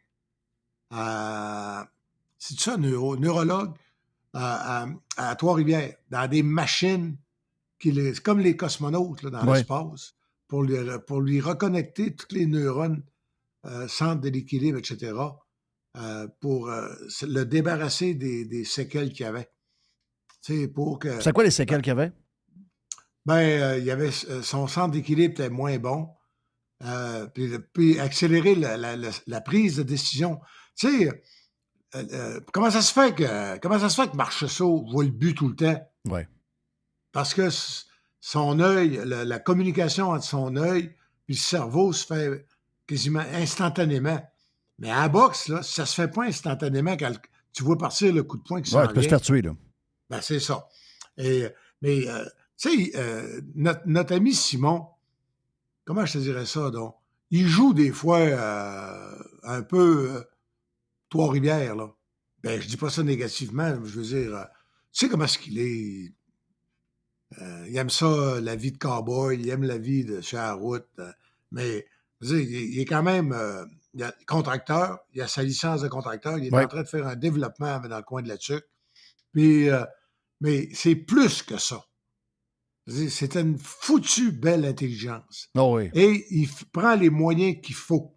à- 0.89 1.87
c'est 2.37 2.59
ça, 2.59 2.77
neuro, 2.77 3.17
neurologue, 3.17 3.73
à, 4.33 4.83
à- 4.83 4.89
à 5.17 5.35
Trois-Rivières, 5.35 5.95
dans 6.09 6.27
des 6.29 6.43
machines, 6.43 7.17
qui 7.79 7.91
les, 7.91 8.13
c'est 8.13 8.21
comme 8.23 8.39
les 8.39 8.55
cosmonautes 8.55 9.23
là, 9.23 9.29
dans 9.29 9.47
Ouais. 9.47 9.57
l'espace, 9.57 10.15
pour 10.47 10.63
lui, 10.63 10.75
pour 11.07 11.21
lui 11.21 11.39
reconnecter 11.41 12.15
tous 12.15 12.27
les 12.35 12.45
neurones, 12.45 13.03
euh, 13.65 13.87
centre 13.87 14.21
de 14.21 14.29
l'équilibre, 14.29 14.77
etc., 14.79 15.13
euh, 15.97 16.27
pour 16.39 16.69
euh, 16.69 16.87
le 17.23 17.43
débarrasser 17.43 18.13
des, 18.13 18.45
des 18.45 18.63
séquelles 18.63 19.11
qu'il 19.11 19.25
y 19.25 19.29
avait. 19.29 19.49
Sais, 20.41 20.67
pour 20.67 20.99
que. 20.99 21.19
C'est 21.21 21.33
quoi 21.33 21.43
les 21.43 21.51
séquelles 21.51 21.81
qu'il 21.81 21.89
y 21.89 21.91
avait? 21.91 22.11
Ben, 23.25 23.77
il 23.77 23.83
y 23.83 23.91
avait 23.91 24.11
son 24.11 24.67
centre 24.67 24.91
d'équilibre 24.91 25.33
était 25.33 25.49
moins 25.49 25.77
bon. 25.77 26.09
Puis, 27.33 27.51
puis 27.73 27.99
accélérer 27.99 28.55
la, 28.55 28.77
la- 28.77 28.95
la- 28.95 29.09
la 29.27 29.41
prise 29.41 29.75
de 29.77 29.83
décision. 29.83 30.39
Tu 30.75 30.87
sais, 31.07 31.23
euh, 31.95 32.03
euh, 32.13 32.39
comment 32.53 32.69
ça 32.69 32.81
se 32.81 32.93
fait 32.93 33.15
que 33.15 33.57
comment 33.59 33.79
ça 33.79 33.89
se 33.89 34.01
fait 34.01 34.09
que 34.09 34.15
Marchessault 34.15 34.85
voit 34.91 35.03
le 35.03 35.09
but 35.09 35.33
tout 35.33 35.47
le 35.47 35.55
temps? 35.55 35.89
Ouais. 36.07 36.27
Parce 37.11 37.33
que 37.33 37.49
son 38.19 38.59
œil, 38.59 39.01
la, 39.05 39.25
la 39.25 39.39
communication 39.39 40.09
entre 40.11 40.25
son 40.25 40.55
œil 40.55 40.95
puis 41.25 41.35
le 41.35 41.41
cerveau 41.41 41.93
se 41.93 42.05
fait 42.05 42.45
quasiment 42.87 43.23
instantanément. 43.33 44.19
Mais 44.79 44.89
à 44.89 45.01
la 45.01 45.09
boxe, 45.09 45.47
là, 45.47 45.61
ça 45.61 45.85
se 45.85 45.93
fait 45.93 46.07
pas 46.07 46.23
instantanément 46.23 46.97
quand 46.97 47.11
tu 47.53 47.63
vois 47.63 47.77
partir 47.77 48.11
le 48.11 48.23
coup 48.23 48.37
de 48.37 48.41
poing 48.41 48.61
qui 48.61 48.73
Ouais, 48.73 48.87
tu 48.87 48.93
peux 48.95 49.03
se 49.03 49.09
faire 49.09 49.21
tuer, 49.21 49.43
là. 49.43 49.51
Ben, 50.09 50.21
c'est 50.21 50.39
ça. 50.39 50.67
Et, 51.17 51.45
mais, 51.83 52.07
euh, 52.07 52.25
tu 52.57 52.87
sais, 52.87 52.91
euh, 52.95 53.41
notre, 53.53 53.81
notre 53.85 54.15
ami 54.15 54.33
Simon, 54.33 54.87
comment 55.85 56.05
je 56.05 56.13
te 56.13 56.17
dirais 56.17 56.47
ça, 56.47 56.71
donc? 56.71 56.95
Il 57.29 57.47
joue 57.47 57.75
des 57.75 57.91
fois 57.91 58.17
euh, 58.17 59.23
un 59.43 59.61
peu 59.61 60.25
Trois-Rivières, 61.09 61.75
là. 61.75 61.89
Ben, 62.43 62.61
je 62.61 62.67
dis 62.67 62.77
pas 62.77 62.89
ça 62.89 63.03
négativement, 63.03 63.75
je 63.83 63.99
veux 63.99 64.05
dire, 64.05 64.35
euh, 64.35 64.43
tu 64.93 65.05
sais 65.05 65.09
comment 65.09 65.25
est-ce 65.25 65.37
qu'il 65.39 65.59
est? 65.59 66.13
Euh, 67.41 67.65
il 67.67 67.77
aime 67.77 67.89
ça, 67.89 68.39
la 68.41 68.55
vie 68.55 68.71
de 68.71 68.77
cowboy, 68.77 69.37
il 69.39 69.49
aime 69.49 69.63
la 69.63 69.77
vie 69.77 70.03
de 70.05 70.21
sur 70.21 70.37
la 70.37 70.53
route, 70.53 70.87
euh, 70.99 71.11
mais 71.51 71.85
je 72.21 72.27
veux 72.33 72.37
dire, 72.39 72.49
il, 72.49 72.55
est- 72.55 72.67
il 72.69 72.79
est 72.79 72.85
quand 72.85 73.03
même 73.03 73.33
euh, 73.33 73.65
il 73.93 74.03
a- 74.03 74.13
contracteur, 74.27 74.99
il 75.13 75.21
a 75.21 75.27
sa 75.27 75.43
licence 75.43 75.81
de 75.81 75.87
contracteur, 75.87 76.37
il 76.37 76.45
est 76.47 76.53
Ouais. 76.53 76.63
en 76.63 76.67
train 76.67 76.83
de 76.83 76.87
faire 76.87 77.05
un 77.07 77.15
développement 77.15 77.79
dans 77.79 77.97
le 77.97 78.03
coin 78.03 78.21
de 78.21 78.27
la 78.29 78.37
tuque. 78.37 78.65
Puis, 79.33 79.67
mais 80.41 80.69
c'est 80.73 80.95
plus 80.95 81.43
que 81.43 81.57
ça. 81.57 81.83
C'est 82.87 83.35
une 83.35 83.59
foutue 83.59 84.31
belle 84.31 84.65
intelligence. 84.65 85.49
Oh 85.55 85.75
oui. 85.77 85.91
Et 85.93 86.25
il 86.31 86.49
prend 86.71 86.95
les 86.95 87.11
moyens 87.11 87.57
qu'il 87.61 87.75
faut. 87.75 88.15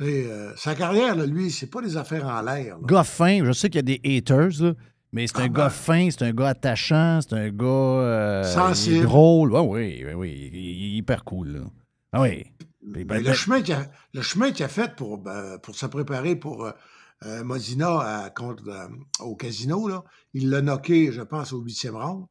Euh, 0.00 0.52
sa 0.56 0.74
carrière, 0.74 1.16
là, 1.16 1.24
lui, 1.26 1.50
c'est 1.50 1.68
pas 1.70 1.80
des 1.80 1.96
affaires 1.96 2.26
en 2.26 2.42
l'air. 2.42 2.78
Gars 2.82 3.04
fin, 3.04 3.44
je 3.44 3.52
sais 3.52 3.70
qu'il 3.70 3.78
y 3.78 3.92
a 3.94 3.98
des 3.98 4.00
haters, 4.18 4.50
là, 4.60 4.74
mais 5.12 5.26
c'est 5.26 5.36
Ah 5.38 5.42
un 5.42 5.46
ben. 5.48 5.52
gars 5.54 5.70
fin, 5.70 6.08
c'est 6.10 6.22
un 6.22 6.32
gars 6.32 6.48
attachant, 6.48 7.20
c'est 7.22 7.34
un 7.34 7.48
gars 7.50 7.64
euh, 7.66 8.42
il 8.44 8.48
est 8.48 8.52
Sensible. 8.52 9.04
drôle. 9.04 9.52
Ouais, 9.52 9.60
oui, 9.60 10.04
oui, 10.06 10.12
oui, 10.14 10.50
il, 10.52 10.56
est 10.58 10.96
hyper 10.98 11.24
cool. 11.24 11.48
Là. 11.48 11.60
Ah 12.12 12.20
oui. 12.22 12.44
Ben, 12.82 13.00
Mais 13.00 13.04
ben, 13.04 13.24
le, 13.24 13.32
chemin 13.32 13.62
qu'il 13.62 13.74
a, 13.74 13.86
le 14.12 14.22
chemin 14.22 14.52
qu'il 14.52 14.64
a 14.64 14.68
fait 14.68 14.94
pour, 14.94 15.18
ben, 15.18 15.58
pour 15.62 15.74
se 15.74 15.86
préparer 15.86 16.36
pour 16.36 16.64
euh, 16.66 16.72
euh, 17.24 17.42
Modena 17.42 17.98
à- 18.24 18.30
contre, 18.30 18.68
euh, 18.68 18.86
au 19.20 19.34
casino, 19.34 19.88
là, 19.88 20.04
il 20.34 20.50
l'a 20.50 20.60
knocké, 20.60 21.10
je 21.10 21.22
pense, 21.22 21.52
au 21.54 21.60
huitième 21.60 21.96
round. 21.96 22.26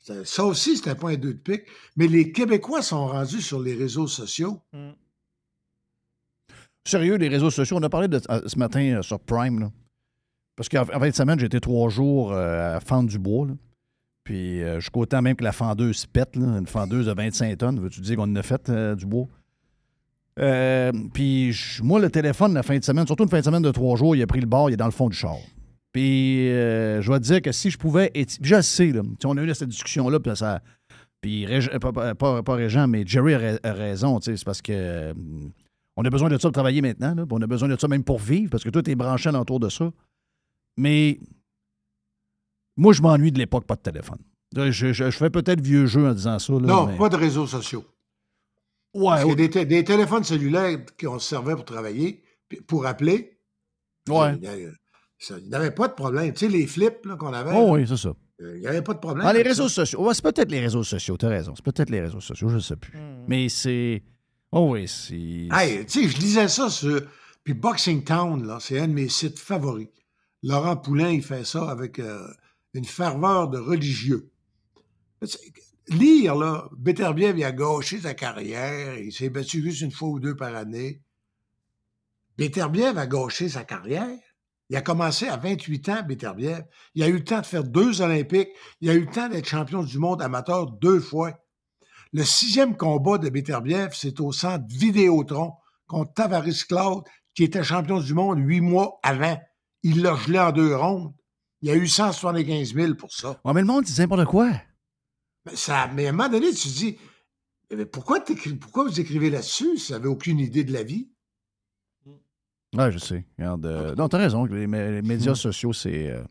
Ça 0.00 0.24
ça 0.24 0.44
aussi, 0.44 0.76
c'était 0.76 0.94
pas 0.96 1.10
un 1.10 1.16
deux 1.16 1.34
de 1.34 1.38
pique. 1.38 1.62
Mais 1.96 2.08
les 2.08 2.32
Québécois 2.32 2.82
sont 2.82 3.06
rendus 3.06 3.40
sur 3.42 3.60
les 3.60 3.74
réseaux 3.74 4.06
sociaux. 4.08 4.60
Mm. 4.72 4.90
Sérieux, 6.86 7.16
les 7.16 7.28
réseaux 7.28 7.50
sociaux, 7.50 7.76
on 7.78 7.82
a 7.82 7.88
parlé 7.88 8.08
euh, 8.12 8.40
ce 8.46 8.58
matin 8.58 8.80
euh, 8.80 9.02
sur 9.02 9.20
Prime. 9.20 9.60
Là. 9.60 9.70
Parce 10.56 10.68
qu'en 10.68 10.82
en 10.82 10.86
fin 11.00 11.08
de 11.10 11.14
semaine, 11.14 11.40
été 11.42 11.60
trois 11.60 11.88
jours 11.90 12.32
euh, 12.32 12.76
à 12.76 12.80
fendre 12.80 13.08
du 13.08 13.18
bois. 13.18 13.46
Puis 14.24 14.62
euh, 14.62 14.80
jusqu'au 14.80 15.06
temps 15.06 15.22
même 15.22 15.36
que 15.36 15.44
la 15.44 15.52
fendeuse 15.52 16.06
pète, 16.06 16.36
une 16.36 16.66
fendeuse 16.66 17.06
de 17.06 17.12
25 17.12 17.56
tonnes. 17.58 17.80
Veux-tu 17.80 18.00
dire 18.00 18.16
qu'on 18.16 18.22
en 18.24 18.36
a 18.36 18.42
fait 18.42 18.70
du 18.96 19.06
bois? 19.06 19.26
Puis 21.12 21.54
moi, 21.82 22.00
le 22.00 22.08
téléphone, 22.10 22.54
la 22.54 22.62
fin 22.62 22.78
de 22.78 22.84
semaine, 22.84 23.06
surtout 23.06 23.24
une 23.24 23.28
fin 23.30 23.40
de 23.40 23.44
semaine 23.44 23.62
de 23.62 23.70
trois 23.70 23.96
jours, 23.96 24.16
il 24.16 24.22
a 24.22 24.26
pris 24.26 24.40
le 24.40 24.46
bord, 24.46 24.70
il 24.70 24.74
est 24.74 24.76
dans 24.78 24.86
le 24.86 24.90
fond 24.90 25.08
du 25.08 25.16
char. 25.16 25.36
Puis 25.92 26.46
je 26.48 27.12
te 27.12 27.18
dire 27.18 27.42
que 27.42 27.52
si 27.52 27.68
je 27.70 27.76
pouvais. 27.76 28.10
Je 28.40 28.56
le 28.56 28.62
sais, 28.62 28.92
là. 28.92 29.02
On 29.24 29.36
a 29.36 29.42
eu 29.42 29.54
cette 29.54 29.68
discussion-là, 29.68 30.18
puis 30.20 30.34
ça. 30.36 30.62
Puis 31.20 31.46
pas, 31.82 32.54
Régent, 32.54 32.88
mais 32.88 33.02
Jerry 33.06 33.34
a, 33.34 33.38
ra- 33.38 33.58
a 33.62 33.72
raison, 33.74 34.18
c'est 34.22 34.42
parce 34.44 34.62
que. 34.62 35.12
Euh, 36.00 36.02
on 36.02 36.06
a 36.06 36.10
besoin 36.10 36.28
de 36.28 36.34
ça 36.38 36.48
pour 36.48 36.52
travailler 36.52 36.82
maintenant. 36.82 37.14
là, 37.14 37.24
on 37.30 37.42
a 37.42 37.46
besoin 37.46 37.68
de 37.68 37.78
ça 37.78 37.88
même 37.88 38.04
pour 38.04 38.18
vivre, 38.18 38.50
parce 38.50 38.64
que 38.64 38.70
toi, 38.70 38.82
tu 38.82 38.90
es 38.90 38.94
branché 38.94 39.30
autour 39.30 39.60
de 39.60 39.68
ça. 39.68 39.92
Mais 40.76 41.20
moi, 42.76 42.92
je 42.92 43.02
m'ennuie 43.02 43.32
de 43.32 43.38
l'époque, 43.38 43.64
pas 43.66 43.76
de 43.76 43.82
téléphone. 43.82 44.18
Je, 44.56 44.70
je- 44.72 44.92
je 44.92 45.10
fais 45.10 45.30
peut-être 45.30 45.60
vieux 45.60 45.86
jeu 45.86 46.06
en 46.08 46.14
disant 46.14 46.38
ça. 46.38 46.52
là, 46.54 46.58
non, 46.60 46.86
mais- 46.86 46.96
pas 46.96 47.08
de 47.08 47.16
réseaux 47.16 47.46
sociaux. 47.46 47.84
Ouais, 48.94 49.22
Parce 49.22 49.36
des, 49.36 49.50
té- 49.50 49.64
des 49.66 49.84
téléphones 49.84 50.24
cellulaires 50.24 50.78
qu'on 51.00 51.18
se 51.20 51.28
servait 51.28 51.54
pour 51.54 51.64
travailler, 51.64 52.24
puis 52.48 52.60
pour 52.60 52.86
appeler, 52.86 53.38
Ouais. 54.08 54.34
il 54.42 55.48
n'y 55.48 55.54
avait 55.54 55.70
pas 55.70 55.86
de 55.86 55.92
problème. 55.92 56.32
Tu 56.32 56.46
sais, 56.46 56.48
les 56.48 56.66
flips 56.66 57.06
qu'on 57.16 57.32
avait, 57.32 57.52
Oh, 57.54 57.66
là, 57.66 57.72
oui, 57.74 57.86
c'est 57.86 57.96
ça. 57.96 58.08
euh, 58.40 58.56
il 58.56 58.60
n'y 58.62 58.66
avait 58.66 58.82
pas 58.82 58.94
de 58.94 58.98
problème. 58.98 59.24
Ah, 59.28 59.32
les 59.32 59.42
réseaux 59.42 59.68
ça. 59.68 59.84
sociaux. 59.86 60.02
Ouais, 60.04 60.14
c'est 60.14 60.22
peut-être 60.24 60.50
les 60.50 60.58
réseaux 60.58 60.82
sociaux, 60.82 61.16
t'as 61.16 61.28
raison. 61.28 61.54
C'est 61.54 61.64
peut-être 61.64 61.90
les 61.90 62.00
réseaux 62.00 62.20
sociaux, 62.20 62.48
je 62.48 62.56
ne 62.56 62.60
sais 62.60 62.74
plus. 62.74 62.98
Mm. 62.98 63.24
Mais 63.28 63.48
c'est. 63.48 64.02
Oh 64.52 64.72
oui, 64.72 64.88
c'est. 64.88 65.48
Hey, 65.52 65.86
tu 65.86 66.02
sais, 66.02 66.08
je 66.08 66.18
lisais 66.18 66.48
ça 66.48 66.70
sur. 66.70 67.00
Puis 67.44 67.54
Boxing 67.54 68.04
Town, 68.04 68.46
là, 68.46 68.58
c'est 68.60 68.78
un 68.78 68.88
de 68.88 68.92
mes 68.92 69.08
sites 69.08 69.38
favoris. 69.38 69.88
Laurent 70.42 70.76
Poulain, 70.76 71.10
il 71.10 71.22
fait 71.22 71.44
ça 71.44 71.70
avec 71.70 71.98
euh, 71.98 72.26
une 72.74 72.84
ferveur 72.84 73.48
de 73.48 73.58
religieux. 73.58 74.30
Lire, 75.88 76.34
là, 76.34 76.68
Beterbiev, 76.76 77.38
il 77.38 77.44
a 77.44 77.52
gâché 77.52 78.00
sa 78.00 78.14
carrière, 78.14 78.96
il 78.98 79.12
s'est 79.12 79.28
battu 79.28 79.62
juste 79.62 79.82
une 79.82 79.90
fois 79.90 80.08
ou 80.08 80.20
deux 80.20 80.36
par 80.36 80.54
année. 80.54 81.02
Beterbiev 82.38 82.96
a 82.96 83.06
gâché 83.06 83.48
sa 83.48 83.64
carrière. 83.64 84.18
Il 84.70 84.76
a 84.76 84.82
commencé 84.82 85.26
à 85.26 85.36
28 85.36 85.88
ans, 85.88 86.02
Beterbiev. 86.06 86.64
Il 86.94 87.02
a 87.02 87.08
eu 87.08 87.14
le 87.14 87.24
temps 87.24 87.40
de 87.40 87.46
faire 87.46 87.64
deux 87.64 88.02
Olympiques. 88.02 88.50
Il 88.80 88.88
a 88.88 88.94
eu 88.94 89.00
le 89.00 89.10
temps 89.10 89.28
d'être 89.28 89.48
champion 89.48 89.82
du 89.82 89.98
monde 89.98 90.22
amateur 90.22 90.70
deux 90.70 91.00
fois. 91.00 91.38
Le 92.12 92.24
sixième 92.24 92.76
combat 92.76 93.18
de 93.18 93.28
Beterbiev, 93.28 93.90
c'est 93.94 94.20
au 94.20 94.32
centre 94.32 94.64
Vidéotron 94.68 95.52
contre 95.86 96.12
Tavares 96.14 96.44
Claude, 96.68 97.04
qui 97.34 97.44
était 97.44 97.62
champion 97.62 98.00
du 98.00 98.14
monde 98.14 98.38
huit 98.40 98.60
mois 98.60 98.98
avant. 99.02 99.40
Il 99.82 100.02
l'a 100.02 100.16
gelé 100.16 100.38
en 100.38 100.52
deux 100.52 100.74
rondes. 100.74 101.12
Il 101.62 101.68
y 101.68 101.72
a 101.72 101.76
eu 101.76 101.86
175 101.86 102.74
000 102.74 102.94
pour 102.94 103.12
ça. 103.12 103.40
Ouais, 103.44 103.52
mais 103.52 103.60
le 103.60 103.66
monde 103.66 103.84
dit 103.84 103.94
n'importe 103.98 104.24
quoi. 104.26 104.50
Mais, 105.46 105.54
ça, 105.56 105.88
mais 105.94 106.06
à 106.06 106.08
un 106.08 106.12
moment 106.12 106.28
donné, 106.28 106.50
tu 106.52 106.68
te 106.68 106.74
dis, 106.74 106.98
mais 107.74 107.86
pourquoi, 107.86 108.18
vous 108.86 109.00
écrivez 109.00 109.30
là-dessus 109.30 109.78
si 109.78 109.92
vous 109.92 109.98
n'avez 109.98 110.08
aucune 110.08 110.38
idée 110.38 110.64
de 110.64 110.72
la 110.72 110.82
vie? 110.82 111.10
Ouais, 112.76 112.92
je 112.92 112.98
sais. 112.98 113.26
Regarde, 113.38 113.66
euh, 113.66 113.94
non, 113.96 114.08
t'as 114.08 114.18
raison. 114.18 114.44
Les, 114.44 114.66
mé- 114.66 114.90
les 114.92 115.02
médias 115.02 115.34
sociaux, 115.36 115.72
c'est. 115.72 116.08
euh, 116.08 116.22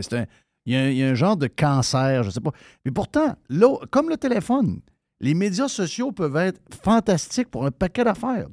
c'est 0.00 0.12
un- 0.14 0.26
Il 0.66 0.72
y, 0.72 0.76
a 0.76 0.80
un- 0.80 0.88
il 0.90 0.96
y 0.96 1.02
a 1.02 1.08
un 1.08 1.14
genre 1.14 1.36
de 1.36 1.46
cancer, 1.48 2.22
je 2.24 2.30
sais 2.30 2.40
pas. 2.40 2.52
Mais 2.84 2.90
pourtant, 2.92 3.36
là, 3.48 3.74
comme 3.90 4.08
le 4.08 4.16
téléphone, 4.16 4.80
les 5.20 5.34
médias 5.34 5.68
sociaux 5.68 6.12
peuvent 6.12 6.36
être 6.36 6.60
fantastiques 6.82 7.50
pour 7.50 7.64
un 7.66 7.70
paquet 7.70 8.04
d'affaires. 8.04 8.48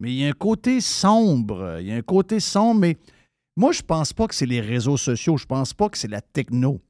Mais 0.00 0.12
il 0.12 0.18
y 0.18 0.24
a 0.24 0.28
un 0.28 0.32
côté 0.32 0.80
sombre. 0.80 1.78
Il 1.80 1.86
y 1.86 1.92
a 1.92 1.96
un 1.96 2.02
côté 2.02 2.40
sombre, 2.40 2.80
mais 2.80 2.96
moi, 3.56 3.72
je 3.72 3.82
pense 3.82 4.12
pas 4.12 4.26
que 4.26 4.34
c'est 4.34 4.46
les 4.46 4.60
réseaux 4.60 4.96
sociaux. 4.96 5.36
Je 5.36 5.46
pense 5.46 5.74
pas 5.74 5.88
que 5.88 5.98
c'est 5.98 6.08
la 6.08 6.20
techno. 6.20 6.80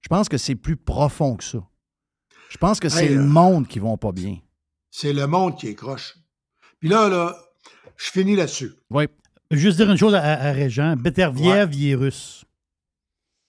Je 0.00 0.08
pense 0.08 0.28
que 0.28 0.38
c'est 0.38 0.54
plus 0.54 0.76
profond 0.76 1.36
que 1.36 1.44
ça. 1.44 1.58
Je 2.48 2.56
pense 2.56 2.78
que 2.78 2.88
c'est 2.88 3.06
Hey, 3.06 3.14
le 3.14 3.20
euh, 3.20 3.24
monde 3.24 3.66
qui 3.66 3.80
vont 3.80 3.96
pas 3.96 4.12
bien. 4.12 4.38
C'est 4.90 5.12
le 5.12 5.26
monde 5.26 5.56
qui 5.58 5.66
est 5.68 5.74
croche. 5.74 6.16
Puis 6.78 6.88
là, 6.88 7.08
là, 7.08 7.36
je 7.96 8.10
finis 8.10 8.36
là-dessus. 8.36 8.72
Oui. 8.90 9.08
Juste 9.50 9.76
dire 9.76 9.90
une 9.90 9.96
chose 9.96 10.14
à, 10.14 10.22
à 10.22 10.52
Régent. 10.52 10.94
Il 11.04 11.88
est 11.88 11.94
russe. 11.94 12.44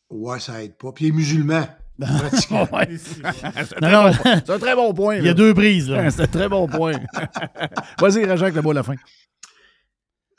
Ouais, 0.09 0.39
ça 0.39 0.63
aide 0.63 0.75
pas. 0.75 0.91
Puis 0.91 1.05
il 1.05 1.07
est 1.09 1.11
musulman. 1.11 1.67
C'est 1.99 2.51
Non, 3.81 3.91
non. 3.91 4.11
C'est 4.13 4.49
un 4.49 4.59
très 4.59 4.75
bon 4.75 4.93
point. 4.93 5.15
Il 5.17 5.25
y 5.25 5.29
a 5.29 5.33
deux 5.33 5.53
brises, 5.53 5.89
là. 5.89 6.09
C'est 6.11 6.23
un 6.23 6.27
très 6.27 6.49
bon 6.49 6.67
point. 6.67 6.93
Vas-y, 7.99 8.23
avec 8.23 8.55
le 8.55 8.61
mot 8.61 8.71
à 8.71 8.75
la 8.75 8.83
fin. 8.83 8.95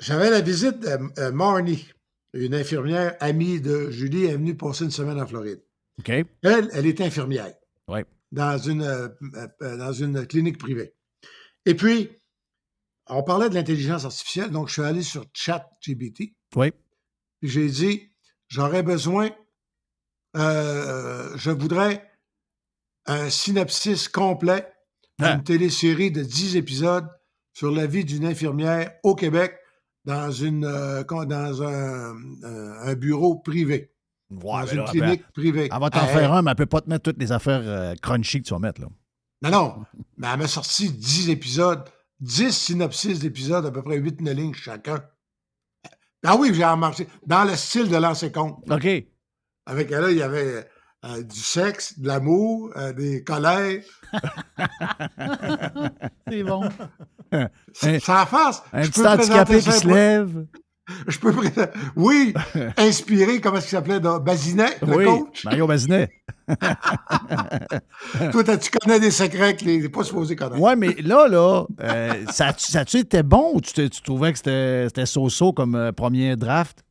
J'avais 0.01 0.31
la 0.31 0.41
visite 0.43 0.79
de 0.81 0.99
euh, 1.19 1.33
Marnie, 1.33 1.89
une 2.35 2.55
infirmière 2.55 3.17
amie 3.21 3.61
de 3.61 3.91
Julie, 3.91 4.25
elle 4.25 4.31
est 4.33 4.37
venue 4.37 4.55
passer 4.55 4.85
une 4.85 4.91
semaine 4.91 5.19
en 5.21 5.27
Floride. 5.27 5.63
OK. 5.99 6.11
Elle, 6.11 6.69
elle 6.75 6.87
est 6.87 7.01
infirmière 7.01 7.55
Oui. 7.89 8.01
dans 8.31 8.59
une, 8.59 8.83
euh, 8.83 9.09
euh, 9.63 9.77
dans 9.79 9.93
une 9.93 10.27
clinique 10.27 10.59
privée. 10.59 10.93
Et 11.65 11.75
puis, 11.75 12.11
on 13.09 13.23
parlait 13.23 13.49
de 13.49 13.55
l'intelligence 13.55 14.05
artificielle, 14.05 14.51
donc 14.51 14.69
je 14.69 14.75
suis 14.75 14.83
allé 14.83 15.03
sur 15.03 15.25
ChatGPT. 15.33 16.35
Oui. 16.57 16.73
Puis 17.41 17.49
j'ai 17.49 17.69
dit, 17.69 18.13
j'aurais 18.49 18.83
besoin, 18.83 19.31
euh, 20.37 21.31
je 21.37 21.51
voudrais 21.51 22.09
un 23.07 23.31
synopsis 23.31 24.09
complet 24.09 24.67
d'une 25.19 25.29
Ah. 25.29 25.39
télésérie 25.39 26.11
de 26.11 26.23
10 26.23 26.57
épisodes 26.57 27.09
sur 27.55 27.71
la 27.71 27.87
vie 27.87 28.05
d'une 28.05 28.27
infirmière 28.27 28.91
au 29.03 29.15
Québec 29.15 29.57
dans, 30.05 30.31
une, 30.31 30.65
euh, 30.65 31.03
dans 31.05 31.63
un, 31.63 32.15
un- 32.45 32.95
bureau 32.95 33.37
privé, 33.37 33.93
Ouais, 34.31 34.39
dans 34.41 34.59
mais 34.65 34.71
une 34.73 34.77
là, 34.79 34.85
clinique 34.85 35.33
privée. 35.33 35.69
Elle 35.73 35.81
va 35.81 35.91
t'en 35.91 36.07
Hey, 36.07 36.13
faire 36.13 36.33
un, 36.33 36.43
mais 36.43 36.51
elle 36.51 36.57
peut 36.57 36.67
pas 36.67 36.81
te 36.81 36.89
mettre 36.91 37.05
toutes 37.05 37.19
les 37.21 37.33
affaires 37.33 37.63
euh, 37.65 37.95
crunchy 38.03 38.43
que 38.43 38.47
tu 38.49 38.53
vas 38.55 38.61
mettre. 38.61 38.81
Là. 38.83 38.89
Non, 39.43 39.51
non, 39.51 39.85
mais 40.17 40.29
elle 40.33 40.39
m'a 40.39 40.49
sorti 40.49 40.91
10 40.91 41.31
épisodes, 41.31 41.85
10 42.21 42.53
synopsis 42.53 43.19
d'épisodes, 43.21 43.65
à 43.67 43.71
peu 43.71 43.83
près 43.83 43.97
8 43.97 44.21
9 44.21 44.35
lignes 44.37 44.55
chacun. 44.55 45.03
Ah 46.25 46.37
oui, 46.37 46.51
j'ai 46.53 46.65
remarqué, 46.65 47.07
dans 47.27 47.45
le 47.45 47.55
style 47.57 47.89
de 47.89 47.97
l'ancien 47.97 48.31
compte. 48.31 48.59
OK. 48.71 48.87
Avec 49.67 49.91
elle, 49.91 50.11
il 50.11 50.19
y 50.19 50.23
avait 50.23 50.65
euh, 51.05 51.23
du 51.23 51.41
sexe, 51.41 51.99
de 51.99 52.07
l'amour, 52.07 52.71
euh, 52.77 52.93
des 52.93 53.25
colères. 53.25 53.83
C'est 56.29 56.43
bon. 56.45 56.69
Ça 58.01 58.23
en 58.23 58.27
face. 58.27 58.63
Un 58.73 58.83
je 58.83 58.91
petit 58.91 59.07
handicapé 59.07 59.59
qui 59.59 59.73
se 59.73 59.87
lève. 59.89 60.47
Je 61.09 61.19
peux 61.19 61.35
Oui, 61.97 62.33
inspiré, 62.77 63.41
comment 63.41 63.57
est-ce 63.57 63.67
qu'il 63.67 63.77
s'appelait, 63.77 63.99
Bazinet, 63.99 64.79
le 64.83 64.97
Oui, 64.97 65.05
coach? 65.05 65.45
Mario 65.45 65.67
Bazinet. 65.67 66.09
Toi, 68.31 68.57
tu 68.57 68.71
connais 68.71 69.01
des 69.01 69.11
secrets 69.11 69.57
qu'il 69.57 69.83
n'est 69.83 69.89
pas 69.89 70.05
supposé 70.05 70.37
connaître? 70.37 70.61
Ouais, 70.63 70.77
mais 70.77 70.95
là, 71.03 71.27
là, 71.27 71.65
euh, 71.81 72.25
ça, 72.31 72.53
ça 72.57 72.81
a-tu 72.81 72.99
été 72.99 73.25
bon 73.25 73.51
ou 73.55 73.61
tu, 73.61 73.91
tu 73.91 74.01
trouvais 74.01 74.31
que 74.31 74.39
c'était 74.39 74.85
c'était 74.87 75.07
so-so 75.07 75.53
comme 75.53 75.91
premier 75.97 76.37
draft? 76.37 76.86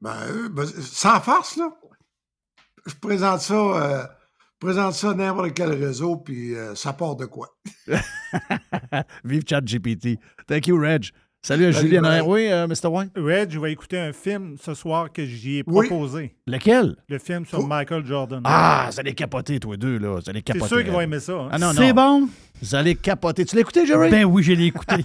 Ben, 0.00 0.16
euh, 0.28 0.48
ben, 0.48 0.66
sans 0.66 1.20
farce, 1.20 1.56
là. 1.56 1.70
Je 2.86 2.94
présente 2.94 3.40
ça, 3.40 3.54
euh, 3.54 4.06
présente 4.58 4.94
ça 4.94 5.14
n'importe 5.14 5.54
quel 5.54 5.72
réseau, 5.72 6.16
puis 6.16 6.54
euh, 6.54 6.74
ça 6.74 6.92
part 6.92 7.16
de 7.16 7.26
quoi? 7.26 7.48
Vive 9.24 9.44
ChatGPT. 9.46 10.18
Thank 10.46 10.66
you, 10.66 10.80
Reg. 10.80 11.10
Salut 11.40 11.66
à 11.66 11.72
Salut, 11.72 11.86
Julien. 11.88 12.22
Oui, 12.24 12.48
euh, 12.50 12.66
Mr. 12.66 12.88
White. 12.88 13.12
Red, 13.16 13.52
je 13.52 13.60
vais 13.60 13.70
écouter 13.72 13.96
un 13.98 14.12
film 14.12 14.56
ce 14.62 14.74
soir 14.74 15.06
que 15.12 15.24
j'y 15.24 15.58
ai 15.58 15.64
Oui. 15.68 15.86
proposé. 15.86 16.34
Lequel? 16.48 16.96
Le 17.08 17.18
film 17.18 17.46
sur 17.46 17.60
Oh. 17.60 17.66
Michael 17.66 18.04
Jordan. 18.04 18.40
Ah, 18.44 18.88
vous 18.92 18.98
allez 19.00 19.14
capoter, 19.14 19.60
toi 19.60 19.76
deux, 19.76 19.98
là. 19.98 20.16
Vous 20.20 20.28
allez 20.28 20.40
C'est 20.40 20.52
capoter. 20.52 20.66
sûr 20.68 20.82
qu'ils 20.82 20.92
vont 20.92 21.00
aimer 21.00 21.20
ça. 21.20 21.32
hein? 21.34 21.48
Ah 21.52 21.58
non, 21.58 21.68
non. 21.68 21.72
C'est 21.76 21.92
bon? 21.92 22.28
Vous 22.60 22.74
allez 22.74 22.96
capoter. 22.96 23.44
Tu 23.44 23.54
l'as 23.54 23.60
écouté, 23.62 23.86
Jerry? 23.86 24.10
Ben 24.10 24.24
oui, 24.24 24.42
je 24.42 24.52
l'ai 24.52 24.66
écouté. 24.66 24.96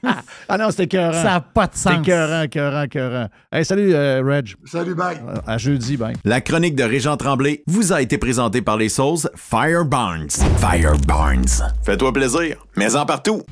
ah 0.48 0.58
non, 0.58 0.70
c'était 0.70 0.84
écœurant. 0.84 1.12
Ça 1.12 1.24
n'a 1.24 1.40
pas 1.42 1.66
de 1.66 1.72
C'était 1.74 1.90
sens. 1.96 2.02
écœurant, 2.02 2.42
écœurant, 2.42 2.82
écœurant. 2.84 3.28
Hey, 3.52 3.64
salut, 3.66 3.94
euh, 3.94 4.22
Reg. 4.24 4.54
Salut, 4.64 4.94
bye. 4.94 5.18
Euh, 5.28 5.34
À 5.46 5.58
jeudi, 5.58 5.98
ben. 5.98 6.14
La 6.24 6.40
chronique 6.40 6.74
de 6.74 6.84
Régent 6.84 7.18
Tremblay 7.18 7.62
vous 7.66 7.92
a 7.92 8.00
été 8.00 8.16
présentée 8.16 8.62
par 8.62 8.78
les 8.78 8.88
sauces 8.88 9.28
Fire 9.36 9.84
Barnes. 9.84 10.30
Fire 10.56 10.96
Barnes. 11.06 11.44
Fais-toi 11.84 12.12
plaisir, 12.14 12.56
mais 12.78 12.96
en 12.96 13.04
partout. 13.04 13.42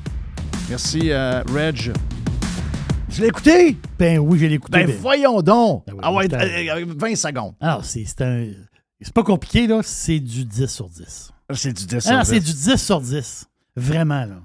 Merci, 0.69 1.11
euh, 1.11 1.43
Reg. 1.53 1.91
Tu 3.13 3.21
l'as 3.21 3.27
écouté? 3.27 3.77
Ben 3.99 4.19
oui, 4.19 4.39
je 4.39 4.45
l'ai 4.45 4.55
écouté. 4.55 4.79
Ben, 4.79 4.87
Ben- 4.87 4.97
voyons 4.97 5.41
donc. 5.41 5.85
Ben 5.85 5.93
oui, 5.93 5.99
ah 6.03 6.13
ouais, 6.13 6.23
c'était- 6.23 6.69
euh, 6.69 6.75
euh, 6.81 6.85
20 6.97 7.15
secondes. 7.15 7.53
Alors, 7.59 7.83
c'est 7.83 8.05
c'est 8.05 8.21
un. 8.21 8.47
C'est 9.01 9.13
pas 9.13 9.23
compliqué, 9.23 9.67
là. 9.67 9.81
C'est 9.83 10.19
du 10.19 10.45
10 10.45 10.67
sur 10.67 10.87
10. 10.87 11.31
C'est 11.53 11.73
du 11.73 11.85
10 11.85 12.07
Alors, 12.07 12.25
sur 12.25 12.33
c'est 12.35 12.39
10. 12.39 12.45
du 12.67 12.71
10 12.71 12.77
sur 12.81 13.01
10. 13.01 13.47
Vraiment, 13.75 14.25
là. 14.25 14.41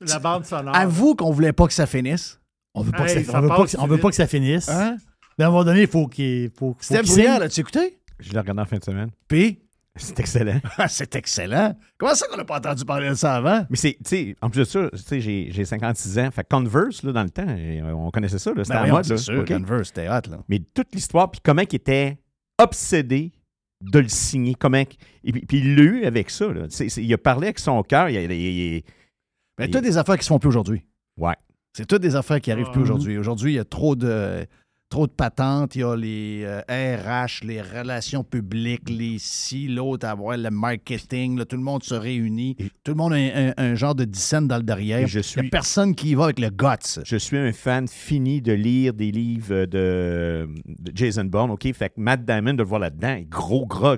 La 0.00 0.18
bande 0.18 0.44
sonore. 0.46 0.74
Avoue 0.74 1.14
qu'on 1.14 1.30
voulait 1.30 1.52
pas 1.52 1.66
que 1.66 1.72
ça 1.72 1.86
finisse. 1.86 2.40
On 2.74 2.82
veut 2.82 2.92
pas, 2.92 3.08
Hey, 3.08 3.16
que, 3.20 3.24
ça, 3.24 3.32
ça 3.32 3.38
on 3.38 3.42
veut 3.42 3.48
pas, 3.48 3.66
que, 3.66 3.76
on 3.78 3.86
veut 3.86 3.98
pas 3.98 4.08
que 4.10 4.14
ça 4.14 4.26
finisse. 4.26 4.68
Hein? 4.68 4.96
Mais 5.36 5.44
à 5.44 5.48
un 5.48 5.50
moment 5.50 5.64
donné, 5.64 5.82
il 5.82 5.86
faut 5.88 6.06
qu'il 6.06 6.50
faut, 6.50 6.72
faut 6.72 6.76
C'était 6.80 7.02
qu'il 7.02 7.12
brillant, 7.14 7.38
là. 7.38 7.48
Tu 7.48 7.60
écouté? 7.60 7.98
Je 8.20 8.32
l'ai 8.32 8.38
regardé 8.38 8.62
en 8.62 8.64
fin 8.66 8.78
de 8.78 8.84
semaine. 8.84 9.10
Puis, 9.26 9.58
C'est 9.98 10.18
excellent. 10.20 10.60
c'est 10.88 11.14
excellent. 11.16 11.76
Comment 11.98 12.14
ça 12.14 12.26
qu'on 12.28 12.36
n'a 12.36 12.44
pas 12.44 12.58
entendu 12.58 12.84
parler 12.84 13.08
de 13.10 13.14
ça 13.14 13.34
avant? 13.36 13.66
Mais 13.68 13.76
c'est, 13.76 13.92
tu 13.94 14.00
sais, 14.04 14.36
en 14.40 14.48
plus 14.50 14.60
de 14.60 14.64
ça, 14.64 14.88
tu 14.90 14.98
sais, 14.98 15.20
j'ai, 15.20 15.48
j'ai 15.50 15.64
56 15.64 16.18
ans. 16.18 16.30
Fait 16.30 16.42
que 16.44 16.48
Converse, 16.48 17.02
là, 17.02 17.12
dans 17.12 17.22
le 17.22 17.30
temps, 17.30 17.46
euh, 17.48 17.92
on 17.92 18.10
connaissait 18.10 18.38
ça, 18.38 18.52
là. 18.54 18.64
C'était 18.64 18.74
Ben 18.74 18.78
à 18.78 18.80
voyons, 18.82 18.94
mode, 18.96 19.04
c'est 19.04 19.12
là. 19.14 19.18
sûr? 19.18 19.44
Converse, 19.44 19.88
c'était 19.88 20.08
hot, 20.08 20.30
là. 20.30 20.38
Mais 20.48 20.60
toute 20.72 20.94
l'histoire, 20.94 21.30
puis 21.30 21.40
comment 21.44 21.62
il 21.62 21.74
était 21.74 22.18
obsédé 22.58 23.32
de 23.80 23.98
le 24.00 24.08
signer, 24.08 24.54
comment... 24.54 24.78
Et 24.78 25.32
puis, 25.32 25.46
puis 25.46 25.58
il 25.58 25.76
l'a 25.76 25.82
eu 25.82 26.04
avec 26.04 26.30
ça, 26.30 26.52
là. 26.52 26.66
C'est- 26.68 26.88
c'est- 26.88 27.02
il 27.04 27.12
a 27.14 27.18
parlé 27.18 27.46
avec 27.48 27.58
son 27.58 27.82
cœur. 27.82 28.08
Il, 28.08 28.16
il- 28.16 28.32
il- 28.32 28.82
Mais 29.58 29.66
Et- 29.66 29.70
toutes 29.70 29.82
des 29.84 29.96
affaires 29.98 30.16
qui 30.16 30.24
se 30.24 30.28
font 30.28 30.38
plus 30.38 30.48
aujourd'hui. 30.48 30.82
Ouais. 31.16 31.34
C'est 31.76 31.86
toutes 31.86 32.02
des 32.02 32.16
affaires 32.16 32.40
qui 32.40 32.50
arrivent 32.50 32.66
Ah. 32.70 32.72
plus 32.72 32.82
aujourd'hui. 32.82 33.18
Aujourd'hui, 33.18 33.52
il 33.52 33.56
y 33.56 33.58
a 33.60 33.64
trop 33.64 33.94
de, 33.94 34.46
trop 34.88 35.06
de 35.06 35.12
patentes. 35.12 35.74
Il 35.76 35.80
y 35.80 35.84
a 35.84 35.94
les 35.96 36.42
euh, 36.44 36.60
RH, 36.68 37.44
les 37.44 37.60
relations 37.60 38.24
publiques, 38.24 38.88
les 38.88 39.16
ci, 39.18 39.68
l'autre, 39.68 40.06
avoir 40.06 40.36
le 40.36 40.50
marketing. 40.50 41.38
là, 41.38 41.44
tout 41.44 41.56
le 41.56 41.62
monde 41.62 41.82
se 41.82 41.94
réunit. 41.94 42.56
Tout 42.84 42.92
le 42.92 42.94
monde 42.96 43.12
a 43.12 43.16
un, 43.16 43.48
un- 43.48 43.54
un 43.56 43.74
genre 43.74 43.94
de 43.94 44.04
dissent 44.04 44.42
dans 44.46 44.56
le 44.56 44.62
derrière. 44.62 45.06
Je 45.06 45.18
Il 45.18 45.20
n'y 45.20 45.24
suis- 45.24 45.40
a 45.40 45.44
personne 45.50 45.94
qui 45.94 46.10
y 46.10 46.14
va 46.14 46.24
avec 46.24 46.38
le 46.38 46.50
guts. 46.50 47.00
Je 47.04 47.16
suis 47.16 47.36
un 47.36 47.52
fan 47.52 47.86
fini 47.88 48.40
de 48.40 48.52
lire 48.52 48.94
des 48.94 49.10
livres 49.10 49.66
de, 49.66 50.48
de 50.66 50.92
Jason 50.94 51.24
Bourne, 51.24 51.50
OK? 51.50 51.70
Fait 51.74 51.90
que 51.90 51.94
Matt 52.00 52.24
Damon, 52.24 52.54
de 52.54 52.58
le 52.58 52.64
voir 52.68 52.80
là-dedans, 52.80 53.18
gros 53.28 53.66
gras. 53.66 53.96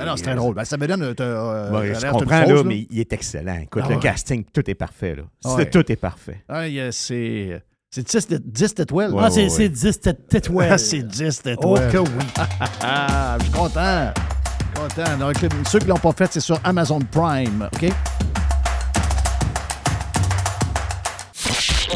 Ah 0.00 0.04
non, 0.06 0.16
c'est 0.16 0.24
très 0.24 0.34
drôle. 0.34 0.54
Ben, 0.54 0.64
ça 0.64 0.76
me 0.76 0.86
donne. 0.86 1.02
euh, 1.02 1.14
euh, 1.20 1.70
Ouais, 1.80 1.94
je 1.94 2.06
comprends, 2.10 2.44
là, 2.44 2.62
mais 2.64 2.86
il 2.90 3.00
est 3.00 3.12
excellent. 3.12 3.58
Écoute, 3.62 3.82
Ah 3.84 3.88
le 3.88 3.94
ouais. 3.96 4.00
casting, 4.02 4.44
tout 4.52 4.68
est 4.68 4.74
parfait, 4.74 5.16
là. 5.16 5.22
Ouais. 5.54 5.70
Tout 5.70 5.90
est 5.90 5.96
parfait. 5.96 6.42
Ah, 6.48 6.68
il 6.68 6.92
c'est. 6.92 7.62
C'est 7.94 8.02
10 8.10 8.26
de- 8.26 8.38
10 8.44 8.74
étoiles. 8.80 9.14
Ouais, 9.14 9.22
Ah, 9.24 9.30
c'est 9.30 9.44
ouais, 9.44 9.48
c'est 9.50 9.68
10 9.68 10.00
étoiles. 10.32 10.68
Ah, 10.72 10.78
c'est 10.78 11.02
10 11.06 11.42
étoiles. 11.46 11.56
Oh 11.88 11.92
que 11.92 11.98
oui. 11.98 12.24
Ah, 12.82 13.36
je 13.38 13.44
suis 13.44 13.52
content. 13.52 14.12
Content. 14.74 15.16
Donc, 15.20 15.36
ceux 15.70 15.78
qui 15.78 15.84
ne 15.84 15.90
l'ont 15.90 15.98
pas 15.98 16.10
fait, 16.12 16.32
c'est 16.32 16.40
sur 16.40 16.58
Amazon 16.64 16.98
Prime. 16.98 17.68
OK? 17.72 17.92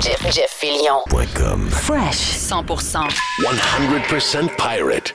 Jeff, 0.00 0.22
Jeff 0.32 0.50
Fillion. 0.56 1.02
.com. 1.34 1.68
Fresh 1.68 2.36
100%. 2.38 3.08
100% 3.42 4.48
pirate. 4.56 5.14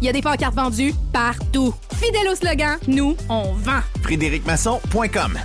Il 0.00 0.06
y 0.06 0.08
a 0.08 0.12
des 0.12 0.22
pancartes 0.22 0.54
vendues 0.54 0.94
partout. 1.12 1.72
Fidèle 1.94 2.28
au 2.32 2.34
slogan, 2.34 2.78
nous, 2.88 3.16
on 3.28 3.52
vend. 3.52 3.80
FrédéricMasson.com 4.02 5.38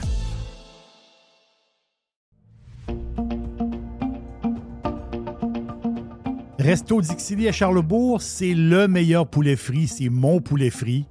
Resto 6.58 7.00
Dixili 7.00 7.48
à 7.48 7.52
Charlebourg, 7.52 8.24
c'est 8.24 8.56
le 8.56 8.88
meilleur 8.88 9.28
poulet 9.28 9.56
frit. 9.56 9.88
C'est 9.88 10.10
mon 10.10 10.42
poulet 10.42 10.72
frit. 10.72 11.06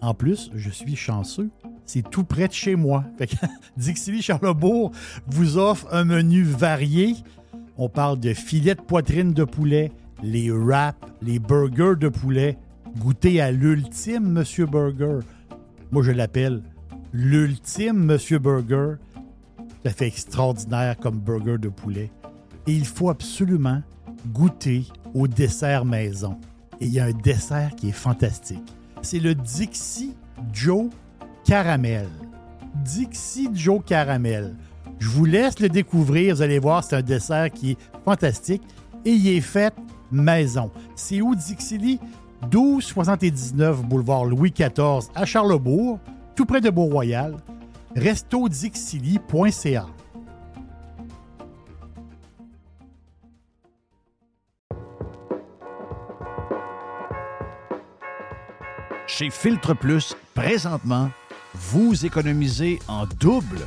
En 0.00 0.14
plus, 0.14 0.50
je 0.54 0.70
suis 0.70 0.96
chanceux. 0.96 1.50
C'est 1.84 2.08
tout 2.08 2.24
près 2.24 2.48
de 2.48 2.54
chez 2.54 2.74
moi. 2.74 3.04
Fait 3.18 3.26
que 3.26 3.36
Dixili 3.76 4.22
Charlebourg 4.22 4.92
vous 5.26 5.58
offre 5.58 5.86
un 5.92 6.04
menu 6.04 6.42
varié. 6.42 7.16
On 7.76 7.90
parle 7.90 8.18
de 8.18 8.32
filets 8.32 8.76
de 8.76 8.80
poitrine 8.80 9.34
de 9.34 9.44
poulet, 9.44 9.92
les 10.22 10.50
wraps, 10.50 10.98
les 11.22 11.38
burgers 11.38 11.96
de 11.98 12.08
poulet. 12.08 12.56
Goûtez 12.98 13.40
à 13.40 13.50
l'ultime 13.50 14.30
Monsieur 14.30 14.66
Burger. 14.66 15.20
Moi, 15.90 16.02
je 16.02 16.10
l'appelle 16.10 16.62
l'ultime 17.12 18.04
Monsieur 18.04 18.38
Burger. 18.38 18.94
Ça 19.84 19.92
fait 19.92 20.06
extraordinaire 20.06 20.96
comme 20.98 21.18
burger 21.18 21.58
de 21.58 21.68
poulet. 21.68 22.10
Et 22.66 22.72
il 22.72 22.84
faut 22.84 23.10
absolument 23.10 23.82
goûter 24.32 24.84
au 25.14 25.28
dessert 25.28 25.84
maison. 25.84 26.36
Et 26.80 26.86
il 26.86 26.92
y 26.92 27.00
a 27.00 27.06
un 27.06 27.12
dessert 27.12 27.74
qui 27.76 27.88
est 27.88 27.92
fantastique. 27.92 28.74
C'est 29.02 29.20
le 29.20 29.34
Dixie 29.34 30.14
Joe 30.52 30.90
Caramel. 31.44 32.08
Dixie 32.84 33.48
Joe 33.54 33.80
Caramel. 33.84 34.54
Je 34.98 35.08
vous 35.08 35.24
laisse 35.24 35.60
le 35.60 35.68
découvrir. 35.68 36.34
Vous 36.34 36.42
allez 36.42 36.58
voir, 36.58 36.84
c'est 36.84 36.96
un 36.96 37.02
dessert 37.02 37.50
qui 37.50 37.72
est 37.72 37.78
fantastique 38.04 38.62
et 39.04 39.10
il 39.10 39.28
est 39.28 39.40
fait 39.40 39.72
maison. 40.10 40.70
C'est 40.94 41.20
où 41.20 41.34
Dixie 41.34 42.00
1279 42.42 43.82
boulevard 43.82 44.24
Louis 44.24 44.52
XIV 44.52 45.10
à 45.14 45.24
Charlebourg, 45.24 45.98
tout 46.34 46.46
près 46.46 46.60
de 46.60 46.70
Beau-Royal. 46.70 47.36
restodixili.ca. 47.96 49.86
Chez 59.06 59.30
Filtre 59.30 59.74
Plus, 59.74 60.14
présentement, 60.34 61.10
vous 61.54 62.04
économisez 62.06 62.78
en 62.86 63.06
double. 63.18 63.66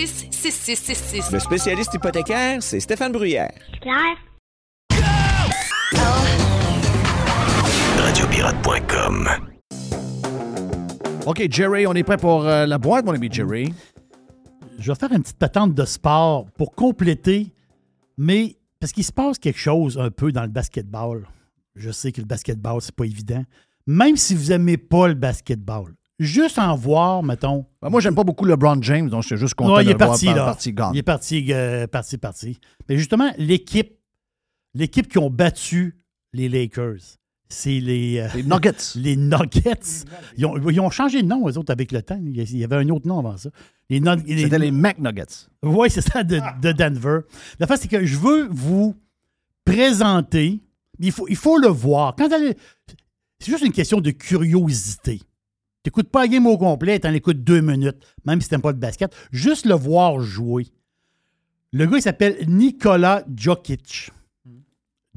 6666. 0.07 1.31
Le 1.31 1.39
spécialiste 1.39 1.93
hypothécaire, 1.93 2.61
c'est 2.61 2.79
Stéphane 2.79 3.11
Bruyère. 3.11 3.51
Claire? 3.81 4.17
Radiopirate.com 7.97 9.29
OK, 11.25 11.47
Jerry, 11.51 11.85
on 11.85 11.93
est 11.93 12.03
prêt 12.03 12.17
pour 12.17 12.47
euh, 12.47 12.65
la 12.65 12.77
boîte, 12.79 13.05
mon 13.05 13.13
ami 13.13 13.29
Jerry. 13.31 13.73
Je 14.79 14.91
vais 14.91 14.97
faire 14.97 15.11
une 15.11 15.21
petite 15.21 15.37
patente 15.37 15.75
de 15.75 15.85
sport 15.85 16.45
pour 16.57 16.71
compléter, 16.71 17.53
mais 18.17 18.57
parce 18.79 18.91
qu'il 18.91 19.03
se 19.03 19.11
passe 19.11 19.37
quelque 19.37 19.59
chose 19.59 19.99
un 19.99 20.09
peu 20.09 20.31
dans 20.31 20.41
le 20.41 20.47
basketball. 20.47 21.27
Je 21.75 21.91
sais 21.91 22.11
que 22.11 22.21
le 22.21 22.25
basketball, 22.25 22.81
c'est 22.81 22.95
pas 22.95 23.05
évident. 23.05 23.43
Même 23.85 24.17
si 24.17 24.33
vous 24.33 24.51
aimez 24.51 24.77
pas 24.77 25.07
le 25.07 25.13
basketball, 25.13 25.93
juste 26.23 26.57
en 26.59 26.75
voir, 26.75 27.23
mettons. 27.23 27.65
Ben, 27.81 27.89
moi, 27.89 27.99
j'aime 28.01 28.15
pas 28.15 28.23
beaucoup 28.23 28.45
LeBron 28.45 28.81
James, 28.81 29.09
donc 29.09 29.23
je 29.23 29.27
suis 29.27 29.37
juste 29.37 29.53
content 29.55 29.75
Ouais, 29.75 29.83
il 29.83 29.87
de 29.87 29.91
est 29.91 29.93
le 29.93 29.97
voir 29.97 30.09
parti, 30.09 30.25
par- 30.25 30.35
là. 30.35 30.45
parti. 30.45 30.69
Il 30.93 30.97
est 30.97 31.03
parti, 31.03 31.45
euh, 31.53 31.87
parti, 31.87 32.17
parti. 32.17 32.59
Mais 32.89 32.97
justement, 32.97 33.31
l'équipe, 33.37 33.93
l'équipe 34.73 35.07
qui 35.07 35.17
ont 35.17 35.29
battu 35.29 35.97
les 36.33 36.47
Lakers, 36.49 37.17
c'est 37.49 37.79
les, 37.81 38.19
euh, 38.19 38.27
Les 38.35 38.43
Nuggets. 38.43 38.71
les 38.95 39.15
Nuggets. 39.17 40.05
Ils 40.37 40.45
ont, 40.45 40.57
ils 40.69 40.79
ont 40.79 40.89
changé 40.89 41.21
de 41.21 41.27
nom, 41.27 41.47
eux 41.49 41.57
autres, 41.57 41.71
avec 41.71 41.91
le 41.91 42.01
temps. 42.01 42.19
Il 42.23 42.57
y 42.57 42.63
avait 42.63 42.77
un 42.77 42.87
autre 42.89 43.07
nom 43.07 43.19
avant 43.19 43.35
ça. 43.37 43.49
Les 43.89 43.99
C'était 44.25 44.57
les 44.57 44.71
McNuggets. 44.71 45.49
Oui, 45.63 45.89
c'est 45.89 45.99
ça, 45.99 46.23
de, 46.23 46.39
de 46.61 46.71
Denver. 46.71 47.19
La 47.59 47.67
face, 47.67 47.81
c'est 47.81 47.89
que 47.89 48.05
je 48.05 48.17
veux 48.17 48.47
vous 48.49 48.95
présenter. 49.65 50.59
Il 50.99 51.11
faut, 51.11 51.27
il 51.27 51.35
faut 51.35 51.57
le 51.57 51.67
voir. 51.67 52.15
Quand 52.15 52.29
c'est 52.29 53.51
juste 53.51 53.65
une 53.65 53.71
question 53.71 53.99
de 54.01 54.11
curiosité. 54.11 55.19
Tu 55.83 55.87
n'écoutes 55.87 56.09
pas 56.09 56.21
la 56.21 56.27
game 56.27 56.45
au 56.47 56.57
complet, 56.57 56.99
tu 56.99 57.07
en 57.07 57.13
écoutes 57.13 57.43
deux 57.43 57.61
minutes, 57.61 57.97
même 58.25 58.39
si 58.41 58.47
tu 58.49 58.53
n'aimes 58.53 58.61
pas 58.61 58.71
le 58.71 58.77
basket. 58.77 59.15
Juste 59.31 59.65
le 59.65 59.73
voir 59.73 60.19
jouer. 60.19 60.67
Le 61.71 61.85
gars, 61.85 61.97
il 61.97 62.01
s'appelle 62.01 62.37
Nikola 62.47 63.23
Jokic. 63.35 64.11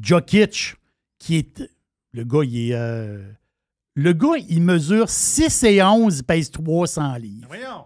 Jokic, 0.01 0.77
qui 1.19 1.37
est. 1.37 1.71
Le 2.13 2.25
gars, 2.25 2.45
il 2.45 2.71
est. 2.71 2.75
euh, 2.75 3.23
le 3.95 4.13
gars, 4.13 4.37
il 4.49 4.63
mesure 4.63 5.09
6 5.09 5.65
et 5.65 5.83
11, 5.83 6.19
il 6.19 6.23
pèse 6.25 6.51
300 6.51 7.15
livres. 7.17 7.47
Voyons. 7.49 7.85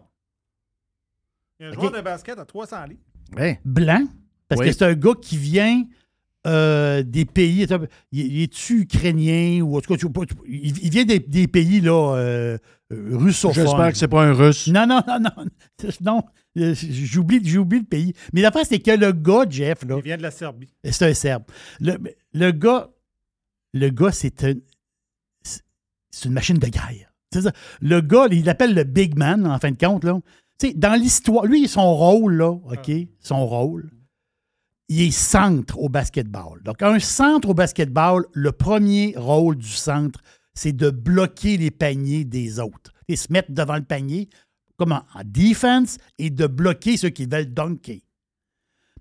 Il 1.60 1.64
y 1.64 1.66
a 1.66 1.70
un 1.70 1.72
joueur 1.72 1.92
de 1.92 2.00
basket 2.00 2.38
à 2.38 2.44
300 2.44 2.84
livres. 2.86 3.00
Ouais. 3.36 3.60
blanc, 3.64 4.06
parce 4.48 4.60
Oui. 4.60 4.66
que 4.68 4.72
c'est 4.72 4.84
un 4.84 4.94
gars 4.94 5.14
qui 5.20 5.36
vient 5.36 5.84
euh, 6.46 7.02
des 7.02 7.24
pays. 7.24 7.66
Il 8.12 8.42
est-tu 8.42 8.82
ukrainien 8.82 9.60
ou 9.62 9.76
en 9.76 9.80
tout 9.80 9.94
cas, 9.96 10.06
il, 10.46 10.90
vient 10.90 11.04
des, 11.04 11.18
des 11.18 11.46
pays 11.48 11.80
là, 11.80 12.14
euh, 12.16 12.58
euh, 12.92 13.16
russophones. 13.16 13.64
J'espère 13.64 13.92
que 13.92 13.98
c'est 13.98 14.08
pas 14.08 14.24
un 14.24 14.32
russe. 14.32 14.68
Non, 14.68 14.86
non, 14.86 15.00
non, 15.06 15.18
non. 15.20 15.44
Non, 16.00 16.22
euh, 16.58 16.74
j'oublie, 16.74 17.40
j'oublie 17.44 17.80
le 17.80 17.84
pays. 17.84 18.12
Mais 18.32 18.40
l'affaire, 18.40 18.64
c'est 18.66 18.78
que 18.80 18.90
le 18.90 19.12
gars, 19.12 19.44
Jeff, 19.48 19.84
là, 19.84 19.96
Il 19.98 20.02
vient 20.04 20.16
de 20.16 20.22
la 20.22 20.30
Serbie. 20.30 20.72
c'est 20.84 21.06
un 21.08 21.14
Serbe. 21.14 21.44
Le, 21.80 21.96
le 22.32 22.50
gars, 22.52 22.88
le 23.74 23.88
gars, 23.90 24.12
c'est 24.12 24.42
un- 24.44 24.54
c'est- 25.42 25.62
c'est 26.10 26.28
une 26.28 26.34
machine 26.34 26.58
de 26.58 26.66
guerre. 26.68 27.12
C'est 27.32 27.42
ça. 27.42 27.52
Le 27.82 28.00
gars, 28.00 28.26
il 28.30 28.44
l'appelle 28.44 28.74
le 28.74 28.84
big 28.84 29.16
man, 29.16 29.46
en 29.46 29.58
fin 29.58 29.70
de 29.70 29.76
compte. 29.76 30.02
Là. 30.04 30.18
Tu 30.58 30.68
sais, 30.68 30.74
dans 30.74 30.94
l'histoire, 30.98 31.44
lui, 31.44 31.68
son 31.68 31.94
rôle, 31.94 32.34
là, 32.36 32.50
OK, 32.50 32.90
son 33.20 33.46
rôle, 33.46 33.90
il 34.88 35.02
est 35.02 35.10
centre 35.10 35.78
au 35.78 35.88
basketball. 35.88 36.62
Donc, 36.62 36.82
un 36.82 36.98
centre 36.98 37.50
au 37.50 37.54
basketball, 37.54 38.24
le 38.32 38.52
premier 38.52 39.14
rôle 39.16 39.56
du 39.56 39.68
centre, 39.68 40.20
c'est 40.54 40.72
de 40.72 40.90
bloquer 40.90 41.56
les 41.56 41.70
paniers 41.70 42.24
des 42.24 42.58
autres. 42.58 42.92
Et 43.06 43.16
se 43.16 43.32
mettre 43.32 43.52
devant 43.52 43.76
le 43.76 43.84
panier, 43.84 44.28
comme 44.76 44.92
en, 44.92 45.02
en 45.14 45.22
defense, 45.24 45.98
et 46.18 46.30
de 46.30 46.46
bloquer 46.46 46.96
ceux 46.96 47.10
qui 47.10 47.26
veulent 47.26 47.52
dunker. 47.52 48.00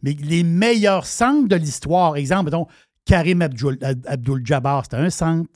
Mais 0.04 0.14
les 0.14 0.44
meilleurs 0.44 1.06
centres 1.06 1.48
de 1.48 1.56
l'histoire, 1.56 2.18
exemple, 2.18 2.46
mettons, 2.46 2.68
Karim 3.06 3.42
Abdul- 3.42 3.80
Abdul-Jabbar, 4.06 4.84
c'était 4.84 4.98
un 4.98 5.10
centre. 5.10 5.50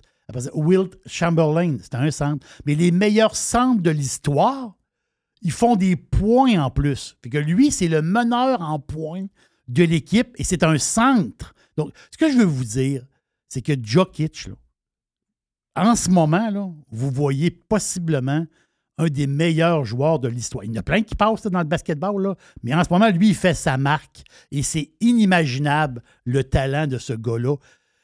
Wilt 0.53 0.97
Chamberlain, 1.05 1.77
c'était 1.81 1.97
un 1.97 2.11
centre. 2.11 2.47
Mais 2.65 2.75
les 2.75 2.91
meilleurs 2.91 3.35
centres 3.35 3.81
de 3.81 3.89
l'histoire, 3.91 4.75
ils 5.41 5.51
font 5.51 5.75
des 5.75 5.97
points 5.97 6.57
en 6.59 6.69
plus. 6.69 7.17
Fait 7.21 7.29
que 7.29 7.37
lui, 7.37 7.69
c'est 7.71 7.89
le 7.89 8.01
meneur 8.01 8.61
en 8.61 8.79
points 8.79 9.25
de 9.71 9.83
l'équipe 9.83 10.29
et 10.37 10.43
c'est 10.43 10.63
un 10.63 10.77
centre. 10.77 11.53
Donc, 11.77 11.91
ce 12.11 12.17
que 12.17 12.31
je 12.31 12.37
veux 12.37 12.45
vous 12.45 12.65
dire, 12.65 13.05
c'est 13.47 13.61
que 13.61 13.73
Jokic, 13.81 14.47
là, 14.47 14.55
en 15.75 15.95
ce 15.95 16.09
moment, 16.09 16.49
là, 16.49 16.69
vous 16.91 17.11
voyez 17.11 17.49
possiblement 17.51 18.45
un 18.97 19.07
des 19.07 19.25
meilleurs 19.25 19.85
joueurs 19.85 20.19
de 20.19 20.27
l'histoire. 20.27 20.63
Il 20.63 20.73
y 20.73 20.77
en 20.77 20.81
a 20.81 20.83
plein 20.83 21.01
qui 21.01 21.15
passent 21.15 21.47
dans 21.47 21.59
le 21.59 21.65
basketball, 21.65 22.21
là, 22.21 22.35
mais 22.63 22.73
en 22.73 22.83
ce 22.83 22.89
moment, 22.89 23.09
lui, 23.09 23.29
il 23.29 23.35
fait 23.35 23.53
sa 23.53 23.77
marque. 23.77 24.23
Et 24.51 24.63
c'est 24.63 24.91
inimaginable 24.99 26.03
le 26.25 26.43
talent 26.43 26.87
de 26.87 26.97
ce 26.97 27.13
gars-là. 27.13 27.55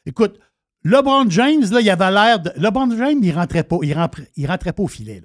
Écoute, 0.06 0.40
LeBron 0.84 1.30
James, 1.30 1.66
là, 1.70 1.82
il 1.82 1.90
avait 1.90 2.12
l'air 2.12 2.40
de. 2.40 2.52
LeBron 2.56 2.90
James, 2.98 3.20
il 3.22 3.32
rentrait 3.34 3.64
pas, 3.64 3.78
il 3.84 3.94
rentrait, 3.94 4.28
rentrait 4.46 4.74
pas 4.74 4.84
au 4.84 4.88
filet. 4.88 5.22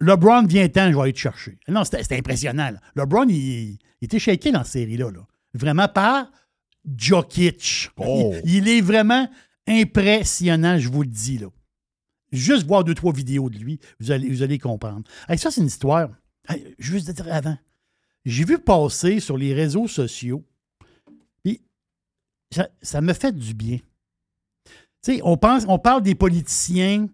LeBron 0.00 0.46
vient 0.46 0.68
temps, 0.68 0.90
je 0.90 0.96
vais 0.96 1.02
aller 1.02 1.12
te 1.12 1.18
chercher. 1.18 1.58
Non, 1.68 1.84
c'était 1.84 2.16
impressionnant. 2.16 2.70
LeBron, 2.96 3.26
il, 3.28 3.78
était 4.02 4.18
shaké 4.18 4.50
dans 4.50 4.64
cette 4.64 4.72
série-là. 4.72 5.10
là. 5.10 5.20
Vraiment 5.54 5.88
par 5.88 6.30
Jokic. 6.96 7.90
Oh. 7.96 8.34
Il, 8.44 8.56
il 8.56 8.68
est 8.68 8.80
vraiment 8.80 9.28
impressionnant, 9.66 10.78
je 10.78 10.88
vous 10.88 11.02
le 11.02 11.08
dis. 11.08 11.38
Là. 11.38 11.48
Juste 12.32 12.66
voir 12.66 12.84
deux, 12.84 12.94
trois 12.94 13.12
vidéos 13.12 13.48
de 13.50 13.58
lui, 13.58 13.80
vous 14.00 14.10
allez, 14.10 14.28
vous 14.28 14.42
allez 14.42 14.58
comprendre. 14.58 15.02
Hey, 15.28 15.38
ça, 15.38 15.50
c'est 15.50 15.60
une 15.60 15.66
histoire. 15.66 16.10
Hey, 16.48 16.74
je 16.78 16.92
veux 16.92 16.98
juste 16.98 17.10
dire 17.10 17.32
avant. 17.32 17.56
J'ai 18.24 18.44
vu 18.44 18.58
passer 18.58 19.20
sur 19.20 19.38
les 19.38 19.54
réseaux 19.54 19.88
sociaux, 19.88 20.44
puis 21.42 21.62
ça, 22.50 22.68
ça 22.82 23.00
me 23.00 23.14
fait 23.14 23.32
du 23.32 23.54
bien. 23.54 23.78
Tu 25.02 25.14
sais, 25.14 25.20
on, 25.22 25.36
pense, 25.36 25.64
on 25.68 25.78
parle 25.78 26.02
des 26.02 26.14
politiciens 26.14 27.06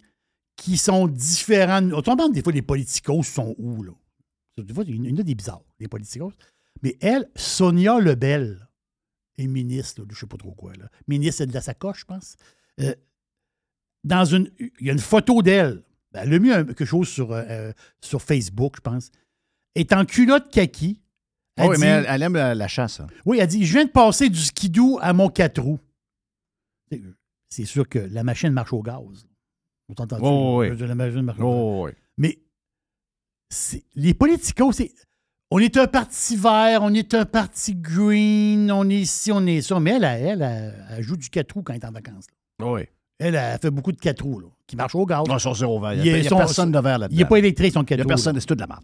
qui 0.56 0.76
sont 0.76 1.06
différents. 1.06 1.88
On 1.92 2.02
parle 2.02 2.32
des 2.32 2.42
fois 2.42 2.52
des 2.52 2.62
politicos 2.62 3.22
sont 3.22 3.54
où, 3.58 3.82
là? 3.82 3.92
Des 4.56 4.72
fois, 4.72 4.84
il 4.86 5.04
y 5.04 5.12
en 5.12 5.16
a 5.16 5.22
des 5.22 5.34
bizarres, 5.34 5.64
les 5.78 5.88
politicos. 5.88 6.32
Mais 6.84 6.96
elle, 7.00 7.28
Sonia 7.34 7.98
Lebel, 7.98 8.68
est 9.38 9.46
ministre, 9.48 10.02
là, 10.02 10.06
je 10.10 10.14
ne 10.14 10.18
sais 10.20 10.26
pas 10.26 10.36
trop 10.36 10.52
quoi, 10.52 10.72
là. 10.74 10.88
ministre 11.08 11.44
de 11.44 11.52
la 11.52 11.60
sacoche, 11.60 12.00
je 12.00 12.04
pense. 12.04 12.36
Euh, 12.80 12.94
dans 14.04 14.24
une, 14.24 14.50
il 14.58 14.86
y 14.86 14.90
a 14.90 14.92
une 14.92 14.98
photo 15.00 15.42
d'elle. 15.42 15.82
Ben, 16.12 16.22
elle 16.22 16.34
a 16.34 16.38
mis 16.38 16.52
un- 16.52 16.64
quelque 16.64 16.84
chose 16.84 17.08
sur, 17.08 17.32
euh, 17.32 17.72
sur 18.00 18.22
Facebook, 18.22 18.74
je 18.76 18.80
pense. 18.82 19.10
Est 19.74 19.92
en 19.92 20.04
culotte 20.04 20.52
kaki. 20.52 21.00
Ah 21.56 21.66
oui, 21.68 21.76
dit- 21.76 21.80
mais 21.82 21.86
elle, 21.88 22.06
elle 22.08 22.22
aime 22.22 22.34
la, 22.34 22.54
la 22.54 22.68
chasse. 22.68 23.00
hein. 23.00 23.06
oui, 23.24 23.38
elle 23.40 23.46
dit 23.48 23.64
Je 23.64 23.72
viens 23.72 23.84
de 23.86 23.90
passer 23.90 24.28
du 24.28 24.38
skidoo 24.38 24.98
à 25.00 25.12
mon 25.12 25.28
4 25.30 25.60
roues. 25.60 25.80
C'est- 27.48 27.64
sûr 27.64 27.88
que 27.88 27.98
la 27.98 28.22
machine 28.24 28.50
marche 28.50 28.72
au 28.72 28.82
gaz. 28.82 29.26
Vous 29.88 29.94
entendez? 29.98 30.22
Oh, 30.24 30.58
oui. 30.60 30.76
La 30.76 30.94
machine 30.94 31.22
marche 31.22 31.38
au 31.40 31.42
gaz. 31.42 31.50
Oh, 31.50 31.86
oui. 31.86 31.92
Mais 32.18 32.38
les 33.94 34.14
politicos, 34.14 34.72
c'est. 34.72 34.92
On 35.56 35.60
est 35.60 35.76
un 35.76 35.86
parti 35.86 36.36
vert, 36.36 36.80
on 36.82 36.92
est 36.92 37.14
un 37.14 37.24
parti 37.24 37.76
green, 37.76 38.72
on 38.72 38.90
est 38.90 38.96
ici, 39.02 39.30
on 39.30 39.46
est 39.46 39.60
ça. 39.62 39.78
Mais 39.78 39.92
elle, 39.92 40.02
elle, 40.02 40.42
elle, 40.42 40.74
elle 40.90 41.02
joue 41.04 41.16
du 41.16 41.28
4 41.30 41.52
roues 41.52 41.62
quand 41.62 41.74
elle 41.74 41.78
est 41.80 41.86
en 41.86 41.92
vacances. 41.92 42.26
là. 42.58 42.66
Oui. 42.66 42.80
Elle, 43.20 43.36
elle 43.36 43.58
fait 43.60 43.70
beaucoup 43.70 43.92
de 43.92 44.00
4 44.00 44.20
roues, 44.24 44.40
là, 44.40 44.48
qui 44.66 44.74
marchent 44.74 44.96
au 44.96 45.06
gaz. 45.06 45.22
Non, 45.28 45.38
sur 45.38 45.54
zéro 45.54 45.78
vert. 45.78 45.92
Il 45.94 46.02
n'y 46.02 46.10
a, 46.10 46.14
a 46.14 46.16
il 46.18 46.24
y 46.24 46.26
a 46.26 46.30
son- 46.30 46.38
personne 46.38 46.72
de 46.72 46.78
vert 46.80 46.98
là-dedans. 46.98 47.14
Il 47.14 47.18
n'est 47.18 47.24
pas 47.28 47.38
électrique, 47.38 47.72
son 47.72 47.84
4 47.84 47.90
Il 47.92 47.96
n'y 47.98 48.00
a 48.00 48.04
roues. 48.04 48.08
personne, 48.08 48.40
c'est 48.40 48.46
tout 48.46 48.56
de 48.56 48.60
la 48.60 48.66
merde. 48.66 48.82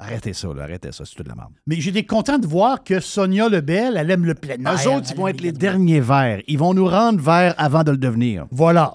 Arrêtez 0.00 0.32
ça, 0.32 0.48
là, 0.52 0.64
arrêtez 0.64 0.90
ça, 0.90 1.04
c'est 1.04 1.14
tout 1.14 1.22
de 1.22 1.28
la 1.28 1.36
merde. 1.36 1.52
Mais 1.68 1.76
j'étais 1.80 2.04
content 2.04 2.38
de 2.40 2.46
voir 2.48 2.82
que 2.82 2.98
Sonia 2.98 3.48
Lebel, 3.48 3.96
elle 3.96 4.10
aime 4.10 4.24
le 4.24 4.34
plein 4.34 4.56
air. 4.56 4.74
Eux 4.74 4.88
autres, 4.90 5.06
ils 5.12 5.16
vont 5.16 5.28
être 5.28 5.40
les 5.42 5.52
derniers 5.52 6.00
verts. 6.00 6.40
Ils 6.48 6.58
vont 6.58 6.74
nous 6.74 6.88
rendre 6.88 7.20
verts 7.22 7.54
avant 7.56 7.84
de 7.84 7.92
le 7.92 7.98
devenir. 7.98 8.46
Voilà. 8.50 8.94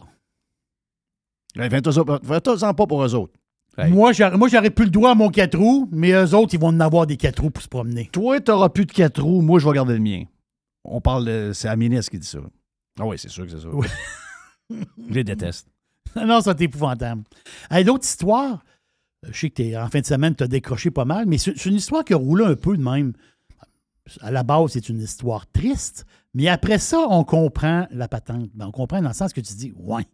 Faites-en 1.55 2.73
pas 2.73 2.87
pour 2.87 3.03
eux 3.05 3.15
autres. 3.15 3.33
Hey. 3.77 3.91
Moi, 3.91 4.11
j'aurais, 4.11 4.69
plus 4.71 4.85
le 4.85 4.91
droit 4.91 5.11
à 5.11 5.15
mon 5.15 5.29
4 5.29 5.57
roues, 5.57 5.87
mais 5.91 6.11
eux 6.11 6.35
autres, 6.35 6.53
ils 6.53 6.59
vont 6.59 6.67
en 6.67 6.79
avoir 6.79 7.07
des 7.07 7.17
4 7.17 7.41
roues 7.41 7.49
pour 7.49 7.63
se 7.63 7.67
promener. 7.67 8.09
Toi, 8.11 8.41
tu 8.41 8.51
n'auras 8.51 8.69
plus 8.69 8.85
de 8.85 8.91
quatre 8.91 9.21
roues. 9.21 9.41
Moi, 9.41 9.59
je 9.59 9.67
vais 9.67 9.73
garder 9.73 9.93
le 9.93 9.99
mien. 9.99 10.23
On 10.83 11.01
parle 11.01 11.25
de. 11.25 11.51
C'est 11.53 11.67
la 11.67 11.75
ministre 11.75 12.11
qui 12.11 12.19
dit 12.19 12.27
ça. 12.27 12.39
Ah 12.99 13.05
oui, 13.05 13.17
c'est 13.17 13.29
sûr 13.29 13.45
que 13.45 13.51
c'est 13.51 13.61
ça. 13.61 13.69
je 14.69 15.13
les 15.13 15.23
déteste. 15.23 15.67
non, 16.15 16.41
ça, 16.41 16.53
c'est 16.57 16.65
épouvantable. 16.65 17.23
Hey, 17.69 17.83
L'autre 17.83 18.05
histoire, 18.05 18.63
je 19.23 19.37
sais 19.37 19.49
que 19.49 19.55
t'es, 19.55 19.77
en 19.77 19.87
fin 19.87 20.01
de 20.01 20.05
semaine, 20.05 20.35
tu 20.35 20.43
as 20.43 20.47
décroché 20.47 20.91
pas 20.91 21.05
mal, 21.05 21.25
mais 21.25 21.37
c'est, 21.37 21.57
c'est 21.57 21.69
une 21.69 21.75
histoire 21.75 22.03
qui 22.03 22.13
a 22.13 22.17
roulé 22.17 22.45
un 22.45 22.55
peu 22.55 22.75
de 22.75 22.83
même. 22.83 23.13
À 24.21 24.31
la 24.31 24.43
base, 24.43 24.71
c'est 24.71 24.89
une 24.89 24.99
histoire 24.99 25.49
triste, 25.51 26.05
mais 26.33 26.47
après 26.47 26.79
ça, 26.79 27.05
on 27.09 27.23
comprend 27.23 27.87
la 27.91 28.07
patente. 28.07 28.49
Ben, 28.55 28.67
on 28.67 28.71
comprend 28.71 29.01
dans 29.01 29.09
le 29.09 29.13
sens 29.13 29.33
que 29.33 29.41
tu 29.41 29.53
dis, 29.53 29.73
ouais. 29.77 30.05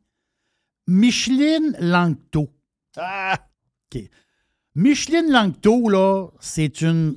Micheline 0.87 1.75
Langto. 1.79 2.49
Ah! 2.97 3.37
OK. 3.93 4.01
Micheline 4.75 5.31
Langto, 5.31 5.89
là, 5.89 6.27
c'est 6.39 6.81
une 6.81 7.15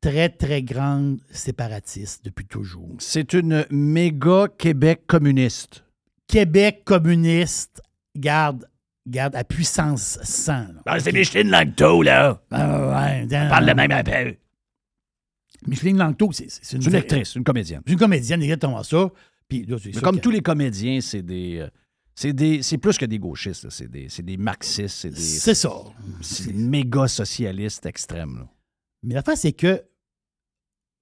très, 0.00 0.28
très 0.28 0.62
grande 0.62 1.20
séparatiste 1.30 2.24
depuis 2.24 2.44
toujours. 2.46 2.96
C'est 2.98 3.32
une 3.32 3.64
méga 3.70 4.48
Québec 4.58 5.02
communiste. 5.06 5.84
Québec 6.26 6.82
communiste, 6.84 7.80
garde, 8.16 8.66
garde 9.06 9.34
à 9.36 9.44
puissance 9.44 10.18
100. 10.22 10.52
là. 10.52 10.66
Ah, 10.86 11.00
c'est 11.00 11.12
Micheline 11.12 11.50
Langto, 11.50 12.02
là. 12.02 12.42
Ah, 12.50 12.88
ouais, 13.06 13.24
On 13.24 13.48
parle 13.48 13.66
de 13.66 13.72
même 13.72 14.02
peu. 14.04 14.36
Micheline 15.66 15.96
Langto, 15.98 16.30
c'est, 16.32 16.48
une, 16.72 16.82
une 16.82 16.94
actrice, 16.94 17.36
une 17.36 17.44
comédienne. 17.44 17.82
C'est 17.86 17.92
une 17.92 17.98
comédienne, 17.98 18.42
exactement 18.42 18.82
ça. 18.82 19.10
Puis 19.48 19.64
là, 19.64 19.76
Mais 19.84 19.92
ça 19.92 20.00
comme 20.00 20.20
tous 20.20 20.30
les 20.30 20.40
comédiens, 20.40 21.00
c'est 21.00 21.22
des. 21.22 21.58
euh, 21.58 21.68
C'est 22.14 22.78
plus 22.78 22.98
que 22.98 23.06
des 23.06 23.18
gauchistes, 23.18 23.70
c'est 23.70 23.88
des, 23.90 24.08
des 24.22 24.36
marxistes, 24.36 24.96
c'est 24.96 25.10
des, 25.10 25.16
C'est 25.20 25.54
ça. 25.54 25.72
c'est 26.20 26.48
des 26.48 26.52
méga 26.52 27.08
socialistes 27.08 27.86
extrêmes. 27.86 28.38
là. 28.38 28.48
Mais 29.02 29.14
l'affaire, 29.14 29.36
c'est 29.36 29.52
que, 29.52 29.82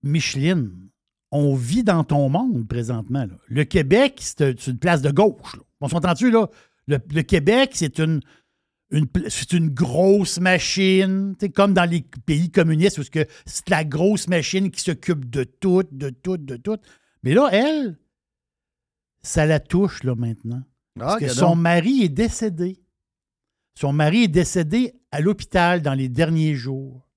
Micheline, 0.02 0.70
on 1.30 1.54
vit 1.54 1.82
dans 1.84 2.04
ton 2.04 2.28
monde 2.28 2.66
présentement. 2.66 3.24
là. 3.26 3.34
Le 3.48 3.64
Québec, 3.64 4.18
c'est 4.20 4.58
c'est 4.60 4.70
une 4.70 4.78
place 4.78 5.02
de 5.02 5.10
gauche. 5.10 5.56
là. 5.56 5.62
On 5.80 5.88
s'entend-tu, 5.88 6.30
là? 6.30 6.48
Le, 6.86 6.98
le 7.12 7.22
Québec, 7.22 7.72
c'est 7.74 7.98
une, 7.98 8.20
une, 8.90 9.06
une 9.52 9.68
grosse 9.68 10.40
machine, 10.40 11.36
comme 11.54 11.74
dans 11.74 11.88
les 11.88 12.02
pays 12.26 12.50
communistes, 12.50 12.98
où 12.98 13.02
c'est 13.02 13.68
la 13.68 13.84
grosse 13.84 14.28
machine 14.28 14.70
qui 14.70 14.80
s'occupe 14.80 15.28
de 15.28 15.44
tout, 15.44 15.84
de 15.92 16.10
tout, 16.10 16.36
de 16.38 16.56
tout. 16.56 16.78
Mais 17.22 17.34
là, 17.34 17.48
elle, 17.52 17.98
ça 19.22 19.44
la 19.46 19.60
touche, 19.60 20.02
là, 20.04 20.14
maintenant. 20.14 20.62
Parce 21.00 21.16
que 21.16 21.24
regarde 21.24 21.38
son 21.38 21.50
donc. 21.50 21.58
mari 21.58 22.02
est 22.02 22.08
décédé. 22.08 22.82
Son 23.74 23.92
mari 23.92 24.24
est 24.24 24.28
décédé 24.28 24.94
à 25.10 25.20
l'hôpital 25.20 25.82
dans 25.82 25.94
les 25.94 26.08
derniers 26.08 26.54
jours. 26.54 27.08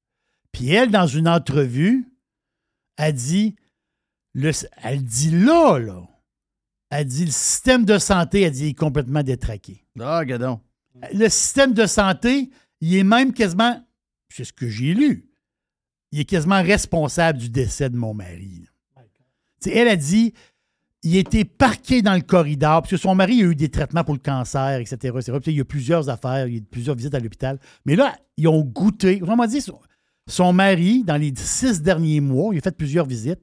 Puis 0.51 0.69
elle, 0.69 0.91
dans 0.91 1.07
une 1.07 1.27
entrevue, 1.27 2.07
a 2.97 3.11
dit, 3.11 3.55
le, 4.33 4.51
elle 4.83 5.03
dit 5.03 5.31
là, 5.31 5.77
là, 5.77 6.07
elle 6.89 7.07
dit 7.07 7.25
le 7.25 7.31
système 7.31 7.85
de 7.85 7.97
santé, 7.97 8.41
elle 8.41 8.51
dit, 8.51 8.67
est 8.69 8.73
complètement 8.73 9.23
détraqué. 9.23 9.85
Ah, 9.99 10.23
donc. 10.25 10.61
Le 11.11 11.27
système 11.27 11.73
de 11.73 11.87
santé, 11.87 12.51
il 12.81 12.95
est 12.95 13.03
même 13.03 13.33
quasiment, 13.33 13.83
c'est 14.29 14.43
ce 14.43 14.53
que 14.53 14.67
j'ai 14.69 14.93
lu, 14.93 15.27
il 16.11 16.19
est 16.19 16.25
quasiment 16.25 16.61
responsable 16.61 17.39
du 17.39 17.49
décès 17.49 17.89
de 17.89 17.97
mon 17.97 18.13
mari. 18.13 18.67
Elle 19.65 19.87
a 19.87 19.95
dit, 19.95 20.33
il 21.03 21.17
était 21.17 21.43
parqué 21.43 22.01
dans 22.01 22.15
le 22.15 22.21
corridor, 22.21 22.81
parce 22.81 22.95
son 22.95 23.13
mari 23.13 23.41
a 23.41 23.45
eu 23.45 23.55
des 23.55 23.69
traitements 23.69 24.05
pour 24.05 24.13
le 24.13 24.21
cancer, 24.21 24.79
etc. 24.79 25.13
etc. 25.17 25.37
Il 25.47 25.57
y 25.57 25.61
a 25.61 25.65
plusieurs 25.65 26.09
affaires, 26.09 26.47
il 26.47 26.55
y 26.55 26.57
a 26.57 26.61
plusieurs 26.71 26.95
visites 26.95 27.13
à 27.13 27.19
l'hôpital. 27.19 27.59
Mais 27.85 27.97
là, 27.97 28.15
ils 28.37 28.47
ont 28.47 28.61
goûté. 28.61 29.21
Autrement 29.21 29.45
dit, 29.45 29.61
son, 30.27 30.53
mari, 30.53 31.03
dans 31.03 31.17
les 31.17 31.33
six 31.35 31.81
derniers 31.81 32.21
mois, 32.21 32.53
il 32.53 32.59
a 32.59 32.61
fait 32.61 32.75
plusieurs 32.75 33.05
visites, 33.05 33.41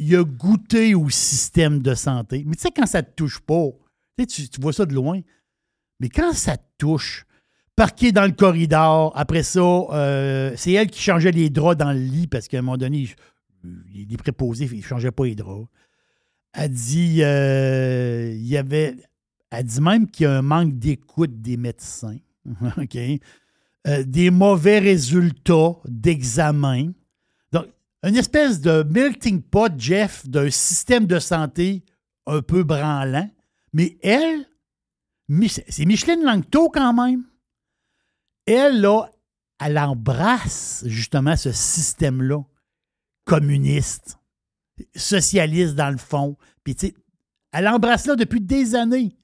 il 0.00 0.16
a 0.16 0.24
goûté 0.24 0.96
au 0.96 1.08
système 1.08 1.80
de 1.80 1.94
santé. 1.94 2.42
Mais 2.44 2.56
tu 2.56 2.62
sais, 2.62 2.72
quand 2.72 2.86
ça 2.86 2.98
ne 2.98 3.06
te 3.06 3.12
touche 3.14 3.38
pas, 3.38 3.68
tu 4.18 4.60
vois 4.60 4.72
ça 4.72 4.84
de 4.84 4.94
loin, 4.94 5.20
mais 6.00 6.08
quand 6.08 6.32
ça 6.32 6.56
te 6.56 6.64
touche, 6.78 7.26
parqué 7.76 8.10
dans 8.10 8.24
le 8.24 8.32
corridor, 8.32 9.12
après 9.14 9.44
ça, 9.44 9.60
euh, 9.60 10.52
c'est 10.56 10.72
elle 10.72 10.90
qui 10.90 11.00
changeait 11.00 11.30
les 11.30 11.48
draps 11.48 11.76
dans 11.76 11.92
le 11.92 12.00
lit 12.00 12.26
parce 12.26 12.48
qu'à 12.48 12.58
un 12.58 12.62
moment 12.62 12.76
donné, 12.76 12.98
il, 12.98 13.14
il 13.94 14.12
est 14.12 14.16
préposé, 14.16 14.68
il 14.72 14.78
ne 14.78 14.82
changeait 14.82 15.12
pas 15.12 15.26
les 15.26 15.36
draps. 15.36 15.68
Elle 16.52 16.70
dit, 16.70 17.22
euh, 17.22 18.32
il 18.34 18.46
y 18.46 18.56
avait, 18.56 18.96
dit 19.62 19.80
même 19.80 20.08
qu'il 20.10 20.24
y 20.24 20.26
a 20.26 20.38
un 20.38 20.42
manque 20.42 20.78
d'écoute 20.78 21.40
des 21.40 21.56
médecins. 21.56 22.18
OK? 22.76 22.96
Euh, 23.88 24.04
des 24.04 24.30
mauvais 24.30 24.78
résultats 24.78 25.76
d'examen. 25.86 26.92
Donc, 27.52 27.66
une 28.04 28.16
espèce 28.16 28.60
de 28.60 28.84
melting 28.88 29.42
pot, 29.42 29.72
Jeff, 29.76 30.28
d'un 30.28 30.50
système 30.50 31.06
de 31.06 31.18
santé 31.18 31.82
un 32.26 32.42
peu 32.42 32.62
branlant. 32.62 33.28
Mais 33.72 33.96
elle, 34.02 34.46
c'est 35.68 35.84
Micheline 35.84 36.22
Langto 36.22 36.68
quand 36.68 36.92
même. 36.92 37.24
Elle, 38.46 38.80
là, 38.80 39.10
elle 39.64 39.78
embrasse 39.78 40.84
justement 40.86 41.36
ce 41.36 41.52
système-là, 41.52 42.42
communiste, 43.24 44.18
socialiste 44.94 45.74
dans 45.74 45.90
le 45.90 45.98
fond. 45.98 46.36
Puis, 46.64 46.74
tu 46.74 46.86
sais, 46.88 46.94
elle 47.52 47.68
embrasse 47.68 48.06
là 48.06 48.16
depuis 48.16 48.40
des 48.40 48.74
années. 48.74 49.16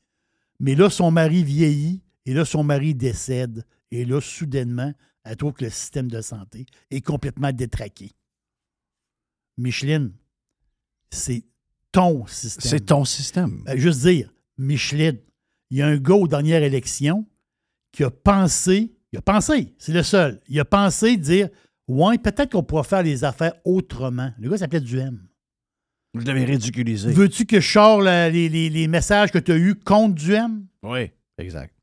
Mais 0.60 0.74
là, 0.74 0.90
son 0.90 1.10
mari 1.10 1.44
vieillit 1.44 2.02
et 2.26 2.34
là, 2.34 2.44
son 2.44 2.62
mari 2.64 2.94
décède. 2.94 3.64
Et 3.90 4.04
là, 4.04 4.20
soudainement, 4.20 4.92
elle 5.24 5.36
trouve 5.36 5.54
que 5.54 5.64
le 5.64 5.70
système 5.70 6.10
de 6.10 6.20
santé 6.20 6.66
est 6.90 7.00
complètement 7.00 7.52
détraqué. 7.52 8.12
Micheline, 9.56 10.12
c'est 11.10 11.44
ton 11.92 12.26
système. 12.26 12.70
C'est 12.70 12.86
ton 12.86 13.04
système. 13.04 13.62
Ben, 13.64 13.78
juste 13.78 14.00
dire, 14.00 14.32
Micheline, 14.58 15.18
il 15.70 15.78
y 15.78 15.82
a 15.82 15.86
un 15.86 15.96
gars 15.96 16.14
aux 16.14 16.28
dernières 16.28 16.62
élections 16.62 17.26
qui 17.92 18.04
a 18.04 18.10
pensé 18.10 18.94
Il 19.12 19.18
a 19.18 19.22
pensé, 19.22 19.74
c'est 19.78 19.92
le 19.92 20.02
seul. 20.02 20.40
Il 20.48 20.60
a 20.60 20.64
pensé 20.64 21.16
dire 21.16 21.48
Ouais, 21.86 22.18
peut-être 22.18 22.52
qu'on 22.52 22.62
pourra 22.62 22.84
faire 22.84 23.02
les 23.02 23.24
affaires 23.24 23.54
autrement. 23.64 24.30
Le 24.38 24.50
gars 24.50 24.58
s'appelait 24.58 24.80
Duhem. 24.80 25.26
Je 26.14 26.24
l'avais 26.26 26.44
ridiculisé. 26.44 27.12
Veux-tu 27.12 27.44
que 27.46 27.60
je 27.60 27.70
sors 27.70 28.00
la- 28.00 28.30
les, 28.30 28.48
les- 28.48 28.70
les 28.70 28.88
messages 28.88 29.30
que 29.30 29.38
tu 29.38 29.52
as 29.52 29.56
eus 29.56 29.74
contre 29.74 30.14
Duhem? 30.14 30.66
Oui, 30.82 31.10
exact. 31.38 31.74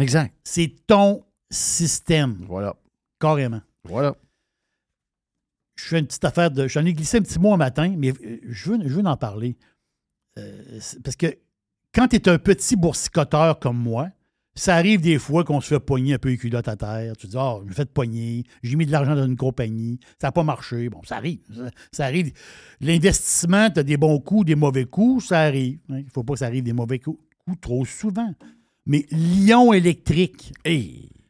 Exact. 0.00 0.34
C'est 0.44 0.74
ton 0.86 1.24
système. 1.50 2.44
Voilà. 2.48 2.76
Carrément. 3.20 3.60
Voilà. 3.84 4.14
Je 5.76 5.84
fais 5.84 5.98
une 5.98 6.06
petite 6.06 6.24
affaire 6.24 6.50
de. 6.50 6.68
J'en 6.68 6.84
ai 6.84 6.92
glissé 6.92 7.18
un 7.18 7.22
petit 7.22 7.38
mot 7.38 7.52
un 7.54 7.56
matin, 7.56 7.94
mais 7.96 8.10
euh, 8.12 8.38
je 8.48 8.70
veux, 8.70 8.78
je 8.88 8.94
veux 8.94 9.04
en 9.06 9.16
parler. 9.16 9.56
Euh, 10.38 10.78
c'est- 10.80 11.02
parce 11.02 11.16
que 11.16 11.26
quand 11.94 12.08
tu 12.08 12.16
es 12.16 12.28
un 12.28 12.38
petit 12.38 12.76
boursicoteur 12.76 13.58
comme 13.58 13.78
moi, 13.78 14.08
ça 14.54 14.74
arrive 14.76 15.00
des 15.00 15.18
fois 15.18 15.44
qu'on 15.44 15.60
se 15.60 15.68
fait 15.68 15.80
pogner 15.80 16.14
un 16.14 16.18
peu 16.18 16.28
les 16.28 16.36
culottes 16.38 16.68
à 16.68 16.76
terre. 16.76 17.16
Tu 17.16 17.26
te 17.26 17.32
dis, 17.32 17.36
oh, 17.38 17.60
je 17.64 17.68
me 17.70 17.74
fais 17.74 17.86
pogner, 17.86 18.44
j'ai 18.62 18.76
mis 18.76 18.84
de 18.86 18.92
l'argent 18.92 19.14
dans 19.16 19.24
une 19.26 19.36
compagnie, 19.36 19.98
ça 20.20 20.28
n'a 20.28 20.32
pas 20.32 20.42
marché. 20.44 20.88
Bon, 20.90 21.02
ça 21.04 21.16
arrive. 21.16 21.40
Ça, 21.54 21.70
ça 21.90 22.04
arrive. 22.04 22.32
L'investissement, 22.80 23.70
tu 23.70 23.80
as 23.80 23.82
des 23.82 23.96
bons 23.96 24.18
coups, 24.20 24.44
des 24.46 24.54
mauvais 24.54 24.84
coups, 24.84 25.26
ça 25.28 25.40
arrive. 25.40 25.78
hein. 25.88 25.98
Il 26.00 26.04
ne 26.04 26.10
faut 26.10 26.22
pas 26.24 26.34
que 26.34 26.40
ça 26.40 26.46
arrive 26.46 26.64
des 26.64 26.72
mauvais 26.72 26.98
coups, 26.98 27.18
coups 27.46 27.60
trop 27.60 27.84
souvent. 27.84 28.34
Mais 28.84 29.06
Lyon 29.10 29.72
électrique. 29.72 30.52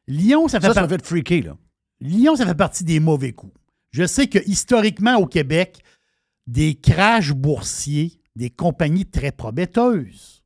Lyon, 0.08 0.48
ça 0.48 0.60
fait 0.60 0.68
Ça, 0.68 0.74
par- 0.74 0.88
fait 0.88 1.04
freaker, 1.06 1.42
là. 1.44 1.56
Lyon, 2.00 2.34
ça 2.34 2.46
fait 2.46 2.54
partie 2.54 2.82
des 2.84 2.98
mauvais 2.98 3.32
coups. 3.32 3.54
Je 3.92 4.06
sais 4.06 4.26
que 4.26 4.38
historiquement 4.48 5.16
au 5.18 5.26
Québec, 5.26 5.82
des 6.46 6.74
crashs 6.74 7.32
boursiers, 7.32 8.18
des 8.34 8.50
compagnies 8.50 9.06
très 9.06 9.30
prometteuses 9.30 10.42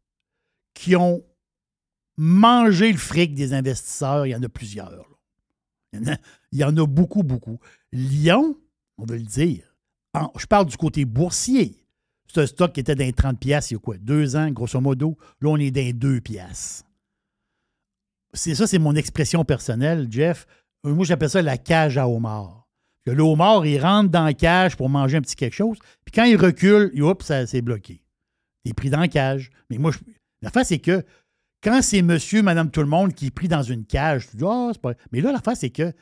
qui 0.74 0.96
ont 0.96 1.22
mangé 2.16 2.92
le 2.92 2.98
fric 2.98 3.34
des 3.34 3.52
investisseurs, 3.52 4.26
il 4.26 4.30
y 4.30 4.34
en 4.36 4.42
a 4.42 4.48
plusieurs. 4.48 5.08
Il 5.92 6.18
y 6.52 6.64
en 6.64 6.76
a, 6.76 6.86
beaucoup, 6.86 7.22
beaucoup. 7.22 7.58
Lyon, 7.92 8.56
on 8.98 9.04
veut 9.06 9.16
le 9.16 9.22
dire, 9.22 9.74
je 10.38 10.46
parle 10.46 10.66
du 10.66 10.76
côté 10.76 11.04
boursier. 11.04 11.74
C'est 12.32 12.40
un 12.42 12.46
stock 12.46 12.72
qui 12.72 12.80
était 12.80 12.94
les 12.94 13.12
30 13.12 13.38
piastres 13.38 13.72
il 13.72 13.74
y 13.74 13.76
a 13.76 13.80
quoi? 13.80 13.96
Deux 13.98 14.36
ans, 14.36 14.50
grosso 14.50 14.80
modo. 14.80 15.16
Là, 15.40 15.50
on 15.50 15.56
est 15.56 15.74
les 15.74 15.92
2 15.92 16.20
piastres. 16.20 16.84
C'est 18.34 18.54
ça, 18.54 18.66
c'est 18.66 18.78
mon 18.78 18.94
expression 18.94 19.44
personnelle, 19.44 20.06
Jeff. 20.10 20.46
Euh, 20.84 20.94
Moi, 20.94 21.04
j'appelle 21.06 21.30
ça 21.30 21.40
la 21.40 21.56
cage 21.56 21.96
à 21.96 22.08
homard. 22.08 22.66
Que 23.04 23.12
le 23.12 23.22
homard, 23.22 23.64
il 23.64 23.80
rentre 23.80 24.10
dans 24.10 24.24
la 24.24 24.34
cage 24.34 24.76
pour 24.76 24.88
manger 24.88 25.16
un 25.18 25.20
petit 25.22 25.36
quelque 25.36 25.54
chose, 25.54 25.78
puis 26.04 26.12
quand 26.12 26.24
il 26.24 26.36
recule, 26.36 26.90
oups, 27.02 27.24
ça 27.24 27.46
c'est 27.46 27.62
bloqué. 27.62 28.02
Il 28.64 28.72
est 28.72 28.74
pris 28.74 28.90
dans 28.90 28.98
la 29.00 29.08
cage. 29.08 29.50
Mais 29.70 29.78
moi, 29.78 29.92
je- 29.92 29.98
l'affaire, 30.42 30.66
c'est 30.66 30.80
que 30.80 31.04
quand 31.66 31.82
c'est 31.82 32.00
monsieur, 32.02 32.42
madame, 32.42 32.70
tout 32.70 32.80
le 32.80 32.86
monde 32.86 33.12
qui 33.12 33.26
est 33.26 33.30
pris 33.32 33.48
dans 33.48 33.64
une 33.64 33.84
cage, 33.84 34.28
tu 34.30 34.36
dis, 34.36 34.44
ah, 34.46 34.70
c'est 34.72 34.80
pas. 34.80 34.92
Mais 35.10 35.20
là, 35.20 35.32
l'affaire, 35.32 35.56
c'est 35.56 35.70
que 35.70 35.92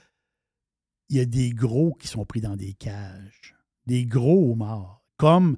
il 1.08 1.16
y 1.16 1.20
a 1.20 1.24
des 1.24 1.50
gros 1.50 1.94
qui 1.98 2.06
sont 2.06 2.26
pris 2.26 2.42
dans 2.42 2.54
des 2.54 2.74
cages. 2.74 3.54
Des 3.86 4.04
gros 4.04 4.52
homards. 4.52 5.02
Comme 5.16 5.56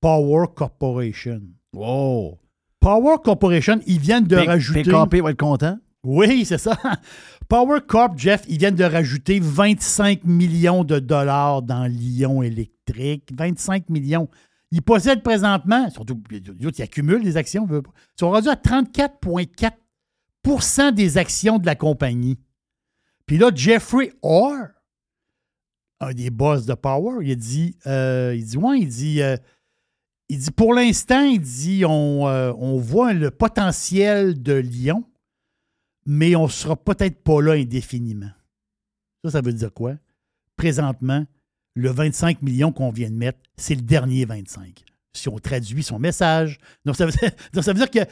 Power 0.00 0.46
Corporation. 0.54 1.42
Wow. 1.72 2.38
Power 2.78 3.16
Corporation, 3.24 3.80
ils 3.88 3.98
viennent 3.98 4.28
de 4.28 4.36
P- 4.36 4.46
rajouter. 4.46 4.82
PKP 4.84 5.22
va 5.22 5.30
être 5.32 5.40
content. 5.40 5.76
Oui, 6.04 6.44
c'est 6.44 6.58
ça. 6.58 6.78
Power 7.48 7.80
Corp, 7.84 8.16
Jeff, 8.16 8.44
ils 8.48 8.58
viennent 8.58 8.76
de 8.76 8.84
rajouter 8.84 9.40
25 9.40 10.22
millions 10.24 10.84
de 10.84 11.00
dollars 11.00 11.62
dans 11.62 11.86
Lyon 11.86 12.42
électrique. 12.42 13.30
25 13.36 13.88
millions. 13.90 14.28
Ils 14.72 14.82
possèdent 14.82 15.22
présentement, 15.22 15.88
surtout, 15.90 16.20
ils 16.30 16.82
accumulent 16.82 17.22
des 17.22 17.36
actions, 17.36 17.68
ils 17.70 17.82
sont 18.18 18.30
rendus 18.30 18.48
à 18.48 18.54
34,4% 18.54 20.94
des 20.94 21.18
actions 21.18 21.58
de 21.58 21.66
la 21.66 21.74
compagnie. 21.74 22.38
Puis 23.26 23.36
là, 23.36 23.50
Jeffrey 23.54 24.14
Orr, 24.22 24.68
un 26.00 26.14
des 26.14 26.30
boss 26.30 26.64
de 26.64 26.72
Power, 26.72 27.24
il 27.24 27.36
dit, 27.36 27.76
euh, 27.86 28.34
il 28.34 28.46
dit, 28.46 28.56
ouais, 28.56 28.80
il 28.80 28.88
dit, 28.88 29.20
euh, 29.22 29.36
il 30.30 30.38
dit, 30.38 30.50
pour 30.50 30.72
l'instant, 30.72 31.20
il 31.20 31.40
dit, 31.40 31.84
on, 31.86 32.26
euh, 32.26 32.54
on 32.56 32.78
voit 32.78 33.12
le 33.12 33.30
potentiel 33.30 34.42
de 34.42 34.54
Lyon, 34.54 35.04
mais 36.06 36.34
on 36.34 36.44
ne 36.44 36.50
sera 36.50 36.76
peut-être 36.76 37.22
pas 37.22 37.42
là 37.42 37.52
indéfiniment. 37.52 38.30
Ça, 39.22 39.32
ça 39.32 39.42
veut 39.42 39.52
dire 39.52 39.72
quoi? 39.72 39.96
Présentement, 40.56 41.26
le 41.74 41.90
25 41.90 42.42
millions 42.42 42.72
qu'on 42.72 42.90
vient 42.90 43.10
de 43.10 43.14
mettre, 43.16 43.38
c'est 43.56 43.74
le 43.74 43.82
dernier 43.82 44.24
25. 44.24 44.84
Si 45.14 45.28
on 45.28 45.38
traduit 45.38 45.82
son 45.82 45.98
message. 45.98 46.58
Donc, 46.84 46.96
ça 46.96 47.06
veut 47.06 47.12
dire, 47.12 47.30
donc, 47.52 47.64
ça 47.64 47.72
veut 47.72 47.78
dire 47.78 47.90
que 47.90 48.10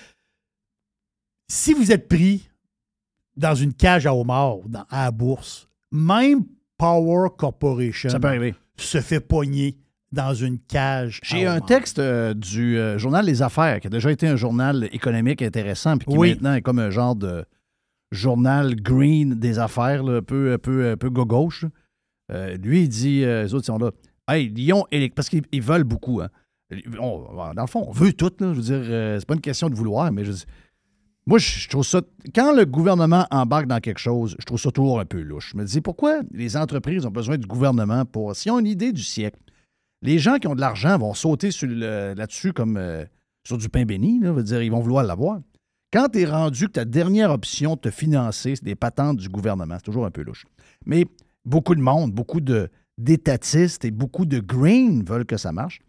si 1.48 1.74
vous 1.74 1.92
êtes 1.92 2.08
pris 2.08 2.48
dans 3.36 3.54
une 3.54 3.72
cage 3.72 4.06
à 4.06 4.14
homard 4.14 4.58
dans- 4.66 4.84
à 4.90 5.04
la 5.04 5.10
bourse, 5.10 5.68
même 5.90 6.44
Power 6.78 7.28
Corporation 7.36 8.08
Ça 8.10 8.20
peut 8.20 8.28
arriver. 8.28 8.54
se 8.76 9.00
fait 9.00 9.20
pogner 9.20 9.76
dans 10.12 10.34
une 10.34 10.58
cage. 10.58 11.20
J'ai 11.22 11.46
un 11.46 11.60
texte 11.60 11.98
euh, 11.98 12.34
du 12.34 12.76
euh, 12.78 12.98
journal 12.98 13.24
Les 13.26 13.42
Affaires, 13.42 13.80
qui 13.80 13.86
a 13.86 13.90
déjà 13.90 14.10
été 14.10 14.26
un 14.26 14.36
journal 14.36 14.88
économique 14.92 15.42
intéressant, 15.42 15.98
puis 15.98 16.06
qui 16.10 16.16
Oui. 16.16 16.30
maintenant 16.30 16.54
est 16.54 16.62
comme 16.62 16.78
un 16.78 16.90
genre 16.90 17.14
de 17.14 17.44
journal 18.10 18.74
green 18.74 19.34
des 19.34 19.58
affaires, 19.58 20.02
là, 20.02 20.16
un 20.18 20.22
peu, 20.22 20.52
un 20.54 20.58
peu, 20.58 20.90
un 20.90 20.96
peu 20.96 21.10
gauche. 21.10 21.64
Euh, 22.30 22.56
lui, 22.58 22.82
il 22.82 22.88
dit, 22.88 23.24
euh, 23.24 23.42
les 23.44 23.54
autres 23.54 23.66
sont 23.66 23.78
là, 23.78 23.90
hey, 24.28 24.48
Lyon 24.48 24.86
parce 25.14 25.28
qu'ils 25.28 25.42
ils 25.52 25.62
veulent 25.62 25.84
beaucoup. 25.84 26.20
Hein. 26.20 26.28
On- 27.00 27.52
dans 27.54 27.62
le 27.62 27.66
fond, 27.66 27.84
on 27.88 27.92
veut 27.92 28.12
tout. 28.12 28.30
Je 28.40 28.44
veux 28.46 28.62
dire, 28.62 28.80
euh, 28.82 29.18
c'est 29.18 29.26
pas 29.26 29.34
une 29.34 29.40
question 29.40 29.68
de 29.68 29.74
vouloir, 29.74 30.12
mais 30.12 30.24
je 30.24 30.32
dis- 30.32 30.44
moi, 31.26 31.38
je 31.38 31.68
trouve 31.68 31.84
ça. 31.84 32.00
Quand 32.34 32.54
le 32.54 32.64
gouvernement 32.64 33.26
embarque 33.30 33.66
dans 33.66 33.80
quelque 33.80 33.98
chose, 33.98 34.36
je 34.38 34.44
trouve 34.44 34.58
ça 34.60 34.70
toujours 34.70 35.00
un 35.00 35.04
peu 35.04 35.20
louche. 35.20 35.50
Je 35.52 35.56
me 35.58 35.64
dis, 35.64 35.80
pourquoi 35.80 36.20
les 36.32 36.56
entreprises 36.56 37.04
ont 37.06 37.10
besoin 37.10 37.36
du 37.38 37.46
gouvernement 37.46 38.04
pour. 38.04 38.34
S'ils 38.36 38.52
ont 38.52 38.58
une 38.58 38.66
idée 38.66 38.92
du 38.92 39.02
siècle, 39.02 39.38
les 40.02 40.18
gens 40.18 40.36
qui 40.38 40.46
ont 40.46 40.54
de 40.54 40.60
l'argent 40.60 40.96
vont 40.98 41.12
sauter 41.14 41.50
là-dessus 41.62 42.52
comme 42.52 42.76
euh, 42.76 43.04
sur 43.46 43.58
du 43.58 43.68
pain 43.68 43.84
béni. 43.84 44.20
Là, 44.20 44.32
veut 44.32 44.42
dire, 44.42 44.62
ils 44.62 44.70
vont 44.70 44.80
vouloir 44.80 45.04
l'avoir. 45.04 45.40
Quand 45.92 46.08
tu 46.08 46.20
es 46.20 46.24
rendu 46.24 46.68
que 46.68 46.72
ta 46.72 46.84
dernière 46.84 47.32
option 47.32 47.74
de 47.74 47.80
te 47.80 47.90
financer, 47.90 48.54
c'est 48.56 48.64
des 48.64 48.76
patentes 48.76 49.16
du 49.18 49.28
gouvernement, 49.28 49.74
c'est 49.76 49.82
toujours 49.84 50.06
un 50.06 50.10
peu 50.12 50.22
louche. 50.22 50.46
Mais 50.86 51.04
beaucoup 51.44 51.74
de 51.74 51.80
monde, 51.80 52.12
beaucoup 52.12 52.40
de, 52.40 52.68
d'étatistes 52.98 53.84
et 53.84 53.90
beaucoup 53.90 54.26
de 54.26 54.38
green 54.38 55.04
veulent 55.04 55.26
que 55.26 55.36
ça 55.36 55.52
marche. 55.52 55.80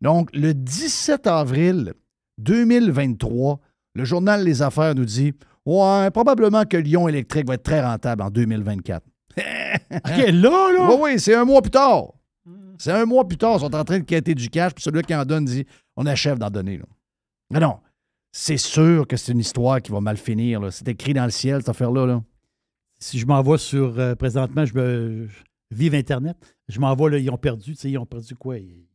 Donc, 0.00 0.30
le 0.32 0.54
17 0.54 1.26
avril 1.26 1.94
2023, 2.38 3.60
le 3.94 4.04
journal 4.04 4.44
Les 4.44 4.62
Affaires 4.62 4.94
nous 4.94 5.04
dit 5.04 5.34
Ouais, 5.66 6.10
probablement 6.10 6.64
que 6.64 6.76
Lyon 6.76 7.06
électrique 7.06 7.46
va 7.46 7.54
être 7.54 7.62
très 7.62 7.82
rentable 7.82 8.22
en 8.22 8.30
2024. 8.30 9.04
OK, 9.38 9.42
là, 10.04 10.32
là? 10.32 10.88
Oui, 10.90 10.96
oui, 11.00 11.20
c'est 11.20 11.34
un 11.34 11.44
mois 11.44 11.60
plus 11.60 11.70
tard. 11.70 12.14
C'est 12.78 12.92
un 12.92 13.04
mois 13.04 13.28
plus 13.28 13.36
tard, 13.36 13.56
ils 13.56 13.60
sont 13.60 13.74
en 13.74 13.84
train 13.84 13.98
de 13.98 14.04
quitter 14.04 14.34
du 14.34 14.48
cash, 14.48 14.72
puis 14.72 14.82
celui 14.82 15.02
qui 15.02 15.14
en 15.14 15.26
donne 15.26 15.44
dit 15.44 15.66
on 15.96 16.06
achève 16.06 16.38
d'en 16.38 16.48
donner. 16.48 16.78
Là. 16.78 16.84
Mais 17.50 17.60
non, 17.60 17.78
c'est 18.32 18.56
sûr 18.56 19.06
que 19.06 19.18
c'est 19.18 19.32
une 19.32 19.40
histoire 19.40 19.82
qui 19.82 19.92
va 19.92 20.00
mal 20.00 20.16
finir. 20.16 20.72
C'est 20.72 20.88
écrit 20.88 21.12
dans 21.12 21.24
le 21.24 21.30
ciel, 21.30 21.60
cette 21.60 21.68
affaire-là. 21.68 22.06
Là. 22.06 22.22
Si 23.00 23.18
je 23.18 23.26
m'envoie 23.26 23.58
sur. 23.58 23.98
euh, 23.98 24.14
présentement, 24.14 24.64
je, 24.64 24.74
me, 24.74 25.26
je- 25.26 25.42
vive 25.70 25.94
Internet. 25.94 26.36
Je 26.68 26.78
m'envoie, 26.78 27.10
là, 27.10 27.18
ils 27.18 27.30
ont 27.30 27.38
perdu. 27.38 27.72
Tu 27.74 27.80
sais, 27.80 27.90
ils 27.90 27.98
ont 27.98 28.06
perdu 28.06 28.36
quoi? 28.36 28.58
Ils, 28.58 28.86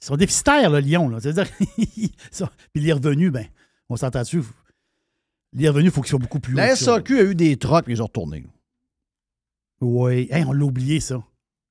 ils 0.00 0.04
sont 0.04 0.16
déficitaires, 0.16 0.70
le 0.70 0.78
Lyon. 0.80 1.08
Là. 1.08 1.18
C'est-à-dire, 1.20 1.50
Puis 2.72 2.80
les 2.82 2.92
revenus, 2.92 3.32
ben, 3.32 3.46
on 3.88 3.96
s'entend 3.96 4.20
dessus. 4.20 4.42
Les 5.54 5.68
revenus, 5.68 5.90
il 5.90 5.94
faut 5.94 6.02
qu'ils 6.02 6.10
soient 6.10 6.18
beaucoup 6.18 6.40
plus 6.40 6.54
hauts. 6.54 6.58
La. 6.58 6.76
SAQ 6.76 7.18
a 7.18 7.22
eu 7.24 7.34
des 7.34 7.56
trocs, 7.56 7.84
puis 7.84 7.94
ils 7.94 8.02
ont 8.02 8.06
retourné. 8.06 8.44
Oui. 9.80 10.28
Hey, 10.30 10.44
on 10.44 10.52
l'a 10.52 10.64
oublié, 10.64 11.00
ça. 11.00 11.22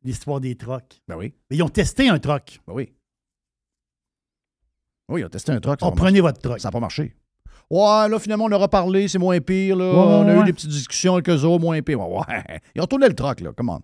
L'histoire 0.04 0.40
des 0.42 0.56
trocs. 0.56 1.02
Ben 1.08 1.16
oui. 1.16 1.34
Mais 1.50 1.58
ils 1.58 1.64
ont 1.64 1.70
testé 1.70 2.10
un 2.10 2.18
troc. 2.20 2.60
Ben 2.68 2.74
oui. 2.74 2.92
Oui, 5.10 5.22
ils 5.22 5.26
ont 5.26 5.30
testé 5.30 5.52
un 5.52 5.60
troc. 5.60 5.80
On 5.82 5.92
prenez 5.92 6.22
marché. 6.22 6.22
votre 6.22 6.40
troc. 6.42 6.60
Ça 6.60 6.70
n'a 6.70 6.72
pas 6.72 6.80
marché. 6.80 7.16
Ouais, 7.72 8.10
là, 8.10 8.20
finalement, 8.20 8.46
on 8.46 8.52
a 8.52 8.58
reparlé, 8.58 9.08
c'est 9.08 9.18
moins 9.18 9.40
pire. 9.40 9.78
Là. 9.78 9.86
Ouais, 9.94 9.98
on 9.98 10.28
a 10.28 10.36
ouais. 10.36 10.42
eu 10.42 10.44
des 10.44 10.52
petites 10.52 10.70
discussions 10.70 11.14
avec 11.14 11.30
eux 11.30 11.44
autres, 11.44 11.64
moins 11.64 11.82
pire. 11.82 12.02
Ouais, 12.02 12.20
ouais. 12.28 12.62
Ils 12.76 12.82
ont 12.82 12.86
tourné 12.86 13.08
le 13.08 13.16
troc, 13.16 13.40
là. 13.40 13.54
Comment? 13.56 13.82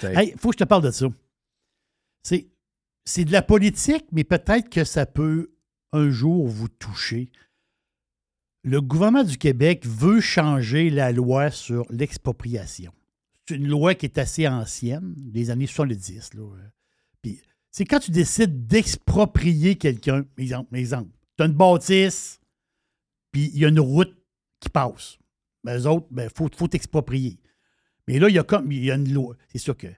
Hey, 0.00 0.32
faut 0.38 0.50
que 0.50 0.54
je 0.54 0.58
te 0.58 0.64
parle 0.64 0.84
de 0.84 0.92
ça. 0.92 1.06
C'est, 2.22 2.46
c'est 3.04 3.24
de 3.24 3.32
la 3.32 3.42
politique, 3.42 4.04
mais 4.12 4.22
peut-être 4.22 4.70
que 4.70 4.84
ça 4.84 5.06
peut 5.06 5.50
un 5.92 6.08
jour 6.10 6.46
vous 6.46 6.68
toucher. 6.68 7.32
Le 8.62 8.80
gouvernement 8.80 9.24
du 9.24 9.38
Québec 9.38 9.84
veut 9.84 10.20
changer 10.20 10.88
la 10.88 11.10
loi 11.10 11.50
sur 11.50 11.84
l'expropriation. 11.90 12.92
C'est 13.48 13.56
une 13.56 13.66
loi 13.66 13.96
qui 13.96 14.06
est 14.06 14.18
assez 14.18 14.46
ancienne, 14.46 15.14
des 15.16 15.50
années 15.50 15.66
70. 15.66 16.34
Là. 16.34 16.42
Puis, 17.22 17.40
c'est 17.72 17.86
quand 17.86 17.98
tu 17.98 18.12
décides 18.12 18.68
d'exproprier 18.68 19.74
quelqu'un, 19.74 20.24
exemple, 20.36 20.76
exemple, 20.76 21.10
tu 21.36 21.42
as 21.42 21.46
une 21.46 21.54
bâtisse, 21.54 22.38
puis 23.32 23.50
il 23.54 23.60
y 23.60 23.64
a 23.64 23.68
une 23.68 23.80
route 23.80 24.16
qui 24.60 24.68
passe. 24.68 25.18
Ben, 25.64 25.78
eux 25.78 25.86
autres, 25.86 26.06
il 26.10 26.14
ben, 26.14 26.30
faut, 26.34 26.48
faut 26.54 26.68
t'exproprier. 26.68 27.38
Mais 28.06 28.18
là, 28.18 28.28
il 28.28 28.34
y 28.34 28.38
a 28.38 28.42
comme 28.42 28.72
il 28.72 28.84
y 28.84 28.90
a 28.90 28.94
une 28.94 29.12
loi. 29.12 29.36
C'est 29.48 29.58
sûr 29.58 29.76
que 29.76 29.88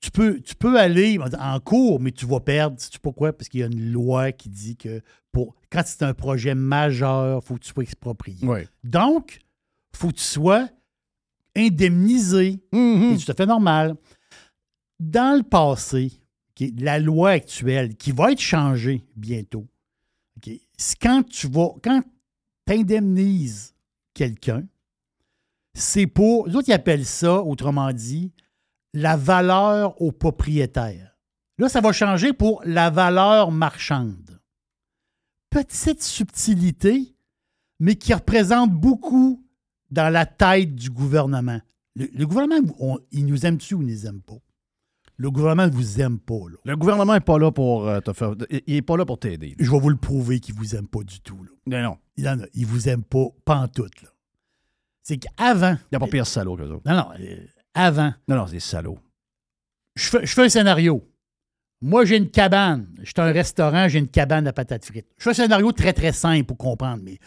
tu 0.00 0.10
peux, 0.10 0.40
tu 0.40 0.54
peux 0.54 0.78
aller 0.78 1.18
en 1.38 1.60
cours, 1.60 2.00
mais 2.00 2.12
tu 2.12 2.26
vas 2.26 2.40
perdre. 2.40 2.80
Sais-tu 2.80 3.00
pourquoi? 3.00 3.32
Parce 3.32 3.48
qu'il 3.48 3.60
y 3.60 3.62
a 3.62 3.66
une 3.66 3.90
loi 3.90 4.32
qui 4.32 4.48
dit 4.48 4.76
que 4.76 5.00
pour 5.32 5.56
quand 5.70 5.82
c'est 5.84 6.04
un 6.04 6.14
projet 6.14 6.54
majeur, 6.54 7.40
il 7.42 7.46
faut 7.46 7.54
que 7.54 7.60
tu 7.60 7.72
sois 7.72 7.82
exproprié. 7.82 8.46
Oui. 8.46 8.60
Donc, 8.84 9.40
il 9.92 9.96
faut 9.96 10.08
que 10.08 10.14
tu 10.14 10.22
sois 10.22 10.68
indemnisé. 11.56 12.60
C'est 12.72 13.24
tout 13.24 13.32
à 13.32 13.34
fait 13.34 13.46
normal. 13.46 13.96
Dans 15.00 15.36
le 15.36 15.42
passé, 15.42 16.12
la 16.78 16.98
loi 16.98 17.30
actuelle, 17.30 17.96
qui 17.96 18.12
va 18.12 18.32
être 18.32 18.40
changée 18.40 19.04
bientôt, 19.16 19.66
OK, 20.36 20.52
c'est 20.76 20.98
quand 20.98 21.24
tu 21.24 21.48
vas, 21.48 21.70
quand 21.82 22.02
tu 22.68 22.80
indemnises 22.80 23.74
quelqu'un, 24.14 24.64
c'est 25.74 26.06
pour, 26.06 26.48
les 26.48 26.56
autres, 26.56 26.68
ils 26.68 26.72
appellent 26.72 27.06
ça, 27.06 27.42
autrement 27.42 27.92
dit, 27.92 28.32
la 28.94 29.16
valeur 29.16 30.00
au 30.00 30.12
propriétaire. 30.12 31.16
Là, 31.58 31.68
ça 31.68 31.80
va 31.80 31.92
changer 31.92 32.32
pour 32.32 32.62
la 32.64 32.90
valeur 32.90 33.50
marchande. 33.50 34.40
Petite 35.50 36.02
subtilité, 36.02 37.14
mais 37.80 37.94
qui 37.96 38.12
représente 38.12 38.72
beaucoup 38.72 39.44
dans 39.90 40.12
la 40.12 40.26
tête 40.26 40.74
du 40.74 40.90
gouvernement. 40.90 41.60
Le, 41.94 42.06
le 42.12 42.26
gouvernement, 42.26 42.74
on- 42.78 42.98
il 43.12 43.26
nous 43.26 43.46
aime-tu 43.46 43.74
ou 43.74 43.82
il 43.82 43.88
nous 43.88 44.06
aime 44.06 44.20
pas? 44.20 44.38
Le 45.20 45.30
gouvernement 45.32 45.66
ne 45.66 45.72
vous 45.72 46.00
aime 46.00 46.18
pas. 46.20 46.34
Là. 46.50 46.56
Le 46.64 46.76
gouvernement 46.76 47.12
n'est 47.14 47.20
pas 47.20 47.38
là 47.38 47.50
pour 47.50 47.88
euh, 47.88 48.00
te 48.00 48.12
faire. 48.12 48.34
Il 48.66 48.74
n'est 48.74 48.82
pas 48.82 48.96
là 48.96 49.04
pour 49.04 49.18
t'aider. 49.18 49.54
Je 49.58 49.70
vais 49.70 49.78
vous 49.80 49.90
le 49.90 49.96
prouver 49.96 50.38
qu'il 50.38 50.54
ne 50.54 50.60
vous 50.60 50.76
aime 50.76 50.86
pas 50.86 51.02
du 51.02 51.20
tout. 51.20 51.42
Là. 51.42 51.50
Non, 51.66 51.82
non. 51.90 51.98
Il 52.16 52.28
en 52.28 52.38
a- 52.40 52.46
il 52.54 52.66
vous 52.66 52.88
aime 52.88 53.02
pas, 53.02 53.26
pas 53.44 53.56
en 53.56 53.68
tout. 53.68 53.82
là. 53.82 54.08
C'est 55.02 55.18
qu'avant. 55.18 55.72
Il 55.72 55.88
n'y 55.92 55.96
a 55.96 55.98
pas 56.00 56.06
pire 56.06 56.26
salaud 56.26 56.56
que 56.56 56.62
ça. 56.66 56.72
Non, 56.72 56.80
non. 56.96 57.08
euh, 57.20 57.36
avant. 57.74 58.12
Non, 58.28 58.36
non, 58.36 58.46
c'est 58.46 58.52
des 58.54 58.60
salauds. 58.60 58.98
Je 59.96 60.08
fais, 60.08 60.24
je 60.24 60.32
fais 60.32 60.44
un 60.44 60.48
scénario. 60.48 61.02
Moi, 61.80 62.04
j'ai 62.04 62.16
une 62.16 62.30
cabane. 62.30 62.88
Je 63.00 63.06
suis 63.06 63.14
un 63.18 63.32
restaurant, 63.32 63.88
j'ai 63.88 63.98
une 63.98 64.08
cabane 64.08 64.46
à 64.46 64.52
patates 64.52 64.84
frites. 64.84 65.06
Je 65.18 65.24
fais 65.24 65.30
un 65.30 65.34
scénario 65.34 65.72
très, 65.72 65.92
très 65.92 66.12
simple 66.12 66.44
pour 66.44 66.58
comprendre, 66.58 67.02
mais 67.04 67.18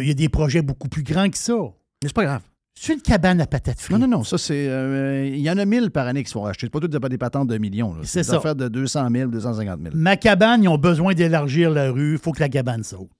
il 0.00 0.06
y 0.06 0.10
a 0.10 0.14
des 0.14 0.28
projets 0.28 0.62
beaucoup 0.62 0.88
plus 0.88 1.02
grands 1.02 1.28
que 1.30 1.38
ça. 1.38 1.54
Mais 2.02 2.08
c'est 2.08 2.12
pas 2.14 2.24
grave. 2.24 2.42
C'est 2.74 2.94
une 2.94 3.02
cabane 3.02 3.40
à 3.40 3.46
patates 3.46 3.78
frites. 3.80 3.98
Non, 3.98 4.06
non, 4.06 4.18
non. 4.18 4.24
Ça, 4.24 4.38
c'est. 4.38 4.68
euh, 4.68 5.26
Il 5.26 5.40
y 5.40 5.50
en 5.50 5.58
a 5.58 5.64
1000 5.66 5.90
par 5.90 6.06
année 6.06 6.22
qui 6.22 6.28
se 6.28 6.32
font 6.32 6.42
racheter. 6.42 6.66
C'est 6.66 6.70
pas 6.70 6.80
toutes 6.80 6.92
des- 6.92 7.08
des 7.10 7.18
patentes 7.18 7.48
de 7.48 7.58
millions. 7.58 7.94
C'est 8.04 8.22
ça. 8.22 8.36
affaires 8.38 8.56
de 8.56 8.68
200 8.68 9.08
000, 9.12 9.30
250 9.30 9.80
000. 9.82 9.92
Ma 9.96 10.16
cabane, 10.16 10.62
ils 10.64 10.68
ont 10.68 10.78
besoin 10.78 11.12
d'élargir 11.14 11.70
la 11.70 11.90
rue, 11.90 12.12
il 12.14 12.18
faut 12.18 12.32
que 12.32 12.40
la 12.40 12.48
cabane 12.48 12.82
saute. 12.82 13.10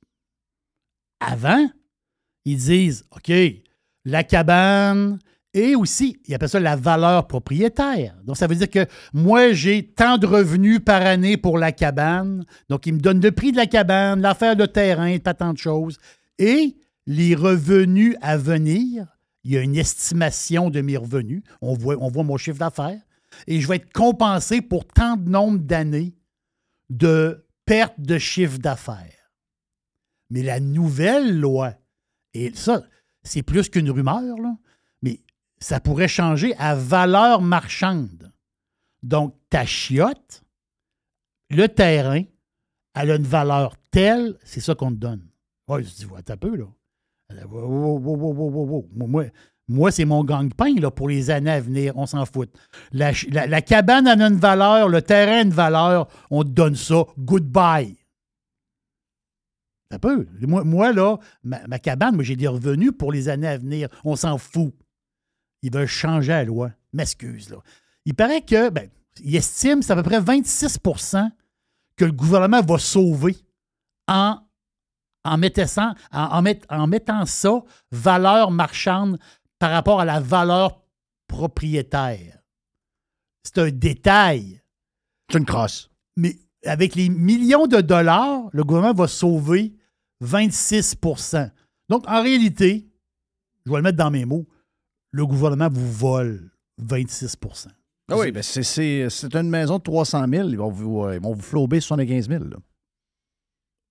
Avant, 1.20 1.68
ils 2.44 2.56
disent 2.56 3.04
OK, 3.14 3.30
la 4.06 4.24
cabane 4.24 5.18
et 5.52 5.74
aussi, 5.74 6.16
ils 6.26 6.34
appellent 6.34 6.48
ça 6.48 6.60
la 6.60 6.76
valeur 6.76 7.26
propriétaire. 7.26 8.14
Donc, 8.24 8.36
ça 8.36 8.46
veut 8.46 8.54
dire 8.54 8.70
que 8.70 8.86
moi, 9.12 9.52
j'ai 9.52 9.82
tant 9.84 10.16
de 10.16 10.26
revenus 10.26 10.78
par 10.82 11.02
année 11.02 11.36
pour 11.36 11.58
la 11.58 11.72
cabane. 11.72 12.44
Donc, 12.68 12.86
ils 12.86 12.94
me 12.94 13.00
donnent 13.00 13.20
le 13.20 13.32
prix 13.32 13.50
de 13.52 13.56
la 13.56 13.66
cabane, 13.66 14.20
l'affaire 14.22 14.54
de 14.56 14.64
terrain, 14.64 15.18
pas 15.18 15.34
tant 15.34 15.52
de 15.52 15.58
choses. 15.58 15.98
Et 16.38 16.76
les 17.06 17.34
revenus 17.34 18.14
à 18.22 18.36
venir, 18.36 19.06
il 19.44 19.52
y 19.52 19.56
a 19.56 19.60
une 19.60 19.76
estimation 19.76 20.70
de 20.70 20.80
mes 20.80 20.96
revenus. 20.96 21.42
On 21.60 21.74
voit, 21.74 21.96
on 22.00 22.08
voit 22.08 22.24
mon 22.24 22.36
chiffre 22.36 22.58
d'affaires. 22.58 23.00
Et 23.46 23.60
je 23.60 23.68
vais 23.68 23.76
être 23.76 23.92
compensé 23.92 24.60
pour 24.60 24.86
tant 24.86 25.16
de 25.16 25.28
nombre 25.28 25.58
d'années 25.58 26.14
de 26.88 27.46
perte 27.64 28.00
de 28.00 28.18
chiffre 28.18 28.58
d'affaires. 28.58 29.32
Mais 30.30 30.42
la 30.42 30.60
nouvelle 30.60 31.38
loi, 31.38 31.74
et 32.34 32.52
ça, 32.54 32.82
c'est 33.22 33.42
plus 33.42 33.68
qu'une 33.68 33.90
rumeur, 33.90 34.36
mais 35.02 35.20
ça 35.58 35.80
pourrait 35.80 36.08
changer 36.08 36.54
à 36.56 36.74
valeur 36.74 37.42
marchande. 37.42 38.32
Donc, 39.02 39.36
ta 39.48 39.64
chiotte, 39.64 40.42
le 41.50 41.66
terrain, 41.68 42.22
elle 42.94 43.10
a 43.10 43.16
une 43.16 43.22
valeur 43.22 43.76
telle, 43.90 44.38
c'est 44.44 44.60
ça 44.60 44.74
qu'on 44.74 44.90
te 44.90 44.96
donne. 44.96 45.26
Oui, 45.68 45.84
je 45.84 45.94
dis, 45.94 46.06
ouais, 46.06 46.22
t'as 46.22 46.36
peu, 46.36 46.56
là. 46.56 46.66
Moi, 48.96 49.26
moi, 49.70 49.92
c'est 49.92 50.04
mon 50.04 50.24
gang-pain 50.24 50.74
pour 50.90 51.08
les 51.08 51.30
années 51.30 51.50
à 51.50 51.60
venir. 51.60 51.92
On 51.96 52.04
s'en 52.04 52.26
fout. 52.26 52.50
La, 52.92 53.12
cabane 53.62 54.08
a 54.08 54.14
une 54.14 54.36
valeur, 54.36 54.88
le 54.88 55.00
terrain 55.00 55.38
a 55.38 55.42
une 55.42 55.50
valeur. 55.50 56.08
On 56.30 56.42
te 56.42 56.48
donne 56.48 56.74
ça. 56.74 57.04
Goodbye. 57.16 57.96
Ça 59.92 60.00
peut. 60.00 60.26
Moi, 60.40 60.64
moi, 60.64 60.92
là, 60.92 61.18
ma, 61.44 61.78
cabane, 61.78 62.16
moi, 62.16 62.24
j'ai 62.24 62.34
des 62.34 62.48
revenus 62.48 62.90
pour 62.98 63.12
les 63.12 63.28
années 63.28 63.46
à 63.46 63.58
venir. 63.58 63.88
On 64.04 64.16
s'en 64.16 64.38
fout. 64.38 64.74
Ils 65.62 65.72
veulent 65.72 65.86
changer 65.86 66.32
la 66.32 66.44
loi. 66.44 66.70
M'excuse, 66.92 67.50
là. 67.50 67.58
Il 68.06 68.14
paraît 68.14 68.42
que, 68.42 68.70
ben, 68.70 68.88
il 69.22 69.36
estime, 69.36 69.82
c'est 69.82 69.92
à 69.92 69.96
peu 69.96 70.02
près 70.02 70.20
26% 70.20 71.30
que 71.96 72.04
le 72.04 72.12
gouvernement 72.12 72.62
va 72.62 72.78
sauver 72.78 73.36
en, 74.08 74.38
en, 75.24 75.36
mettant, 75.38 75.66
ça- 75.66 75.94
en, 76.12 76.24
en 76.24 76.42
met- 76.42 76.60
en 76.70 76.86
mettant 76.86 77.26
ça, 77.26 77.62
valeur 77.92 78.50
marchande, 78.50 79.18
par 79.58 79.70
rapport 79.70 80.00
à 80.00 80.04
la 80.04 80.20
valeur 80.20 80.82
propriétaire. 81.28 82.38
C'est 83.44 83.58
un 83.58 83.70
détail. 83.70 84.60
C'est 85.30 85.38
une 85.38 85.44
crosse. 85.44 85.90
Mais 86.16 86.36
avec 86.64 86.94
les 86.94 87.08
millions 87.08 87.66
de 87.66 87.80
dollars, 87.80 88.48
le 88.52 88.64
gouvernement 88.64 88.94
va 88.94 89.08
sauver 89.08 89.74
26% 90.22 91.50
Donc, 91.88 92.06
en 92.08 92.22
réalité, 92.22 92.88
je 93.66 93.70
vais 93.70 93.76
le 93.78 93.82
mettre 93.82 93.96
dans 93.98 94.10
mes 94.10 94.24
mots, 94.24 94.46
le 95.12 95.26
gouvernement 95.26 95.68
vous 95.70 95.90
vole 95.92 96.50
26% 96.82 97.68
Ah 98.10 98.16
oui, 98.18 98.30
ben 98.32 98.42
c'est- 98.42 99.34
une 99.34 99.50
maison 99.50 99.78
de 99.78 99.82
300 99.82 100.26
000. 100.28 100.48
Ils 100.48 100.56
vont 100.58 100.70
vous, 100.70 101.04
euh, 101.04 101.14
ils 101.16 101.20
vont 101.22 101.32
vous 101.34 101.42
flouber 101.42 101.80
75 101.80 102.28
000. 102.28 102.44
là. 102.44 102.56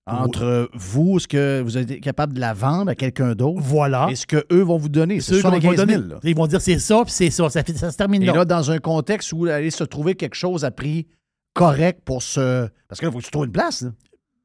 Entre 0.06 0.68
vous, 0.74 1.18
ce 1.20 1.28
que 1.28 1.60
vous 1.60 1.78
êtes 1.78 2.00
capable 2.00 2.32
de 2.32 2.40
la 2.40 2.52
vendre 2.52 2.90
à 2.90 2.94
quelqu'un 2.94 3.34
d'autre? 3.34 3.60
Voilà. 3.62 4.08
Et 4.10 4.16
ce 4.16 4.26
qu'eux 4.26 4.62
vont 4.62 4.76
vous 4.78 4.88
donner. 4.88 5.20
C'est 5.20 5.36
va 5.36 5.50
75 5.50 5.76
donner, 5.76 5.92
000. 5.94 6.06
là. 6.08 6.18
Ils 6.24 6.34
vont 6.34 6.46
dire 6.48 6.60
c'est 6.60 6.78
ça, 6.80 7.02
puis 7.04 7.12
c'est 7.12 7.30
ça. 7.30 7.48
Ça, 7.48 7.62
ça 7.76 7.90
se 7.92 7.96
termine 7.96 8.22
Et 8.22 8.26
là. 8.26 8.32
là, 8.32 8.44
dans 8.44 8.70
un 8.70 8.78
contexte 8.78 9.32
où 9.32 9.44
aller 9.46 9.70
se 9.70 9.84
trouver 9.84 10.14
quelque 10.16 10.34
chose 10.34 10.64
à 10.64 10.70
prix 10.72 11.06
correct 11.54 12.00
pour 12.04 12.22
ce. 12.22 12.68
Parce 12.88 13.00
que 13.00 13.06
là, 13.06 13.10
il 13.10 13.12
faut 13.12 13.18
que 13.18 13.24
tu 13.24 13.30
trouves 13.30 13.46
une 13.46 13.52
place. 13.52 13.82
là. 13.82 13.90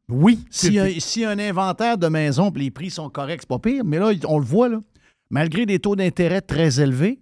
Oui. 0.07 0.45
S'il 0.51 0.73
y 0.73 1.25
a 1.25 1.29
un 1.29 1.39
inventaire 1.39 1.97
de 1.97 2.07
maison 2.07 2.51
puis 2.51 2.65
les 2.65 2.71
prix 2.71 2.91
sont 2.91 3.09
corrects, 3.09 3.41
c'est 3.41 3.49
pas 3.49 3.57
pire. 3.59 3.83
Mais 3.83 3.97
là, 3.97 4.11
on 4.27 4.37
le 4.37 4.45
voit, 4.45 4.69
là. 4.69 4.79
Malgré 5.31 5.65
des 5.65 5.79
taux 5.79 5.95
d'intérêt 5.95 6.41
très 6.41 6.79
élevés, 6.79 7.19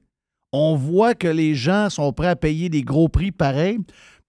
on 0.51 0.75
voit 0.75 1.15
que 1.15 1.29
les 1.29 1.55
gens 1.55 1.89
sont 1.89 2.11
prêts 2.11 2.27
à 2.27 2.35
payer 2.35 2.67
des 2.69 2.83
gros 2.83 3.07
prix 3.07 3.31
pareils 3.31 3.77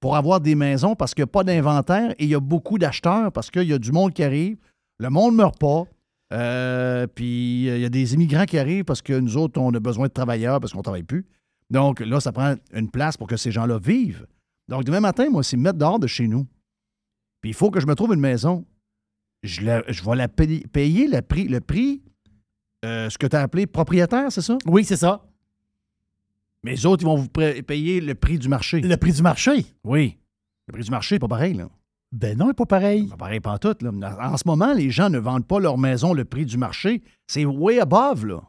pour 0.05 0.17
avoir 0.17 0.39
des 0.39 0.55
maisons 0.55 0.95
parce 0.95 1.15
qu'il 1.15 1.23
n'y 1.23 1.31
a 1.31 1.33
pas 1.33 1.45
d'inventaire 1.45 2.11
et 2.19 2.25
il 2.25 2.29
y 2.29 2.35
a 2.35 2.41
beaucoup 2.41 2.77
d'acheteurs 2.77 3.33
parce 3.33 3.51
qu'il 3.51 3.63
y 3.63 3.73
a 3.73 3.79
du 3.79 3.91
monde 3.91 4.13
qui 4.13 4.23
arrive. 4.23 4.59
Le 4.99 5.09
monde 5.09 5.33
ne 5.33 5.39
meurt 5.39 5.59
pas. 5.59 5.85
Euh, 6.35 7.07
puis 7.07 7.69
il 7.69 7.81
y 7.81 7.85
a 7.87 7.89
des 7.89 8.13
immigrants 8.13 8.45
qui 8.45 8.59
arrivent 8.59 8.85
parce 8.85 9.01
que 9.01 9.19
nous 9.19 9.39
autres, 9.39 9.59
on 9.59 9.73
a 9.73 9.81
besoin 9.81 10.09
de 10.09 10.13
travailleurs 10.13 10.61
parce 10.61 10.73
qu'on 10.73 10.81
ne 10.81 10.83
travaille 10.83 11.05
plus. 11.05 11.25
Donc 11.71 12.01
là, 12.01 12.21
ça 12.21 12.33
prend 12.33 12.55
une 12.75 12.91
place 12.91 13.17
pour 13.17 13.27
que 13.27 13.39
ces 13.39 13.51
gens-là 13.51 13.79
vivent. 13.79 14.27
Donc 14.69 14.85
demain 14.85 15.01
matin, 15.01 15.31
moi, 15.31 15.43
c'est 15.43 15.57
me 15.57 15.63
mettre 15.63 15.79
dehors 15.79 15.99
de 15.99 16.07
chez 16.07 16.29
nous. 16.29 16.47
Puis 17.41 17.53
il 17.53 17.55
faut 17.55 17.71
que 17.71 17.81
je 17.81 17.87
me 17.87 17.95
trouve 17.95 18.13
une 18.13 18.21
maison. 18.21 18.67
Je, 19.43 19.63
je 19.89 20.05
vais 20.05 20.17
la 20.17 20.29
payer, 20.29 20.67
payer 20.71 21.09
le 21.09 21.23
prix, 21.23 21.49
le 21.49 21.63
prix 21.63 22.03
euh, 22.85 23.09
ce 23.09 23.17
que 23.17 23.27
tu 23.27 23.37
as 23.37 23.41
appelé 23.41 23.67
propriétaire, 23.67 24.31
c'est 24.31 24.43
ça? 24.43 24.59
Oui, 24.67 24.85
c'est 24.85 24.99
ça. 24.99 25.25
Mais 26.65 26.73
les 26.73 26.87
autres, 26.87 27.03
ils 27.03 27.07
vont 27.07 27.17
vous 27.17 27.29
payer 27.29 28.01
le 28.01 28.15
prix 28.15 28.39
du 28.39 28.49
marché. 28.49 28.81
Le 28.81 28.97
prix 28.97 29.13
du 29.13 29.23
marché? 29.23 29.67
Oui. 29.85 30.19
Le 30.67 30.73
prix 30.73 30.83
du 30.83 30.91
marché 30.91 31.17
n'est 31.17 31.21
pas 31.21 31.29
pareil, 31.29 31.55
là. 31.55 31.69
Ben 32.11 32.39
non, 32.39 32.47
il 32.47 32.49
n'est 32.49 32.55
pas 32.55 32.65
pareil. 32.65 33.07
Pas 33.09 33.17
pareil 33.17 33.41
pas 33.41 33.59
tout, 33.59 33.77
là. 33.81 33.91
En 34.21 34.37
ce 34.37 34.45
moment, 34.47 34.73
les 34.73 34.91
gens 34.91 35.11
ne 35.11 35.19
vendent 35.19 35.47
pas 35.47 35.61
leur 35.61 35.77
maison 35.77 36.15
le 36.15 36.25
prix 36.25 36.47
du 36.47 36.57
marché. 36.57 37.03
C'est 37.27 37.45
way 37.45 37.81
above, 37.81 38.25
là. 38.25 38.41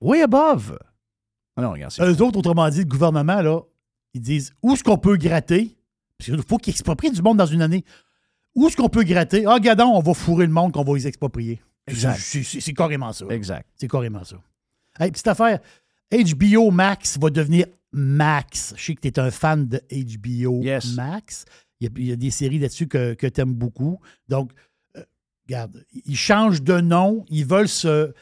Way 0.00 0.22
above. 0.22 0.76
Ah 1.56 1.62
non, 1.62 1.72
regarde, 1.72 1.92
Eux 2.00 2.22
autres, 2.22 2.38
autrement 2.38 2.68
dit, 2.68 2.80
le 2.80 2.84
gouvernement, 2.86 3.42
là, 3.42 3.60
ils 4.14 4.20
disent 4.20 4.52
où 4.62 4.72
est-ce 4.72 4.82
qu'on 4.82 4.98
peut 4.98 5.16
gratter? 5.16 5.76
Parce 6.18 6.30
qu'il 6.30 6.42
faut 6.42 6.56
qu'ils 6.56 6.72
exproprient 6.72 7.10
du 7.10 7.22
monde 7.22 7.36
dans 7.36 7.46
une 7.46 7.62
année. 7.62 7.84
Où 8.56 8.66
est-ce 8.66 8.76
qu'on 8.76 8.88
peut 8.88 9.04
gratter? 9.04 9.44
Ah, 9.46 9.54
regardons, 9.54 9.92
on 9.94 10.00
va 10.00 10.14
fourrer 10.14 10.46
le 10.46 10.52
monde 10.52 10.72
qu'on 10.72 10.82
va 10.82 10.94
les 10.94 11.06
exproprier. 11.06 11.62
Exact. 11.86 12.18
C'est 12.18 12.74
carrément 12.74 13.12
ça. 13.12 13.26
Exact. 13.30 13.68
C'est 13.76 13.88
carrément 13.88 14.24
ça. 14.24 14.36
Hey, 14.98 15.10
petite 15.10 15.28
affaire. 15.28 15.60
HBO 16.12 16.70
Max 16.70 17.18
va 17.18 17.30
devenir 17.30 17.66
Max. 17.92 18.74
Je 18.76 18.84
sais 18.84 18.94
que 18.94 19.00
tu 19.00 19.08
es 19.08 19.18
un 19.18 19.30
fan 19.30 19.66
de 19.68 19.80
HBO 19.90 20.62
Max. 20.94 21.44
Il 21.80 21.84
y, 21.84 21.88
a, 21.88 21.90
il 21.96 22.06
y 22.08 22.12
a 22.12 22.16
des 22.16 22.30
séries 22.30 22.58
là-dessus 22.58 22.86
que, 22.86 23.14
que 23.14 23.26
tu 23.26 23.40
aimes 23.40 23.54
beaucoup. 23.54 23.98
Donc, 24.28 24.52
euh, 24.96 25.02
regarde, 25.46 25.84
ils 26.06 26.16
changent 26.16 26.62
de 26.62 26.80
nom. 26.80 27.24
Ils 27.28 27.44
veulent 27.46 27.68
se. 27.68 28.12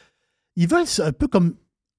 Ils 0.57 0.67
veulent 0.69 0.87
se- 0.87 1.03
un 1.03 1.13
peu 1.13 1.29
comme 1.29 1.55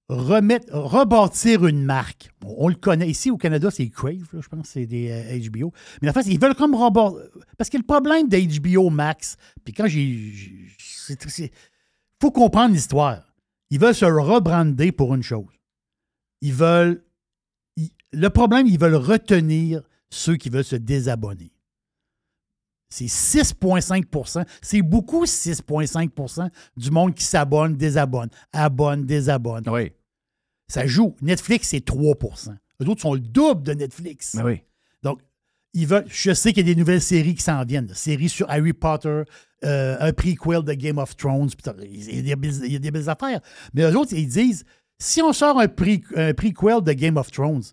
remettre, 0.10 0.74
rebâtir 0.76 1.66
une 1.66 1.84
marque. 1.86 2.32
On, 2.44 2.66
on 2.66 2.68
le 2.68 2.76
connaît. 2.76 3.10
Ici 3.10 3.32
au 3.32 3.38
Canada, 3.38 3.70
c'est 3.72 3.88
Crave, 3.90 4.28
là, 4.34 4.40
je 4.42 4.48
pense, 4.50 4.68
c'est 4.70 4.86
des 4.86 5.10
euh, 5.12 5.50
HBO. 5.50 5.72
Mais 6.02 6.10
en 6.10 6.14
fait, 6.14 6.26
ils 6.28 6.40
veulent 6.40 6.56
comme 6.56 6.76
rebâtir. 6.76 7.20
Parce 7.58 7.70
que 7.70 7.78
le 7.78 7.84
problème 7.84 8.28
d'HBO 8.28 8.90
Max, 8.90 9.38
puis 9.64 9.74
quand 9.74 9.88
j'ai. 9.88 10.34
c'est- 10.78 11.52
faut 12.20 12.32
comprendre 12.32 12.74
l'histoire. 12.74 13.24
Ils 13.70 13.80
veulent 13.80 13.96
se 13.96 14.06
rebrander 14.06 14.92
pour 14.92 15.16
une 15.16 15.24
chose. 15.24 15.46
Ils 16.42 16.54
veulent. 16.54 17.04
ils- 17.78 17.92
le 18.12 18.30
problème, 18.30 18.68
ils 18.68 18.80
veulent 18.80 18.96
retenir 18.96 19.82
ceux 20.10 20.36
qui 20.36 20.50
veulent 20.50 20.64
se 20.64 20.76
désabonner. 20.76 21.52
C'est 22.90 23.08
6,5% 23.08 24.44
C'est 24.62 24.82
beaucoup 24.82 25.26
6,5% 25.26 26.50
du 26.76 26.92
monde 26.92 27.16
qui 27.16 27.24
s'abonne, 27.24 27.78
désabonne, 27.78 28.30
abonne, 28.52 29.06
désabonne. 29.06 29.64
Oui. 29.70 29.94
Ça 30.68 30.86
joue. 30.86 31.16
Netflix, 31.22 31.70
c'est 31.70 31.86
3% 31.86 32.58
Les 32.80 32.88
autres 32.88 33.02
sont 33.02 33.14
le 33.14 33.20
double 33.22 33.64
de 33.64 33.74
Netflix. 33.74 34.36
Ben 34.36 34.44
oui. 34.46 34.62
Donc, 35.04 35.22
ils 35.74 35.88
veulent, 35.88 36.06
je 36.10 36.34
sais 36.34 36.52
qu'il 36.52 36.68
y 36.68 36.72
a 36.72 36.74
des 36.74 36.80
nouvelles 36.80 37.02
séries 37.02 37.36
qui 37.36 37.44
s'en 37.44 37.64
viennent. 37.64 37.94
Séries 37.94 38.28
sur 38.30 38.50
Harry 38.50 38.74
Potter, 38.74 39.24
euh, 39.64 39.98
un 40.00 40.12
prequel 40.12 40.64
de 40.64 40.74
Game 40.74 40.98
of 40.98 41.16
Thrones. 41.16 41.50
Il 41.84 42.28
y, 42.28 42.32
a 42.34 42.36
des 42.36 42.66
il 42.66 42.74
y 42.74 42.76
a 42.76 42.80
des 42.80 42.92
belles 42.92 43.10
affaires. 43.10 43.40
Mais 43.74 43.84
eux 43.84 43.98
autres, 43.98 44.14
ils 44.14 44.28
disent 44.28 44.66
si 45.02 45.22
on 45.22 45.34
sort 45.34 45.60
un, 45.60 45.66
pre- 45.66 46.04
un 46.16 46.34
prequel 46.34 46.82
de 46.84 46.94
Game 46.94 47.18
of 47.18 47.32
Thrones, 47.32 47.64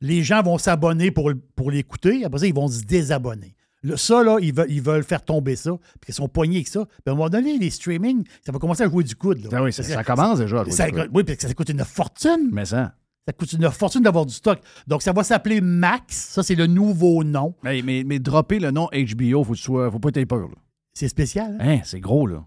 les 0.00 0.22
gens 0.22 0.42
vont 0.42 0.58
s'abonner 0.58 1.10
pour, 1.10 1.30
pour 1.56 1.70
l'écouter. 1.70 2.24
Après 2.24 2.38
ça, 2.40 2.46
ils 2.46 2.54
vont 2.54 2.68
se 2.68 2.82
désabonner. 2.82 3.54
Le- 3.82 3.96
ça, 3.96 4.22
là, 4.24 4.38
ils 4.40 4.52
veulent, 4.54 4.70
ils 4.70 4.82
veulent 4.82 5.04
faire 5.04 5.24
tomber 5.24 5.54
ça. 5.56 5.72
Puis 6.00 6.10
ils 6.10 6.14
sont 6.14 6.28
poignés 6.28 6.56
avec 6.56 6.68
ça. 6.68 6.84
Puis 6.86 6.96
à 7.06 7.10
un 7.10 7.14
moment 7.14 7.28
donné, 7.28 7.58
les 7.58 7.70
streaming, 7.70 8.24
ça 8.44 8.52
va 8.52 8.58
commencer 8.58 8.82
à 8.84 8.88
jouer 8.88 9.04
du 9.04 9.14
coude. 9.14 9.42
là. 9.44 9.50
Ah 9.52 9.62
oui, 9.62 9.72
ça, 9.72 10.02
commence 10.04 10.38
déjà 10.38 10.60
à 10.60 10.64
jouer 10.64 10.72
ça- 10.72 10.86
du 10.90 10.92
coude. 10.92 11.10
Oui, 11.14 11.24
parce 11.24 11.36
que 11.38 11.46
ça 11.48 11.54
coûte 11.54 11.68
une 11.68 11.84
fortune. 11.84 12.48
Mais 12.52 12.64
ça. 12.64 12.94
Ça 13.26 13.32
coûte 13.34 13.52
une 13.52 13.70
fortune 13.70 14.00
d'avoir 14.02 14.24
du 14.24 14.32
stock. 14.32 14.58
Donc, 14.86 15.02
ça 15.02 15.12
va 15.12 15.22
s'appeler 15.22 15.60
Max. 15.60 16.16
Ça, 16.16 16.42
c'est 16.42 16.54
le 16.54 16.66
nouveau 16.66 17.22
nom. 17.24 17.54
Hey, 17.64 17.82
mais, 17.82 18.02
mais 18.06 18.18
dropper 18.18 18.58
le 18.58 18.70
nom 18.70 18.88
HBO, 18.92 19.44
faut, 19.44 19.52
que 19.52 19.56
tu 19.58 19.62
sois- 19.64 19.90
faut 19.90 19.98
pas 19.98 20.08
être 20.14 20.24
peur. 20.24 20.48
là. 20.48 20.54
C'est 20.94 21.08
spécial. 21.08 21.56
hein? 21.60 21.74
Hein, 21.76 21.80
c'est 21.84 22.00
gros, 22.00 22.26
là. 22.26 22.44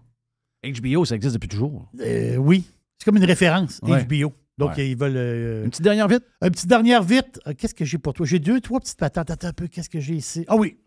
HBO, 0.64 1.04
ça 1.04 1.14
existe 1.14 1.34
depuis 1.34 1.48
toujours. 1.48 1.88
Euh, 2.00 2.36
oui. 2.36 2.64
C'est 3.02 3.06
comme 3.06 3.16
une 3.16 3.24
référence, 3.24 3.80
Ouais. 3.82 4.04
HBO. 4.04 4.32
Donc, 4.58 4.76
Ouais. 4.76 4.90
ils 4.90 4.96
veulent. 4.96 5.16
euh, 5.16 5.64
Une 5.64 5.70
petite 5.70 5.82
dernière 5.82 6.06
vite? 6.06 6.22
Une 6.40 6.50
petite 6.52 6.68
dernière 6.68 7.02
vite. 7.02 7.40
Euh, 7.48 7.52
Qu'est-ce 7.58 7.74
que 7.74 7.84
j'ai 7.84 7.98
pour 7.98 8.12
toi? 8.14 8.24
J'ai 8.24 8.38
deux, 8.38 8.60
trois 8.60 8.78
petites 8.78 8.96
patentes. 8.96 9.28
Attends 9.28 9.48
un 9.48 9.52
peu. 9.52 9.66
Qu'est-ce 9.66 9.90
que 9.90 9.98
j'ai 9.98 10.14
ici? 10.14 10.44
Ah 10.46 10.54
oui. 10.54 10.78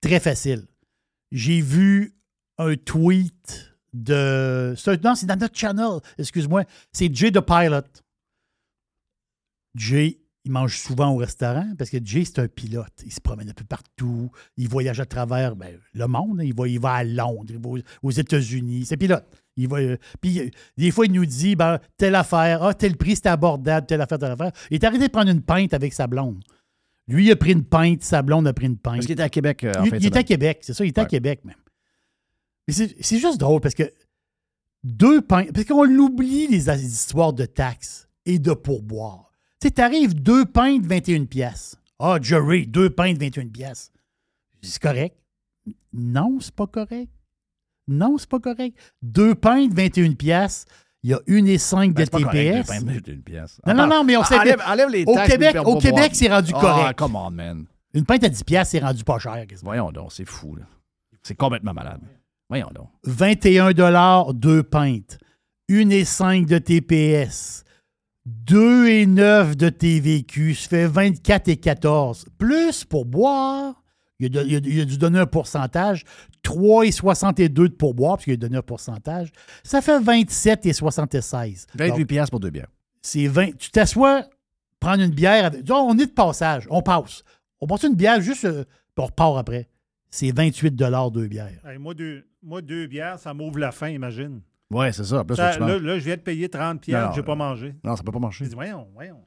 Très 0.00 0.18
facile. 0.18 0.66
J'ai 1.30 1.60
vu 1.60 2.14
un 2.56 2.74
tweet 2.76 3.70
de. 3.92 4.72
c'est 4.78 5.04
Non, 5.04 5.14
c'est 5.14 5.26
dans 5.26 5.36
notre 5.36 5.58
channel. 5.58 6.00
Excuse-moi. 6.16 6.64
C'est 6.90 7.14
Jay 7.14 7.30
the 7.30 7.40
Pilot. 7.42 7.82
Jay, 9.74 10.18
il 10.48 10.52
mange 10.52 10.78
souvent 10.78 11.10
au 11.10 11.16
restaurant 11.18 11.74
parce 11.76 11.90
que 11.90 11.98
Jay, 12.02 12.24
c'est 12.24 12.38
un 12.38 12.48
pilote. 12.48 13.02
Il 13.04 13.12
se 13.12 13.20
promène 13.20 13.50
un 13.50 13.52
peu 13.52 13.66
partout. 13.66 14.30
Il 14.56 14.66
voyage 14.66 14.98
à 14.98 15.04
travers 15.04 15.54
ben, 15.54 15.78
le 15.92 16.06
monde. 16.06 16.40
Il 16.42 16.54
va, 16.54 16.66
il 16.66 16.80
va 16.80 16.94
à 16.94 17.04
Londres, 17.04 17.50
il 17.50 17.58
va 17.58 17.68
aux, 17.68 17.78
aux 18.02 18.10
États-Unis. 18.10 18.86
C'est 18.86 18.96
pilote. 18.96 19.26
Il 19.56 19.68
va, 19.68 19.76
euh, 19.76 19.98
puis 20.22 20.40
euh, 20.40 20.48
des 20.78 20.90
fois, 20.90 21.04
il 21.04 21.12
nous 21.12 21.26
dit 21.26 21.54
ben, 21.54 21.78
telle 21.98 22.14
affaire, 22.14 22.62
ah, 22.62 22.72
tel 22.72 22.96
prix, 22.96 23.16
c'était 23.16 23.28
abordable, 23.28 23.86
telle 23.86 24.00
affaire, 24.00 24.18
telle 24.18 24.32
affaire. 24.32 24.52
Il 24.70 24.76
est 24.76 24.84
arrêté 24.84 25.08
de 25.08 25.12
prendre 25.12 25.30
une 25.30 25.42
pinte 25.42 25.74
avec 25.74 25.92
sa 25.92 26.06
blonde. 26.06 26.42
Lui, 27.08 27.26
il 27.26 27.30
a 27.30 27.36
pris 27.36 27.52
une 27.52 27.64
pinte, 27.64 28.02
sa 28.02 28.22
blonde 28.22 28.48
a 28.48 28.54
pris 28.54 28.66
une 28.66 28.78
pinte. 28.78 28.94
Parce 28.94 29.06
qu'il 29.06 29.12
était 29.12 29.22
à 29.22 29.28
Québec 29.28 29.64
euh, 29.64 29.72
en 29.78 29.84
Il, 29.84 30.06
était 30.06 30.18
à. 30.18 30.22
Québec, 30.22 30.60
c'est 30.62 30.72
ça, 30.72 30.82
il 30.82 30.88
était 30.88 31.02
à. 31.02 31.04
Québec 31.04 31.44
même. 31.44 31.56
Mais 32.66 32.72
c'est 32.74 33.18
juste 33.18 33.38
drôle 33.38 33.60
parce 33.60 33.74
que 33.74 33.92
deux 34.82 35.20
pintes, 35.20 35.52
parce 35.52 35.66
qu'on 35.66 35.84
l'oublie 35.84 36.46
les, 36.46 36.60
les 36.60 36.86
histoires 36.86 37.34
de 37.34 37.44
taxes 37.44 38.08
et 38.24 38.38
de 38.38 38.54
pourboire. 38.54 39.27
Tu 39.60 39.66
sais, 39.68 39.70
t'arrives 39.72 40.14
deux 40.14 40.44
pintes, 40.44 40.86
21 40.86 41.24
pièces. 41.24 41.76
Ah, 41.98 42.18
Jerry, 42.20 42.66
deux 42.66 42.90
pintes, 42.90 43.18
21 43.18 43.48
pièces. 43.48 43.90
C'est 44.62 44.80
correct. 44.80 45.16
Non, 45.92 46.38
c'est 46.40 46.54
pas 46.54 46.66
correct. 46.66 47.10
Non, 47.88 48.18
c'est 48.18 48.28
pas 48.28 48.38
correct. 48.38 48.78
Deux 49.02 49.34
pintes, 49.34 49.72
21 49.72 50.12
pièces. 50.14 50.64
Il 51.02 51.10
y 51.10 51.14
a 51.14 51.20
une 51.26 51.46
et 51.48 51.58
cinq 51.58 51.94
de 51.94 52.04
Ben, 52.04 52.08
correct, 52.08 52.30
TPS. 52.32 52.84
deux 52.84 52.92
pintes, 52.92 53.08
une 53.08 53.22
pièce. 53.22 53.60
Non, 53.66 53.74
non, 53.74 53.86
non, 53.86 54.04
mais 54.04 54.16
on 54.16 54.24
sait 54.24 54.38
enlève, 54.38 54.60
enlève 54.66 54.88
les 54.90 55.04
au 55.06 55.14
taxes, 55.14 55.30
Québec, 55.30 55.56
au 55.64 55.78
Québec, 55.78 56.10
c'est 56.14 56.28
rendu 56.28 56.52
Ah, 56.54 56.60
correct. 56.60 56.98
come 56.98 57.16
on, 57.16 57.30
man. 57.30 57.64
Une 57.94 58.04
pinte 58.04 58.24
à 58.24 58.28
10 58.28 58.44
pièces, 58.44 58.70
c'est 58.70 58.80
rendu 58.80 59.02
pas 59.04 59.18
cher. 59.18 59.44
Voyons 59.62 59.90
donc, 59.90 60.12
c'est 60.12 60.24
fou. 60.24 60.56
C'est 61.22 61.36
complètement 61.36 61.72
malade. 61.72 62.00
Voyons 62.48 62.70
donc. 62.74 62.88
21 63.04 63.72
deux 64.34 64.62
pintes. 64.62 65.18
1 65.70 65.90
et 65.90 66.04
5 66.04 66.46
de 66.46 66.58
TPS. 66.58 67.64
2 68.46 68.88
et 68.88 69.06
9 69.06 69.56
de 69.56 69.68
TVQ. 69.68 70.54
Ça 70.54 70.68
fait 70.68 70.86
24 70.86 71.48
et 71.48 71.56
14. 71.56 72.26
Plus 72.38 72.84
pour 72.84 73.04
boire, 73.04 73.82
il 74.20 74.26
a, 74.26 74.28
de- 74.42 74.48
il 74.48 74.56
a- 74.56 74.60
il 74.64 74.80
a 74.80 74.84
dû 74.84 74.98
donner 74.98 75.18
un 75.20 75.26
pourcentage. 75.26 76.04
3 76.42 76.86
et 76.86 76.92
62 76.92 77.68
de 77.68 77.74
pourboire, 77.74 78.14
parce 78.16 78.24
qu'il 78.24 78.32
a 78.34 78.36
donné 78.36 78.56
un 78.58 78.62
pourcentage. 78.62 79.30
Ça 79.62 79.80
fait 79.82 79.98
27 80.00 80.66
et 80.66 80.72
76. 80.72 81.66
28 81.74 81.98
Donc, 82.00 82.06
piastres 82.08 82.30
pour 82.30 82.40
deux 82.40 82.50
bières. 82.50 82.68
c'est 83.02 83.26
20. 83.26 83.56
Tu 83.56 83.70
t'assois, 83.70 84.24
prendre 84.80 85.02
une 85.02 85.10
bière. 85.10 85.44
Avec, 85.46 85.68
on 85.70 85.98
est 85.98 86.06
de 86.06 86.10
passage, 86.12 86.66
on 86.70 86.82
passe. 86.82 87.22
On 87.60 87.66
passe 87.66 87.82
une 87.82 87.94
bière 87.96 88.20
juste, 88.20 88.44
euh, 88.44 88.64
puis 88.64 89.02
on 89.02 89.06
repart 89.06 89.36
après. 89.38 89.68
C'est 90.10 90.30
28 90.34 90.70
deux 90.74 91.26
bières. 91.26 91.50
Hey, 91.66 91.76
moi, 91.78 91.92
deux, 91.94 92.24
moi, 92.42 92.62
deux 92.62 92.86
bières, 92.86 93.18
ça 93.18 93.34
m'ouvre 93.34 93.58
la 93.58 93.72
faim, 93.72 93.88
imagine. 93.88 94.40
Ouais, 94.70 94.92
c'est 94.92 95.04
ça. 95.04 95.24
Plus, 95.24 95.36
Ça, 95.36 95.52
faut 95.52 95.64
que 95.64 95.78
tu 95.78 95.84
là, 95.84 95.98
je 95.98 96.04
viens 96.04 96.16
de 96.16 96.20
payer 96.20 96.48
30 96.48 96.74
Non, 96.74 96.78
pièces, 96.78 97.02
non, 97.02 97.12
j'ai 97.12 97.22
pas 97.22 97.34
mangé. 97.34 97.74
Non, 97.82 97.96
ça 97.96 98.02
peut 98.02 98.12
pas 98.12 98.18
marcher. 98.18 98.44
Voyons, 98.48 98.86
voyons. 98.92 99.20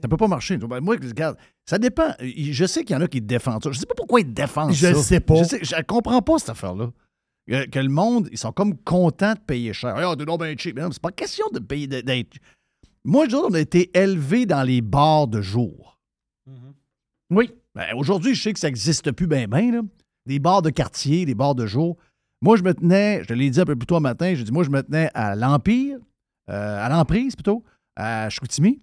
Ça 0.00 0.06
peut 0.08 0.16
pas 0.16 0.28
marcher. 0.28 0.56
Ben, 0.58 0.80
Moi, 0.80 0.96
regarde, 0.96 1.36
ça 1.66 1.76
dépend. 1.78 2.12
Je 2.20 2.64
sais 2.66 2.84
qu'il 2.84 2.94
y 2.94 2.96
en 2.98 3.02
a 3.02 3.08
qui 3.08 3.20
défendent 3.20 3.62
ça. 3.64 3.72
Je 3.72 3.78
sais 3.78 3.86
pas 3.86 3.94
pourquoi 3.96 4.20
ils 4.20 4.32
défendent 4.32 4.72
Je 4.72 4.86
ça. 4.86 4.94
sais 4.94 5.20
pas. 5.20 5.36
Je, 5.42 5.44
sais, 5.44 5.64
je 5.64 5.74
comprends 5.82 6.22
pas 6.22 6.38
cette 6.38 6.50
affaire-là. 6.50 6.90
Que, 7.48 7.66
que 7.66 7.78
le 7.80 7.88
monde, 7.88 8.28
ils 8.30 8.38
sont 8.38 8.52
comme 8.52 8.76
contents 8.76 9.32
de 9.34 9.38
payer 9.40 9.72
cher. 9.72 9.94
Ah, 9.96 10.14
t'es 10.16 10.24
donc 10.24 10.40
bien 10.42 10.54
cheap. 10.56 10.76
Mais 10.76 10.82
non, 10.82 10.90
c'est 10.92 11.02
pas 11.02 11.10
question 11.12 11.46
de 11.52 11.58
payer 11.58 11.86
de- 11.88 12.00
d'être. 12.00 12.36
Moi, 13.04 13.24
je 13.24 13.30
dis, 13.30 13.34
on 13.36 13.54
a 13.54 13.60
été 13.60 13.90
élevés 13.98 14.44
dans 14.46 14.62
les 14.62 14.82
bars 14.82 15.26
de 15.26 15.40
jour. 15.40 15.98
Oui. 17.30 17.50
Ben, 17.74 17.86
Aujourd'hui, 17.96 18.34
je 18.34 18.42
sais 18.42 18.52
que 18.52 18.58
ça 18.60 18.68
n'existe 18.68 19.10
plus 19.12 19.26
bien, 19.26 19.46
bien. 19.48 19.82
Des 20.26 20.38
bars 20.38 20.62
de 20.62 20.70
quartier, 20.70 21.24
des 21.24 21.34
bars 21.34 21.54
de 21.54 21.66
jour. 21.66 21.96
Moi, 22.40 22.56
je 22.56 22.62
me 22.62 22.72
tenais, 22.72 23.20
je 23.22 23.28
te 23.28 23.32
l'ai 23.32 23.50
dit 23.50 23.60
un 23.60 23.64
peu 23.64 23.74
plus 23.76 23.86
tôt 23.86 23.98
matin, 24.00 24.32
j'ai 24.34 24.44
dit, 24.44 24.52
moi, 24.52 24.62
je 24.64 24.70
me 24.70 24.82
tenais 24.82 25.10
à 25.14 25.34
l'Empire, 25.34 25.98
euh, 26.50 26.84
à 26.84 26.88
l'Emprise 26.88 27.34
plutôt, 27.34 27.64
à 27.96 28.28
Chicoutimi. 28.30 28.80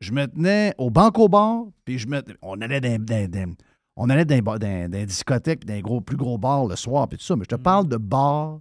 Je 0.00 0.12
me 0.12 0.26
tenais 0.26 0.74
au 0.78 0.90
Banco 0.90 1.28
Bar, 1.28 1.64
puis 1.84 1.98
je 1.98 2.06
me, 2.06 2.22
on 2.42 2.60
allait 2.60 2.80
dans, 2.80 3.02
dans- 3.04 3.30
dans- 3.30 3.54
on 3.96 4.10
allait 4.10 4.24
dans, 4.24 4.38
bar- 4.42 4.58
discothèques, 5.06 5.64
les 5.66 5.80
gros, 5.82 6.00
plus 6.00 6.16
gros 6.16 6.38
bars 6.38 6.66
le 6.66 6.76
soir, 6.76 7.08
puis 7.08 7.18
tout 7.18 7.24
ça. 7.24 7.34
Mais 7.34 7.44
je 7.44 7.56
te 7.56 7.60
parle 7.60 7.88
de 7.88 7.96
bars. 7.96 8.60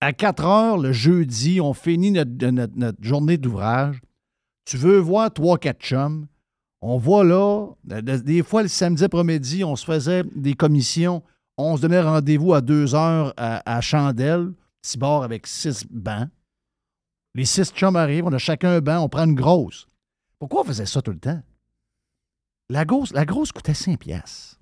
À 0.00 0.12
4 0.12 0.44
heures, 0.44 0.78
le 0.78 0.90
jeudi, 0.92 1.60
on 1.60 1.74
finit 1.74 2.10
notre, 2.10 2.46
notre- 2.50 2.76
notre 2.76 2.98
journée 3.04 3.36
d'ouvrage. 3.38 4.00
Tu 4.64 4.76
veux 4.76 4.98
voir 4.98 5.28
3-4 5.30 5.78
chums. 5.78 6.26
On 6.80 6.96
voit 6.98 7.22
là, 7.22 7.68
de- 7.84 8.00
de- 8.00 8.16
des 8.16 8.42
fois, 8.42 8.62
le 8.62 8.68
samedi 8.68 9.04
après-midi, 9.04 9.62
on 9.62 9.76
se 9.76 9.84
faisait 9.84 10.24
des 10.34 10.54
commissions. 10.54 11.22
On 11.58 11.76
se 11.76 11.82
donnait 11.82 12.00
rendez-vous 12.00 12.54
à 12.54 12.60
2 12.60 12.94
heures 12.94 13.34
à, 13.36 13.76
à 13.76 13.80
Chandelle, 13.80 14.52
petit 14.80 14.98
bar 14.98 15.22
avec 15.22 15.46
6 15.46 15.86
bancs. 15.90 16.28
Les 17.34 17.44
6 17.44 17.72
chums 17.72 17.96
arrivent, 17.96 18.26
on 18.26 18.32
a 18.32 18.38
chacun 18.38 18.76
un 18.76 18.80
banc, 18.80 19.00
on 19.00 19.08
prend 19.08 19.24
une 19.24 19.34
grosse. 19.34 19.86
Pourquoi 20.38 20.62
on 20.62 20.64
faisait 20.64 20.86
ça 20.86 21.02
tout 21.02 21.12
le 21.12 21.18
temps? 21.18 21.40
La 22.68 22.84
grosse, 22.84 23.12
la 23.12 23.24
grosse 23.24 23.52
coûtait 23.52 23.74
5 23.74 23.98
piastres. 23.98 24.58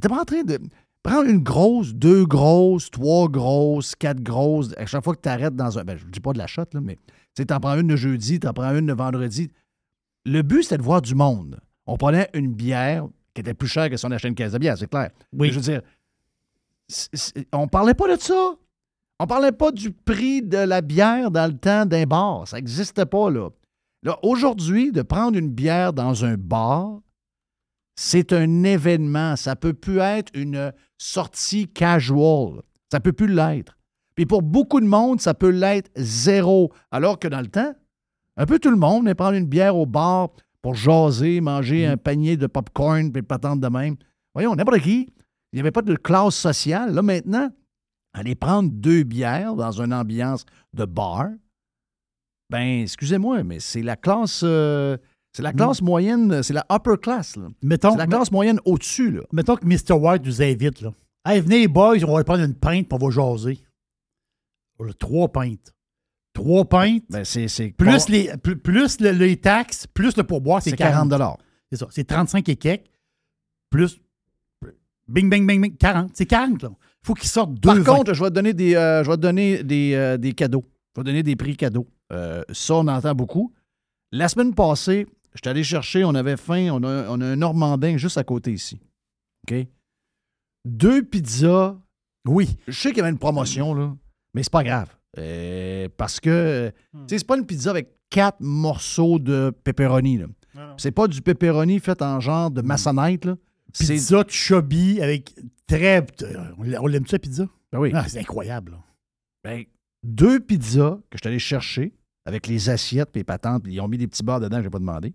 T'es 0.00 0.08
pas 0.08 0.20
en 0.20 0.24
train 0.24 0.42
de 0.42 0.58
prendre 1.02 1.28
une 1.28 1.42
grosse, 1.42 1.94
deux 1.94 2.24
grosses, 2.26 2.90
trois 2.90 3.28
grosses, 3.28 3.94
quatre 3.94 4.22
grosses. 4.22 4.74
À 4.76 4.86
chaque 4.86 5.04
fois 5.04 5.14
que 5.14 5.20
tu 5.20 5.28
arrêtes 5.28 5.56
dans 5.56 5.78
un. 5.78 5.84
Ben, 5.84 5.96
je 5.96 6.04
dis 6.06 6.20
pas 6.20 6.32
de 6.32 6.38
la 6.38 6.46
shot, 6.46 6.64
là, 6.72 6.80
mais 6.80 6.96
tu 6.96 7.02
sais, 7.38 7.46
t'en 7.46 7.60
prends 7.60 7.78
une 7.78 7.88
le 7.88 7.96
jeudi, 7.96 8.40
t'en 8.40 8.52
prends 8.52 8.74
une 8.74 8.86
le 8.86 8.94
vendredi. 8.94 9.50
Le 10.24 10.42
but, 10.42 10.62
c'était 10.62 10.78
de 10.78 10.82
voir 10.82 11.02
du 11.02 11.14
monde. 11.14 11.60
On 11.86 11.96
prenait 11.96 12.28
une 12.34 12.52
bière 12.52 13.06
qui 13.34 13.40
était 13.40 13.54
plus 13.54 13.68
chère 13.68 13.88
que 13.88 13.96
si 13.96 14.04
on 14.06 14.10
achetait 14.10 14.28
une 14.28 14.34
caisse 14.34 14.52
de 14.52 14.58
bière, 14.58 14.76
c'est 14.76 14.88
clair. 14.88 15.10
Oui. 15.32 15.48
Mais 15.48 15.50
Je 15.50 15.54
veux 15.54 15.60
dire, 15.60 15.82
on 17.52 17.68
parlait 17.68 17.94
pas 17.94 18.14
de 18.14 18.20
ça. 18.20 18.54
On 19.18 19.26
parlait 19.26 19.52
pas 19.52 19.70
du 19.70 19.92
prix 19.92 20.42
de 20.42 20.58
la 20.58 20.80
bière 20.80 21.30
dans 21.30 21.46
le 21.46 21.56
temps 21.56 21.86
d'un 21.86 22.04
bar. 22.04 22.46
Ça 22.48 22.56
n'existait 22.56 23.06
pas, 23.06 23.30
là. 23.30 23.50
Là, 24.02 24.18
aujourd'hui, 24.22 24.90
de 24.90 25.02
prendre 25.02 25.38
une 25.38 25.50
bière 25.50 25.92
dans 25.92 26.24
un 26.24 26.34
bar, 26.36 26.98
c'est 27.94 28.32
un 28.32 28.64
événement. 28.64 29.36
Ça 29.36 29.54
peut 29.54 29.74
plus 29.74 29.98
être 29.98 30.32
une 30.34 30.72
sortie 30.98 31.68
casual. 31.68 32.62
Ça 32.90 32.98
peut 32.98 33.12
plus 33.12 33.28
l'être. 33.28 33.78
Puis 34.16 34.26
pour 34.26 34.42
beaucoup 34.42 34.80
de 34.80 34.86
monde, 34.86 35.20
ça 35.20 35.34
peut 35.34 35.50
l'être 35.50 35.90
zéro. 35.96 36.72
Alors 36.90 37.18
que 37.18 37.28
dans 37.28 37.40
le 37.40 37.46
temps, 37.46 37.74
un 38.36 38.46
peu 38.46 38.58
tout 38.58 38.70
le 38.70 38.76
monde 38.76 39.02
venait 39.02 39.14
prendre 39.14 39.36
une 39.36 39.46
bière 39.46 39.76
au 39.76 39.86
bar 39.86 40.30
pour 40.62 40.74
jaser, 40.74 41.40
manger 41.40 41.86
un 41.86 41.96
panier 41.96 42.36
de 42.36 42.46
popcorn, 42.46 43.12
puis 43.12 43.22
patente 43.22 43.60
de 43.60 43.68
même. 43.68 43.96
Voyons, 44.34 44.54
n'importe 44.54 44.80
qui. 44.80 45.08
Il 45.52 45.56
n'y 45.56 45.60
avait 45.60 45.70
pas 45.72 45.82
de 45.82 45.94
classe 45.96 46.36
sociale. 46.36 46.94
Là, 46.94 47.02
maintenant, 47.02 47.50
aller 48.14 48.34
prendre 48.34 48.70
deux 48.72 49.02
bières 49.02 49.54
dans 49.54 49.72
une 49.72 49.92
ambiance 49.92 50.46
de 50.72 50.84
bar, 50.84 51.28
ben, 52.50 52.82
excusez-moi, 52.82 53.42
mais 53.42 53.60
c'est 53.60 53.82
la 53.82 53.96
classe. 53.96 54.42
euh, 54.44 54.96
c'est 55.34 55.42
la 55.42 55.52
classe 55.54 55.80
moyenne, 55.80 56.42
c'est 56.42 56.52
la 56.52 56.66
upper 56.70 56.96
class. 57.00 57.36
là. 57.36 57.48
Mettons, 57.62 57.92
C'est 57.92 57.96
la 57.98 58.06
classe 58.06 58.30
moyenne 58.30 58.60
au-dessus. 58.66 59.10
là. 59.10 59.22
mettons 59.32 59.56
que 59.56 59.64
Mr. 59.64 59.94
White 59.94 60.24
nous 60.26 60.42
invite. 60.42 60.82
Là. 60.82 60.92
Hey, 61.24 61.40
venez, 61.40 61.60
les 61.60 61.68
boys, 61.68 61.96
on 62.06 62.14
va 62.14 62.22
prendre 62.24 62.42
une 62.44 62.54
pinte 62.54 62.92
on 62.92 62.98
va 62.98 63.10
jaser. 63.10 63.58
Trois 64.98 65.28
pintes. 65.28 65.72
Trois 66.32 66.64
pintes. 66.64 67.04
Ben, 67.10 67.24
c'est, 67.24 67.46
Plus, 67.76 68.08
les, 68.08 68.36
plus, 68.38 68.56
plus 68.56 69.00
le- 69.00 69.10
les 69.10 69.36
taxes, 69.36 69.86
plus 69.86 70.16
le 70.16 70.24
pourboire, 70.24 70.62
c'est 70.62 70.70
C'est 70.70 70.76
40 70.76 71.10
40 71.10 71.38
C'est 71.70 71.78
ça. 71.78 71.86
C'est 71.90 72.04
35 72.04 72.48
et 72.48 72.56
quelques. 72.56 72.86
Plus. 73.70 74.00
Bing, 75.08 75.28
bing, 75.28 75.46
bing, 75.46 75.60
bing. 75.60 75.76
40. 75.76 76.10
C'est 76.14 76.26
40, 76.26 76.62
là. 76.62 76.70
Il 76.72 77.06
faut 77.06 77.14
qu'ils 77.14 77.28
sortent 77.28 77.54
deux 77.54 77.82
Par 77.82 77.96
contre, 77.96 78.14
je 78.14 78.22
vais 78.22 78.30
te 78.30 78.34
donner 78.34 78.54
des, 78.54 78.74
euh, 78.76 79.02
je 79.04 79.10
vais 79.10 79.16
te 79.16 79.22
donner 79.22 79.62
des, 79.62 79.94
euh, 79.94 80.16
des 80.16 80.32
cadeaux. 80.32 80.64
Je 80.94 81.00
vais 81.00 81.04
te 81.04 81.08
donner 81.08 81.22
des 81.22 81.36
prix 81.36 81.56
cadeaux. 81.56 81.86
Euh, 82.12 82.42
ça, 82.52 82.74
on 82.76 82.86
entend 82.86 83.14
beaucoup. 83.14 83.52
La 84.12 84.28
semaine 84.28 84.54
passée, 84.54 85.06
je 85.34 85.40
suis 85.42 85.50
allé 85.50 85.64
chercher, 85.64 86.04
on 86.04 86.14
avait 86.14 86.36
faim, 86.36 86.68
on 86.72 86.82
a, 86.84 87.08
on 87.08 87.20
a 87.20 87.26
un 87.26 87.36
Normandin 87.36 87.96
juste 87.96 88.18
à 88.18 88.24
côté 88.24 88.52
ici. 88.52 88.78
OK? 89.50 89.66
Deux 90.64 91.02
pizzas. 91.02 91.76
Oui. 92.26 92.56
Je 92.68 92.72
sais 92.72 92.90
qu'il 92.90 92.98
y 92.98 93.00
avait 93.00 93.10
une 93.10 93.18
promotion, 93.18 93.74
là, 93.74 93.94
mais 94.34 94.42
c'est 94.42 94.52
pas 94.52 94.62
grave. 94.62 94.94
Euh, 95.18 95.88
parce 95.96 96.20
que, 96.20 96.70
tu 96.92 96.98
sais, 97.08 97.18
c'est 97.18 97.26
pas 97.26 97.36
une 97.36 97.46
pizza 97.46 97.70
avec 97.70 97.90
quatre 98.10 98.40
morceaux 98.40 99.18
de 99.18 99.52
pepperoni, 99.64 100.18
là. 100.18 100.26
C'est 100.76 100.90
pas 100.92 101.08
du 101.08 101.22
pepperoni 101.22 101.80
fait 101.80 102.00
en 102.02 102.20
genre 102.20 102.50
de 102.50 102.62
maçonnette, 102.62 103.24
là. 103.24 103.36
Pizza 103.72 104.22
chubby 104.28 105.00
avec 105.00 105.34
très. 105.66 106.06
On 106.58 106.62
l'a- 106.62 106.82
on 106.82 106.86
l'aime 106.86 107.06
ça, 107.06 107.18
pizza? 107.18 107.46
Ben 107.72 107.78
oui. 107.78 107.90
Ah, 107.94 108.06
c'est 108.06 108.20
incroyable. 108.20 108.72
là. 108.72 108.78
Ben, 109.44 109.64
deux 110.02 110.40
pizzas 110.40 110.98
que 111.10 111.16
je 111.16 111.18
suis 111.22 111.28
allé 111.28 111.38
chercher 111.38 111.94
avec 112.26 112.46
les 112.46 112.68
assiettes 112.68 113.10
et 113.14 113.20
les 113.20 113.24
patentes, 113.24 113.64
ils 113.66 113.80
ont 113.80 113.88
mis 113.88 113.96
des 113.98 114.06
petits 114.06 114.22
beurres 114.22 114.40
dedans, 114.40 114.58
je 114.58 114.64
n'ai 114.64 114.70
pas 114.70 114.78
demandé. 114.78 115.14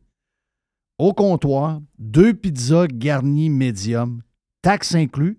Au 0.97 1.13
comptoir, 1.13 1.79
deux 1.99 2.33
pizzas 2.33 2.87
garnies 2.87 3.49
médium, 3.51 4.23
taxes 4.63 4.95
inclus, 4.95 5.37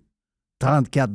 34 0.61 1.13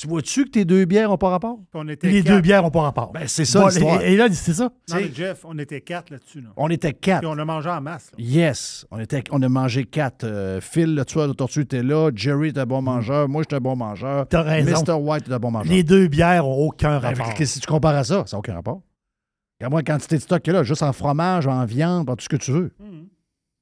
Tu 0.00 0.06
vois-tu 0.06 0.44
que 0.44 0.50
tes 0.50 0.64
deux 0.64 0.84
bières 0.84 1.08
n'ont 1.08 1.18
pas 1.18 1.30
rapport? 1.30 1.58
On 1.74 1.88
était 1.88 2.08
Les 2.08 2.22
quatre. 2.22 2.36
deux 2.36 2.40
bières 2.40 2.62
n'ont 2.62 2.70
pas 2.70 2.82
rapport. 2.82 3.10
Ben, 3.10 3.26
c'est 3.26 3.44
ça 3.44 3.60
Bon, 3.62 3.66
l'histoire. 3.66 4.00
Et, 4.02 4.12
et 4.12 4.16
là, 4.16 4.28
c'est 4.30 4.52
ça. 4.54 4.70
Non, 4.90 4.96
mais 4.96 5.10
Jeff, 5.12 5.44
on 5.44 5.58
était 5.58 5.80
quatre 5.80 6.10
là-dessus. 6.10 6.40
là. 6.40 6.50
On 6.56 6.68
était 6.70 6.92
quatre. 6.92 7.20
Puis 7.20 7.26
on 7.26 7.36
a 7.36 7.44
mangé 7.44 7.68
en 7.68 7.80
masse. 7.80 8.12
là. 8.12 8.24
Yes, 8.24 8.86
on, 8.92 9.00
était, 9.00 9.24
on 9.32 9.42
a 9.42 9.48
mangé 9.48 9.84
quatre. 9.84 10.22
Euh, 10.22 10.60
Phil, 10.60 10.94
le 10.94 11.04
tueur 11.04 11.26
de 11.26 11.32
tortue, 11.32 11.62
était 11.62 11.82
là. 11.82 12.12
Jerry 12.14 12.50
était 12.50 12.60
un 12.60 12.66
bon 12.66 12.80
mangeur. 12.80 13.28
Moi, 13.28 13.42
j'étais 13.42 13.56
un 13.56 13.60
bon 13.60 13.74
mangeur. 13.74 14.28
T'as 14.28 14.42
raison. 14.42 14.82
Mr. 14.86 14.92
White 14.92 15.24
était 15.24 15.32
un 15.34 15.38
bon 15.40 15.50
mangeur. 15.50 15.72
Les 15.72 15.82
deux 15.82 16.06
bières 16.06 16.44
n'ont 16.44 16.54
aucun 16.68 17.00
Ben, 17.00 17.14
rapport. 17.16 17.34
si 17.36 17.58
tu 17.58 17.66
compares 17.66 17.96
à 17.96 18.04
ça, 18.04 18.22
ça 18.26 18.36
n'a 18.36 18.38
aucun 18.38 18.54
rapport. 18.54 18.80
Regarde-moi 19.58 19.80
la 19.80 19.94
quantité 19.94 20.14
de 20.16 20.20
stock 20.22 20.40
qu'il 20.42 20.52
y 20.52 20.56
a 20.56 20.60
là, 20.60 20.64
juste 20.64 20.84
en 20.84 20.92
fromage, 20.92 21.48
en 21.48 21.64
viande, 21.64 22.08
en 22.08 22.14
tout 22.14 22.22
ce 22.22 22.28
que 22.28 22.36
tu 22.36 22.52
veux. 22.52 22.72
Mm. 22.78 23.06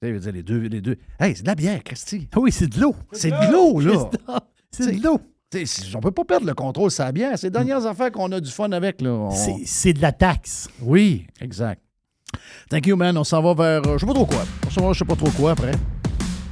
Je 0.03 0.09
veux 0.09 0.21
dire, 0.21 0.33
les 0.33 0.43
deux, 0.43 0.59
les 0.59 0.83
deux. 0.83 0.97
Hey, 1.19 1.35
c'est 1.35 1.45
de 1.45 1.49
la 1.49 1.55
bière, 1.55 1.83
Christy. 1.83 2.29
Oui, 2.37 2.53
c'est 2.53 2.67
de 2.67 2.79
l'eau. 2.79 2.95
C'est 3.13 3.31
de 3.31 3.51
l'eau, 3.53 3.81
là. 3.81 4.11
C'est 4.71 4.95
de 4.95 5.03
l'eau. 5.03 5.19
On 5.95 6.01
peut 6.01 6.11
pas 6.11 6.24
perdre 6.24 6.47
le 6.47 6.55
contrôle 6.55 6.91
bière. 7.12 7.33
C'est 7.37 7.47
les 7.49 7.51
dernières 7.51 7.85
affaires 7.87 8.11
qu'on 8.12 8.31
a 8.33 8.41
du 8.41 8.51
fun 8.51 8.70
avec. 8.73 9.01
Là. 9.01 9.11
On- 9.11 9.31
C'est- 9.31 9.93
de 9.93 10.03
la 10.03 10.12
taxe. 10.12 10.69
Oui, 10.83 11.27
exact. 11.41 11.81
Thank 12.69 12.87
you, 12.87 12.97
man. 12.97 13.16
On 13.16 13.24
s'en 13.24 13.43
va 13.43 13.55
vers. 13.55 13.87
euh, 13.89 13.95
je 13.95 14.01
sais 14.01 14.07
pas 14.07 14.15
trop 14.15 14.27
quoi. 14.27 14.45
On 14.66 14.70
s'en 14.70 14.87
va, 14.87 14.93
je 14.93 14.99
sais 14.99 15.05
pas 15.05 15.16
trop 15.16 15.31
quoi 15.31 15.53
après. 15.53 15.73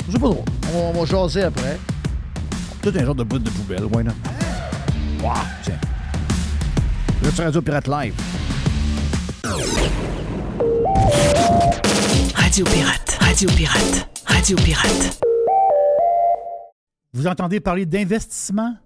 Je 0.07 0.13
sais 0.13 0.19
pas 0.19 0.29
trop. 0.29 0.45
On 0.69 0.79
va, 0.79 0.79
on 0.79 0.93
va 0.93 1.05
jaser 1.05 1.43
après. 1.43 1.79
Tout 2.83 2.93
un 2.95 3.05
genre 3.05 3.15
de 3.15 3.25
bout 3.25 3.39
de 3.39 3.51
poubelle, 3.51 3.85
why 3.87 4.05
not? 4.05 4.13
Wow, 5.23 5.33
tiens. 5.63 5.79
Radio 7.43 7.63
Pirate 7.63 7.89
Live. 7.89 8.15
Radio 12.37 12.65
Pirate, 12.67 13.17
Radio 13.21 13.49
Pirate, 13.57 14.09
Radio 14.27 14.57
Pirate. 14.57 15.19
Vous 17.13 17.27
entendez 17.27 17.61
parler 17.61 17.87
d'investissement? 17.87 18.75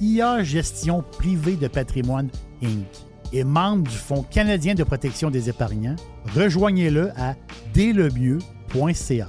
IA 0.00 0.42
Gestion 0.44 1.02
Privée 1.02 1.56
de 1.56 1.66
Patrimoine 1.66 2.28
Inc. 2.62 2.86
est 3.32 3.44
membre 3.44 3.88
du 3.88 3.96
Fonds 3.96 4.22
canadien 4.22 4.74
de 4.74 4.84
protection 4.84 5.30
des 5.30 5.48
épargnants. 5.48 5.96
Rejoignez-le 6.36 7.10
à 7.16 7.34
délemieux.ca. 7.74 9.28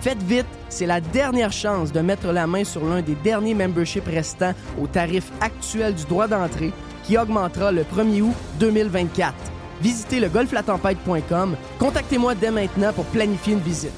Faites 0.00 0.22
vite, 0.22 0.46
c'est 0.68 0.86
la 0.86 1.00
dernière 1.00 1.52
chance 1.52 1.92
de 1.92 2.00
mettre 2.00 2.32
la 2.32 2.46
main 2.46 2.64
sur 2.64 2.84
l'un 2.84 3.02
des 3.02 3.14
derniers 3.14 3.54
memberships 3.54 4.06
restants 4.06 4.54
au 4.80 4.86
tarif 4.86 5.30
actuel 5.40 5.94
du 5.94 6.04
droit 6.04 6.28
d'entrée 6.28 6.72
qui 7.04 7.16
augmentera 7.16 7.72
le 7.72 7.82
1er 7.82 8.22
août 8.22 8.34
2024. 8.60 9.34
Visitez 9.80 10.20
le 10.20 10.28
golflatempête.com. 10.28 11.56
Contactez-moi 11.78 12.34
dès 12.34 12.50
maintenant 12.50 12.92
pour 12.92 13.04
planifier 13.06 13.54
une 13.54 13.60
visite. 13.60 13.92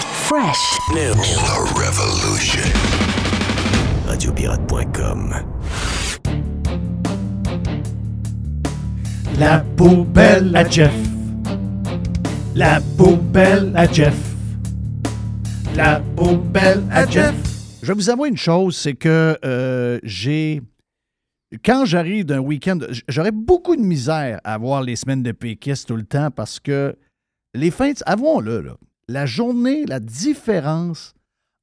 Fresh. 0.00 0.78
The 0.92 1.14
Revolution. 1.74 2.62
Radiopirate.com. 4.06 5.34
La 9.38 9.60
poubelle 9.76 10.54
à 10.54 10.68
Jeff. 10.68 10.92
La 12.54 12.80
poubelle 12.96 13.72
à 13.74 13.90
Jeff. 13.90 14.33
La 15.76 16.00
poubelle 16.16 16.82
à 16.90 17.06
Jeff. 17.06 17.34
Je 17.82 17.88
vais 17.88 17.94
vous 17.94 18.10
avouer 18.10 18.28
une 18.28 18.36
chose, 18.36 18.76
c'est 18.76 18.94
que 18.94 19.36
euh, 19.44 19.98
j'ai. 20.02 20.62
Quand 21.64 21.84
j'arrive 21.84 22.24
d'un 22.24 22.38
week-end, 22.40 22.78
j'aurais 23.08 23.30
beaucoup 23.32 23.76
de 23.76 23.80
misère 23.82 24.40
à 24.44 24.58
voir 24.58 24.82
les 24.82 24.96
semaines 24.96 25.22
de 25.22 25.32
péquistes 25.32 25.88
tout 25.88 25.96
le 25.96 26.04
temps 26.04 26.30
parce 26.30 26.58
que 26.58 26.96
les 27.54 27.70
fins, 27.70 27.92
de- 27.92 27.98
avouons-le, 28.06 28.60
là, 28.60 28.76
la 29.08 29.26
journée, 29.26 29.84
la 29.86 30.00
différence 30.00 31.14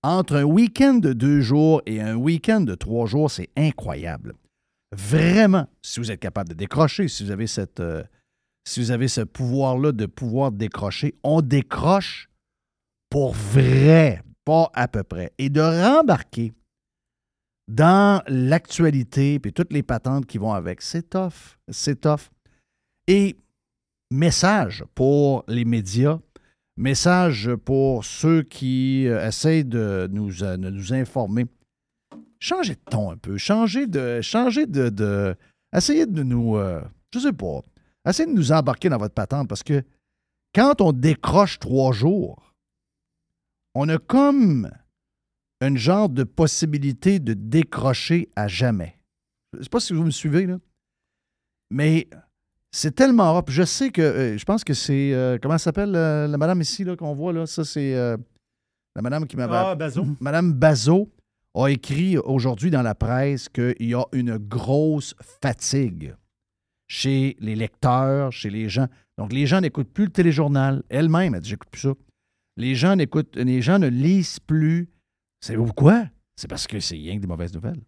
entre 0.04 0.36
un 0.38 0.44
week-end 0.44 0.94
de 0.96 1.14
deux 1.14 1.42
jours 1.42 1.82
et 1.86 2.00
un 2.02 2.16
week-end 2.16 2.62
de 2.62 2.76
trois 2.76 3.06
jours, 3.06 3.30
c'est 3.30 3.50
incroyable. 3.58 4.34
Vraiment, 4.96 5.68
si 5.82 6.00
vous 6.00 6.12
êtes 6.12 6.20
capable 6.20 6.50
de 6.50 6.54
décrocher, 6.56 7.08
si 7.08 7.24
vous 7.24 7.32
avez 7.32 7.48
cette, 7.48 7.80
euh, 7.82 8.04
si 8.68 8.80
vous 8.80 8.92
avez 8.92 9.08
ce 9.08 9.22
pouvoir-là 9.22 9.92
de 9.92 10.06
pouvoir 10.06 10.52
décrocher, 10.52 11.16
on 11.24 11.42
décroche 11.42 12.30
pour 13.12 13.34
vrai, 13.34 14.24
pas 14.46 14.72
à 14.74 14.88
peu 14.88 15.04
près. 15.04 15.32
Et 15.38 15.50
de 15.50 15.62
rembarquer 15.62 16.54
dans 17.68 18.24
l'actualité 18.28 19.38
puis 19.38 19.54
toutes 19.54 19.74
les 19.74 19.84
patentes 19.84 20.26
qui 20.26 20.38
vont 20.38 20.54
avec, 20.54 20.82
c'est 20.82 21.10
tough. 21.10 21.58
C'est 21.70 22.02
tough. 22.02 22.32
Et 23.08 23.36
message 24.12 24.86
pour 24.96 25.44
les 25.48 25.66
médias, 25.66 26.20
message 26.78 27.54
pour 27.66 28.06
ceux 28.06 28.44
qui 28.44 29.08
euh, 29.08 29.28
essayent 29.28 29.66
de 29.66 30.08
nous, 30.10 30.32
euh, 30.42 30.92
informer. 30.92 31.46
Changez 32.40 32.76
de 32.76 32.90
ton 32.90 33.12
un 33.12 33.18
peu, 33.18 33.38
changez 33.38 33.88
de. 33.88 34.22
Changez 34.22 34.66
de. 34.66 34.90
de 34.90 35.36
essayez 35.76 36.06
de 36.06 36.24
nous. 36.24 36.56
euh, 36.56 36.82
je 37.14 37.20
sais 37.20 37.34
pas. 37.34 37.60
Essayez 38.08 38.28
de 38.28 38.36
nous 38.36 38.52
embarquer 38.54 38.88
dans 38.90 38.98
votre 38.98 39.14
patente 39.14 39.50
parce 39.50 39.64
que 39.64 39.84
quand 40.56 40.80
on 40.82 40.92
décroche 40.92 41.60
trois 41.60 41.92
jours, 41.92 42.51
on 43.76 43.90
a 43.90 43.98
comme 43.98 44.70
une 45.62 45.78
genre 45.78 46.10
de 46.10 46.24
possibilité 46.24 47.20
de 47.20 47.34
décrocher 47.34 48.30
à 48.36 48.48
jamais. 48.48 48.98
Je 49.54 49.60
ne 49.60 49.64
sais 49.64 49.70
pas 49.70 49.80
si 49.80 49.94
vous 49.94 50.04
me 50.04 50.12
suivez, 50.12 50.46
là. 50.46 50.58
Mais 51.70 52.08
c'est 52.72 52.96
tellement 52.96 53.34
rare. 53.34 53.44
Je 53.48 53.64
sais 53.64 53.90
que, 53.90 54.02
euh, 54.02 54.38
je 54.38 54.46
pense 54.46 54.64
que 54.64 54.74
c'est, 54.74 55.14
euh, 55.14 55.38
comment 55.42 55.56
elle 55.56 55.60
s'appelle 55.60 55.96
euh, 55.96 56.28
la 56.28 56.38
madame 56.38 56.62
ici 56.62 56.84
là, 56.84 56.96
qu'on 56.96 57.14
voit, 57.14 57.34
là? 57.34 57.46
Ça, 57.46 57.64
c'est 57.64 57.94
la 57.94 59.02
madame 59.02 59.26
qui 59.26 59.38
m'avait... 59.38 59.56
Ah, 59.56 59.76
Bazot. 59.76 60.06
Madame 60.20 60.54
Bazot 60.54 61.10
a 61.54 61.68
écrit 61.68 62.18
aujourd'hui 62.18 62.72
dans 62.72 62.82
la 62.82 62.96
presse 62.96 63.50
qu'il 63.50 63.76
y 63.80 63.94
a 63.94 64.04
une 64.14 64.38
grosse 64.38 65.16
fatigue 65.42 66.16
chez 66.88 67.38
les 67.40 67.56
lecteurs, 67.56 68.32
chez 68.32 68.50
les 68.50 68.68
gens. 68.68 68.88
Donc, 69.18 69.32
les 69.32 69.46
gens 69.46 69.62
n'écoutent 69.62 69.94
plus 69.94 70.06
le 70.06 70.12
téléjournal. 70.12 70.84
Elle-même, 70.90 71.36
elle 71.36 71.42
dit, 71.42 71.50
j'écoute 71.50 71.70
plus 71.70 71.82
ça. 71.82 71.94
Les 72.58 72.76
gens, 72.76 72.96
n'écoutent, 72.96 73.36
les 73.36 73.62
gens 73.62 73.80
ne 73.80 73.88
lisent 73.88 74.40
plus. 74.40 74.90
C'est 75.40 75.56
pourquoi? 75.56 76.06
C'est 76.36 76.48
parce 76.48 76.68
que 76.68 76.80
c'est 76.80 76.96
rien 76.96 77.16
que 77.16 77.22
des 77.22 77.28
mauvaises 77.28 77.54
nouvelles. 77.54 77.82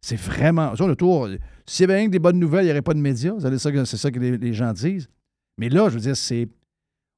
C'est 0.00 0.16
vraiment. 0.16 0.74
Sur 0.76 0.88
le 0.88 0.96
s'il 1.66 1.82
y 1.82 1.84
avait 1.84 1.96
rien 1.96 2.06
que 2.06 2.12
des 2.12 2.18
bonnes 2.18 2.38
nouvelles, 2.38 2.62
il 2.62 2.66
n'y 2.66 2.72
aurait 2.72 2.82
pas 2.82 2.94
de 2.94 3.00
médias. 3.00 3.34
C'est 3.38 3.58
ça 3.96 4.10
que, 4.10 4.18
les, 4.18 4.52
gens 4.54 4.72
disent. 4.72 5.08
Mais 5.58 5.68
là, 5.68 5.88
je 5.88 5.94
veux 5.94 6.00
dire, 6.00 6.16
c'est. 6.16 6.48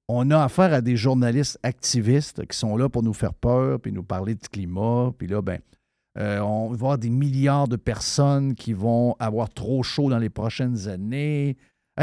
On 0.08 0.30
a 0.30 0.42
affaire 0.42 0.74
à 0.74 0.80
des 0.80 0.96
journalistes 0.96 1.58
activistes 1.62 2.44
qui 2.46 2.58
sont 2.58 2.76
là 2.76 2.88
pour 2.88 3.02
nous 3.02 3.12
faire 3.12 3.34
peur, 3.34 3.80
puis 3.80 3.92
nous 3.92 4.02
parler 4.02 4.34
de 4.34 4.46
climat. 4.48 5.12
Puis 5.16 5.28
là, 5.28 5.40
ben, 5.40 5.60
euh, 6.18 6.40
on 6.40 6.68
va 6.68 6.74
avoir 6.74 6.98
des 6.98 7.08
milliards 7.08 7.68
de 7.68 7.76
personnes 7.76 8.54
qui 8.54 8.72
vont 8.72 9.14
avoir 9.20 9.48
trop 9.48 9.82
chaud 9.82 10.10
dans 10.10 10.18
les 10.18 10.28
prochaines 10.28 10.88
années. 10.88 11.56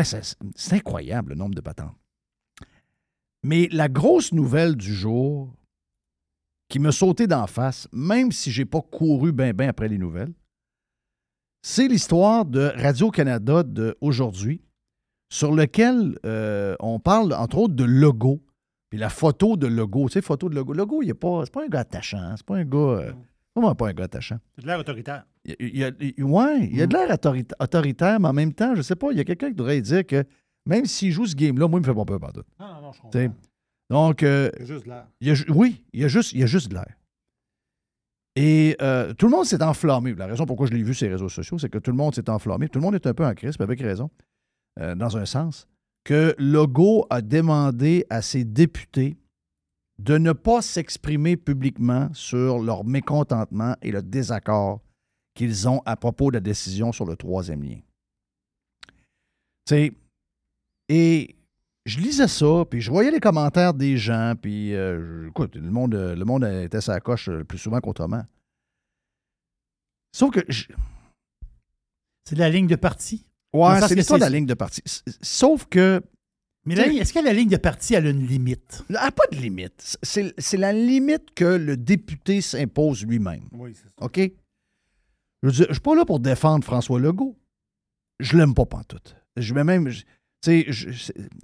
C'est 0.03 0.73
incroyable 0.73 1.31
le 1.31 1.35
nombre 1.35 1.55
de 1.55 1.61
patentes. 1.61 1.98
Mais 3.43 3.67
la 3.71 3.87
grosse 3.87 4.33
nouvelle 4.33 4.75
du 4.75 4.93
jour 4.93 5.53
qui 6.67 6.79
me 6.79 6.91
sautait 6.91 7.27
d'en 7.27 7.47
face, 7.47 7.87
même 7.91 8.31
si 8.31 8.51
je 8.51 8.61
n'ai 8.61 8.65
pas 8.65 8.81
couru 8.81 9.31
bien 9.31 9.53
ben 9.53 9.69
après 9.69 9.87
les 9.87 9.97
nouvelles, 9.97 10.33
c'est 11.61 11.87
l'histoire 11.87 12.45
de 12.45 12.71
Radio-Canada 12.75 13.63
d'aujourd'hui, 13.63 14.61
sur 15.31 15.53
lequel 15.53 16.17
euh, 16.25 16.75
on 16.79 16.99
parle, 16.99 17.33
entre 17.33 17.57
autres, 17.57 17.75
de 17.75 17.83
logo. 17.83 18.41
Puis 18.89 18.97
la 18.99 19.09
photo 19.09 19.55
de 19.57 19.67
logo. 19.67 20.07
Tu 20.07 20.13
sais, 20.13 20.21
photo 20.21 20.49
de 20.49 20.55
logo. 20.55 20.73
Logo, 20.73 21.01
il 21.03 21.07
n'est 21.07 21.13
pas, 21.13 21.41
c'est 21.45 21.53
pas 21.53 21.63
un 21.63 21.67
gars 21.67 21.81
attachant. 21.81 22.33
C'est 22.35 22.45
pas 22.45 22.55
un 22.57 22.65
gars. 22.65 22.77
euh, 22.77 23.13
pas 23.75 23.87
un 23.89 23.93
gars 23.93 24.05
attachant. 24.05 24.37
C'est 24.55 24.61
de 24.63 24.67
l'air 24.67 24.79
autoritaire. 24.79 25.25
Il 25.45 25.55
il 25.59 25.77
y 25.77 25.83
a- 25.83 25.91
il- 25.99 26.23
ouais, 26.23 26.65
il 26.65 26.75
y 26.77 26.81
a 26.81 26.87
de 26.87 26.93
l'air 26.93 27.09
autorita- 27.11 27.55
autoritaire, 27.59 28.19
mais 28.19 28.29
en 28.29 28.33
même 28.33 28.53
temps, 28.53 28.73
je 28.75 28.81
sais 28.81 28.95
pas, 28.95 29.11
il 29.11 29.17
y 29.17 29.21
a 29.21 29.23
quelqu'un 29.23 29.49
qui 29.49 29.55
devrait 29.55 29.81
dire 29.81 30.05
que 30.07 30.23
même 30.65 30.85
s'il 30.85 31.11
joue 31.11 31.25
ce 31.25 31.35
game-là, 31.35 31.67
moi, 31.67 31.79
il 31.79 31.81
me 31.81 31.85
fait 31.87 31.95
pas 31.95 32.05
peur 32.05 32.19
par 32.19 32.33
tout. 32.33 32.43
Non, 32.59 32.67
non, 32.75 32.81
non, 32.81 32.91
je 32.91 33.01
comprends. 33.01 33.19
Donc, 33.89 34.21
euh, 34.23 34.51
Il 34.59 34.59
y 34.59 34.63
a 34.63 34.65
juste 34.65 34.85
de 34.85 34.89
l'air. 34.89 35.07
il 35.21 35.27
y 35.27 35.31
a 35.31 35.33
ju- 35.33 35.45
oui, 35.49 35.83
il 35.93 35.99
y 36.01 36.03
a 36.03 36.07
juste, 36.07 36.31
il 36.33 36.39
y 36.39 36.43
a 36.43 36.45
juste 36.45 36.67
de 36.69 36.75
l'air. 36.75 36.95
Et 38.35 38.77
euh, 38.81 39.13
tout 39.15 39.25
le 39.25 39.31
monde 39.31 39.45
s'est 39.45 39.61
enflammé. 39.63 40.13
La 40.13 40.27
raison 40.27 40.45
pourquoi 40.45 40.67
je 40.67 40.73
l'ai 40.73 40.83
vu 40.83 40.93
sur 40.93 41.07
les 41.07 41.13
réseaux 41.13 41.27
sociaux, 41.29 41.57
c'est 41.57 41.69
que 41.69 41.79
tout 41.79 41.91
le 41.91 41.97
monde 41.97 42.13
s'est 42.13 42.29
enflammé. 42.29 42.69
Tout 42.69 42.79
le 42.79 42.83
monde 42.85 42.95
est 42.95 43.07
un 43.07 43.13
peu 43.13 43.25
en 43.25 43.33
crise, 43.33 43.55
puis 43.57 43.63
avec 43.63 43.79
raison, 43.81 44.09
euh, 44.79 44.93
dans 44.95 45.17
un 45.17 45.25
sens, 45.25 45.67
que 46.03 46.35
Legault 46.37 47.05
a 47.09 47.21
demandé 47.21 48.05
à 48.09 48.21
ses 48.21 48.43
députés 48.45 49.17
de 49.97 50.17
ne 50.17 50.31
pas 50.31 50.61
s'exprimer 50.61 51.35
publiquement 51.35 52.09
sur 52.13 52.59
leur 52.59 52.85
mécontentement 52.85 53.75
et 53.81 53.91
le 53.91 54.01
désaccord 54.01 54.79
qu'ils 55.33 55.67
ont 55.67 55.81
à 55.85 55.97
propos 55.97 56.29
de 56.31 56.35
la 56.35 56.39
décision 56.41 56.91
sur 56.93 57.05
le 57.05 57.15
troisième 57.17 57.63
lien. 57.63 57.79
Tu 59.65 59.75
sais, 59.75 59.91
et 60.89 61.35
je 61.85 61.99
lisais 61.99 62.27
ça, 62.27 62.65
puis 62.69 62.81
je 62.81 62.89
voyais 62.91 63.09
les 63.11 63.19
commentaires 63.19 63.73
des 63.73 63.97
gens, 63.97 64.33
puis 64.39 64.75
euh, 64.75 65.27
écoute, 65.29 65.55
le 65.55 65.69
monde, 65.71 65.95
euh, 65.95 66.15
le 66.15 66.25
monde 66.25 66.43
était 66.43 66.81
sa 66.81 66.99
coche 66.99 67.29
euh, 67.29 67.43
plus 67.43 67.57
souvent 67.57 67.79
qu'autrement. 67.79 68.23
Sauf 70.11 70.31
que. 70.31 70.39
je- 70.49 70.65
C'est 72.25 72.35
de 72.35 72.39
la 72.39 72.49
ligne 72.49 72.67
de 72.67 72.75
parti. 72.75 73.25
Ouais, 73.53 73.79
c'est 73.87 73.95
l'histoire 73.95 74.19
de 74.19 74.25
la 74.25 74.29
ligne 74.29 74.45
de 74.45 74.53
parti. 74.53 74.81
Sauf 75.21 75.65
que. 75.65 76.01
Mais 76.65 76.75
est-ce 76.97 77.13
que 77.13 77.19
la 77.19 77.33
ligne 77.33 77.49
de 77.49 77.57
parti 77.57 77.93
elle 77.95 78.05
a 78.07 78.09
une 78.11 78.27
limite? 78.27 78.83
Elle 78.89 78.95
n'a 78.95 79.11
pas 79.11 79.23
de 79.31 79.37
limite. 79.37 79.97
C'est 80.03 80.57
la 80.57 80.73
limite 80.73 81.33
que 81.33 81.45
le 81.45 81.77
député 81.77 82.41
s'impose 82.41 83.05
lui-même. 83.05 83.47
Oui, 83.53 83.73
c'est 83.75 83.87
ça. 83.87 83.93
OK? 84.01 84.17
Je 84.17 85.47
veux 85.47 85.51
dire, 85.53 85.65
je 85.69 85.73
suis 85.73 85.81
pas 85.81 85.95
là 85.95 86.05
pour 86.05 86.19
défendre 86.19 86.63
François 86.65 86.99
Legault. 86.99 87.39
Je 88.19 88.37
l'aime 88.37 88.53
pas 88.53 88.65
pantoute. 88.65 89.15
Je 89.37 89.53
vais 89.53 89.63
même. 89.63 89.89
je- 89.89 90.03
Tu 90.41 90.63
sais, 90.73 90.91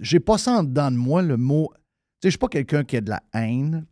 j'ai 0.00 0.20
pas 0.20 0.38
ça 0.38 0.58
en 0.58 0.62
dedans 0.64 0.90
de 0.90 0.96
moi 0.96 1.22
le 1.22 1.36
mot. 1.36 1.70
Tu 1.74 1.78
sais, 1.78 1.80
je 2.24 2.30
suis 2.30 2.38
pas 2.38 2.48
quelqu'un 2.48 2.84
qui 2.84 2.96
a 2.96 3.00
de 3.00 3.10
la 3.10 3.22
haine. 3.34 3.84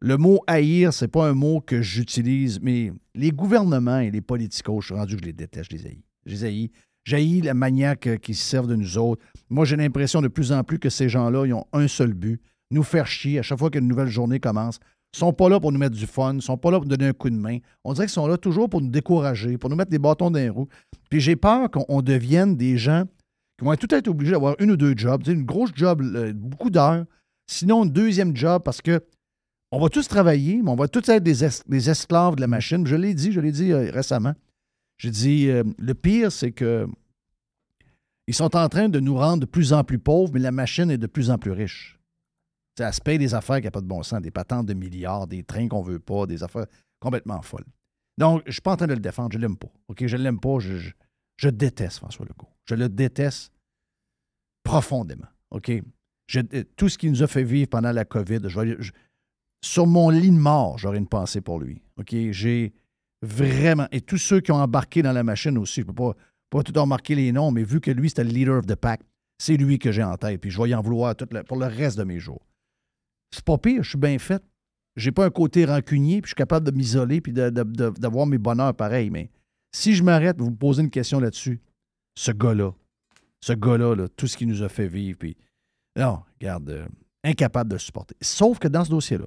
Le 0.00 0.16
mot 0.16 0.40
haïr, 0.46 0.92
c'est 0.92 1.08
pas 1.08 1.28
un 1.28 1.34
mot 1.34 1.60
que 1.60 1.82
j'utilise, 1.82 2.60
mais 2.60 2.92
les 3.14 3.30
gouvernements 3.30 3.98
et 3.98 4.10
les 4.10 4.20
politicos, 4.20 4.80
je 4.82 4.86
suis 4.86 4.94
rendu 4.94 5.16
que 5.16 5.22
je 5.22 5.26
les 5.26 5.32
déteste, 5.32 5.70
je 5.72 5.76
les 5.76 5.86
haïs. 5.86 6.02
Je 6.26 6.32
les 6.32 6.44
haïs. 6.44 6.70
J'haïs 7.04 7.40
la 7.40 7.54
manière 7.54 7.98
que- 7.98 8.16
qu'ils 8.16 8.34
se 8.34 8.44
servent 8.44 8.66
de 8.66 8.74
nous 8.76 8.98
autres. 8.98 9.22
Moi, 9.48 9.64
j'ai 9.64 9.76
l'impression 9.76 10.20
de 10.20 10.28
plus 10.28 10.52
en 10.52 10.64
plus 10.64 10.78
que 10.78 10.90
ces 10.90 11.08
gens-là, 11.08 11.46
ils 11.46 11.54
ont 11.54 11.66
un 11.72 11.88
seul 11.88 12.12
but, 12.14 12.40
nous 12.70 12.82
faire 12.82 13.06
chier 13.06 13.38
à 13.38 13.42
chaque 13.42 13.58
fois 13.58 13.70
qu'une 13.70 13.86
nouvelle 13.86 14.08
journée 14.08 14.40
commence. 14.40 14.80
Ils 15.14 15.18
sont 15.18 15.32
pas 15.32 15.48
là 15.48 15.60
pour 15.60 15.70
nous 15.72 15.78
mettre 15.78 15.96
du 15.96 16.06
fun, 16.06 16.34
ils 16.34 16.42
sont 16.42 16.58
pas 16.58 16.70
là 16.70 16.78
pour 16.78 16.86
donner 16.88 17.06
un 17.06 17.12
coup 17.12 17.30
de 17.30 17.36
main. 17.36 17.58
On 17.84 17.92
dirait 17.92 18.06
qu'ils 18.06 18.12
sont 18.12 18.26
là 18.26 18.36
toujours 18.36 18.68
pour 18.68 18.82
nous 18.82 18.90
décourager, 18.90 19.56
pour 19.56 19.70
nous 19.70 19.76
mettre 19.76 19.90
des 19.90 20.00
bâtons 20.00 20.30
dans 20.30 20.38
les 20.38 20.48
roues. 20.50 20.68
Puis 21.08 21.20
j'ai 21.20 21.36
peur 21.36 21.70
qu'on 21.70 21.84
on 21.88 22.02
devienne 22.02 22.56
des 22.56 22.76
gens 22.76 23.04
qui 23.58 23.64
vont 23.64 23.74
tout 23.76 23.92
être 23.94 24.08
obligés 24.08 24.32
d'avoir 24.32 24.56
une 24.58 24.70
ou 24.72 24.76
deux 24.76 24.94
jobs, 24.96 25.26
une 25.26 25.44
grosse 25.44 25.70
job, 25.74 26.02
beaucoup 26.34 26.70
d'heures, 26.70 27.04
sinon 27.50 27.82
un 27.82 27.86
deuxième 27.86 28.36
job 28.36 28.62
parce 28.64 28.82
que 28.82 29.02
on 29.72 29.80
va 29.80 29.88
tous 29.88 30.06
travailler, 30.06 30.62
mais 30.62 30.70
on 30.70 30.76
va 30.76 30.88
tous 30.88 31.08
être 31.08 31.22
des, 31.22 31.44
es- 31.44 31.62
des 31.66 31.90
esclaves 31.90 32.36
de 32.36 32.40
la 32.40 32.46
machine. 32.46 32.86
Je 32.86 32.94
l'ai 32.96 33.14
dit, 33.14 33.32
je 33.32 33.40
l'ai 33.40 33.50
dit 33.52 33.72
euh, 33.72 33.90
récemment. 33.90 34.34
J'ai 34.98 35.10
dit, 35.10 35.48
euh, 35.48 35.64
le 35.78 35.94
pire, 35.94 36.30
c'est 36.30 36.52
que 36.52 36.86
ils 38.28 38.34
sont 38.34 38.56
en 38.56 38.68
train 38.68 38.88
de 38.88 39.00
nous 39.00 39.16
rendre 39.16 39.40
de 39.40 39.46
plus 39.46 39.72
en 39.72 39.84
plus 39.84 39.98
pauvres, 39.98 40.32
mais 40.32 40.40
la 40.40 40.52
machine 40.52 40.90
est 40.90 40.98
de 40.98 41.06
plus 41.06 41.30
en 41.30 41.38
plus 41.38 41.50
riche. 41.52 41.98
Sais, 42.78 42.84
elle 42.84 42.92
se 42.92 43.18
des 43.18 43.34
affaires 43.34 43.58
qui 43.60 43.64
n'ont 43.64 43.70
pas 43.70 43.80
de 43.80 43.86
bon 43.86 44.02
sens, 44.02 44.20
des 44.20 44.30
patentes 44.30 44.66
de 44.66 44.74
milliards, 44.74 45.26
des 45.26 45.42
trains 45.42 45.68
qu'on 45.68 45.82
veut 45.82 45.98
pas, 45.98 46.26
des 46.26 46.42
affaires 46.42 46.66
complètement 47.00 47.40
folles. 47.42 47.64
Donc, 48.18 48.42
je 48.44 48.48
ne 48.48 48.52
suis 48.52 48.60
pas 48.62 48.72
en 48.72 48.76
train 48.76 48.86
de 48.86 48.94
le 48.94 49.00
défendre, 49.00 49.30
je 49.32 49.38
ne 49.38 49.42
l'aime 49.42 49.56
pas. 49.56 49.68
Je 49.98 50.16
ne 50.16 50.22
l'aime 50.22 50.40
pas, 50.40 50.58
je, 50.58 50.76
je- 50.76 50.92
je 51.38 51.48
déteste 51.48 51.98
François 51.98 52.24
Legault. 52.26 52.48
Je 52.66 52.74
le 52.74 52.88
déteste 52.88 53.52
profondément. 54.62 55.28
OK? 55.50 55.70
Euh, 55.70 56.64
tout 56.76 56.88
ce 56.88 56.98
qu'il 56.98 57.10
nous 57.10 57.22
a 57.22 57.26
fait 57.26 57.44
vivre 57.44 57.68
pendant 57.68 57.92
la 57.92 58.04
COVID, 58.04 58.40
sur 59.62 59.86
mon 59.86 60.10
lit 60.10 60.30
de 60.30 60.36
mort, 60.36 60.78
j'aurais 60.78 60.98
une 60.98 61.08
pensée 61.08 61.40
pour 61.40 61.60
lui. 61.60 61.80
OK? 61.96 62.14
J'ai 62.30 62.74
vraiment. 63.22 63.86
Et 63.92 64.00
tous 64.00 64.18
ceux 64.18 64.40
qui 64.40 64.52
ont 64.52 64.56
embarqué 64.56 65.02
dans 65.02 65.12
la 65.12 65.22
machine 65.22 65.56
aussi, 65.58 65.80
je 65.80 65.86
ne 65.86 65.92
peux 65.92 65.94
pas, 65.94 66.14
pas 66.50 66.62
tout 66.62 66.78
remarquer 66.78 67.14
les 67.14 67.32
noms, 67.32 67.50
mais 67.50 67.62
vu 67.62 67.80
que 67.80 67.90
lui, 67.90 68.08
c'était 68.08 68.24
le 68.24 68.30
leader 68.30 68.58
of 68.58 68.66
the 68.66 68.74
pack, 68.74 69.00
c'est 69.38 69.56
lui 69.56 69.78
que 69.78 69.92
j'ai 69.92 70.02
en 70.02 70.16
tête. 70.16 70.40
Puis 70.40 70.50
je 70.50 70.60
vais 70.60 70.70
y 70.70 70.74
en 70.74 70.82
vouloir 70.82 71.14
pour 71.46 71.56
le 71.56 71.66
reste 71.66 71.98
de 71.98 72.04
mes 72.04 72.18
jours. 72.18 72.44
C'est 73.30 73.44
pas 73.44 73.58
pire, 73.58 73.82
je 73.82 73.90
suis 73.90 73.98
bien 73.98 74.18
fait. 74.18 74.42
J'ai 74.96 75.12
pas 75.12 75.26
un 75.26 75.30
côté 75.30 75.66
rancunier, 75.66 76.22
puis 76.22 76.28
je 76.28 76.30
suis 76.30 76.36
capable 76.36 76.66
de 76.66 76.70
m'isoler 76.70 77.20
puis 77.20 77.32
d'avoir 77.32 78.26
mes 78.26 78.38
bonheurs 78.38 78.74
pareils. 78.74 79.10
Mais 79.10 79.30
si 79.72 79.94
je 79.94 80.02
m'arrête, 80.02 80.38
vous 80.38 80.50
me 80.50 80.56
posez 80.56 80.82
une 80.82 80.90
question 80.90 81.20
là-dessus, 81.20 81.60
ce 82.16 82.32
gars-là, 82.32 82.72
ce 83.40 83.52
gars-là, 83.52 83.94
là, 83.94 84.08
tout 84.08 84.26
ce 84.26 84.36
qu'il 84.36 84.48
nous 84.48 84.62
a 84.62 84.68
fait 84.68 84.88
vivre, 84.88 85.18
puis 85.18 85.36
non, 85.96 86.22
regarde, 86.40 86.70
euh, 86.70 86.86
incapable 87.22 87.70
de 87.70 87.78
supporter. 87.78 88.16
Sauf 88.20 88.58
que 88.58 88.68
dans 88.68 88.84
ce 88.84 88.90
dossier-là, 88.90 89.26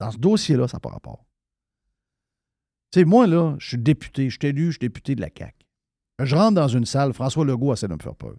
dans 0.00 0.10
ce 0.10 0.18
dossier-là, 0.18 0.68
ça 0.68 0.76
n'a 0.76 0.80
pas 0.80 0.90
rapport. 0.90 1.24
Tu 2.90 3.00
sais, 3.00 3.04
moi, 3.04 3.26
là, 3.26 3.56
je 3.58 3.68
suis 3.68 3.78
député, 3.78 4.30
je 4.30 4.38
suis 4.40 4.48
élu, 4.48 4.66
je 4.66 4.72
suis 4.72 4.78
député 4.78 5.14
de 5.14 5.20
la 5.20 5.28
CAQ. 5.36 5.54
Je 6.20 6.34
rentre 6.34 6.54
dans 6.54 6.68
une 6.68 6.86
salle, 6.86 7.12
François 7.12 7.44
Legault 7.44 7.72
essaie 7.72 7.88
de 7.88 7.94
me 7.94 7.98
faire 7.98 8.16
peur. 8.16 8.36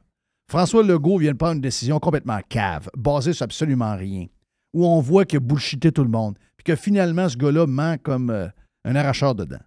François 0.49 0.83
Legault 0.83 1.19
vient 1.19 1.33
de 1.33 1.37
prendre 1.37 1.55
une 1.55 1.61
décision 1.61 1.99
complètement 1.99 2.39
cave, 2.49 2.89
basée 2.97 3.33
sur 3.33 3.43
absolument 3.43 3.95
rien, 3.95 4.25
où 4.73 4.85
on 4.85 4.99
voit 4.99 5.25
qu'il 5.25 5.37
a 5.37 5.39
bullshité 5.41 5.91
tout 5.91 6.03
le 6.03 6.09
monde, 6.09 6.37
puis 6.57 6.63
que 6.63 6.75
finalement, 6.75 7.29
ce 7.29 7.37
gars-là 7.37 7.67
ment 7.67 7.97
comme 7.97 8.31
euh, 8.31 8.47
un 8.83 8.95
arracheur 8.95 9.35
de 9.35 9.45
dents. 9.45 9.61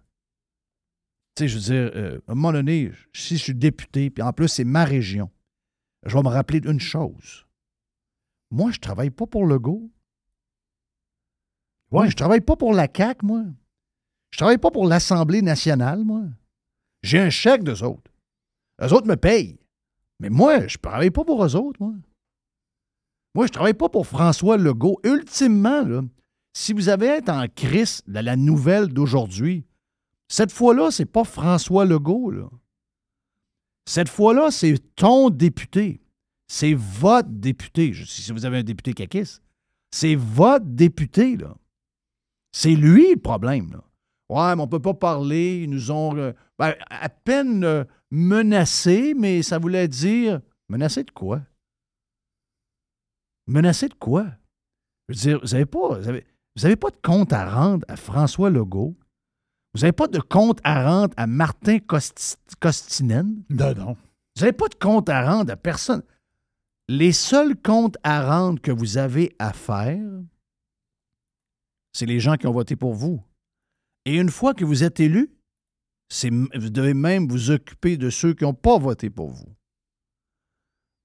Tu 1.35 1.43
sais, 1.43 1.47
je 1.47 1.55
veux 1.55 1.63
dire, 1.63 1.91
euh, 1.95 2.19
à 2.27 2.31
un 2.31 2.35
moment 2.35 2.51
donné, 2.51 2.91
si 3.13 3.37
je 3.37 3.43
suis 3.43 3.55
député, 3.55 4.09
puis 4.09 4.21
en 4.21 4.33
plus, 4.33 4.47
c'est 4.47 4.63
ma 4.63 4.85
région, 4.85 5.31
je 6.05 6.15
vais 6.15 6.23
me 6.23 6.29
rappeler 6.29 6.59
d'une 6.59 6.79
chose. 6.79 7.45
Moi, 8.51 8.71
je 8.71 8.79
travaille 8.79 9.09
pas 9.09 9.25
pour 9.25 9.45
Legault. 9.45 9.89
Ouais, 11.91 12.09
je 12.09 12.15
travaille 12.15 12.41
pas 12.41 12.55
pour 12.55 12.73
la 12.73 12.87
CAQ, 12.93 13.25
moi. 13.25 13.43
Je 14.31 14.37
travaille 14.37 14.57
pas 14.57 14.71
pour 14.71 14.87
l'Assemblée 14.87 15.41
nationale, 15.41 16.03
moi. 16.03 16.23
J'ai 17.01 17.19
un 17.19 17.29
chèque 17.29 17.63
d'eux 17.63 17.83
autres. 17.83 18.11
Eux 18.81 18.93
autres 18.93 19.07
me 19.07 19.15
payent 19.15 19.59
Mais 20.19 20.29
moi, 20.29 20.67
je 20.67 20.77
travaille 20.77 21.11
pas 21.11 21.23
pour 21.23 21.43
eux 21.43 21.55
autres, 21.55 21.81
moi. 21.81 21.93
Moi, 23.35 23.47
je 23.47 23.51
travaille 23.51 23.73
pas 23.73 23.89
pour 23.89 24.05
François 24.05 24.57
Legault. 24.57 24.99
Ultimement, 25.03 25.83
là, 25.83 26.01
si 26.55 26.73
vous 26.73 26.89
avez 26.89 27.07
être 27.07 27.29
en 27.29 27.47
crise 27.47 28.03
de 28.07 28.19
la 28.19 28.35
nouvelle 28.35 28.87
d'aujourd'hui, 28.87 29.65
cette 30.35 30.51
fois-là, 30.51 30.89
c'est 30.89 31.05
pas 31.05 31.23
François 31.23 31.85
Legault. 31.85 32.49
Cette 33.87 34.09
fois-là, 34.09 34.49
c'est 34.49 34.79
ton 34.95 35.29
député. 35.29 36.01
C'est 36.47 36.73
votre 36.73 37.29
député. 37.29 37.93
Je- 37.93 38.05
Si 38.05 38.31
vous 38.31 38.43
avez 38.45 38.57
un 38.57 38.63
député 38.63 38.93
caquiste, 38.93 39.43
c'est 39.91 40.15
votre 40.15 40.65
député, 40.65 41.37
là. 41.37 41.55
C'est 42.51 42.73
lui 42.75 43.11
le 43.13 43.19
problème, 43.19 43.71
là. 43.73 43.83
Ouais, 44.29 44.55
mais 44.55 44.61
on 44.63 44.67
peut 44.67 44.81
pas 44.81 44.95
parler. 44.95 45.61
Ils 45.63 45.69
nous 45.69 45.91
ont 45.91 46.13
ben, 46.57 46.75
à 46.89 47.09
peine 47.09 47.63
euh, 47.63 47.83
menacés, 48.09 49.13
mais 49.15 49.43
ça 49.43 49.59
voulait 49.59 49.87
dire. 49.87 50.41
Menacés 50.69 51.03
de 51.03 51.11
quoi? 51.11 51.41
Menacés 53.45 53.89
de 53.89 53.93
quoi? 53.93 54.25
Je 55.09 55.13
veux 55.13 55.19
dire, 55.19 55.39
vous 55.43 55.47
n'avez 55.49 56.75
pas, 56.77 56.89
pas 56.89 56.95
de 56.95 57.01
compte 57.03 57.33
à 57.33 57.53
rendre 57.53 57.85
à 57.87 57.97
François 57.97 58.49
Legault. 58.49 58.95
Vous 59.73 59.81
n'avez 59.81 59.91
pas 59.91 60.07
de 60.07 60.19
compte 60.19 60.59
à 60.63 60.83
rendre 60.83 61.13
à 61.17 61.25
Martin 61.27 61.77
Costi- 61.79 62.35
Costinen? 62.59 63.43
Non, 63.49 63.73
non. 63.73 63.93
Vous 64.35 64.41
n'avez 64.41 64.53
pas 64.53 64.67
de 64.67 64.75
compte 64.75 65.09
à 65.09 65.23
rendre 65.29 65.51
à 65.51 65.55
personne. 65.57 66.03
Les 66.87 67.11
seuls 67.11 67.55
comptes 67.55 67.97
à 68.03 68.23
rendre 68.25 68.61
que 68.61 68.71
vous 68.71 68.97
avez 68.97 69.35
à 69.39 69.53
faire, 69.53 70.09
c'est 71.93 72.05
les 72.05 72.19
gens 72.19 72.35
qui 72.35 72.45
ont 72.47 72.51
voté 72.51 72.75
pour 72.75 72.93
vous. 72.93 73.23
Et 74.05 74.15
une 74.17 74.29
fois 74.29 74.53
que 74.53 74.65
vous 74.65 74.83
êtes 74.83 74.99
élu, 74.99 75.31
vous 76.21 76.69
devez 76.69 76.93
même 76.93 77.27
vous 77.27 77.51
occuper 77.51 77.97
de 77.97 78.09
ceux 78.09 78.33
qui 78.33 78.43
n'ont 78.43 78.53
pas 78.53 78.77
voté 78.77 79.09
pour 79.09 79.29
vous. 79.29 79.55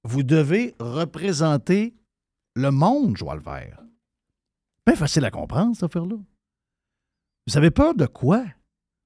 Vous 0.04 0.22
devez 0.22 0.74
représenter 0.80 1.94
le 2.54 2.70
monde, 2.70 3.16
Joël 3.16 3.38
Vert. 3.40 3.80
Bien 4.86 4.96
facile 4.96 5.24
à 5.24 5.30
comprendre, 5.30 5.74
cette 5.74 5.84
affaire-là. 5.84 6.16
Vous 7.46 7.56
avez 7.56 7.70
peur 7.70 7.94
de 7.94 8.06
quoi? 8.06 8.44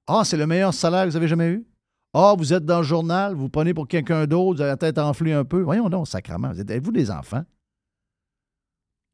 Ah, 0.07 0.23
c'est 0.25 0.37
le 0.37 0.47
meilleur 0.47 0.73
salaire 0.73 1.05
que 1.05 1.09
vous 1.11 1.15
avez 1.15 1.27
jamais 1.27 1.49
eu? 1.49 1.65
Ah, 2.13 2.35
vous 2.37 2.53
êtes 2.53 2.65
dans 2.65 2.77
le 2.79 2.83
journal, 2.83 3.33
vous 3.33 3.49
prenez 3.49 3.73
pour 3.73 3.87
quelqu'un 3.87 4.27
d'autre, 4.27 4.57
vous 4.57 4.61
avez 4.61 4.71
la 4.71 4.77
tête 4.77 4.99
enflée 4.99 5.33
un 5.33 5.45
peu. 5.45 5.61
Voyons 5.61 5.89
donc, 5.89 6.07
sacrement, 6.07 6.51
vous 6.51 6.59
êtes- 6.61 6.69
êtes-vous 6.69 6.91
des 6.91 7.09
enfants? 7.09 7.43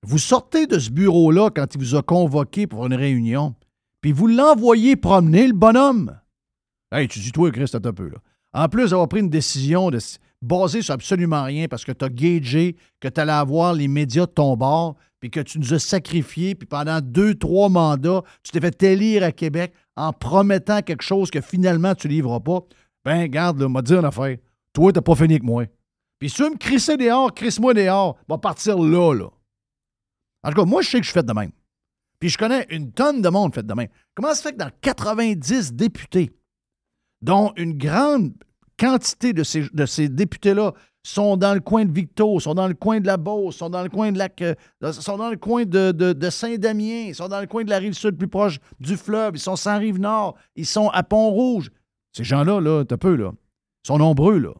Vous 0.06 0.18
sortez 0.18 0.68
de 0.68 0.80
ce 0.80 0.90
bureau-là 0.90 1.50
quand 1.50 1.76
il 1.76 1.80
vous 1.80 1.96
a 1.96 2.02
convoqué 2.02 2.68
pour 2.68 2.86
une 2.86 2.94
réunion, 2.94 3.56
puis 4.02 4.12
vous 4.12 4.28
l'envoyez 4.28 4.96
promener, 4.96 5.48
le 5.48 5.54
bonhomme. 5.54 6.20
Hey, 6.92 7.08
tu 7.08 7.20
dis, 7.20 7.32
toi, 7.32 7.52
Christ, 7.52 7.76
un 7.76 7.94
peu, 7.94 8.10
là. 8.10 8.18
En 8.54 8.68
plus 8.68 8.90
d'avoir 8.90 9.08
pris 9.08 9.20
une 9.20 9.30
décision 9.30 9.92
de, 9.92 10.00
basée 10.42 10.82
sur 10.82 10.94
absolument 10.94 11.44
rien 11.44 11.68
parce 11.68 11.86
que 11.86 11.92
tu 11.92 12.04
as 12.04 12.10
gagé 12.10 12.76
que 13.00 13.08
tu 13.08 13.22
allais 13.22 13.32
avoir 13.32 13.74
les 13.74 13.88
médias 13.88 14.26
de 14.26 14.32
ton 14.32 14.58
bord, 14.58 14.96
puis 15.20 15.30
que 15.30 15.42
tu 15.42 15.60
nous 15.60 15.74
as 15.74 15.80
sacrifiés, 15.80 16.56
puis 16.56 16.66
pendant 16.66 17.02
deux, 17.02 17.36
trois 17.36 17.70
mandats, 17.70 18.24
tu 18.42 18.52
t'es 18.52 18.62
fait 18.62 18.84
élire 18.84 19.24
à 19.24 19.32
Québec 19.32 19.74
en 20.00 20.14
promettant 20.14 20.82
quelque 20.82 21.04
chose 21.04 21.30
que 21.30 21.42
finalement 21.42 21.94
tu 21.94 22.08
ne 22.08 22.14
livres 22.14 22.40
pas. 22.40 22.62
Ben, 23.04 23.28
garde, 23.28 23.62
m'a 23.64 23.82
dit 23.82 23.94
une 23.94 24.06
affaire. 24.06 24.38
Toi, 24.72 24.94
t'as 24.94 25.02
pas 25.02 25.16
fini 25.16 25.40
que 25.40 25.46
moi. 25.46 25.66
Puis 26.18 26.30
si 26.30 26.38
tu 26.38 26.44
veux 26.44 26.52
me 26.52 26.58
crisser 26.58 26.96
dehors, 26.96 27.34
crisse-moi 27.34 27.74
dehors. 27.74 28.18
Va 28.28 28.38
partir 28.38 28.78
là, 28.78 29.14
là. 29.14 29.30
En 30.44 30.50
tout 30.52 30.56
cas, 30.56 30.66
moi, 30.66 30.82
je 30.82 30.90
sais 30.90 31.00
que 31.00 31.04
je 31.04 31.10
suis 31.10 31.20
fait 31.20 31.26
de 31.26 31.34
même. 31.34 31.52
Puis 32.20 32.30
je 32.30 32.38
connais 32.38 32.66
une 32.70 32.92
tonne 32.94 33.22
de 33.22 33.30
monde 33.30 33.54
fait 33.54 33.66
de 33.66 33.74
même. 33.74 33.90
Comment 34.16 34.30
ça 34.30 34.36
se 34.36 34.42
fait 34.44 34.54
que 34.54 34.58
dans 34.58 34.72
90 34.82 35.74
députés, 35.74 36.32
dont 37.22 37.52
une 37.58 37.78
grande 37.78 38.34
quantité 38.78 39.34
de 39.34 39.44
ces, 39.44 39.68
de 39.74 39.86
ces 39.86 40.08
députés-là 40.08 40.74
sont 41.04 41.38
dans 41.38 41.54
le 41.54 41.60
coin 41.62 41.86
de 41.86 41.92
Victo, 41.92 42.40
sont 42.40 42.54
dans 42.54 42.68
le 42.68 42.74
coin 42.74 43.00
de 43.00 43.08
la 43.08 43.18
Beauce, 43.18 43.56
sont 43.58 43.70
dans 43.70 43.84
le 43.84 43.90
coin 43.90 44.12
de 44.12 44.18
Lac, 44.18 44.42
euh, 44.42 44.54
sont 44.92 45.18
dans 45.18 45.30
le 45.30 45.38
coin 45.38 45.66
de, 45.66 45.92
de- 45.92 46.30
Saint-Damien, 46.30 47.14
sont 47.14 47.28
dans 47.30 47.40
le 47.40 47.48
coin 47.48 47.64
de 47.64 47.70
la 47.70 47.78
rive 47.80 47.94
sud 47.94 48.18
plus 48.18 48.28
proche 48.28 48.60
du 48.80 48.98
fleuve, 48.98 49.36
ils 49.36 49.40
sont 49.40 49.56
sans 49.56 49.80
rive 49.80 50.00
nord, 50.00 50.36
ils 50.56 50.66
sont 50.66 50.90
à 50.90 51.04
Pont-Rouge. 51.04 51.72
Ces 52.16 52.24
gens-là, 52.24 52.60
là, 52.60 52.84
t'as 52.84 52.98
peu, 52.98 53.16
là. 53.16 53.32
Sont 53.88 53.98
nombreux, 53.98 54.40
là. 54.40 54.54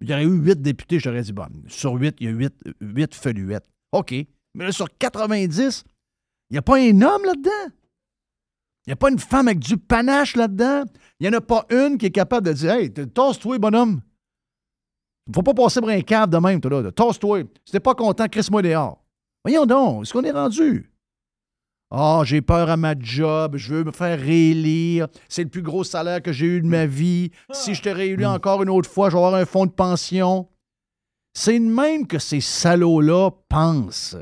Il 0.00 0.10
y 0.10 0.12
aurait 0.12 0.24
eu 0.24 0.36
huit 0.36 0.60
députés, 0.60 0.98
je 0.98 1.04
t'aurais 1.04 1.22
dit, 1.22 1.32
bon, 1.32 1.46
sur 1.68 1.92
huit, 1.94 2.16
il 2.18 2.26
y 2.26 2.28
a 2.28 2.32
huit, 2.32 2.54
huit 2.80 3.14
feluettes. 3.14 3.68
OK. 3.92 4.12
Mais 4.54 4.64
là, 4.64 4.72
sur 4.72 4.88
90, 4.98 5.84
il 6.50 6.54
n'y 6.54 6.58
a 6.58 6.62
pas 6.62 6.78
un 6.78 7.00
homme 7.02 7.24
là-dedans. 7.24 7.72
Il 8.84 8.90
n'y 8.90 8.92
a 8.94 8.96
pas 8.96 9.10
une 9.10 9.18
femme 9.20 9.46
avec 9.46 9.60
du 9.60 9.76
panache 9.76 10.34
là-dedans. 10.34 10.82
Il 11.20 11.28
n'y 11.30 11.34
en 11.34 11.38
a 11.38 11.40
pas 11.40 11.64
une 11.70 11.98
qui 11.98 12.06
est 12.06 12.10
capable 12.10 12.48
de 12.48 12.52
dire 12.52 12.72
Hey, 12.72 12.92
tasse-toi, 12.92 13.58
bonhomme. 13.60 14.00
Faut 15.34 15.42
pas 15.42 15.54
passer 15.54 15.80
pour 15.80 15.90
un 15.90 16.00
cave 16.00 16.30
de 16.30 16.38
même, 16.38 16.60
toi, 16.60 16.82
là. 16.82 16.90
Tasse-toi. 16.90 17.42
Si 17.64 17.72
t'es 17.72 17.80
pas 17.80 17.94
content, 17.94 18.26
crisse-moi 18.28 18.62
dehors. 18.62 18.98
Voyons 19.44 19.66
donc, 19.66 20.02
est-ce 20.02 20.12
qu'on 20.12 20.22
est 20.24 20.30
rendu? 20.30 20.88
Ah, 21.94 22.22
j'ai 22.24 22.40
peur 22.40 22.70
à 22.70 22.76
ma 22.78 22.94
job, 22.98 23.56
je 23.56 23.74
veux 23.74 23.84
me 23.84 23.92
faire 23.92 24.18
réélire. 24.18 25.08
C'est 25.28 25.42
le 25.44 25.50
plus 25.50 25.60
gros 25.62 25.84
salaire 25.84 26.22
que 26.22 26.32
j'ai 26.32 26.46
eu 26.46 26.60
de 26.62 26.66
ma 26.66 26.86
vie. 26.86 27.30
Si 27.52 27.74
je 27.74 27.82
te 27.82 27.88
réélu 27.90 28.24
encore 28.24 28.62
une 28.62 28.70
autre 28.70 28.88
fois, 28.88 29.10
je 29.10 29.16
vais 29.16 29.22
avoir 29.22 29.34
un 29.40 29.44
fonds 29.44 29.66
de 29.66 29.72
pension. 29.72 30.48
C'est 31.34 31.58
de 31.58 31.64
même 31.66 32.06
que 32.06 32.18
ces 32.18 32.40
salauds-là 32.40 33.30
pensent. 33.48 34.16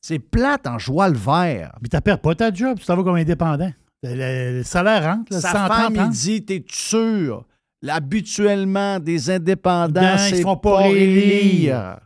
C'est 0.00 0.18
plate 0.20 0.66
en 0.66 0.78
joie 0.78 1.10
le 1.10 1.18
vert. 1.18 1.76
Mais 1.82 1.88
tu 1.88 2.00
perds 2.00 2.20
pas 2.20 2.34
ta 2.34 2.52
job, 2.52 2.78
tu 2.78 2.86
t'en 2.86 2.96
vas 2.96 3.02
comme 3.02 3.16
indépendant. 3.16 3.72
Le, 4.02 4.58
le 4.58 4.62
salaire 4.62 5.04
rentre, 5.04 5.32
là, 5.32 5.40
Sa 5.40 5.52
130 5.52 5.68
femme, 5.68 5.96
il 5.96 6.08
dit, 6.10 6.44
t'es 6.44 6.64
sûr? 6.70 7.44
Habituellement, 7.86 8.98
des 8.98 9.30
indépendants, 9.30 10.00
Ben, 10.00 10.16
ils 10.28 10.36
c'est 10.36 10.42
pas 10.42 10.56
pas 10.56 10.88
élire. 10.88 12.00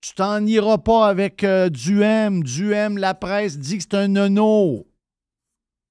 Tu 0.00 0.14
t'en 0.14 0.44
iras 0.46 0.78
pas 0.78 1.08
avec 1.08 1.42
euh, 1.44 1.68
Duhem. 1.68 2.42
Duhem, 2.42 2.96
la 2.98 3.14
presse 3.14 3.58
dit 3.58 3.78
que 3.78 3.82
c'est 3.82 3.94
un 3.94 4.08
nono. 4.08 4.86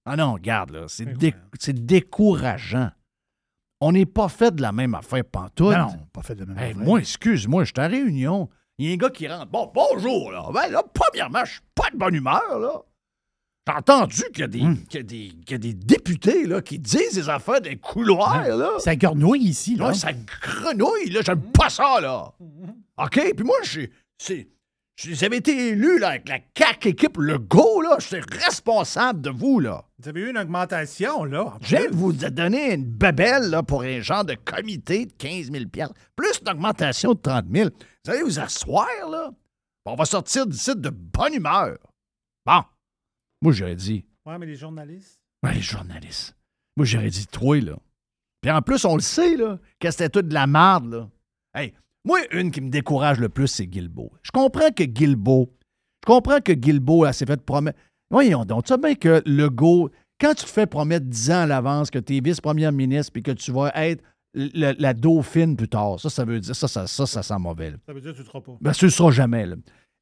Ah 0.06 0.16
non, 0.16 0.34
regarde, 0.34 0.72
là, 0.72 0.86
c'est 0.88 1.06
dé- 1.18 1.36
c'est 1.60 1.86
décourageant. 1.86 2.90
On 3.82 3.92
n'est 3.92 4.06
pas 4.06 4.30
fait 4.30 4.56
de 4.56 4.62
la 4.62 4.72
même 4.72 4.96
affaire 4.96 5.24
pantoute. 5.26 5.76
Non, 5.76 5.88
non, 5.92 6.08
pas 6.14 6.22
fait 6.24 6.34
de 6.36 6.40
la 6.40 6.46
même 6.48 6.58
Hey, 6.58 6.72
affaire. 6.72 6.84
Moi, 6.86 7.00
excuse-moi, 7.00 7.64
je 7.66 7.74
suis 7.76 7.86
en 7.86 7.90
réunion. 7.90 8.50
Il 8.80 8.88
y 8.88 8.92
a 8.92 8.94
un 8.94 8.98
gars 8.98 9.10
qui 9.10 9.28
rentre. 9.28 9.48
Bon, 9.52 9.72
bonjour, 9.74 10.32
là. 10.32 10.44
Ben, 10.54 10.70
là, 10.72 10.82
premièrement, 10.94 11.44
je 11.46 11.52
suis 11.52 11.62
pas 11.76 11.90
de 11.92 11.98
bonne 11.98 12.16
humeur, 12.16 12.58
là. 12.60 12.82
J'ai 13.68 13.74
entendu 13.74 14.24
qu'il 14.34 14.40
y, 14.40 14.44
a 14.44 14.48
des- 14.48 14.62
Hmm. 14.62 14.78
qu'il 14.86 14.98
y 15.00 15.00
a 15.00 15.04
des- 15.04 15.28
qu'il 15.46 15.52
y 15.52 15.54
a 15.56 15.58
des 15.58 15.74
députés, 15.74 16.46
là, 16.46 16.62
qui 16.62 16.80
disent 16.80 17.14
des 17.16 17.30
affaires 17.30 17.60
des 17.62 17.76
couloirs, 17.76 18.48
là? 18.56 18.72
Ça 18.80 18.96
grenouille 18.96 19.44
ici, 19.44 19.76
là. 19.76 19.90
Ouais, 19.90 19.94
ça 19.94 20.12
grenouille, 20.14 21.10
là. 21.10 21.20
J'aime 21.26 21.42
pas 21.52 21.70
ça, 21.70 22.00
là. 22.00 22.32
OK? 22.98 23.34
Puis 23.36 23.44
moi, 23.46 23.58
j'ai. 23.64 23.92
c'est- 24.18 24.48
J'avais 25.00 25.38
été 25.38 25.68
élu, 25.68 26.00
là, 26.00 26.10
avec 26.10 26.28
la 26.28 26.40
CAC 26.56 26.88
équipe 26.88 27.18
le 27.18 27.38
go, 27.38 27.82
là. 27.82 27.98
Je 28.00 28.08
suis 28.08 28.22
responsable 28.44 29.22
de 29.22 29.30
vous, 29.30 29.60
là. 29.60 29.84
Vous 30.00 30.10
avez 30.10 30.22
eu 30.22 30.30
une 30.32 30.40
augmentation, 30.40 31.24
là. 31.24 31.54
De 31.70 31.96
vous 31.96 32.14
donner 32.14 32.74
une 32.74 32.86
babelle 32.86 33.50
là, 33.52 33.62
pour 33.62 33.84
un 33.84 34.00
genre 34.02 34.26
de 34.26 34.34
comité 34.34 35.06
de 35.06 35.12
15 35.14 35.52
000 35.52 35.66
plus 36.16 36.40
une 36.42 36.50
augmentation 36.50 37.14
de 37.14 37.20
30 37.20 37.46
000. 37.54 37.70
Vous 38.06 38.12
allez 38.12 38.24
vous 38.24 38.40
asseoir, 38.40 38.88
là. 39.12 39.30
On 39.86 39.94
va 39.96 40.06
sortir 40.06 40.48
d'ici 40.48 40.72
de 40.76 40.90
bonne 40.90 41.34
humeur. 41.36 41.78
Bon. 42.46 42.64
Moi, 43.42 43.54
j'aurais 43.54 43.76
dit, 43.76 44.06
Ouais, 44.26 44.38
mais 44.38 44.46
les 44.46 44.56
journalistes. 44.56 45.20
ouais, 45.44 45.54
les 45.54 45.62
journalistes. 45.62 46.36
Moi, 46.76 46.86
j'aurais 46.86 47.10
dit, 47.10 47.28
toi, 47.28 47.60
là. 47.62 47.78
Puis 48.42 48.52
en 48.52 48.62
plus, 48.62 48.86
on 48.86 48.96
le 48.96 49.02
sait, 49.02 49.36
là, 49.36 49.60
que 49.80 49.90
c'était 49.92 50.10
tout 50.10 50.22
de 50.22 50.34
la 50.34 50.48
merde, 50.48 50.92
là. 50.94 51.10
Hey, 51.56 51.74
moi, 52.06 52.20
une 52.32 52.52
qui 52.52 52.62
me 52.62 52.70
décourage 52.70 53.20
le 53.20 53.30
plus, 53.30 53.48
c'est 53.48 53.68
Guilbeault. 53.68 54.12
Je 54.24 54.32
comprends 54.32 54.70
que 54.72 54.84
Guilbeault, 54.84 55.52
je 56.04 56.14
comprends 56.14 56.40
que 56.40 56.52
Guilbeault, 56.52 57.12
s'est 57.14 57.26
fait 57.26 57.42
promettre. 57.42 57.80
Voyons 58.10 58.46
donc, 58.46 58.66
tu 58.66 58.74
sais 58.74 58.78
bien 58.80 58.96
que 58.96 59.22
le 59.26 59.50
go, 59.50 59.90
quand 60.22 60.34
tu 60.34 60.46
te 60.46 60.50
fais 60.50 60.66
promettre 60.68 61.06
10 61.06 61.32
ans 61.32 61.42
à 61.42 61.46
l'avance 61.46 61.90
que 61.90 62.00
tu 62.00 62.16
es 62.18 62.20
vice-première 62.22 62.72
ministre 62.72 63.12
puis 63.12 63.24
que 63.24 63.32
tu 63.32 63.52
vas 63.52 63.72
être 63.76 64.04
le- 64.34 64.74
la 64.80 64.94
dauphine 64.94 65.56
plus 65.58 65.68
tard, 65.68 66.00
ça, 66.00 66.10
ça 66.10 66.24
veut 66.24 66.40
dire, 66.40 66.56
ça, 66.56 66.68
ça, 66.68 66.86
ça, 66.88 67.06
ça 67.06 67.24
sent 67.24 67.38
mauvais. 67.40 67.72
là. 67.72 67.78
Ça 67.86 67.94
veut 67.94 68.02
dire 68.02 68.12
que 68.12 68.18
tu 68.18 68.22
ne 68.24 68.28
seras 68.28 68.42
pas. 68.42 68.58
Ben, 68.62 68.72
ce 68.74 68.86
ne 68.86 68.92
sera 68.92 69.12
jamais. 69.12 69.46
là. 69.46 69.56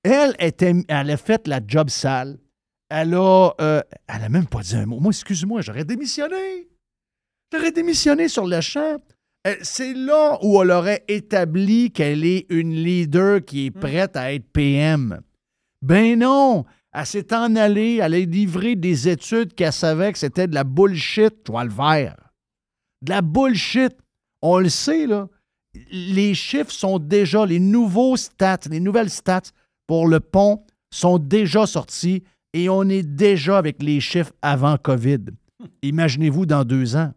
Elle, 0.04 0.36
était, 0.40 0.74
elle 0.88 1.10
a 1.10 1.18
fait 1.18 1.48
la 1.48 1.60
job 1.66 1.90
sale. 1.90 2.38
Elle 2.90 3.16
a, 3.16 3.52
euh, 3.60 3.82
elle 4.08 4.24
a 4.24 4.30
même 4.30 4.46
pas 4.46 4.62
dit 4.62 4.76
un 4.76 4.86
mot. 4.86 5.00
Moi, 5.00 5.12
excuse-moi, 5.12 5.62
j'aurais 5.62 5.86
démissionné. 5.86 6.70
J'aurais 7.52 7.72
démissionné 7.72 8.28
sur 8.28 8.46
le 8.46 8.62
champ. 8.62 8.98
Euh, 9.48 9.56
C'est 9.62 9.94
là 9.94 10.38
où 10.44 10.62
elle 10.62 10.72
aurait 10.72 11.04
établi 11.08 11.92
qu'elle 11.92 12.26
est 12.26 12.46
une 12.50 12.74
leader 12.74 13.44
qui 13.44 13.68
est 13.68 13.72
prête 13.72 14.16
à 14.16 14.34
être 14.34 14.48
PM. 14.52 15.22
Ben 15.82 16.20
non! 16.20 16.66
Elle 16.94 17.06
s'est 17.06 17.34
en 17.34 17.56
allée, 17.58 18.00
elle 18.02 18.14
a 18.14 18.20
livré 18.20 18.76
des 18.76 19.10
études 19.10 19.54
qu'elle 19.54 19.74
savait 19.74 20.14
que 20.14 20.18
c'était 20.18 20.48
de 20.48 20.56
la 20.56 20.64
bullshit, 20.64 21.36
je 21.46 21.64
le 21.64 21.70
vert. 21.70 22.16
De 23.02 23.10
la 23.10 23.22
bullshit. 23.22 23.92
On 24.42 24.60
le 24.60 24.70
sait, 24.70 25.06
là. 25.06 25.28
Les 25.92 26.34
chiffres 26.34 26.72
sont 26.72 27.00
déjà, 27.00 27.46
les 27.46 27.60
nouveaux 27.60 28.16
stats, 28.16 28.60
les 28.70 28.80
nouvelles 28.80 29.10
stats 29.10 29.52
pour 29.88 30.08
le 30.08 30.22
pont 30.22 30.64
sont 30.90 31.18
déjà 31.18 31.66
sortis 31.66 32.24
et 32.56 32.70
on 32.70 32.84
est 32.90 33.04
déjà 33.04 33.58
avec 33.58 33.84
les 33.84 34.00
chiffres 34.00 34.32
avant 34.42 34.78
COVID. 34.78 35.20
Imaginez-vous 35.82 36.46
dans 36.46 36.64
deux 36.64 36.96
ans. 36.96 37.14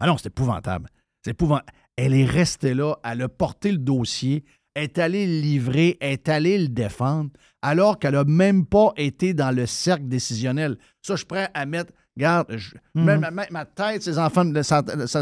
Ah 0.00 0.06
non, 0.06 0.16
c'est 0.16 0.28
épouvantable. 0.28 0.88
C'est 1.24 1.32
épouvantable. 1.32 1.70
Elle 1.96 2.14
est 2.14 2.24
restée 2.24 2.74
là, 2.74 2.96
elle 3.04 3.22
a 3.22 3.28
porté 3.28 3.72
le 3.72 3.78
dossier, 3.78 4.44
est 4.74 4.98
allée 4.98 5.26
le 5.26 5.40
livrer, 5.42 5.98
est 6.00 6.28
allée 6.28 6.56
le 6.58 6.68
défendre, 6.68 7.30
alors 7.62 7.98
qu'elle 7.98 8.14
n'a 8.14 8.24
même 8.24 8.64
pas 8.64 8.92
été 8.96 9.34
dans 9.34 9.50
le 9.54 9.66
cercle 9.66 10.06
décisionnel. 10.08 10.78
Ça, 11.02 11.14
je 11.14 11.18
suis 11.18 11.26
prêt 11.26 11.50
à 11.52 11.66
mettre. 11.66 11.92
Regarde, 12.16 12.46
je- 12.56 12.74
même 12.94 13.28
ma, 13.50 13.64
tête, 13.64 14.02
ses 14.02 14.18
enfants, 14.18 14.44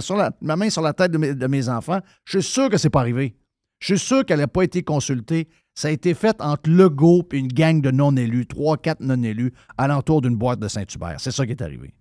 sur 0.01 0.17
la- 0.17 0.31
ma 0.41 0.57
main 0.57 0.71
sur 0.71 0.83
la 0.83 0.93
tête 0.93 1.11
de 1.13 1.19
mes, 1.19 1.35
de 1.35 1.47
mes 1.47 1.69
enfants, 1.69 2.01
je 2.25 2.39
suis 2.39 2.51
sûr 2.53 2.69
que 2.71 2.77
c'est 2.77 2.91
pas 2.91 3.01
arrivé. 3.01 3.35
Je 3.81 3.95
suis 3.97 4.07
sûr 4.07 4.25
qu'elle 4.25 4.39
n'a 4.39 4.49
pas 4.49 4.63
été 4.63 4.83
consultée. 4.83 5.49
Ça 5.77 5.89
a 5.89 5.91
été 5.91 6.15
fait 6.15 6.41
entre 6.41 6.71
Legault 6.71 7.29
et 7.33 7.39
une 7.39 7.49
gang 7.49 7.83
de 7.83 7.91
non-élus, 7.91 8.47
trois, 8.47 8.79
quatre 8.79 9.01
non-élus, 9.01 9.53
alentour 9.77 10.23
d'une 10.23 10.37
boîte 10.37 10.59
de 10.59 10.69
Saint-Hubert. 10.69 11.21
C'est 11.21 11.31
ça 11.31 11.45
qui 11.45 11.53
est 11.53 11.63
arrivé. 11.63 11.93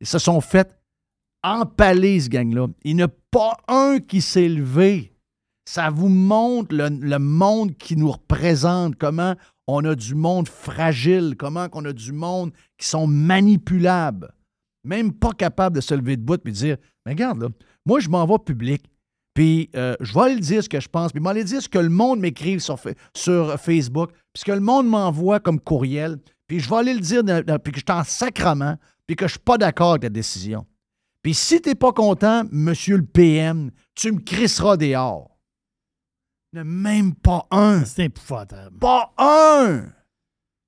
Ils 0.00 0.06
se 0.06 0.18
sont 0.18 0.40
fait 0.40 0.74
empaler, 1.42 2.20
ce 2.20 2.30
gang-là. 2.30 2.68
Il 2.84 2.96
n'y 2.96 3.02
a 3.02 3.08
pas 3.30 3.58
un 3.68 3.98
qui 4.00 4.22
s'est 4.22 4.48
levé. 4.48 5.12
Ça 5.68 5.90
vous 5.90 6.08
montre 6.08 6.74
le, 6.74 7.18
monde 7.18 7.76
qui 7.76 7.96
nous 7.96 8.12
représente, 8.12 8.96
comment 8.96 9.34
on 9.66 9.84
a 9.84 9.94
du 9.94 10.14
monde 10.14 10.48
fragile, 10.48 11.34
comment 11.36 11.66
on 11.72 11.84
a 11.84 11.92
du 11.92 12.12
monde 12.12 12.52
qui 12.78 12.86
sont 12.86 13.06
manipulables. 13.06 14.32
Même 14.84 15.12
pas 15.12 15.32
capable 15.32 15.76
de 15.76 15.80
se 15.80 15.92
lever 15.92 16.16
de 16.16 16.22
bout 16.22 16.40
et 16.46 16.52
dire 16.52 16.76
Mais 17.04 17.12
regarde, 17.12 17.42
là, 17.42 17.48
moi, 17.84 18.00
je 18.00 18.08
m'en 18.08 18.24
vais 18.26 18.38
public, 18.38 18.84
puis 19.36 19.68
euh, 19.76 19.94
je 20.00 20.14
vais 20.14 20.20
aller 20.22 20.40
dire 20.40 20.62
ce 20.64 20.68
que 20.70 20.80
je 20.80 20.88
pense, 20.88 21.12
puis 21.12 21.20
je 21.20 21.24
vais 21.24 21.30
aller 21.30 21.44
dire 21.44 21.60
ce 21.60 21.68
que 21.68 21.78
le 21.78 21.90
monde 21.90 22.20
m'écrive 22.20 22.58
sur, 22.60 22.80
sur 23.14 23.60
Facebook, 23.60 24.10
puis 24.32 24.40
ce 24.40 24.44
que 24.46 24.52
le 24.52 24.60
monde 24.60 24.88
m'envoie 24.88 25.40
comme 25.40 25.60
courriel, 25.60 26.16
puis 26.48 26.58
je 26.58 26.70
vais 26.70 26.76
aller 26.76 26.94
le 26.94 27.00
dire, 27.00 27.22
dans- 27.22 27.44
dans- 27.44 27.58
puis 27.58 27.70
que 27.74 27.78
je 27.78 27.84
suis 27.86 28.00
en 28.00 28.02
sacrement, 28.02 28.76
puis 29.06 29.14
que 29.14 29.26
je 29.26 29.32
suis 29.32 29.38
pas 29.40 29.58
d'accord 29.58 29.90
avec 29.90 30.04
la 30.04 30.08
décision. 30.08 30.66
Puis 31.22 31.34
si 31.34 31.60
tu 31.60 31.68
n'es 31.68 31.74
pas 31.74 31.92
content, 31.92 32.44
monsieur 32.50 32.96
le 32.96 33.04
PM, 33.04 33.70
tu 33.94 34.10
me 34.12 34.20
crisseras 34.20 34.76
dehors. 34.78 35.36
A 36.56 36.64
même 36.64 37.14
pas 37.14 37.46
un. 37.50 37.84
C'est 37.84 38.04
épouvantable. 38.04 38.78
Pas 38.78 39.12
un! 39.18 39.92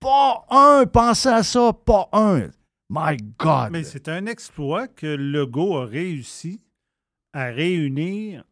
Pas 0.00 0.44
un! 0.50 0.84
Pensez 0.84 1.30
à 1.30 1.42
ça, 1.42 1.72
pas 1.72 2.10
un! 2.12 2.50
My 2.90 3.16
God! 3.38 3.70
Mais 3.70 3.84
c'est 3.84 4.08
un 4.08 4.26
exploit 4.26 4.86
que 4.88 5.06
Legault 5.06 5.78
a 5.78 5.86
réussi 5.86 6.60
à 7.32 7.44
réunir 7.46 8.44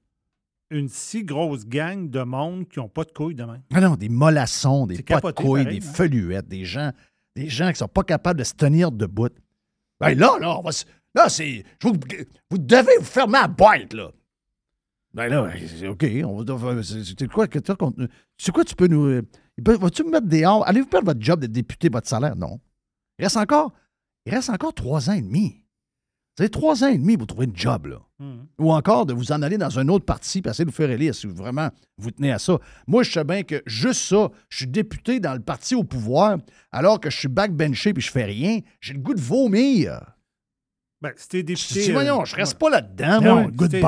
une 0.71 0.89
si 0.89 1.25
grosse 1.25 1.67
gang 1.67 2.09
de 2.11 2.23
monde 2.23 2.69
qui 2.69 2.79
n'ont 2.79 2.89
pas 2.89 3.05
de 3.05 3.13
couilles 3.13 3.35
demain. 3.35 3.61
Ah 3.73 3.81
non, 3.81 3.95
des 3.97 4.09
mollassons, 4.09 4.87
des 4.87 5.03
pas 5.03 5.21
de 5.21 5.31
couilles, 5.33 5.65
pareil, 5.65 5.81
des 5.81 5.87
hein? 5.87 5.93
feluettes, 5.93 6.49
des 6.49 6.65
gens, 6.65 6.93
des 7.37 7.49
gens 7.49 7.71
qui 7.71 7.77
sont 7.79 7.89
pas 7.89 8.03
capables 8.03 8.39
de 8.39 8.45
se 8.45 8.55
tenir 8.55 8.91
debout. 8.91 9.29
Ben 10.01 10.15
là, 10.19 10.37
là, 10.41 10.59
on 10.59 10.63
va 10.63 10.73
se- 10.73 10.85
là, 11.15 11.29
c'est. 11.29 11.65
Vous, 11.83 11.95
vous 12.51 12.59
devez 12.59 12.99
vous 12.99 13.05
fermer 13.05 13.39
la 13.41 13.49
boîte, 13.49 13.93
là. 13.95 14.11
Ben 15.15 15.29
là, 15.29 15.51
c'est 15.67 15.89
OK. 15.89 16.05
On 16.25 16.43
va, 16.43 16.83
c'est 16.83 17.29
quoi, 17.29 17.47
que 17.49 17.59
contre- 17.59 18.07
c'est 18.37 18.53
quoi 18.53 18.65
tu 18.65 18.75
peux 18.75 18.87
nous. 18.89 19.07
euh, 19.07 19.23
Vas-tu 19.59 20.05
me 20.05 20.11
mettre 20.11 20.27
dehors? 20.27 20.67
Allez-vous 20.69 20.89
perdre 20.89 21.07
votre 21.07 21.23
job 21.23 21.41
de 21.41 21.47
député, 21.47 21.89
votre 21.89 22.07
salaire? 22.09 22.37
Non. 22.37 22.61
Il 23.19 23.25
reste 23.25 23.39
encore. 23.39 23.73
Il 24.27 24.35
reste 24.35 24.51
encore 24.51 24.75
trois 24.75 25.09
ans 25.09 25.15
et 25.15 25.23
demi. 25.23 25.65
Vous 26.37 26.43
avez 26.43 26.51
trois 26.51 26.85
ans 26.85 26.89
et 26.89 26.99
demi 26.99 27.17
pour 27.17 27.27
trouver 27.27 27.47
une 27.47 27.57
job, 27.57 27.87
là. 27.87 27.97
Mhm. 28.19 28.47
Ou 28.59 28.73
encore 28.73 29.07
de 29.07 29.15
vous 29.15 29.33
en 29.33 29.41
aller 29.43 29.57
dans 29.59 29.79
un 29.79 29.89
autre 29.89 30.05
parti 30.05 30.43
et 30.45 30.49
essayer 30.49 30.65
de 30.67 30.71
vous 30.71 30.77
faire 30.77 30.91
élire 30.91 31.15
si 31.15 31.27
vous- 31.27 31.35
vraiment 31.35 31.71
vous 31.97 32.11
tenez 32.11 32.31
à 32.33 32.39
ça. 32.39 32.59
Moi, 32.87 33.03
je 33.05 33.11
sais 33.13 33.25
bien 33.25 33.43
que 33.43 33.63
juste 33.67 34.03
ça, 34.03 34.31
je 34.51 34.59
suis 34.59 34.67
député 34.67 35.19
dans 35.19 35.33
le 35.35 35.41
parti 35.41 35.75
au 35.75 35.83
pouvoir, 35.85 36.37
alors 36.73 37.01
que 37.01 37.09
je 37.09 37.17
suis 37.19 37.29
backbenché 37.29 37.95
puis 37.95 38.03
je 38.03 38.11
fais 38.11 38.25
rien. 38.25 38.61
J'ai 38.81 38.93
le 38.95 39.01
goût 39.01 39.15
de 39.15 39.21
vomir. 39.21 40.01
Ben, 41.01 41.13
si 41.17 41.29
t'es 41.29 41.43
député. 41.43 41.81
Si, 41.81 41.93
voyons, 41.93 42.25
je 42.25 42.37
reste 42.37 42.59
pas 42.59 42.71
là-dedans, 42.71 43.21
moi. 43.23 43.51
si 43.53 43.57
t'es- 43.69 43.81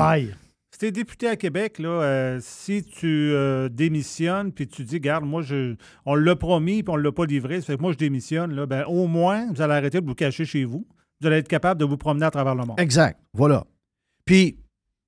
Si 0.71 0.77
t'es 0.79 0.91
député 0.91 1.27
à 1.27 1.35
Québec, 1.35 1.77
là, 1.79 1.89
euh, 1.89 2.39
si 2.41 2.83
tu 2.83 3.07
euh, 3.33 3.67
démissionnes 3.69 4.51
puis 4.51 4.67
tu 4.67 4.83
dis, 4.83 4.99
garde, 4.99 5.25
moi, 5.25 5.41
je, 5.41 5.75
on 6.05 6.15
l'a 6.15 6.35
promis 6.35 6.83
puis 6.83 6.93
on 6.93 6.97
ne 6.97 7.01
l'a 7.01 7.11
pas 7.11 7.25
livré, 7.25 7.59
ça 7.61 7.67
fait 7.67 7.77
que 7.77 7.81
moi, 7.81 7.91
je 7.91 7.97
démissionne, 7.97 8.53
là, 8.53 8.65
ben, 8.65 8.85
au 8.85 9.07
moins, 9.07 9.51
vous 9.51 9.61
allez 9.61 9.73
arrêter 9.73 9.99
de 10.01 10.05
vous 10.05 10.15
cacher 10.15 10.45
chez 10.45 10.63
vous. 10.65 10.87
Vous 11.21 11.27
allez 11.27 11.37
être 11.37 11.47
capable 11.47 11.79
de 11.79 11.85
vous 11.85 11.97
promener 11.97 12.25
à 12.25 12.31
travers 12.31 12.55
le 12.55 12.65
monde. 12.65 12.79
Exact. 12.79 13.19
Voilà. 13.33 13.65
Puis, 14.25 14.57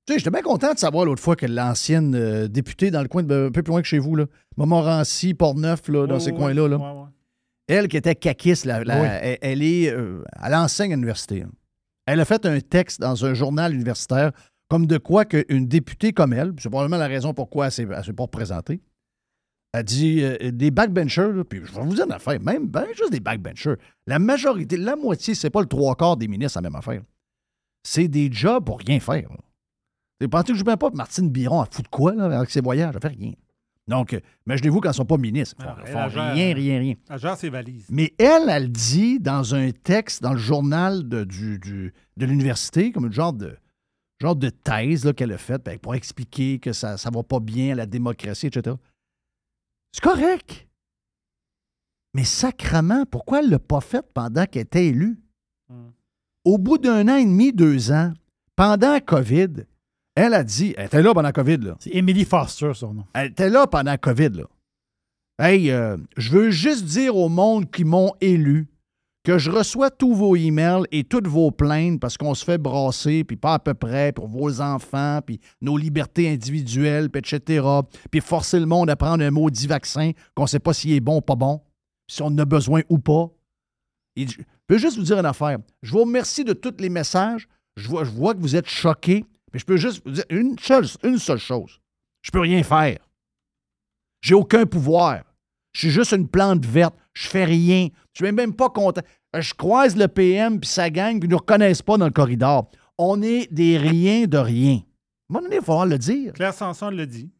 tu 0.05 0.13
sais, 0.13 0.19
j'étais 0.19 0.31
bien 0.31 0.41
content 0.41 0.73
de 0.73 0.79
savoir 0.79 1.05
l'autre 1.05 1.21
fois 1.21 1.35
que 1.35 1.45
l'ancienne 1.45 2.15
euh, 2.15 2.47
députée 2.47 2.91
dans 2.91 3.01
le 3.01 3.07
coin, 3.07 3.23
de, 3.23 3.47
un 3.47 3.51
peu 3.51 3.63
plus 3.63 3.71
loin 3.71 3.81
que 3.81 3.87
chez 3.87 3.99
vous, 3.99 4.15
là, 4.15 4.25
Montmorency, 4.57 5.33
Port-Neuf, 5.33 5.87
là, 5.87 6.07
dans 6.07 6.15
Ouais, 6.15 6.19
ces 6.19 6.31
coins-là, 6.33 6.67
là. 6.67 7.09
elle 7.67 7.87
qui 7.87 7.97
était 7.97 8.15
caquiste, 8.15 8.65
la- 8.65 8.81
elle, 8.81 9.37
elle 9.41 9.63
est, 9.63 9.89
euh, 9.91 10.23
elle 10.43 10.55
enseigne 10.55 10.91
à 10.91 10.95
l'université. 10.95 11.43
hein. 11.43 11.51
Elle 12.07 12.19
a 12.19 12.25
fait 12.25 12.45
un 12.45 12.59
texte 12.59 12.99
dans 12.99 13.25
un 13.25 13.33
journal 13.33 13.73
universitaire 13.73 14.31
comme 14.69 14.87
de 14.87 14.97
quoi 14.97 15.23
qu'une 15.25 15.67
députée 15.67 16.11
comme 16.13 16.33
elle, 16.33 16.53
c'est 16.57 16.69
probablement 16.69 16.97
la 16.97 17.07
raison 17.07 17.33
pourquoi 17.33 17.67
elle 17.67 17.87
ne 17.89 18.01
s'est 18.03 18.13
pas 18.13 18.23
représentée, 18.23 18.81
a 19.73 19.83
dit 19.83 20.21
euh, 20.21 20.51
des 20.51 20.69
backbenchers, 20.71 21.31
là, 21.31 21.43
puis 21.43 21.61
je 21.63 21.71
vais 21.71 21.81
vous 21.81 21.95
dire 21.95 22.05
une 22.05 22.11
affaire, 22.11 22.41
même 22.41 22.67
ben, 22.67 22.85
juste 22.95 23.11
des 23.11 23.19
backbenchers. 23.21 23.75
La 24.07 24.19
majorité, 24.19 24.75
la 24.77 24.95
moitié, 24.95 25.33
c'est 25.33 25.49
pas 25.49 25.61
le 25.61 25.67
trois 25.67 25.95
quarts 25.95 26.17
des 26.17 26.27
ministres, 26.27 26.57
la 26.57 26.69
même 26.69 26.75
affaire. 26.75 27.01
C'est 27.83 28.07
des 28.07 28.31
jobs 28.31 28.65
pour 28.65 28.79
rien 28.79 28.99
faire. 28.99 29.29
pensez 30.29 30.51
que 30.51 30.59
je 30.59 30.63
ne 30.63 30.75
pas 30.75 30.89
Martine 30.91 31.29
Biron 31.29 31.61
à 31.61 31.67
foutre 31.71 31.89
quoi 31.89 32.13
là, 32.13 32.25
avec 32.37 32.49
ses 32.49 32.61
voyages? 32.61 32.93
Elle 32.95 33.01
fait 33.01 33.15
rien. 33.17 33.31
Donc, 33.87 34.13
euh, 34.13 34.19
imaginez-vous 34.45 34.79
quand 34.79 34.89
ils 34.89 34.91
ne 34.91 34.95
sont 34.95 35.05
pas 35.05 35.17
ministres. 35.17 35.55
Ils 35.59 35.65
font, 35.91 35.99
elle, 35.99 36.03
elle 36.05 36.11
gère- 36.11 36.33
rien, 36.33 36.53
rien, 36.53 36.79
rien. 36.79 36.93
Elle 37.09 37.19
gère 37.19 37.37
ses 37.37 37.49
valises. 37.49 37.87
Mais 37.89 38.13
elle, 38.19 38.47
elle 38.49 38.71
dit 38.71 39.19
dans 39.19 39.55
un 39.55 39.71
texte 39.71 40.21
dans 40.21 40.33
le 40.33 40.37
journal 40.39 41.07
de, 41.09 41.23
du, 41.23 41.57
du- 41.59 41.93
de 42.17 42.25
l'université, 42.25 42.91
comme 42.91 43.05
une 43.07 43.11
genre 43.13 43.33
de, 43.33 43.57
genre 44.19 44.35
de 44.35 44.49
thèse 44.49 45.11
qu'elle 45.17 45.31
a 45.31 45.37
faite 45.37 45.63
ben, 45.65 45.79
pour 45.79 45.95
expliquer 45.95 46.59
que 46.59 46.73
ça 46.73 46.93
ne 46.93 47.15
va 47.15 47.23
pas 47.23 47.39
bien, 47.39 47.73
la 47.73 47.85
démocratie, 47.87 48.47
etc. 48.47 48.75
C'est 49.91 50.03
correct. 50.03 50.67
Mais 52.13 52.23
sacrement, 52.23 53.05
pourquoi 53.05 53.39
elle 53.39 53.45
ne 53.47 53.51
l'a 53.51 53.59
pas 53.59 53.81
fait 53.81 54.05
pendant 54.13 54.45
qu'elle 54.45 54.63
était 54.63 54.87
élue? 54.87 55.19
Au 56.43 56.57
bout 56.57 56.77
d'un 56.77 57.07
an 57.07 57.15
et 57.17 57.25
demi, 57.25 57.53
deux 57.53 57.91
ans, 57.91 58.13
pendant 58.55 58.93
la 58.93 59.01
COVID, 59.01 59.65
elle 60.15 60.33
a 60.33 60.43
dit, 60.43 60.73
elle 60.77 60.87
était 60.87 61.01
là 61.01 61.13
pendant 61.13 61.21
la 61.21 61.33
COVID, 61.33 61.57
là. 61.57 61.75
C'est 61.79 61.95
Emily 61.95 62.25
Foster, 62.25 62.71
son 62.73 62.93
nom. 62.93 63.05
Elle 63.13 63.31
était 63.31 63.49
là 63.49 63.67
pendant 63.67 63.91
la 63.91 63.97
COVID, 63.97 64.29
là. 64.29 64.43
Hey, 65.39 65.71
euh, 65.71 65.97
je 66.17 66.31
veux 66.31 66.51
juste 66.51 66.85
dire 66.85 67.15
au 67.15 67.29
monde 67.29 67.69
qui 67.71 67.83
m'ont 67.83 68.13
élu 68.21 68.67
que 69.23 69.37
je 69.37 69.51
reçois 69.51 69.91
tous 69.91 70.15
vos 70.15 70.35
emails 70.35 70.85
et 70.91 71.03
toutes 71.03 71.27
vos 71.27 71.51
plaintes 71.51 71.99
parce 71.99 72.17
qu'on 72.17 72.33
se 72.33 72.43
fait 72.43 72.57
brasser, 72.57 73.23
puis 73.23 73.37
pas 73.37 73.55
à 73.55 73.59
peu 73.59 73.73
près, 73.73 74.11
pour 74.11 74.27
vos 74.27 74.61
enfants, 74.61 75.19
puis 75.25 75.39
nos 75.61 75.77
libertés 75.77 76.29
individuelles, 76.29 77.09
etc. 77.13 77.65
Puis 78.09 78.21
forcer 78.21 78.59
le 78.59 78.65
monde 78.65 78.89
à 78.89 78.95
prendre 78.95 79.23
un 79.23 79.31
maudit 79.31 79.67
vaccin 79.67 80.11
qu'on 80.35 80.43
ne 80.43 80.47
sait 80.47 80.59
pas 80.59 80.73
s'il 80.73 80.93
est 80.93 80.99
bon 80.99 81.17
ou 81.17 81.21
pas 81.21 81.35
bon, 81.35 81.61
si 82.09 82.21
on 82.21 82.27
en 82.27 82.37
a 82.39 82.45
besoin 82.45 82.81
ou 82.89 82.97
pas. 82.97 83.29
Je 84.17 84.37
peux 84.67 84.77
juste 84.77 84.97
vous 84.97 85.03
dire 85.03 85.19
une 85.19 85.25
affaire. 85.25 85.59
Je 85.83 85.91
vous 85.91 86.01
remercie 86.01 86.43
de 86.43 86.53
tous 86.53 86.75
les 86.79 86.89
messages. 86.89 87.47
Je 87.77 87.87
vois, 87.87 88.33
que 88.33 88.39
vous 88.39 88.55
êtes 88.55 88.67
choqués, 88.67 89.23
mais 89.53 89.59
je 89.59 89.65
peux 89.65 89.77
juste 89.77 90.01
vous 90.05 90.11
dire 90.11 90.25
une 90.29 90.57
seule, 90.59 90.85
une 91.03 91.17
seule 91.17 91.39
chose. 91.39 91.79
Je 92.21 92.31
peux 92.31 92.41
rien 92.41 92.63
faire. 92.63 92.99
J'ai 94.21 94.35
aucun 94.35 94.65
pouvoir. 94.65 95.23
Je 95.73 95.79
suis 95.79 95.89
juste 95.89 96.11
une 96.11 96.27
plante 96.27 96.65
verte. 96.65 96.95
Je 97.13 97.27
fais 97.27 97.45
rien. 97.45 97.87
Je 98.13 98.25
suis 98.25 98.31
même 98.33 98.53
pas 98.53 98.69
content. 98.69 99.01
Je 99.37 99.53
croise 99.53 99.95
le 99.95 100.07
PM 100.07 100.59
puis 100.59 100.69
sa 100.69 100.89
gang 100.89 101.19
puis 101.19 101.27
ils 101.27 101.29
ne 101.29 101.31
nous 101.31 101.37
reconnaissent 101.37 101.81
pas 101.81 101.97
dans 101.97 102.05
le 102.05 102.11
corridor. 102.11 102.69
On 102.97 103.21
est 103.21 103.51
des 103.51 103.77
riens 103.77 104.25
de 104.25 104.37
rien. 104.37 104.73
À 104.73 104.77
un 104.77 104.83
moment 105.29 105.43
donné, 105.43 105.55
il 105.55 105.59
va 105.59 105.65
falloir 105.65 105.85
le 105.85 105.97
dire. 105.97 106.33
Claire 106.33 106.53
Sanson 106.53 106.89
le 106.89 107.07
dit. 107.07 107.31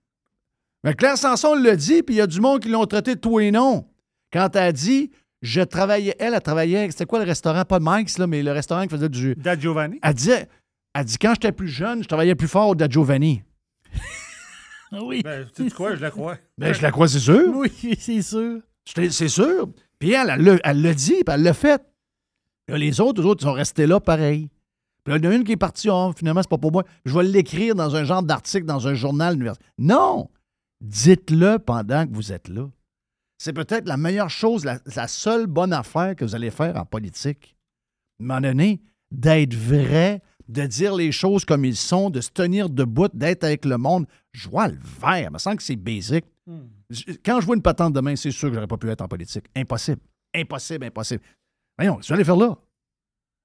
Mais 0.84 0.94
Claire 0.94 1.18
Sanson 1.18 1.56
le 1.56 1.76
dit, 1.76 2.02
puis 2.02 2.16
il 2.16 2.18
y 2.18 2.22
a 2.22 2.28
du 2.28 2.40
monde 2.40 2.62
qui 2.62 2.70
l'ont 2.70 2.86
traité 2.86 3.16
de 3.16 3.20
tout 3.20 3.40
et 3.40 3.52
non. 3.52 3.86
Quand 4.34 4.56
elle 4.56 4.64
a 4.64 4.72
dit, 4.72 5.12
je 5.42 5.62
travaillais, 5.62 6.16
elle, 6.18 6.34
elle 6.34 6.42
travaillait, 6.42 6.90
c'était 6.90 7.06
quoi 7.06 7.20
le 7.20 7.26
restaurant? 7.26 7.66
Pas 7.66 7.80
Mike's, 7.82 8.18
là, 8.18 8.28
mais 8.28 8.42
le 8.42 8.52
restaurant 8.52 8.84
qui 8.84 8.90
faisait 8.90 9.10
du. 9.10 9.36
Da 9.36 9.58
Giovanni. 9.60 10.00
Elle 10.02 10.14
disait, 10.14 10.48
elle 10.96 11.06
dit, 11.06 11.18
quand 11.18 11.34
j'étais 11.34 11.52
plus 11.52 11.68
jeune, 11.68 12.02
je 12.02 12.08
travaillais 12.08 12.36
plus 12.36 12.48
fort 12.48 12.70
au 12.70 12.76
Da 12.76 12.88
Giovanni. 12.90 13.44
Oui. 14.92 15.22
Ben, 15.24 15.48
tu 15.54 15.70
quoi, 15.72 15.96
je 15.96 16.02
la 16.02 16.12
crois. 16.12 16.38
Ben, 16.58 16.74
je 16.74 16.82
la 16.82 16.92
crois, 16.92 17.08
c'est 17.08 17.20
sûr. 17.20 17.54
Oui, 17.54 17.72
c'est 18.00 18.22
sûr. 18.22 18.62
C'est 18.86 19.30
sûr. 19.30 19.70
Puis 20.00 20.12
elle, 20.12 20.60
elle 20.64 20.82
l'a 20.82 20.94
dit, 20.94 21.24
puis 21.24 21.34
elle 21.34 21.44
l'a 21.44 21.54
fait. 21.54 21.82
Là, 22.68 22.78
les 22.78 23.00
autres, 23.00 23.22
les 23.22 23.28
autres, 23.28 23.44
ils 23.44 23.48
sont 23.48 23.54
restés 23.54 23.88
là 23.88 24.00
pareil. 24.00 24.50
Puis 25.04 25.14
là, 25.14 25.18
il 25.18 25.26
y 25.26 25.28
en 25.28 25.32
a 25.32 25.36
une 25.36 25.44
qui 25.44 25.54
est 25.54 25.58
partie, 25.58 25.90
oh, 25.90 26.12
finalement, 26.16 26.42
c'est 26.42 26.50
pas 26.50 26.58
pour 26.58 26.72
moi. 26.72 26.84
Je 27.06 27.14
vais 27.18 27.24
l'écrire 27.24 27.76
dans 27.76 27.96
un 27.96 28.04
genre 28.04 28.24
d'article, 28.24 28.66
dans 28.66 28.88
un 28.88 28.94
journal 28.94 29.36
universitaire. 29.36 29.72
Non! 29.78 30.30
Dites-le 30.82 31.60
pendant 31.60 32.08
que 32.08 32.14
vous 32.14 32.32
êtes 32.32 32.48
là. 32.48 32.70
C'est 33.38 33.54
peut-être 33.54 33.88
la 33.88 33.98
meilleure 33.98 34.30
chose, 34.30 34.66
la, 34.66 34.80
la 34.96 35.08
seule 35.08 35.48
bonne 35.48 35.74
affaire 35.74 36.16
que 36.16 36.24
vous 36.24 36.36
allez 36.36 36.52
faire 36.52 36.78
en 36.78 36.86
politique. 36.86 37.56
À 38.20 38.24
un 38.24 38.28
moment 38.28 38.42
donné, 38.42 38.82
d'être 39.12 39.56
vrai, 39.56 40.22
de 40.48 40.66
dire 40.66 40.96
les 40.96 41.12
choses 41.12 41.46
comme 41.46 41.66
ils 41.66 41.76
sont, 41.76 42.10
de 42.10 42.22
se 42.22 42.30
tenir 42.30 42.70
debout, 42.70 43.08
d'être 43.14 43.44
avec 43.44 43.66
le 43.66 43.78
monde. 43.78 44.06
Je 44.34 44.50
vois 44.50 44.68
le 44.68 44.78
vert. 45.02 45.28
Il 45.30 45.34
me 45.34 45.38
semble 45.40 45.58
que 45.58 45.64
c'est 45.64 45.76
basic. 45.76 46.26
Je- 46.90 47.14
Quand 47.24 47.40
je 47.40 47.46
vois 47.46 47.56
une 47.56 47.62
patente 47.62 47.94
demain, 47.94 48.16
c'est 48.16 48.32
sûr 48.32 48.50
que 48.50 48.56
j'aurais 48.56 48.68
pas 48.68 48.78
pu 48.78 48.90
être 48.90 49.02
en 49.02 49.08
politique. 49.08 49.46
Impossible. 49.56 50.02
Impossible, 50.36 50.86
impossible. 50.86 51.22
Voyons, 51.78 51.98
que 51.98 52.06
vous 52.08 52.14
allez 52.14 52.24
faire 52.24 52.36
là? 52.38 52.58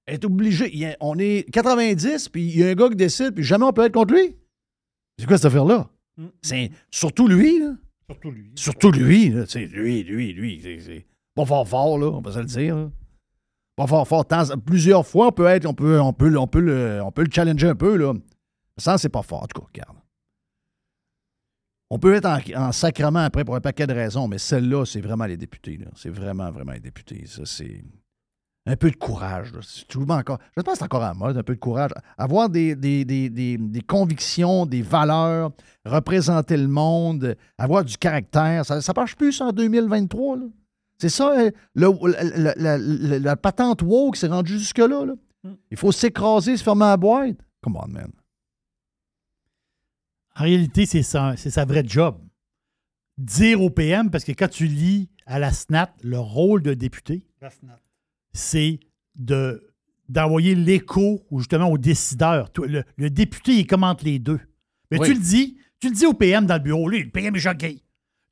Être 0.08 0.24
obligé. 0.24 0.86
a- 0.86 0.96
on 1.00 1.18
est 1.18 1.48
90, 1.52 2.28
puis 2.28 2.42
il 2.44 2.58
y 2.58 2.64
a 2.64 2.68
un 2.68 2.74
gars 2.74 2.88
qui 2.88 2.96
décide, 2.96 3.32
puis 3.34 3.44
jamais 3.44 3.64
on 3.64 3.72
peut 3.72 3.84
être 3.84 3.92
contre 3.94 4.14
lui. 4.14 4.36
C'est 5.18 5.26
quoi 5.26 5.36
cette 5.36 5.46
affaire-là? 5.46 5.88
C'est 6.42 6.70
surtout 6.90 7.26
lui, 7.28 7.58
là? 7.58 7.74
Surtout 8.08 8.30
lui. 8.30 8.52
Surtout 8.54 8.90
lui, 8.92 9.28
là. 9.30 9.44
C'est 9.48 9.66
lui, 9.66 10.02
lui, 10.04 10.32
lui. 10.32 10.60
C'est, 10.84 11.06
pas 11.34 11.44
fort 11.44 11.66
fort, 11.68 11.98
là, 11.98 12.06
on 12.06 12.22
peut 12.22 12.32
se 12.32 12.38
le 12.38 12.44
dire. 12.44 12.76
là. 12.76 12.90
Pas 13.76 13.86
fort 13.86 14.08
fort. 14.08 14.24
Plusieurs 14.64 15.06
fois, 15.06 15.28
on 15.28 15.32
peut 15.32 15.46
être, 15.46 15.66
on 15.66 15.74
peut, 15.74 16.28
le, 16.58 17.30
challenger 17.30 17.68
un 17.68 17.74
peu, 17.74 17.96
là. 17.96 18.14
Ça, 18.78 18.98
c'est 18.98 19.08
pas 19.08 19.22
fort, 19.22 19.42
en 19.42 19.46
tout 19.46 19.62
regarde. 19.62 19.96
On 21.88 21.98
peut 21.98 22.14
être 22.14 22.26
en, 22.26 22.68
en 22.68 22.72
sacrement 22.72 23.20
après 23.20 23.44
pour 23.44 23.54
un 23.54 23.60
paquet 23.60 23.86
de 23.86 23.94
raisons, 23.94 24.26
mais 24.26 24.38
celle-là, 24.38 24.84
c'est 24.84 25.00
vraiment 25.00 25.26
les 25.26 25.36
députés. 25.36 25.78
C'est 25.94 26.10
vraiment, 26.10 26.50
vraiment 26.50 26.72
les 26.72 26.80
députés. 26.80 27.24
Ça, 27.26 27.42
c'est 27.44 27.84
un 28.66 28.76
peu 28.76 28.90
de 28.90 28.96
courage. 28.96 29.52
encore. 30.08 30.38
Je 30.56 30.62
pense 30.62 30.74
que 30.74 30.78
c'est 30.78 30.84
encore 30.84 31.00
la 31.00 31.14
mode, 31.14 31.38
un 31.38 31.42
peu 31.42 31.54
de 31.54 31.60
courage. 31.60 31.92
Avoir 32.18 32.48
des, 32.48 32.74
convictions, 33.86 34.66
des 34.66 34.82
valeurs, 34.82 35.52
représenter 35.84 36.56
le 36.56 36.66
monde, 36.66 37.36
avoir 37.58 37.84
du 37.84 37.96
caractère. 37.96 38.66
Ça 38.66 38.76
ne 38.76 38.94
marche 38.94 39.16
plus 39.16 39.40
en 39.40 39.52
2023. 39.52 40.36
là. 40.36 40.42
C'est 40.98 41.08
ça, 41.10 41.34
le- 41.36 41.52
le- 41.74 42.54
le- 42.56 43.18
la, 43.18 43.36
patente 43.36 43.82
woke 43.82 44.16
s'est 44.16 44.28
rendue 44.28 44.58
jusque-là. 44.58 45.04
là. 45.04 45.14
Il 45.70 45.76
faut 45.76 45.92
s'écraser, 45.92 46.56
se 46.56 46.62
fermer 46.62 46.86
la 46.86 46.96
boîte. 46.96 47.36
Come 47.62 47.76
on, 47.76 47.86
man. 47.88 48.10
En 50.38 50.44
réalité, 50.44 50.86
c'est 50.86 51.02
sa, 51.02 51.36
c'est 51.36 51.50
sa 51.50 51.64
vraie 51.64 51.84
job. 51.86 52.18
Dire 53.18 53.62
au 53.62 53.70
PM, 53.70 54.10
parce 54.10 54.24
que 54.24 54.32
quand 54.32 54.48
tu 54.50 54.66
lis 54.66 55.08
à 55.24 55.38
la 55.38 55.50
SNAT 55.52 55.94
le 56.02 56.18
rôle 56.18 56.62
de 56.62 56.74
député, 56.74 57.26
c'est 58.32 58.80
de, 59.14 59.72
d'envoyer 60.08 60.54
l'écho 60.54 61.24
ou 61.30 61.38
justement 61.40 61.70
aux 61.70 61.78
décideurs. 61.78 62.50
Le, 62.58 62.82
le 62.96 63.10
député, 63.10 63.52
il 63.52 63.66
commente 63.66 64.02
les 64.02 64.18
deux. 64.18 64.40
Mais 64.90 64.98
Oui. 65.00 65.08
tu 65.08 65.14
le 65.14 65.20
dis, 65.20 65.56
tu 65.80 65.88
le 65.88 65.94
dis 65.94 66.06
au 66.06 66.12
PM 66.12 66.44
dans 66.46 66.54
le 66.56 66.60
bureau, 66.60 66.88
lui, 66.88 67.02
le 67.04 67.10
PM 67.10 67.34
est 67.34 67.40
choqué. 67.40 67.82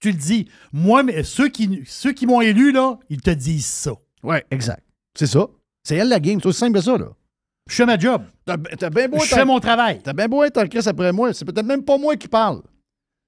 Tu 0.04 0.10
le 0.10 0.18
dis. 0.18 0.46
Moi, 0.70 1.02
mais 1.02 1.22
ceux 1.22 1.48
qui, 1.48 1.80
ceux 1.86 2.12
qui 2.12 2.26
m'ont 2.26 2.42
élu, 2.42 2.72
là, 2.72 2.98
ils 3.08 3.22
te 3.22 3.30
disent 3.30 3.64
ça. 3.64 3.92
Oui, 4.22 4.36
exact. 4.50 4.82
C'est 5.18 5.26
ça. 5.26 5.46
C'est 5.82 5.96
elle 5.96 6.10
la 6.10 6.20
game. 6.20 6.38
C'est 6.42 6.48
aussi 6.48 6.58
simple 6.58 6.74
que 6.74 6.84
ça, 6.84 6.98
là. 6.98 7.06
Je 7.70 7.74
fais 7.74 7.86
ma 7.86 7.98
job. 7.98 8.20
T'as, 8.44 8.58
t'as 8.58 8.90
bien 8.90 9.08
beau 9.08 9.16
Je 9.20 9.24
être 9.24 9.34
fais 9.34 9.40
en- 9.40 9.46
mon 9.46 9.60
travail. 9.60 10.00
T'as 10.04 10.12
bien 10.12 10.28
beau 10.28 10.44
être 10.44 10.58
en 10.62 10.66
crise 10.66 10.86
après 10.88 11.10
moi. 11.10 11.32
C'est 11.32 11.46
peut-être 11.46 11.64
même 11.64 11.82
pas 11.82 11.96
moi 11.96 12.16
qui 12.16 12.28
parle. 12.28 12.60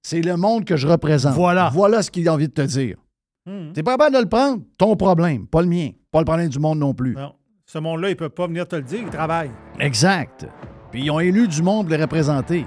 C'est 0.02 0.20
le 0.20 0.36
monde 0.36 0.66
que 0.66 0.76
je 0.76 0.86
représente. 0.86 1.34
Voilà. 1.34 1.70
Voilà 1.72 2.02
ce 2.02 2.10
qu'il 2.10 2.28
a 2.28 2.34
envie 2.34 2.48
de 2.48 2.52
te 2.52 2.60
dire. 2.60 2.98
Hmm. 3.46 3.72
T'es 3.72 3.82
pas 3.82 3.92
capable 3.92 4.16
de 4.16 4.20
le 4.20 4.28
prendre? 4.28 4.62
Ton 4.76 4.94
problème, 4.96 5.46
pas 5.46 5.62
le 5.62 5.68
mien. 5.68 5.92
Pas 6.12 6.18
le 6.18 6.26
problème 6.26 6.50
du 6.50 6.58
monde 6.58 6.78
non 6.78 6.92
plus. 6.92 7.14
Non. 7.14 7.32
Ce 7.64 7.78
monde-là, 7.78 8.08
il 8.08 8.12
ne 8.12 8.16
peut 8.16 8.28
pas 8.28 8.46
venir 8.48 8.68
te 8.68 8.76
le 8.76 8.82
dire, 8.82 9.00
il 9.02 9.08
travaille. 9.08 9.50
Exact. 9.80 10.46
Puis 10.92 11.04
ils 11.04 11.10
ont 11.10 11.20
élu 11.20 11.48
du 11.48 11.62
monde 11.62 11.86
pour 11.86 11.96
les 11.96 12.02
représenter. 12.02 12.66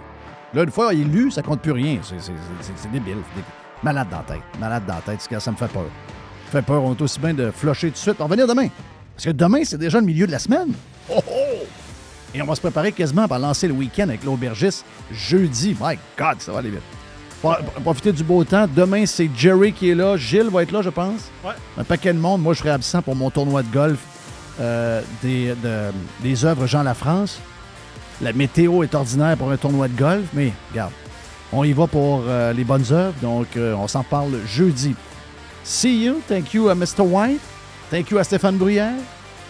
Là, 0.56 0.64
une 0.64 0.72
fois 0.72 0.96
élu, 0.96 1.30
ça 1.30 1.44
compte 1.44 1.62
plus 1.62 1.74
rien. 1.74 2.00
C'est, 2.02 2.20
c'est- 2.20 2.32
c'est- 2.62 2.74
c'est 2.76 2.92
débile. 2.92 3.18
c'est 3.30 3.36
débile. 3.36 3.54
Malade 3.84 4.08
dans 4.12 4.18
la 4.18 4.24
tête. 4.24 4.42
Malade 4.60 4.84
dans 4.88 4.96
la 4.96 5.02
tête. 5.02 5.22
Ça 5.30 5.40
ça 5.40 5.52
me 5.52 5.56
fait 5.58 5.68
peur. 5.68 5.84
Ça 6.52 6.58
me 6.58 6.62
fait 6.62 6.66
peur. 6.66 6.84
On 6.84 6.94
est 6.94 7.02
aussi 7.02 7.20
bien 7.20 7.34
de 7.34 7.52
flusher 7.52 7.88
tout 7.88 7.94
de 7.94 7.98
suite. 7.98 8.16
On 8.20 8.26
va 8.26 8.36
venir 8.36 8.48
demain. 8.48 8.68
Parce 9.16 9.26
que 9.26 9.32
demain, 9.32 9.62
c'est 9.64 9.78
déjà 9.78 10.00
le 10.00 10.06
milieu 10.06 10.26
de 10.28 10.32
la 10.32 10.40
semaine. 10.40 10.70
Oh, 11.10 11.16
oh! 11.28 11.66
Et 12.34 12.42
on 12.42 12.46
va 12.46 12.56
se 12.56 12.62
préparer 12.62 12.92
quasiment 12.92 13.28
pour 13.28 13.38
lancer 13.38 13.68
le 13.68 13.74
week-end 13.74 14.04
avec 14.10 14.24
l'aubergiste 14.24 14.86
jeudi. 15.12 15.76
My 15.82 15.98
God, 16.18 16.40
ça 16.40 16.52
va 16.52 16.60
aller 16.60 16.70
vite. 16.70 16.82
Pro- 17.42 17.56
Profitez 17.84 18.12
du 18.12 18.24
beau 18.24 18.44
temps. 18.44 18.68
Demain, 18.74 19.06
c'est 19.06 19.30
Jerry 19.36 19.74
qui 19.74 19.90
est 19.90 19.96
là. 19.96 20.16
Gilles 20.18 20.50
va 20.50 20.62
être 20.64 20.72
là, 20.72 20.82
je 20.82 20.90
pense. 20.90 21.22
Ouais. 21.44 21.54
Un 21.78 21.84
paquet 21.84 22.14
de 22.14 22.20
monde. 22.20 22.42
Moi, 22.42 22.54
je 22.54 22.60
serai 22.60 22.70
absent 22.72 23.02
pour 23.02 23.16
mon 23.16 23.30
tournoi 23.30 23.64
de 23.64 23.72
golf 23.74 24.00
euh, 24.60 25.02
des, 25.24 25.56
de- 25.64 25.92
des 26.22 26.46
œuvres 26.46 26.68
Jean 26.68 26.84
Lafrance. 26.84 27.40
La 28.22 28.34
météo 28.34 28.84
est 28.84 28.94
ordinaire 28.94 29.38
pour 29.38 29.50
un 29.50 29.58
tournoi 29.58 29.88
de 29.88 29.98
golf, 29.98 30.26
mais 30.34 30.52
regarde, 30.72 30.92
on 31.52 31.64
y 31.64 31.74
va 31.74 31.88
pour 31.88 32.24
euh, 32.28 32.54
les 32.54 32.64
bonnes 32.64 32.86
œuvres. 32.92 33.16
Donc, 33.22 33.48
euh, 33.58 33.74
on 33.74 33.88
s'en 33.88 34.04
parle 34.04 34.40
jeudi. 34.46 34.96
See 35.64 36.04
you. 36.04 36.22
Thank 36.28 36.54
you 36.54 36.70
à 36.70 36.76
Mr. 36.76 37.02
White. 37.02 37.42
Thank 37.90 38.12
you 38.12 38.18
à 38.18 38.24
Stéphane 38.24 38.58
Bruyère. 38.58 38.96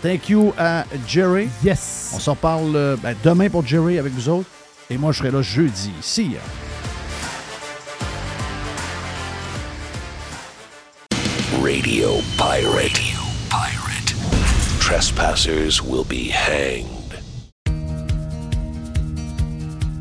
Thank 0.01 0.29
you 0.29 0.53
à 0.57 0.85
Jerry. 1.07 1.49
Yes. 1.63 2.11
On 2.15 2.19
s'en 2.19 2.35
parle 2.35 2.75
euh, 2.75 2.95
ben, 3.01 3.15
demain 3.23 3.49
pour 3.49 3.65
Jerry 3.65 3.99
avec 3.99 4.13
vous 4.13 4.29
autres. 4.29 4.49
Et 4.89 4.97
moi, 4.97 5.11
je 5.11 5.19
serai 5.19 5.31
là 5.31 5.41
jeudi. 5.41 5.91
See 6.01 6.31
ya. 6.31 6.39
Radio 11.61 12.21
Pirate. 12.37 12.65
Radio 12.73 13.19
Pirate. 13.49 14.15
Trespassers 14.79 15.83
will 15.83 16.05
be 16.05 16.31
hanged. 16.31 16.98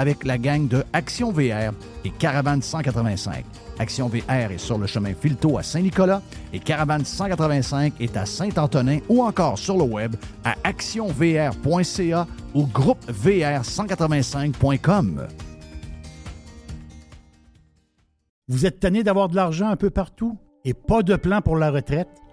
avec 0.00 0.24
la 0.24 0.38
gang 0.38 0.66
de 0.66 0.82
Action 0.94 1.30
VR 1.30 1.74
et 2.06 2.10
Caravane 2.10 2.62
185. 2.62 3.44
Action 3.78 4.08
VR 4.08 4.50
est 4.50 4.56
sur 4.56 4.78
le 4.78 4.86
chemin 4.86 5.12
Filto 5.12 5.58
à 5.58 5.62
Saint-Nicolas 5.62 6.22
et 6.54 6.58
Caravane 6.58 7.04
185 7.04 8.00
est 8.00 8.16
à 8.16 8.24
Saint-Antonin 8.24 9.00
ou 9.10 9.22
encore 9.22 9.58
sur 9.58 9.76
le 9.76 9.84
web 9.84 10.16
à 10.42 10.54
actionvr.ca 10.64 12.26
ou 12.54 12.64
groupevr185.com. 12.64 15.28
Vous 18.48 18.64
êtes 18.64 18.80
tanné 18.80 19.02
d'avoir 19.02 19.28
de 19.28 19.36
l'argent 19.36 19.68
un 19.68 19.76
peu 19.76 19.90
partout 19.90 20.38
et 20.64 20.72
pas 20.72 21.02
de 21.02 21.16
plan 21.16 21.42
pour 21.42 21.56
la 21.56 21.70
retraite? 21.70 22.08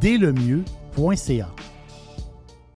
dès 0.00 0.16
le 0.16 0.32
mieux.ca. 0.32 1.48